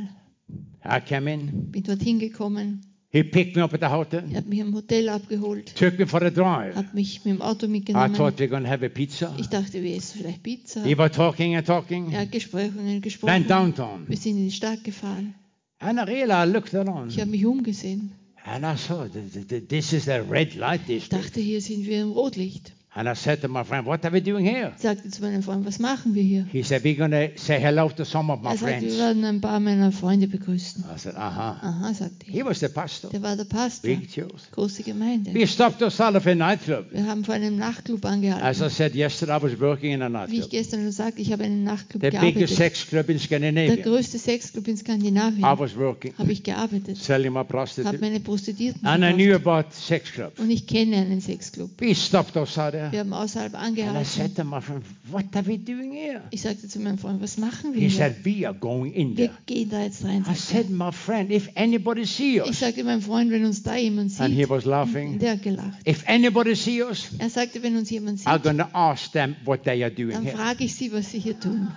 [0.86, 1.72] I came in.
[1.72, 2.82] Bin dorthin gekommen.
[3.14, 5.72] He picked me up at the hotel, Er hat mich im Hotel abgeholt.
[5.76, 6.74] took me for a drive.
[6.74, 8.12] Hat mich mit dem Auto I mitgenommen.
[8.16, 9.32] thought we're going to have a pizza.
[9.38, 10.82] Ich dachte, wir essen vielleicht Pizza.
[10.82, 12.10] He was talking and talking.
[12.10, 13.46] Er hat Gespräche Went gesprochen.
[13.46, 14.04] downtown.
[14.08, 15.34] Wir sind in die Stadt gefahren.
[15.78, 17.12] And I realized, I looked around.
[17.12, 18.10] Ich habe mich umgesehen.
[18.44, 21.24] And I saw, th- th- th- this is a red light Ich district.
[21.26, 22.72] dachte, hier sind wir im Rotlicht.
[22.96, 24.70] And I said to my friend, what are we doing here?
[24.76, 26.46] Ich sagte zu meinem Freund, was machen wir hier?
[26.52, 28.98] He said, we're going to say hello to some of my Er sagte, wir friends.
[28.98, 30.84] werden ein paar meiner Freunde begrüßen.
[30.84, 31.18] I said, uh-huh.
[31.60, 32.44] Aha, sagte He ich.
[32.44, 33.10] was the pastor.
[33.10, 33.88] Der war der Pastor.
[33.90, 34.48] Big church.
[34.52, 35.34] Große Gemeinde.
[35.34, 36.84] We stopped outside of a nightclub.
[36.92, 38.70] Wir haben vor einem Nachtclub As I angehalten.
[38.70, 40.50] said yesterday, I was working in a Wie ich nightclub.
[40.50, 42.56] gestern schon sagte, ich habe in einem Nachtclub The biggest gearbeitet.
[42.56, 43.74] sex club in Der Scandinavia.
[43.82, 45.42] größte Sexclub in I Skandinavien.
[45.58, 46.96] was working, Habe ich gearbeitet.
[46.98, 47.98] selling my Habe prostitute.
[47.98, 50.38] meine Prostituierten And I knew about sex clubs.
[50.38, 51.70] Und ich kenne einen Sexclub.
[51.80, 54.34] We stopped outside Wir haben außerhalb And I said angehalten.
[54.36, 56.22] to my friend, what are we doing here?
[56.30, 57.96] Ich sagte zu meinem Freund, was machen wir He hier?
[57.98, 59.38] said, we are going in Wir there.
[59.46, 60.24] gehen da jetzt rein.
[60.30, 62.44] I said, my friend, if anybody see er.
[62.44, 65.32] Ich us, sagte meinem Freund, wenn uns da jemand and he sieht, was laughing, der
[65.32, 65.78] hat gelacht.
[65.86, 69.36] if anybody see us, Er sagte, wenn uns jemand I'm sieht, going to ask them
[69.44, 71.68] what they are doing dann frage ich sie, was sie hier tun.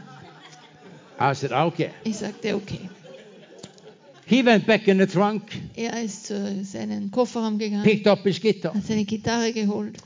[1.19, 1.89] I said, okay.
[2.03, 2.89] Ich sagte, okay.
[4.29, 5.43] He went back in the trunk,
[5.75, 9.97] Er ist zu seinem Kofferraum gegangen, picked up his guitar, hat seine Gitarre geholt,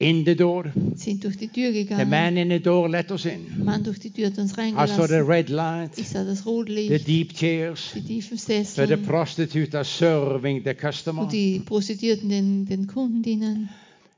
[0.00, 0.64] in the door.
[0.94, 2.08] sind durch die Tür The gegangen.
[2.10, 3.46] man in the door let us in.
[3.56, 5.26] Der Mann durch die Tür hat uns I saw the reingelassen.
[5.26, 9.74] red light, Ich sah das the Rotlicht, deep chairs, die tiefen where the Sessel, prostitutes
[9.74, 11.26] are serving the customer.
[11.28, 13.68] die Prostituierten den, den Kunden dienen.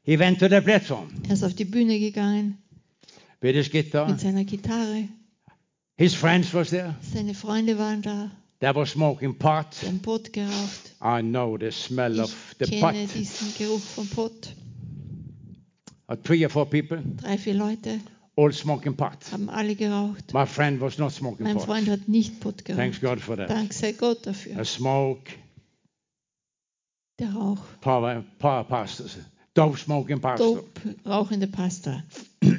[0.03, 2.59] He went to the platform Er ist auf die Bühne gegangen
[3.41, 4.09] with his guitar.
[4.11, 5.09] mit seiner Gitarre.
[5.97, 6.95] His friends was there.
[7.13, 8.31] Seine Freunde waren da,
[8.61, 9.67] They were smoking pot.
[9.87, 10.95] haben Pott geraucht.
[11.03, 12.93] I know the smell of Ich the pot.
[12.93, 14.55] kenne diesen Geruch vom Pott.
[16.17, 18.01] Three or four people, Drei, vier Leute
[18.37, 19.31] all smoking pot.
[19.33, 20.33] haben alle geraucht.
[20.33, 21.65] My friend was not smoking Mein pot.
[21.67, 23.01] Freund hat nicht Thanks geraucht.
[23.01, 23.49] God for that.
[23.51, 24.59] Dank sei Gott dafür.
[24.59, 25.31] A smoke,
[27.19, 27.61] Der Rauch.
[27.81, 29.19] power, power pastors,
[29.55, 30.57] dope smoking pastor.
[30.57, 32.03] Dope, rauchende Pastor.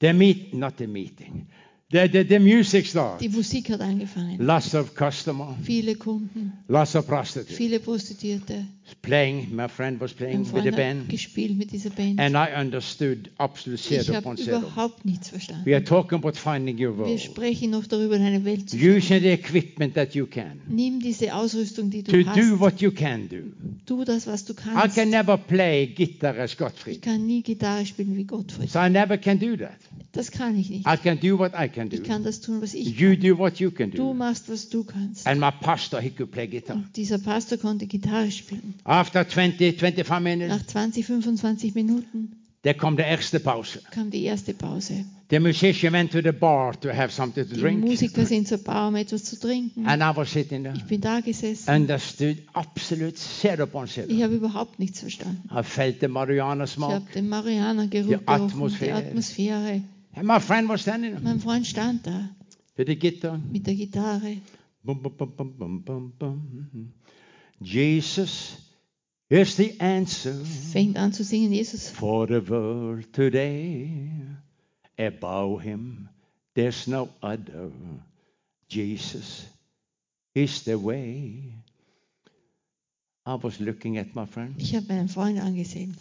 [0.00, 1.46] The meet, not the meeting.
[1.94, 3.20] The, the, the music starts.
[3.22, 4.44] Die Musik hat angefangen.
[4.44, 7.56] Lots of customer, Viele Kunden, lots of prostitutes.
[7.56, 8.66] viele Prostituierte.
[9.00, 11.08] Playing, my friend was playing Mein with the band.
[11.08, 12.18] gespielt mit dieser Band.
[12.18, 15.64] And I understood absolute Ich habe überhaupt nichts verstanden.
[15.64, 17.20] We are talking about finding your Wir world.
[17.20, 18.96] sprechen noch darüber, deine Welt zu finden.
[18.96, 20.60] Using the equipment that you can.
[20.68, 22.60] Nimm diese Ausrüstung, die To du do hast.
[22.60, 23.52] what you can do.
[23.86, 24.96] Tu das, was du I kannst.
[24.96, 27.00] can never play guitar as Ich Gottfried.
[27.02, 28.68] kann nie Gitarre spielen wie Gottfried.
[28.70, 29.76] So I never can do that.
[30.12, 30.86] Das kann ich nicht.
[30.86, 31.96] I can do what I can do.
[31.96, 33.20] Ich kann das tun, was ich You kann.
[33.20, 34.14] do what you can Du do.
[34.14, 35.26] machst, was du kannst.
[35.26, 36.76] And my pastor, he could play guitar.
[36.76, 38.74] Und dieser Pastor konnte Gitarre spielen.
[38.84, 43.80] After 20, 25 minutes, Nach 20, 25 Minuten there come the erste Pause.
[43.90, 45.04] kam die erste Pause.
[45.30, 47.80] The musician went to the bar to have something to Die drink.
[47.82, 49.86] Musiker sind zur Bar, um etwas zu trinken.
[49.86, 50.74] And I was sitting there.
[50.76, 51.68] Ich bin da gesessen.
[51.74, 54.06] Understood absolute zero upon zero.
[54.08, 55.42] Ich habe überhaupt nichts verstanden.
[55.50, 56.92] I felt the marijuana Ich smoke.
[56.94, 59.82] habe den Marianer-Geruch Die gerochen, die Atmosphäre.
[60.16, 62.28] And my friend was standing Mein Freund stand da
[62.76, 63.38] with the guitar.
[63.50, 64.38] mit der Gitarre.
[64.82, 66.92] Bum, bum, bum, bum, bum, bum.
[67.60, 68.56] Jesus
[69.30, 70.34] is the answer
[70.72, 73.90] Fängt an zu singen, Jesus, for the world today.
[74.98, 76.08] Above him,
[76.54, 77.70] there's no other.
[78.68, 79.46] Jesus
[80.34, 81.54] is the way.
[83.26, 84.54] I was looking at my friend.
[84.58, 85.96] ich habe meinen Freund angesehen.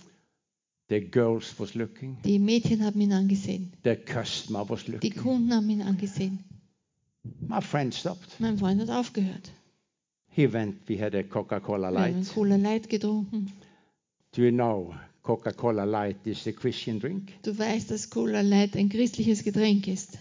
[0.94, 2.18] The girls was looking.
[2.24, 3.74] Die Mädchen haben ihn angesehen.
[3.84, 5.16] The customer was Die looking.
[5.16, 6.38] Kunden haben ihn angesehen.
[7.48, 8.40] My friend stopped.
[8.40, 9.50] Mein Freund hat aufgehört.
[10.30, 10.88] He went.
[10.88, 12.30] We had a Coca-Cola Wir haben Light.
[12.32, 13.52] Cola Light getrunken.
[14.36, 14.94] Do you know
[15.24, 17.32] Coca-Cola Light is a Christian drink?
[17.42, 20.20] Du weißt, dass Cola Light ein christliches Getränk ist.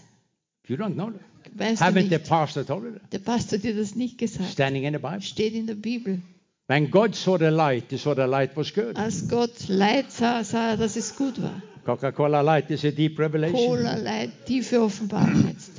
[0.69, 1.21] You don't know that.
[1.55, 2.29] Weißt Haven't the nicht?
[2.31, 3.13] pastor told you that?
[3.13, 4.51] Der Pastor dir das nicht gesagt.
[4.53, 5.21] Standing in the Bible.
[5.21, 6.23] Steht in der Bibel.
[6.69, 8.97] When God saw the light, he saw the light was good.
[8.97, 11.61] Als Gott Leid sah, sah er, dass es gut war.
[11.85, 13.57] Coca-Cola Light is a deep revelation.
[13.59, 15.73] Cola Light, tiefe Offenbarung jetzt.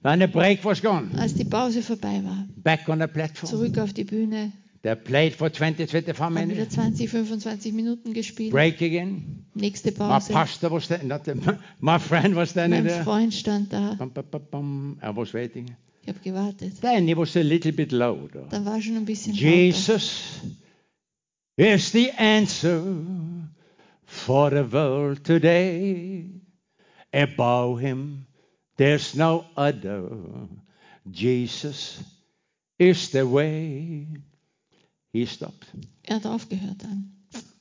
[0.00, 3.50] When the break was gone, Als die Pause vorbei war, back on the platform.
[3.50, 4.52] zurück auf die Bühne,
[4.82, 6.74] They played for 20, 25 haben wieder minutes.
[6.76, 8.52] 20, 25 Minuten gespielt.
[8.52, 9.44] Break again.
[9.54, 10.32] Nächste My Pause.
[10.32, 11.34] pastor was standing, not the,
[11.80, 13.02] my friend was standing Mein there.
[13.02, 13.96] Freund stand da.
[13.98, 14.98] Bum, bum, bum.
[15.02, 15.74] I was waiting.
[16.08, 16.80] Ich habe gewartet.
[16.80, 18.46] Then it was a little bit louder.
[18.48, 19.46] Dann war schon ein bisschen lauter.
[19.46, 20.40] Jesus
[21.56, 22.82] is the answer
[24.06, 26.30] for the world today.
[27.12, 28.24] Above him,
[28.78, 30.08] there's no other.
[31.04, 32.02] Jesus
[32.78, 34.06] is the way.
[35.12, 35.66] He stopped.
[36.04, 37.12] Er hat aufgehört dann.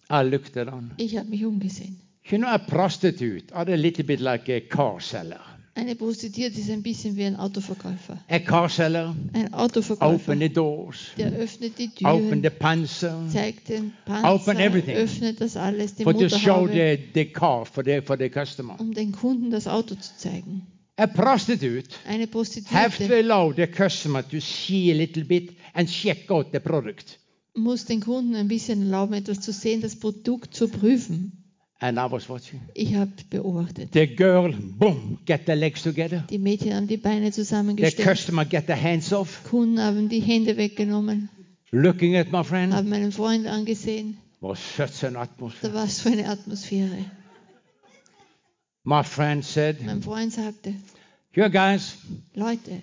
[0.10, 0.94] I looked around.
[1.02, 2.00] Ich habe mich umgesehen.
[2.24, 5.57] You know, a prostitute are a little bit like a car seller.
[5.78, 8.18] Eine Prostituierte ist ein bisschen wie ein Autoverkäufer.
[8.28, 13.24] A car seller, Ein Autoverkäufer, open the doors, der öffnet die open Türen, the panzer,
[13.32, 14.96] zeigt den Open Panzer, everything.
[14.96, 18.28] öffnet das alles, die for to show Motorhaube, the, the car for the, for the
[18.28, 18.76] customer.
[18.80, 20.66] um den Kunden das Auto zu zeigen.
[20.96, 25.88] A prostitute Eine have to Prostituierte allow the customer to see a little bit and
[25.88, 27.20] check out the product.
[27.54, 31.44] muss den Kunden ein bisschen erlauben, etwas zu sehen, das Produkt zu prüfen.
[31.80, 32.62] And I was watching.
[32.74, 33.94] Ich habe beobachtet.
[33.94, 36.24] The girl, boom, get the legs together.
[36.30, 38.08] Die Mädchen haben die Beine The zusammengestellt.
[38.18, 39.44] customer get the hands off.
[39.44, 41.30] Kunden haben die Hände weggenommen,
[41.72, 44.18] Looking at my friend haben meinen Freund angesehen.
[44.42, 45.74] was such an Da atmosphere.
[45.74, 47.06] war es so eine Atmosphäre.
[48.84, 50.74] My friend said, Mein Freund sagte,
[51.34, 51.98] "You guys,
[52.34, 52.82] Leute,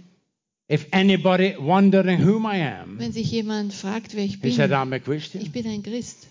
[0.69, 4.71] if anybody wondering whom I am, wenn sich jemand fragt, wer ich he bin, said,
[4.71, 5.43] I'm a Christian.
[5.43, 6.29] ich bin ein Christ.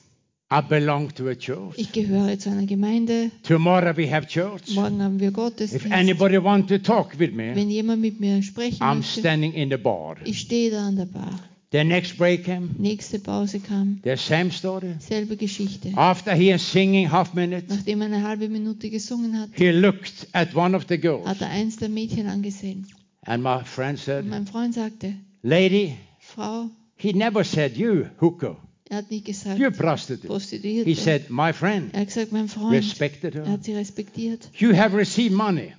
[0.56, 1.74] I belong to a church.
[1.78, 3.32] Ich gehöre zu einer Gemeinde.
[3.42, 4.76] Tomorrow we have church.
[4.76, 5.92] Morgen haben wir If Gottesdienst.
[5.92, 9.70] anybody want to talk with me, Wenn jemand mit mir sprechen I'm möchte, standing in
[9.72, 10.18] the bar.
[10.24, 11.40] ich stehe da an der Bar.
[11.72, 12.70] The next break came.
[12.78, 14.94] Nächste Pause kam, The same story.
[15.00, 15.92] selbe Geschichte.
[15.96, 20.28] After he is singing half minute, Nachdem er eine halbe Minute gesungen hat, he looked
[20.34, 22.86] at one of the girls, hat er eins der Mädchen angesehen.
[23.26, 28.56] and my friend Und said, mein Freund sagte, "Lady, Frau, he never said you hooker,
[28.90, 30.28] er hat nicht gesagt, you prostitute.
[30.28, 30.90] Prostituierte.
[30.90, 33.52] He said, my friend, er hat gesagt, mein Freund, respected er her.
[33.54, 34.50] hat sie respektiert.
[34.58, 35.74] You have received money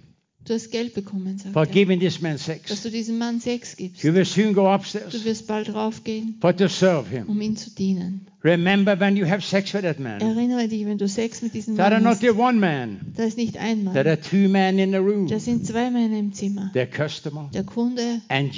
[0.46, 2.82] Du hast Geld bekommen, sagt for er, giving this man dass sex.
[2.82, 4.02] du diesem Mann Sex gibst.
[4.04, 7.28] You will soon go Du upstairs wirst bald raufgehen, for to serve him.
[7.30, 8.26] um ihm zu dienen.
[8.44, 11.76] Remember when you have sex with that man, Erinnere dich, wenn du Sex mit diesem
[11.76, 14.20] there are Mann not hast, the one man, da ist nicht ein there Mann, are
[14.20, 16.70] two men in the room, da sind zwei Männer im Zimmer.
[16.94, 18.48] customer Der Kunde and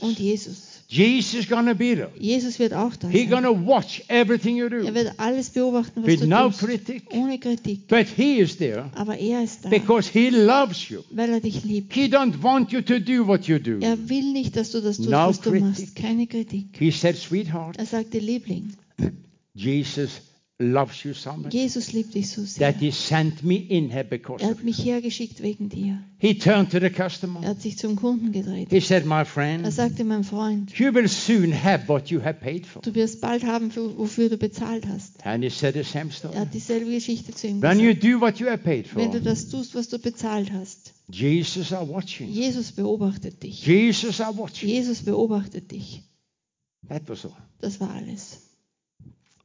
[0.00, 0.73] und Jesus.
[0.94, 1.48] Jesus.
[1.48, 2.10] Gonna be there.
[2.18, 4.76] Jesus wird auch da He's gonna watch everything you do.
[4.84, 7.88] Er wird alles beobachten, was with du no tust, critic, ohne Kritik.
[7.88, 11.00] but he is there Aber er ist da, because he loves you.
[11.10, 11.92] weil er dich liebt.
[11.92, 13.78] He don't want you to do what you do.
[13.80, 15.64] Er will nicht, dass du das tust, No was du critic.
[15.68, 15.96] machst.
[15.96, 16.66] Keine Kritik.
[16.78, 18.72] He said, sweetheart, Er sagte, Liebling,
[19.54, 20.20] Jesus
[20.60, 22.72] loves you so much Jesus liebt dich so sehr.
[22.72, 25.98] that he sent me in here because Er of hat mich hergeschickt wegen dir.
[26.18, 27.40] He turned to the Er customer.
[27.42, 28.68] hat sich zum Kunden gedreht.
[28.70, 32.34] He said, my Er friend, sagte, mein Freund, you will soon have what you have
[32.40, 32.82] paid for.
[32.82, 35.26] du wirst bald haben, für, wofür du bezahlt hast.
[35.26, 36.34] And he said the same Er story.
[36.36, 38.04] hat dieselbe Geschichte zu ihm When you gesagt.
[38.04, 40.94] do what you have paid Wenn du das tust, was du bezahlt hast.
[41.10, 42.30] Jesus are watching.
[42.30, 43.66] Jesus beobachtet dich.
[43.66, 44.68] Jesus are watching.
[44.68, 46.02] Jesus beobachtet dich.
[46.88, 47.32] That was all.
[47.60, 48.40] Das war alles.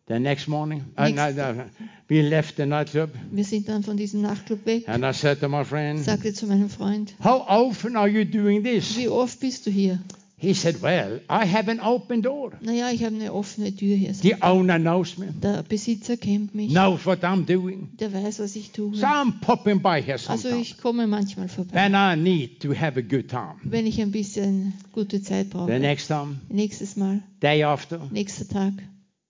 [0.09, 1.65] The next morning, uh, no, no,
[2.09, 4.89] we left the nightclub, Wir sind dann von diesem Nachtclub weg.
[4.89, 8.63] and I said to my friend, Sagte zu meinem Freund, How often are you doing
[8.63, 8.97] this?
[8.97, 9.99] wie oft bist du hier?
[10.41, 12.53] He said, Well, I have an open door.
[12.61, 14.13] Naja, ich habe eine offene Tür hier.
[14.15, 16.71] The owner knows me, Der Besitzer kennt mich.
[16.71, 17.89] knows what I'm doing.
[17.99, 18.95] Der weiß, was ich tue.
[18.95, 20.61] So I'm popping by here Also sometimes.
[20.61, 23.57] ich komme manchmal vorbei, When I need to have a good time.
[23.63, 25.79] wenn ich ein bisschen gute Zeit The brauche.
[25.79, 28.73] next time, Nächstes Mal, day after, nächster Tag,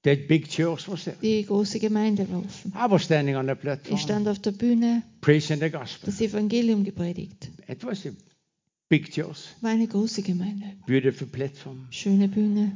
[0.03, 1.17] The big church was there.
[1.21, 2.71] Die große Gemeinde war offen.
[2.73, 6.05] I was standing on the Ich platform stand auf der Bühne, preaching the gospel.
[6.05, 7.49] das Evangelium gepredigt.
[7.67, 8.11] It was a
[8.87, 10.65] big church, War eine große Gemeinde.
[10.87, 11.87] beautiful platform.
[11.89, 12.71] Schöne Bühne.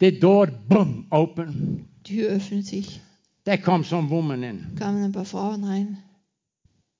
[0.00, 1.86] The door, boom, open.
[2.06, 3.00] Die Tür öffnet sich.
[3.44, 5.98] There comes some woman in, Kamen ein paar Frauen rein.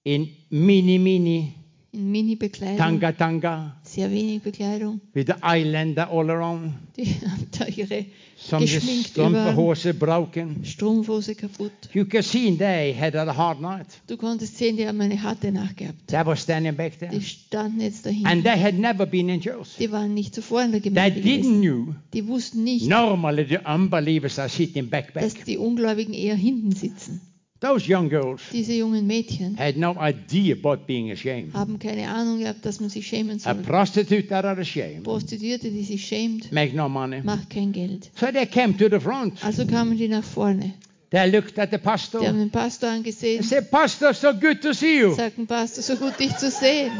[0.04, 1.54] in mini, mini,
[1.90, 2.76] In Mini-Bekleidung.
[2.76, 5.00] tanga, tanga, Sehr wenig Bekleidung.
[5.14, 6.74] with the eyelander all around.
[6.98, 8.04] Die haben da ihre
[8.36, 9.32] Some Geschminkt überall.
[9.54, 10.64] strumpehose broken.
[10.64, 11.72] Strumpfhose kaputt.
[11.94, 13.86] You can see they had a hard night.
[14.06, 16.06] Du konntest sehen, die haben eine harte Nacht gehabt.
[16.08, 17.10] They were standing back there.
[17.10, 18.26] Die standen jetzt dahin.
[18.26, 19.76] And they had never been in church.
[19.78, 21.60] Die waren nicht zuvor in der They Gemeinde didn't gewesen.
[21.60, 21.94] knew.
[22.12, 25.22] Die wussten nicht, Normally the unbelievers are sitting back back.
[25.22, 27.22] dass die Ungläubigen eher hinten sitzen.
[27.60, 31.52] Those young girls Diese jungen Mädchen had no idea about being ashamed.
[31.54, 33.62] haben keine Ahnung gehabt, dass man sich schämen A soll.
[33.64, 37.20] prostitute that are ashamed Prostituierte, die sich schämt, make no money.
[37.24, 38.10] macht kein Geld.
[38.14, 39.42] So they came to the front.
[39.44, 40.74] Also kamen die nach vorne.
[41.10, 42.20] They looked at the Die haben pastor.
[42.20, 45.14] den Pastor They angesehen, said, Pastor, so good to see you.
[45.14, 46.92] sagten, Pastor, so gut dich zu sehen.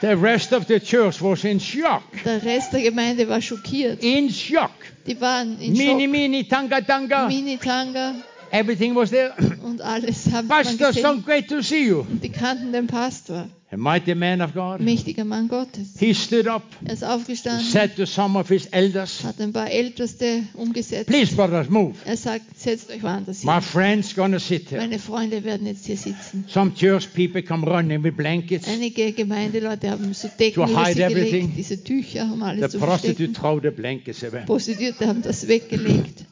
[0.00, 2.02] The rest of the church was in shock.
[2.24, 4.02] Der Rest der Gemeinde war schockiert.
[4.02, 4.72] In shock.
[5.06, 6.10] Die waren in Mini, Schock.
[6.10, 7.28] mini, tanga, tanga.
[7.28, 8.14] Mini-Tanga
[8.54, 9.32] Everything was there.
[9.64, 12.06] und alles haben Pastor, so great to see you.
[12.08, 14.78] Und die kannten den Pastor, A mighty man of God.
[14.78, 15.88] mächtiger Mann Gottes.
[15.98, 19.68] He stood up, Er ist aufgestanden, said to some of his elders, hat ein paar
[19.68, 21.08] Älteste umgesetzt.
[21.08, 21.96] Please, brothers, move.
[22.04, 23.62] Er sagt, setzt euch woanders My hin.
[23.62, 24.80] friend's gonna sit here.
[24.80, 26.44] Meine Freunde werden jetzt hier sitzen.
[26.46, 28.68] Some church people come running with blankets.
[28.68, 31.40] Einige Gemeindeleute haben so Decken To hide everything.
[31.50, 34.44] gelegt, diese Tücher, The alles zu prostitute throw the blankets away.
[34.46, 36.24] Prostituierte haben das weggelegt.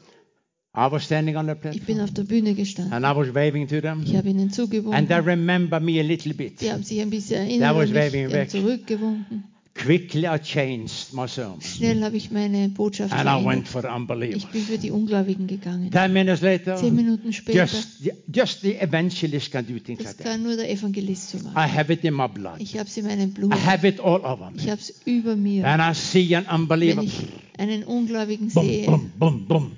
[0.75, 2.93] I was standing on the Ich platform bin auf der Bühne gestanden.
[2.93, 4.03] and I was waving to them.
[4.05, 5.11] Ich habe ihnen And they zugewunken.
[5.23, 6.59] remember me a little bit.
[6.61, 8.49] Die haben sich ein bisschen was erinnert mich, waving back.
[8.49, 9.43] zurückgewunken.
[9.75, 13.91] Quickly I changed my sermon Schnell habe ich meine Botschaft and I went verändert.
[13.91, 14.37] for unbelievers.
[14.43, 15.89] Ich bin für die Ungläubigen gegangen.
[15.89, 20.07] Ten minutes later, Zehn Minuten später, just the, just the evangelist can do things das
[20.09, 20.25] like that.
[20.27, 21.55] kann nur der Evangelist so I machen.
[21.75, 22.55] have it in my blood.
[22.59, 23.51] Ich habe es in meinem Blut.
[23.53, 24.57] I have it all over me.
[24.57, 25.65] Ich habe es über mir.
[25.67, 27.01] And I see an Wenn unbeliever.
[27.03, 27.19] ich
[27.57, 29.71] einen Ungläubigen Boom, sehe, boom, boom, boom.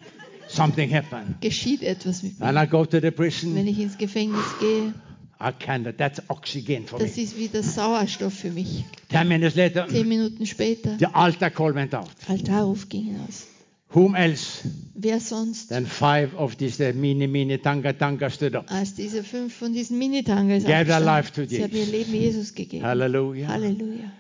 [0.56, 1.42] Something happened.
[1.42, 2.64] geschieht etwas mit And mir.
[2.64, 3.68] I go to the Wenn prison.
[3.68, 4.94] ich ins Gefängnis gehe,
[5.40, 5.98] I cannot.
[5.98, 7.06] That's oxygen for me.
[7.06, 8.86] das ist wie der Sauerstoff für mich.
[9.10, 12.10] Ten minutes later, Zehn Minuten später, the altar call went out.
[12.28, 13.48] Altarruf ging aus.
[13.94, 18.70] Whom else Wer sonst, than five of these uh, mini, mini tanga tanga stood up?
[18.72, 21.06] als diese fünf von diesen Minitangas Gave their aufgestanden.
[21.06, 21.92] life to Sie haben ihr Jesus.
[21.92, 22.84] Leben Jesus gegeben.
[22.86, 23.48] Hallelujah.
[23.48, 24.12] Halleluja.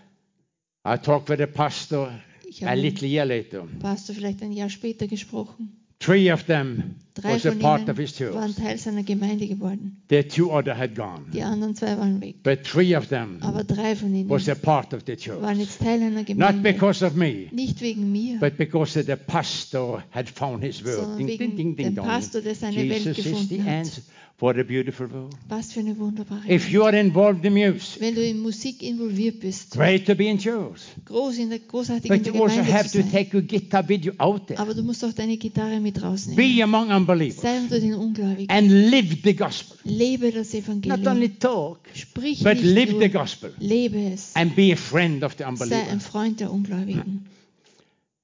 [0.87, 2.11] I talked with the pastor
[2.47, 3.61] Ich a little year later.
[3.61, 5.84] dem Pastor vielleicht ein Jahr später gesprochen.
[6.05, 8.63] Three of them Drei was a part of his ihnen waren church.
[8.65, 10.01] Teil seiner Gemeinde geworden.
[10.09, 11.25] The two other had gone.
[11.33, 12.43] Die anderen zwei waren weg.
[12.43, 15.41] But three of them Aber drei von ihnen was a part of the church.
[15.41, 16.61] waren jetzt Teil einer Not Gemeinde.
[16.73, 20.95] because of me, Nicht wegen mir, but because the pastor had found his word.
[20.95, 22.03] sondern Ding, ding, ding, wegen ding, dem.
[22.03, 23.71] Pastor, der seine Welt Jesus the gefunden hat.
[23.73, 24.01] answer.
[24.37, 25.33] What a beautiful word.
[25.47, 26.69] Was für eine wunderbare If Welt.
[26.73, 30.37] you are involved in music, Wenn du in Musik involviert bist, great to be in
[30.37, 30.81] church.
[31.05, 34.03] groß in der, großartig in But der you also have to take your guitar with
[34.03, 34.59] you out there.
[34.59, 36.35] Aber du musst auch deine Gitarre mit rausnehmen.
[36.35, 38.49] Be among unbelievers Sei unter den Ungläubigen.
[38.53, 39.77] and live the gospel.
[39.85, 41.07] Lebe das Not Evangelium.
[41.07, 44.31] only talk, Sprich but nicht live the nur, gospel lebe es.
[44.35, 46.01] and be a friend of the Sei ein.
[46.01, 47.25] Freund der Ungläubigen.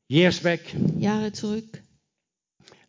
[0.09, 0.59] Years back,
[0.99, 1.81] Jahre zurück,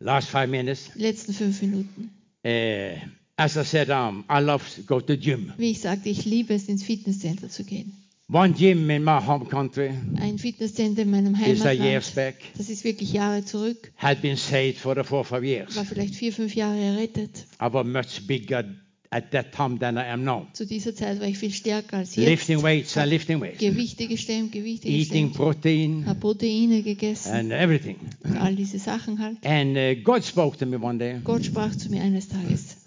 [0.00, 2.10] last five minutes, letzten fünf Minuten.
[2.44, 2.96] Uh,
[3.36, 5.52] as I said, um, I love to go to gym.
[5.56, 7.92] Wie ich sagte, ich liebe es, ins Fitnesscenter zu gehen.
[8.28, 12.14] One gym in my home country Ein Fitnesscenter in meinem is a years Heimatland.
[12.14, 12.36] back.
[12.56, 13.92] Das ist wirklich Jahre zurück.
[13.96, 15.76] Had been saved for the four five years.
[15.76, 17.46] War vielleicht vier, fünf Jahre errettet.
[17.60, 18.64] I was much bigger
[19.12, 20.46] at that time than I am now.
[20.54, 22.26] Zu dieser Zeit war ich viel stärker als jetzt.
[22.28, 25.34] Lifting weights and lifting weights, Gewichte gestemmt, Gewichte eating gestemmt.
[25.34, 27.30] protein Habe Proteine gegessen.
[27.32, 27.96] and everything.
[28.24, 29.36] Und all diese Sachen halt.
[29.44, 31.20] And uh, God spoke to me one day.
[31.22, 32.78] Gott sprach zu mir eines Tages,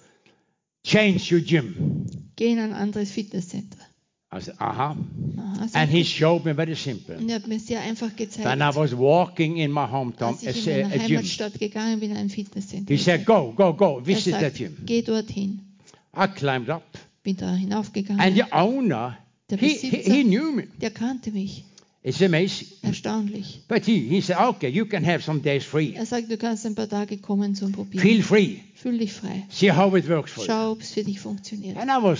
[0.83, 2.05] Change your gym.
[2.35, 3.77] geh in ein anderes Fitnesscenter.
[4.35, 4.65] I said, uh huh.
[4.73, 4.95] Aha,
[5.61, 7.15] And sagt he showed me very simple.
[7.17, 10.43] Und er hat mir sehr einfach gezeigt, When I was walking in my hometown, als
[10.43, 12.93] ich in meiner a gym, Heimatstadt gegangen bin, ein Fitnesscenter.
[12.93, 15.61] he said, "Go, go, go, er visit that sagt, gym." geh dorthin.
[16.15, 16.83] I climbed up,
[17.23, 18.19] Bin da hinaufgegangen.
[18.21, 19.17] and the owner,
[19.49, 20.63] Der he, he, Besitzer, he knew me.
[20.81, 21.63] der kannte mich.
[22.03, 22.67] It's amazing.
[22.83, 23.61] Erstaunlich.
[23.67, 25.95] But he, he said, "Okay, you can have some days free.
[25.95, 27.99] Er sagt, du kannst ein paar Tage kommen zum Probieren.
[28.07, 28.57] Feel free.
[28.75, 29.43] Fühl dich frei.
[29.49, 31.77] See how it works for you." Schau, ob es für dich funktioniert.
[31.77, 32.19] And I was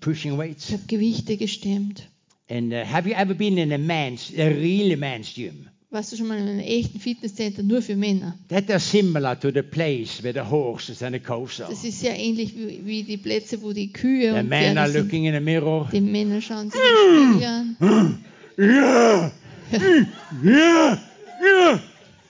[0.00, 0.66] pushing weights.
[0.68, 2.08] Ich habe Gewichte gestemmt.
[2.50, 5.68] And uh, have you ever been in a man's, a real man's gym?
[5.92, 8.38] Warst du schon mal in einem echten Fitnesscenter nur für Männer?
[8.48, 11.68] That is similar to the place where the horses and the cows are.
[11.70, 14.90] Das ist sehr ähnlich wie, wie die Plätze, wo die Kühe The und men are
[14.90, 15.90] looking in the mirror.
[15.92, 18.24] Die Männer schauen sich den Spiegel an.
[18.58, 19.32] Yeah,
[20.42, 20.98] yeah,
[21.40, 21.80] yeah.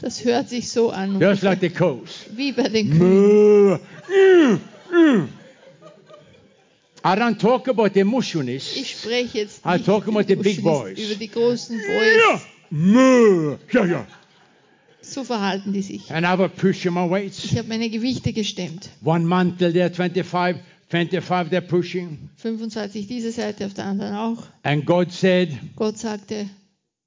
[0.00, 2.26] Das hört sich so an, just like the cows.
[2.34, 3.78] wie bei den Kühen.
[7.04, 8.76] I don't talk about the emotionists.
[8.76, 10.98] Ich spreche jetzt I nicht talk about the über big die- boys.
[10.98, 11.76] über die großen.
[11.76, 12.40] Boys.
[12.74, 13.58] Moo.
[13.70, 14.06] Yeah, yeah.
[15.02, 16.10] So verhalten die sich.
[16.10, 17.44] And I pushing my weights.
[17.44, 18.88] Ich habe meine Gewichte gestemmt.
[19.04, 22.30] One mantle there, 25, 25 they're pushing.
[22.36, 24.44] 25 diese Seite, auf der anderen auch.
[24.62, 26.48] And God said, Gott sagte,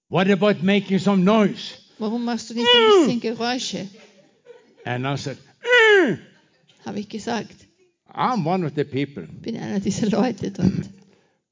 [0.10, 1.74] What about making some noise?
[1.98, 3.88] warum machst du nicht ein bisschen Geräusche?
[4.84, 6.20] And I said, "Mm."
[6.86, 7.56] Habe ich gesagt.
[8.14, 9.28] I'm one of the people.
[9.42, 10.92] Bin einer dieser Leute dort.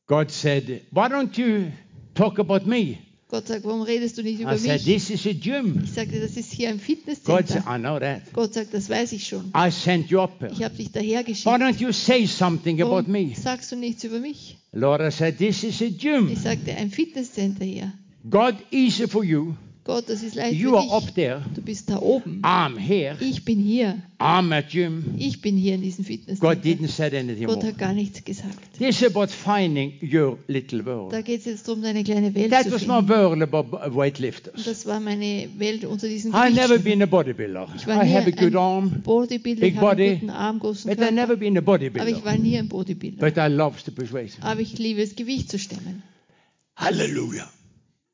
[0.06, 1.72] God said, Why don't you
[2.14, 3.00] talk about me?
[3.34, 5.08] Gott sagt, warum redest du nicht über I said, mich?
[5.08, 5.82] This is a gym.
[5.84, 7.76] Ich sagte, das ist hier ein God said, Fitnesscenter.
[7.76, 8.22] I know that.
[8.32, 9.52] Gott sagt, das weiß ich schon.
[9.58, 10.34] I sent you up.
[10.52, 11.48] Ich habe dich daher Why geschickt.
[11.48, 13.34] don't you say something about Warum me?
[13.36, 14.58] sagst du nichts über mich?
[14.72, 16.30] Lord, I said, This is a gym.
[16.32, 17.92] Ich sagte, ein Fitnesscenter hier.
[18.30, 19.56] God, easy for you.
[19.86, 20.92] Gott, das ist leicht You für are dich.
[20.94, 21.42] up there.
[21.56, 22.40] Du bist da oben.
[22.42, 23.18] I'm here.
[23.20, 24.02] Ich bin hier.
[24.18, 25.16] I'm at gym.
[25.18, 26.62] Ich bin hier in diesem God Fitnesscenter.
[26.62, 28.58] didn't say anything Gott hat gar nichts gesagt.
[28.78, 31.12] This is about finding your little world.
[31.12, 33.10] Da geht es jetzt darum, deine kleine Welt That zu was my finden.
[33.10, 34.64] world about Und weightlifters.
[34.64, 36.84] das war meine Welt unter diesen I've never Gewichten.
[36.86, 37.68] been a bodybuilder.
[37.76, 40.30] Ich war I nie have a good arm, Bodybuilder, big ich habe body, einen guten
[40.30, 41.40] Arm, großen but I've never Körper.
[41.42, 42.24] been a Aber ich bodybuilder.
[42.26, 43.20] war nie ein Bodybuilder.
[43.20, 44.10] But I love to push.
[44.40, 46.04] Aber ich liebe es, Gewicht zu stemmen,
[46.78, 47.50] Hallelujah.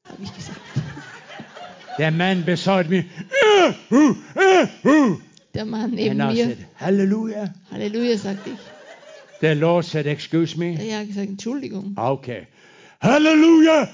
[0.05, 0.57] habe ich gesagt.
[1.99, 3.09] The man beside me,
[3.43, 5.21] "Ah, ooh, ah, ooh."
[5.53, 7.53] Der Mann neben and I mir, said, Hallelujah.
[7.71, 8.59] Halleluja, sagte ich.
[9.41, 10.77] The Lord said, Excuse me.
[10.79, 11.95] Er hat gesagt, Entschuldigung.
[11.97, 12.47] Okay.
[13.01, 13.89] Hallelujah.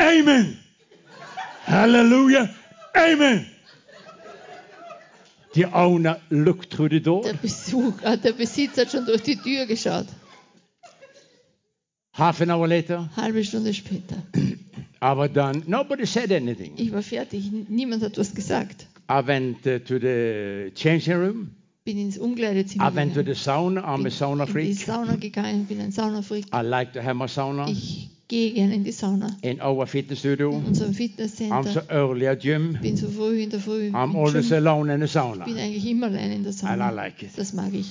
[0.00, 0.58] Amen.
[1.64, 2.52] Hallelujah.
[2.96, 3.51] Amen.
[5.54, 7.22] The owner looked through the door.
[7.22, 10.06] Der, Besuch, äh, der Besitzer hat schon durch die Tür geschaut.
[12.14, 14.16] Half an hour later, Halbe Stunde später.
[15.00, 15.62] Was done.
[15.66, 16.74] Nobody said anything.
[16.76, 17.50] Ich war fertig.
[17.68, 18.86] Niemand hat was gesagt.
[19.10, 21.56] I went uh, to the changing room.
[21.84, 23.26] Bin ins Umkleidezimmer I went to gegangen.
[23.26, 23.82] the sauna.
[23.84, 24.86] I'm a sauna bin in die freak.
[24.86, 26.46] Sauna gegangen, bin ein Saunafreak.
[26.54, 29.36] I like to have my sauna Ich gehe gerne in die Sauna.
[29.42, 30.50] in our fitness studio.
[30.50, 31.84] In unserem I'm so Fitnesscenter.
[31.90, 32.78] early at gym.
[32.80, 33.88] Bin so früh in der Früh.
[33.92, 34.58] I'm always Gym.
[34.66, 35.44] alone in the sauna.
[35.44, 36.90] Bin eigentlich immer allein in der And I Sauna.
[36.90, 37.30] like it.
[37.36, 37.90] Das mag ich.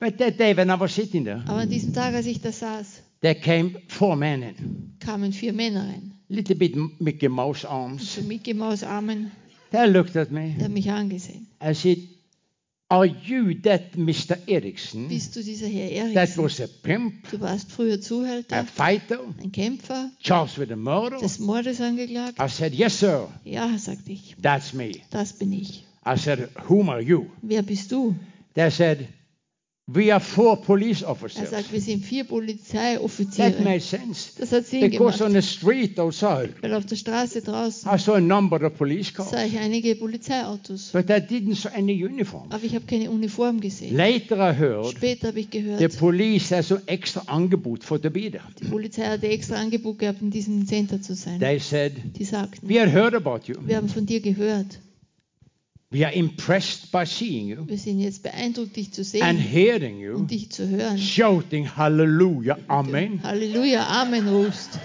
[0.00, 2.50] But that day when I was sitting there, Aber an diesem Tag, als ich da
[2.50, 4.94] saß, there came four men in.
[4.98, 6.12] kamen vier Männer rein.
[6.28, 8.14] Little bit Mickey Mouse arms.
[8.14, 9.30] So Mickey Maus Armen,
[9.70, 10.54] They looked at me.
[10.58, 11.46] der hat mich angesehen.
[11.62, 11.98] I said,
[12.92, 14.36] Are you that Mr.
[14.46, 15.08] Erickson?
[15.08, 16.44] Bist du dieser Herr That Eriksen?
[16.44, 21.16] was a pimp, Du warst früher a Zuhälter, fighter, ein Kämpfer, charged with a murder?
[21.18, 22.38] des Mordes angeklagt?
[22.38, 23.28] I said, Yes, sir.
[23.44, 24.36] Ja, sagte ich.
[24.42, 24.92] That's me.
[25.10, 25.84] Das bin ich.
[26.04, 27.30] I said, Whom are you?
[27.40, 28.14] Wer bist du?
[28.54, 29.08] They said,
[29.88, 31.50] We are four police Er officers.
[31.50, 33.60] sagt, wir sind vier That Polizeioffiziere.
[33.64, 34.30] made sense.
[34.38, 35.22] Das hat Sinn Because gemacht.
[35.22, 39.12] on the street outside, Weil auf der Straße draußen I saw a number of police
[39.12, 40.90] cars, sah ich einige Polizeiautos.
[40.92, 42.46] but I didn't see any uniform.
[42.50, 43.96] Aber ich habe keine Uniform gesehen.
[43.96, 48.08] Later I heard Später habe ich the gehört, police has an extra Angebot for the
[48.08, 48.42] bidder.
[48.60, 51.40] die Polizei hatte extra Angebot gehabt, in diesem Center zu sein.
[51.40, 53.56] They said, Die sagten, We had heard about you.
[53.66, 54.78] wir haben von dir gehört.
[55.92, 60.16] We are impressed by seeing you Wir sind jetzt beeindruckt, dich zu and hearing you
[60.16, 60.96] und dich zu hören.
[60.96, 63.22] shouting hallelujah, amen.
[63.22, 64.78] Halleluja, Amen rufst.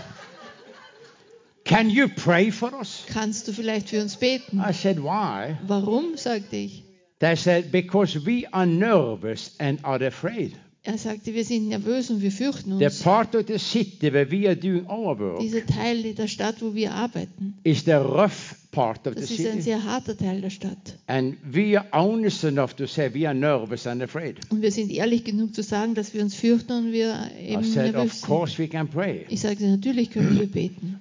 [1.63, 3.05] Can you pray for us?
[3.07, 4.59] Kannst du vielleicht für uns beten?
[4.59, 5.57] I said, Why?
[5.65, 6.83] Warum, sagte ich.
[7.19, 10.53] They said, Because we are nervous and are afraid.
[10.89, 12.99] Er sagte, wir sind nervös und wir fürchten The uns.
[13.01, 16.73] part of the city where we are doing our work Dieser Teil der Stadt, wo
[16.73, 19.61] wir arbeiten, is the rough part of the das ist ein city.
[19.63, 20.97] sehr harter Teil der Stadt.
[21.07, 24.37] And we are honest enough to say we are nervous and afraid.
[24.49, 27.63] Und wir sind ehrlich genug zu sagen, dass wir uns fürchten und wir I eben
[27.65, 28.25] said, nervös Of sind.
[28.27, 29.25] course we can pray.
[29.27, 30.99] Ich sagte, natürlich können wir beten.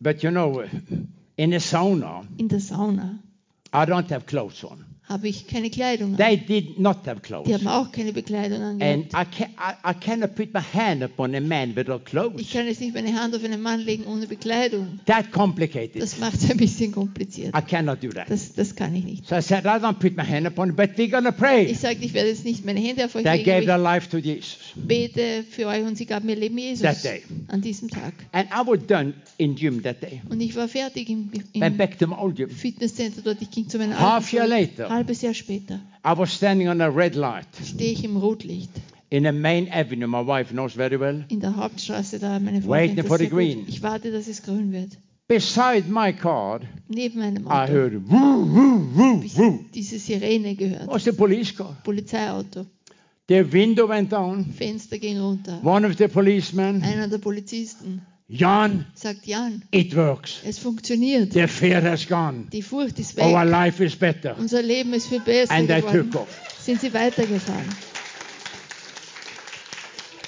[0.00, 0.64] But you know,
[1.36, 3.20] in a sauna, In der Sauna
[3.72, 4.84] I don't have clothes on.
[5.08, 6.16] Habe ich keine Kleidung an.
[6.18, 7.52] They did not have Die clothes.
[7.54, 9.14] haben auch keine Bekleidung And angehabt.
[9.14, 12.50] I, can, I, I cannot put my hand upon a man without Ich clothes.
[12.52, 15.00] kann jetzt nicht meine Hand auf einen Mann legen ohne Bekleidung.
[15.06, 16.02] That complicated.
[16.02, 17.56] Das macht es ein bisschen kompliziert.
[17.56, 18.28] I cannot do that.
[18.30, 19.26] Das, das kann ich nicht.
[19.26, 21.64] So I said, I don't put my hand upon it, but we're going to pray.
[21.64, 23.82] Ich sagte, ich werde jetzt nicht meine Hände auf euch They gave legen, their aber
[23.84, 24.67] life to Jesus.
[24.76, 27.22] Bete für euch und sie gab mir Leben Jesus That day.
[27.48, 28.12] an diesem Tag.
[28.32, 30.20] And I was done in gym that day.
[30.28, 32.50] Und ich war fertig im, Went im back to my old gym.
[32.50, 33.40] Fitnesscenter dort.
[33.42, 34.88] Ich ging zu meinem Half year later.
[34.88, 38.70] Halbes Jahr später I was standing on a red light stehe ich im Rotlicht
[39.10, 40.06] in the main avenue.
[40.06, 41.24] My wife knows very well.
[41.28, 42.38] in der Hauptstraße da.
[42.38, 43.38] Meine Frau Waiting for das the sehr gut.
[43.38, 43.64] green.
[43.68, 44.98] Ich warte, dass es grün wird.
[45.26, 49.64] Beside my car, Neben meinem I Auto heard woo, woo, woo, woo.
[49.74, 50.86] diese Sirene gehört.
[50.88, 51.76] Was the police car?
[51.84, 52.64] Polizeiauto.
[53.28, 54.44] The window went down.
[54.56, 55.60] Fenster ging runter.
[55.62, 58.00] One of the policemen, Einer der Polizisten
[58.30, 60.40] Jan, sagt, Jan, it works.
[60.44, 61.32] es funktioniert.
[61.32, 62.46] The fear has gone.
[62.52, 63.50] Die Furcht ist Our weg.
[63.50, 64.36] life is better.
[64.38, 66.10] Unser Leben ist viel besser And they geworden.
[66.10, 66.40] took off.
[66.60, 67.64] Sind sie weitergefahren.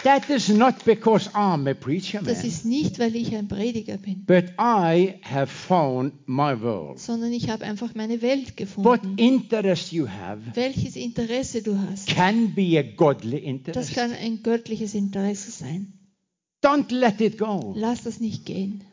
[0.02, 3.98] That is not because I'm a preacher Das man, ist nicht, weil ich ein Prediger
[3.98, 6.98] bin, but I have found my world.
[6.98, 8.56] sondern ich habe einfach meine Welt What
[9.02, 9.18] gefunden.
[9.18, 13.94] interest you have Welches Interesse du hast, can be a godly das interest.
[13.94, 15.92] kann ein göttliches Interesse sein.
[16.62, 17.74] Don't let it go.
[17.76, 18.84] Lass das nicht gehen.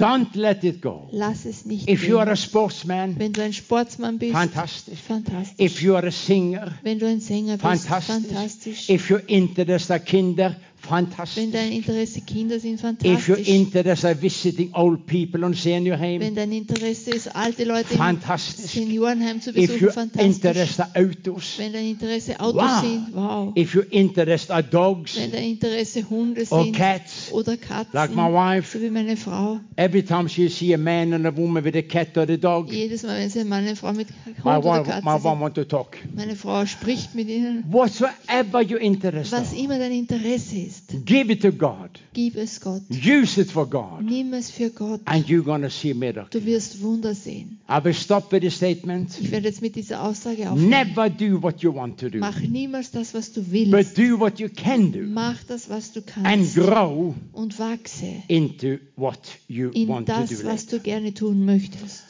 [0.00, 1.08] Don't let it go.
[1.12, 2.36] Lass es nicht If you are a gehen.
[2.36, 4.96] sportsman, Wenn du ein Sportsmann bist, fantastic.
[4.98, 5.58] fantastisch.
[5.58, 8.30] If you are a singer, Wenn du ein Sänger bist, fantastic.
[8.30, 8.88] fantastisch.
[8.88, 11.52] If your interest are Kinder, Wenn fantastic.
[11.52, 13.48] dein Interesse Kinder sind, If your fantastisch.
[13.48, 17.98] interest are visiting old people on senior Wenn home, dein Interesse ist, alte Leute im
[17.98, 18.66] fantastic.
[18.70, 20.34] Seniorenheim zu If besuchen, your fantastisch.
[20.46, 22.80] interest are autos, Wenn dein Interesse Autos Wow.
[22.80, 23.52] sind, wow.
[23.56, 28.10] if your interest are dogs Wenn dein Interesse Hunde or sind cats, oder Katzen, like
[28.14, 29.60] my wife, so wie meine Frau.
[29.76, 32.72] every time she see a man and a woman with a cat or a dog,
[32.72, 35.04] Jedes Mal, wenn sie ein Mann und eine Frau mit Hund my oder wife, Katze
[35.04, 35.96] my sind, wife want to talk.
[36.16, 37.64] meine Frau spricht mit ihnen.
[37.70, 40.69] Whatsoever your interest Was immer dein Interesse ist,
[41.04, 41.90] give it to God.
[42.12, 42.82] gib es Gott.
[42.90, 45.00] Use it for God, Nimm es für Gott.
[45.06, 46.28] and you're to see a miracle.
[46.40, 47.58] Du wirst Wunder sehen.
[47.68, 49.18] I will stop with the statement.
[49.20, 50.68] Ich werde jetzt mit dieser Aussage aufhören.
[50.68, 53.96] Never do what you want to do, Mach niemals das, was du but willst.
[53.98, 56.54] do what you can do Mach das, was du and kannst.
[56.56, 59.18] grow Und wachse into what
[59.48, 60.36] you in want to das, do.
[60.44, 60.78] was later.
[60.78, 62.04] du gerne tun möchtest.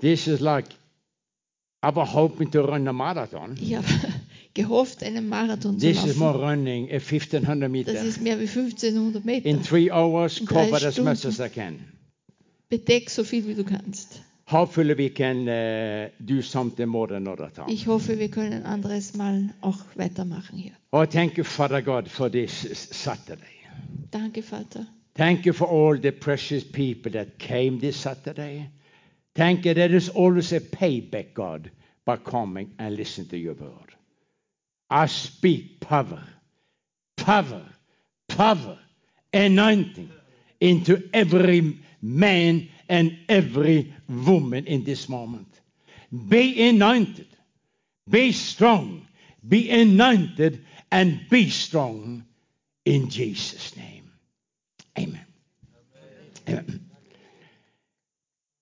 [0.00, 0.66] This is like
[1.82, 3.56] I was hoping to run a marathon.
[3.56, 3.84] Habe
[4.54, 6.60] gehofft, einen Marathon zu This is more laufen.
[6.60, 9.46] running a 1500 Das meter ist mehr wie 1500 Meter.
[9.46, 10.38] in three hours.
[10.40, 11.78] In drei Cover as much as I can.
[12.68, 14.22] Bedeck so viel, wie du kannst.
[14.50, 17.70] Hopefully we can uh, do something more another time.
[17.70, 20.72] Ich hoffe, wir können ein anderes Mal auch weitermachen hier.
[20.90, 23.42] Oh, thank you, Father God, for this Saturday.
[24.10, 24.86] Danke, Vater.
[25.14, 28.70] Thank you for all the precious people that came this Saturday.
[29.34, 29.74] Thank you.
[29.74, 31.70] There is always a payback, God,
[32.04, 33.94] by coming and listening to your word.
[34.90, 36.22] I speak power,
[37.16, 37.62] power,
[38.28, 38.78] power,
[39.32, 40.10] anointing
[40.60, 45.60] into every man and every woman in this moment.
[46.28, 47.28] Be anointed,
[48.08, 49.06] be strong,
[49.46, 52.24] be anointed, and be strong
[52.84, 54.10] in Jesus' name.
[54.98, 55.26] Amen.
[56.48, 56.86] Amen.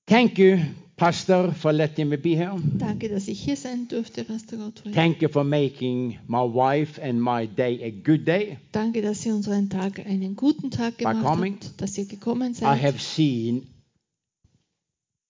[0.06, 0.60] Thank you,
[0.98, 2.52] Pastor, for letting me be here.
[2.76, 4.94] Danke, dass ich hier sein durfte, Pastor Gottfried.
[4.94, 8.58] Thank you for making my wife and my day a good day.
[8.72, 12.82] Danke, dass ihr unseren Tag einen guten Tag gemacht habt, dass ihr gekommen I seid.
[12.82, 13.68] have seen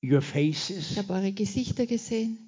[0.03, 0.97] your Ich faces.
[0.97, 2.39] habe eure Gesichter gesehen.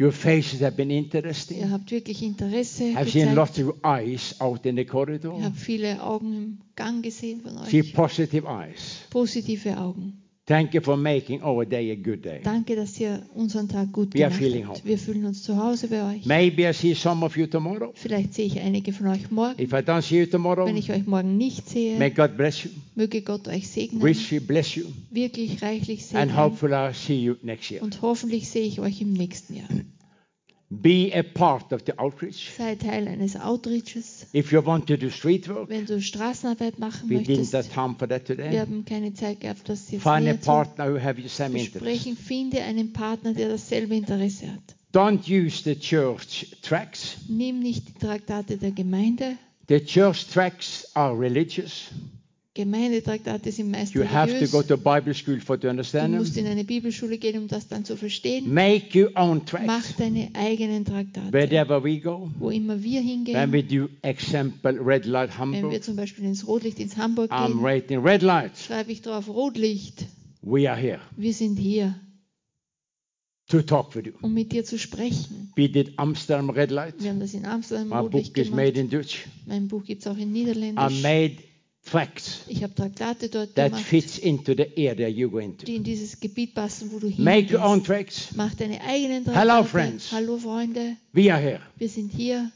[0.00, 1.70] Your faces have been Ihr interesting.
[1.70, 3.76] habt wirklich Interesse I've seen lots gezeigt.
[3.76, 5.40] of eyes out in the Ich corridor.
[5.42, 7.92] habe viele Augen im Gang gesehen von See euch.
[7.94, 9.02] positive eyes.
[9.10, 10.22] Positive Augen.
[10.48, 12.40] Thank you for making our day a good day.
[12.42, 14.78] Danke, dass ihr unseren Tag gut We are gemacht feeling habt.
[14.78, 14.88] home.
[14.88, 16.24] Wir fühlen uns zu Hause bei euch.
[16.24, 17.92] Maybe I see some of you tomorrow.
[17.94, 19.60] Vielleicht sehe ich einige von euch morgen.
[19.62, 22.64] If I don't see you tomorrow, Wenn ich euch morgen nicht may sehe, God bless
[22.64, 26.36] you, möge Gott euch segnen, richly bless you, wirklich reichlich and segnen.
[26.38, 27.82] hopefully I'll see you next year.
[27.82, 29.68] Und hoffentlich sehe ich euch im nächsten Jahr.
[30.70, 32.50] Be a part of the outreach.
[32.58, 34.26] Sei Teil eines Outreaches.
[34.34, 37.68] If you want to do street work, Wenn du Straßenarbeit machen we didn't möchtest, have
[37.72, 38.58] time for that wir today.
[38.58, 41.72] haben keine Zeit gehabt, das jetzt Find a zu partner who have the same interest.
[41.82, 42.16] besprechen.
[42.18, 44.74] Finde einen Partner, der dasselbe Interesse hat.
[44.92, 47.16] Don't use the church tracts.
[47.28, 49.38] Nimm nicht die Traktate der Gemeinde.
[49.68, 51.88] The church tracts are religious.
[52.58, 56.36] Gemeindetraktate sind meist You have to go to Bible school for to Du understand musst
[56.36, 56.52] in them.
[56.52, 58.52] eine Bibelschule gehen, um das dann zu verstehen.
[58.52, 61.32] Make your own Mach deine eigenen Traktate.
[61.32, 65.58] Wherever we go, Wo immer wir when hingehen, we do example red light wenn wir
[65.62, 68.58] Hamburg, zum Beispiel ins Rotlicht ins Hamburg I'm gehen, rating red light.
[68.58, 70.04] schreibe ich drauf Rotlicht.
[70.42, 71.94] We are here Wir sind hier,
[73.48, 74.12] to talk with you.
[74.20, 75.52] um mit dir zu sprechen.
[75.56, 76.94] We did Amsterdam red light.
[77.02, 78.66] Wir haben das in Amsterdam My Rotlicht book is gemacht.
[78.66, 79.26] made in Dutch.
[79.46, 81.02] Mein Buch gibt es auch in I Niederländisch.
[81.02, 81.36] made
[81.84, 85.64] tracts Ich habe Traktate dort that gemacht, fits into the area you go into.
[85.64, 88.28] die in dieses Gebiet passen, wo du Make your own tracks.
[88.34, 89.68] Mach deine eigenen Hello, Traktate.
[89.68, 90.12] friends.
[90.12, 91.60] Hallo Freunde, We are here.
[91.78, 92.50] wir sind hier.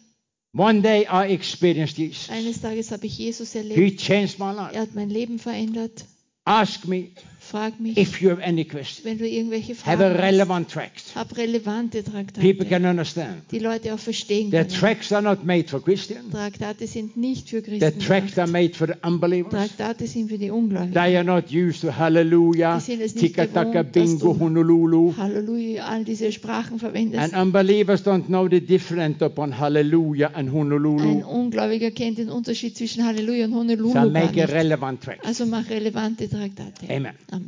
[0.55, 2.29] One day I experienced this.
[2.29, 4.01] Eines Tages habe ich Jesus He erlebt.
[4.01, 4.75] changed my life.
[4.75, 6.05] Er hat mein Leben verändert.
[6.45, 7.09] Ask me.
[7.53, 10.69] Frag mich, If you have any questions, wenn du irgendwelche have a Fragen hast, relevant
[10.71, 11.15] text.
[11.15, 13.43] hab relevante People Traktate, can understand.
[13.51, 14.69] die Leute auch verstehen The können.
[14.71, 16.31] tracks are not made for Christians.
[16.31, 19.53] Traktate sind nicht für The Christen tracks are made for the unbelievers.
[19.77, 20.95] Traktate sind für die Ungläubigen.
[20.95, 24.39] They are not used to hallelujah, Die sind es nicht tika taka gewohnt, dass bingo
[24.39, 25.15] honolulu.
[25.17, 27.35] Halleluja, all diese Sprachen verwendest.
[27.35, 31.23] And unbelievers don't know the difference upon hallelujah and Ein honolulu.
[31.29, 34.53] Ungläubiger kennt den Unterschied zwischen Halleluja und Honolulu So make a nicht.
[34.55, 35.19] relevant track.
[35.25, 36.87] Also mach relevante Traktate.
[36.89, 37.13] Amen.
[37.31, 37.42] Amen.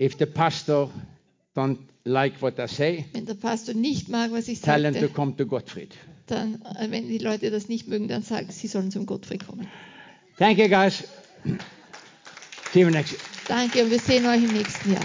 [0.00, 0.88] If the pastor
[1.54, 5.00] don't like what I say, Wenn der Pastor nicht mag, was ich tell him to
[5.00, 5.94] sagte, come to Gottfried.
[6.26, 9.66] dann, äh, wenn die Leute das nicht mögen, dann sagen sie sollen zum Gottfried kommen.
[10.38, 11.04] Thank you, guys.
[12.72, 13.20] See you next year.
[13.48, 15.04] Danke und wir sehen euch im nächsten Jahr.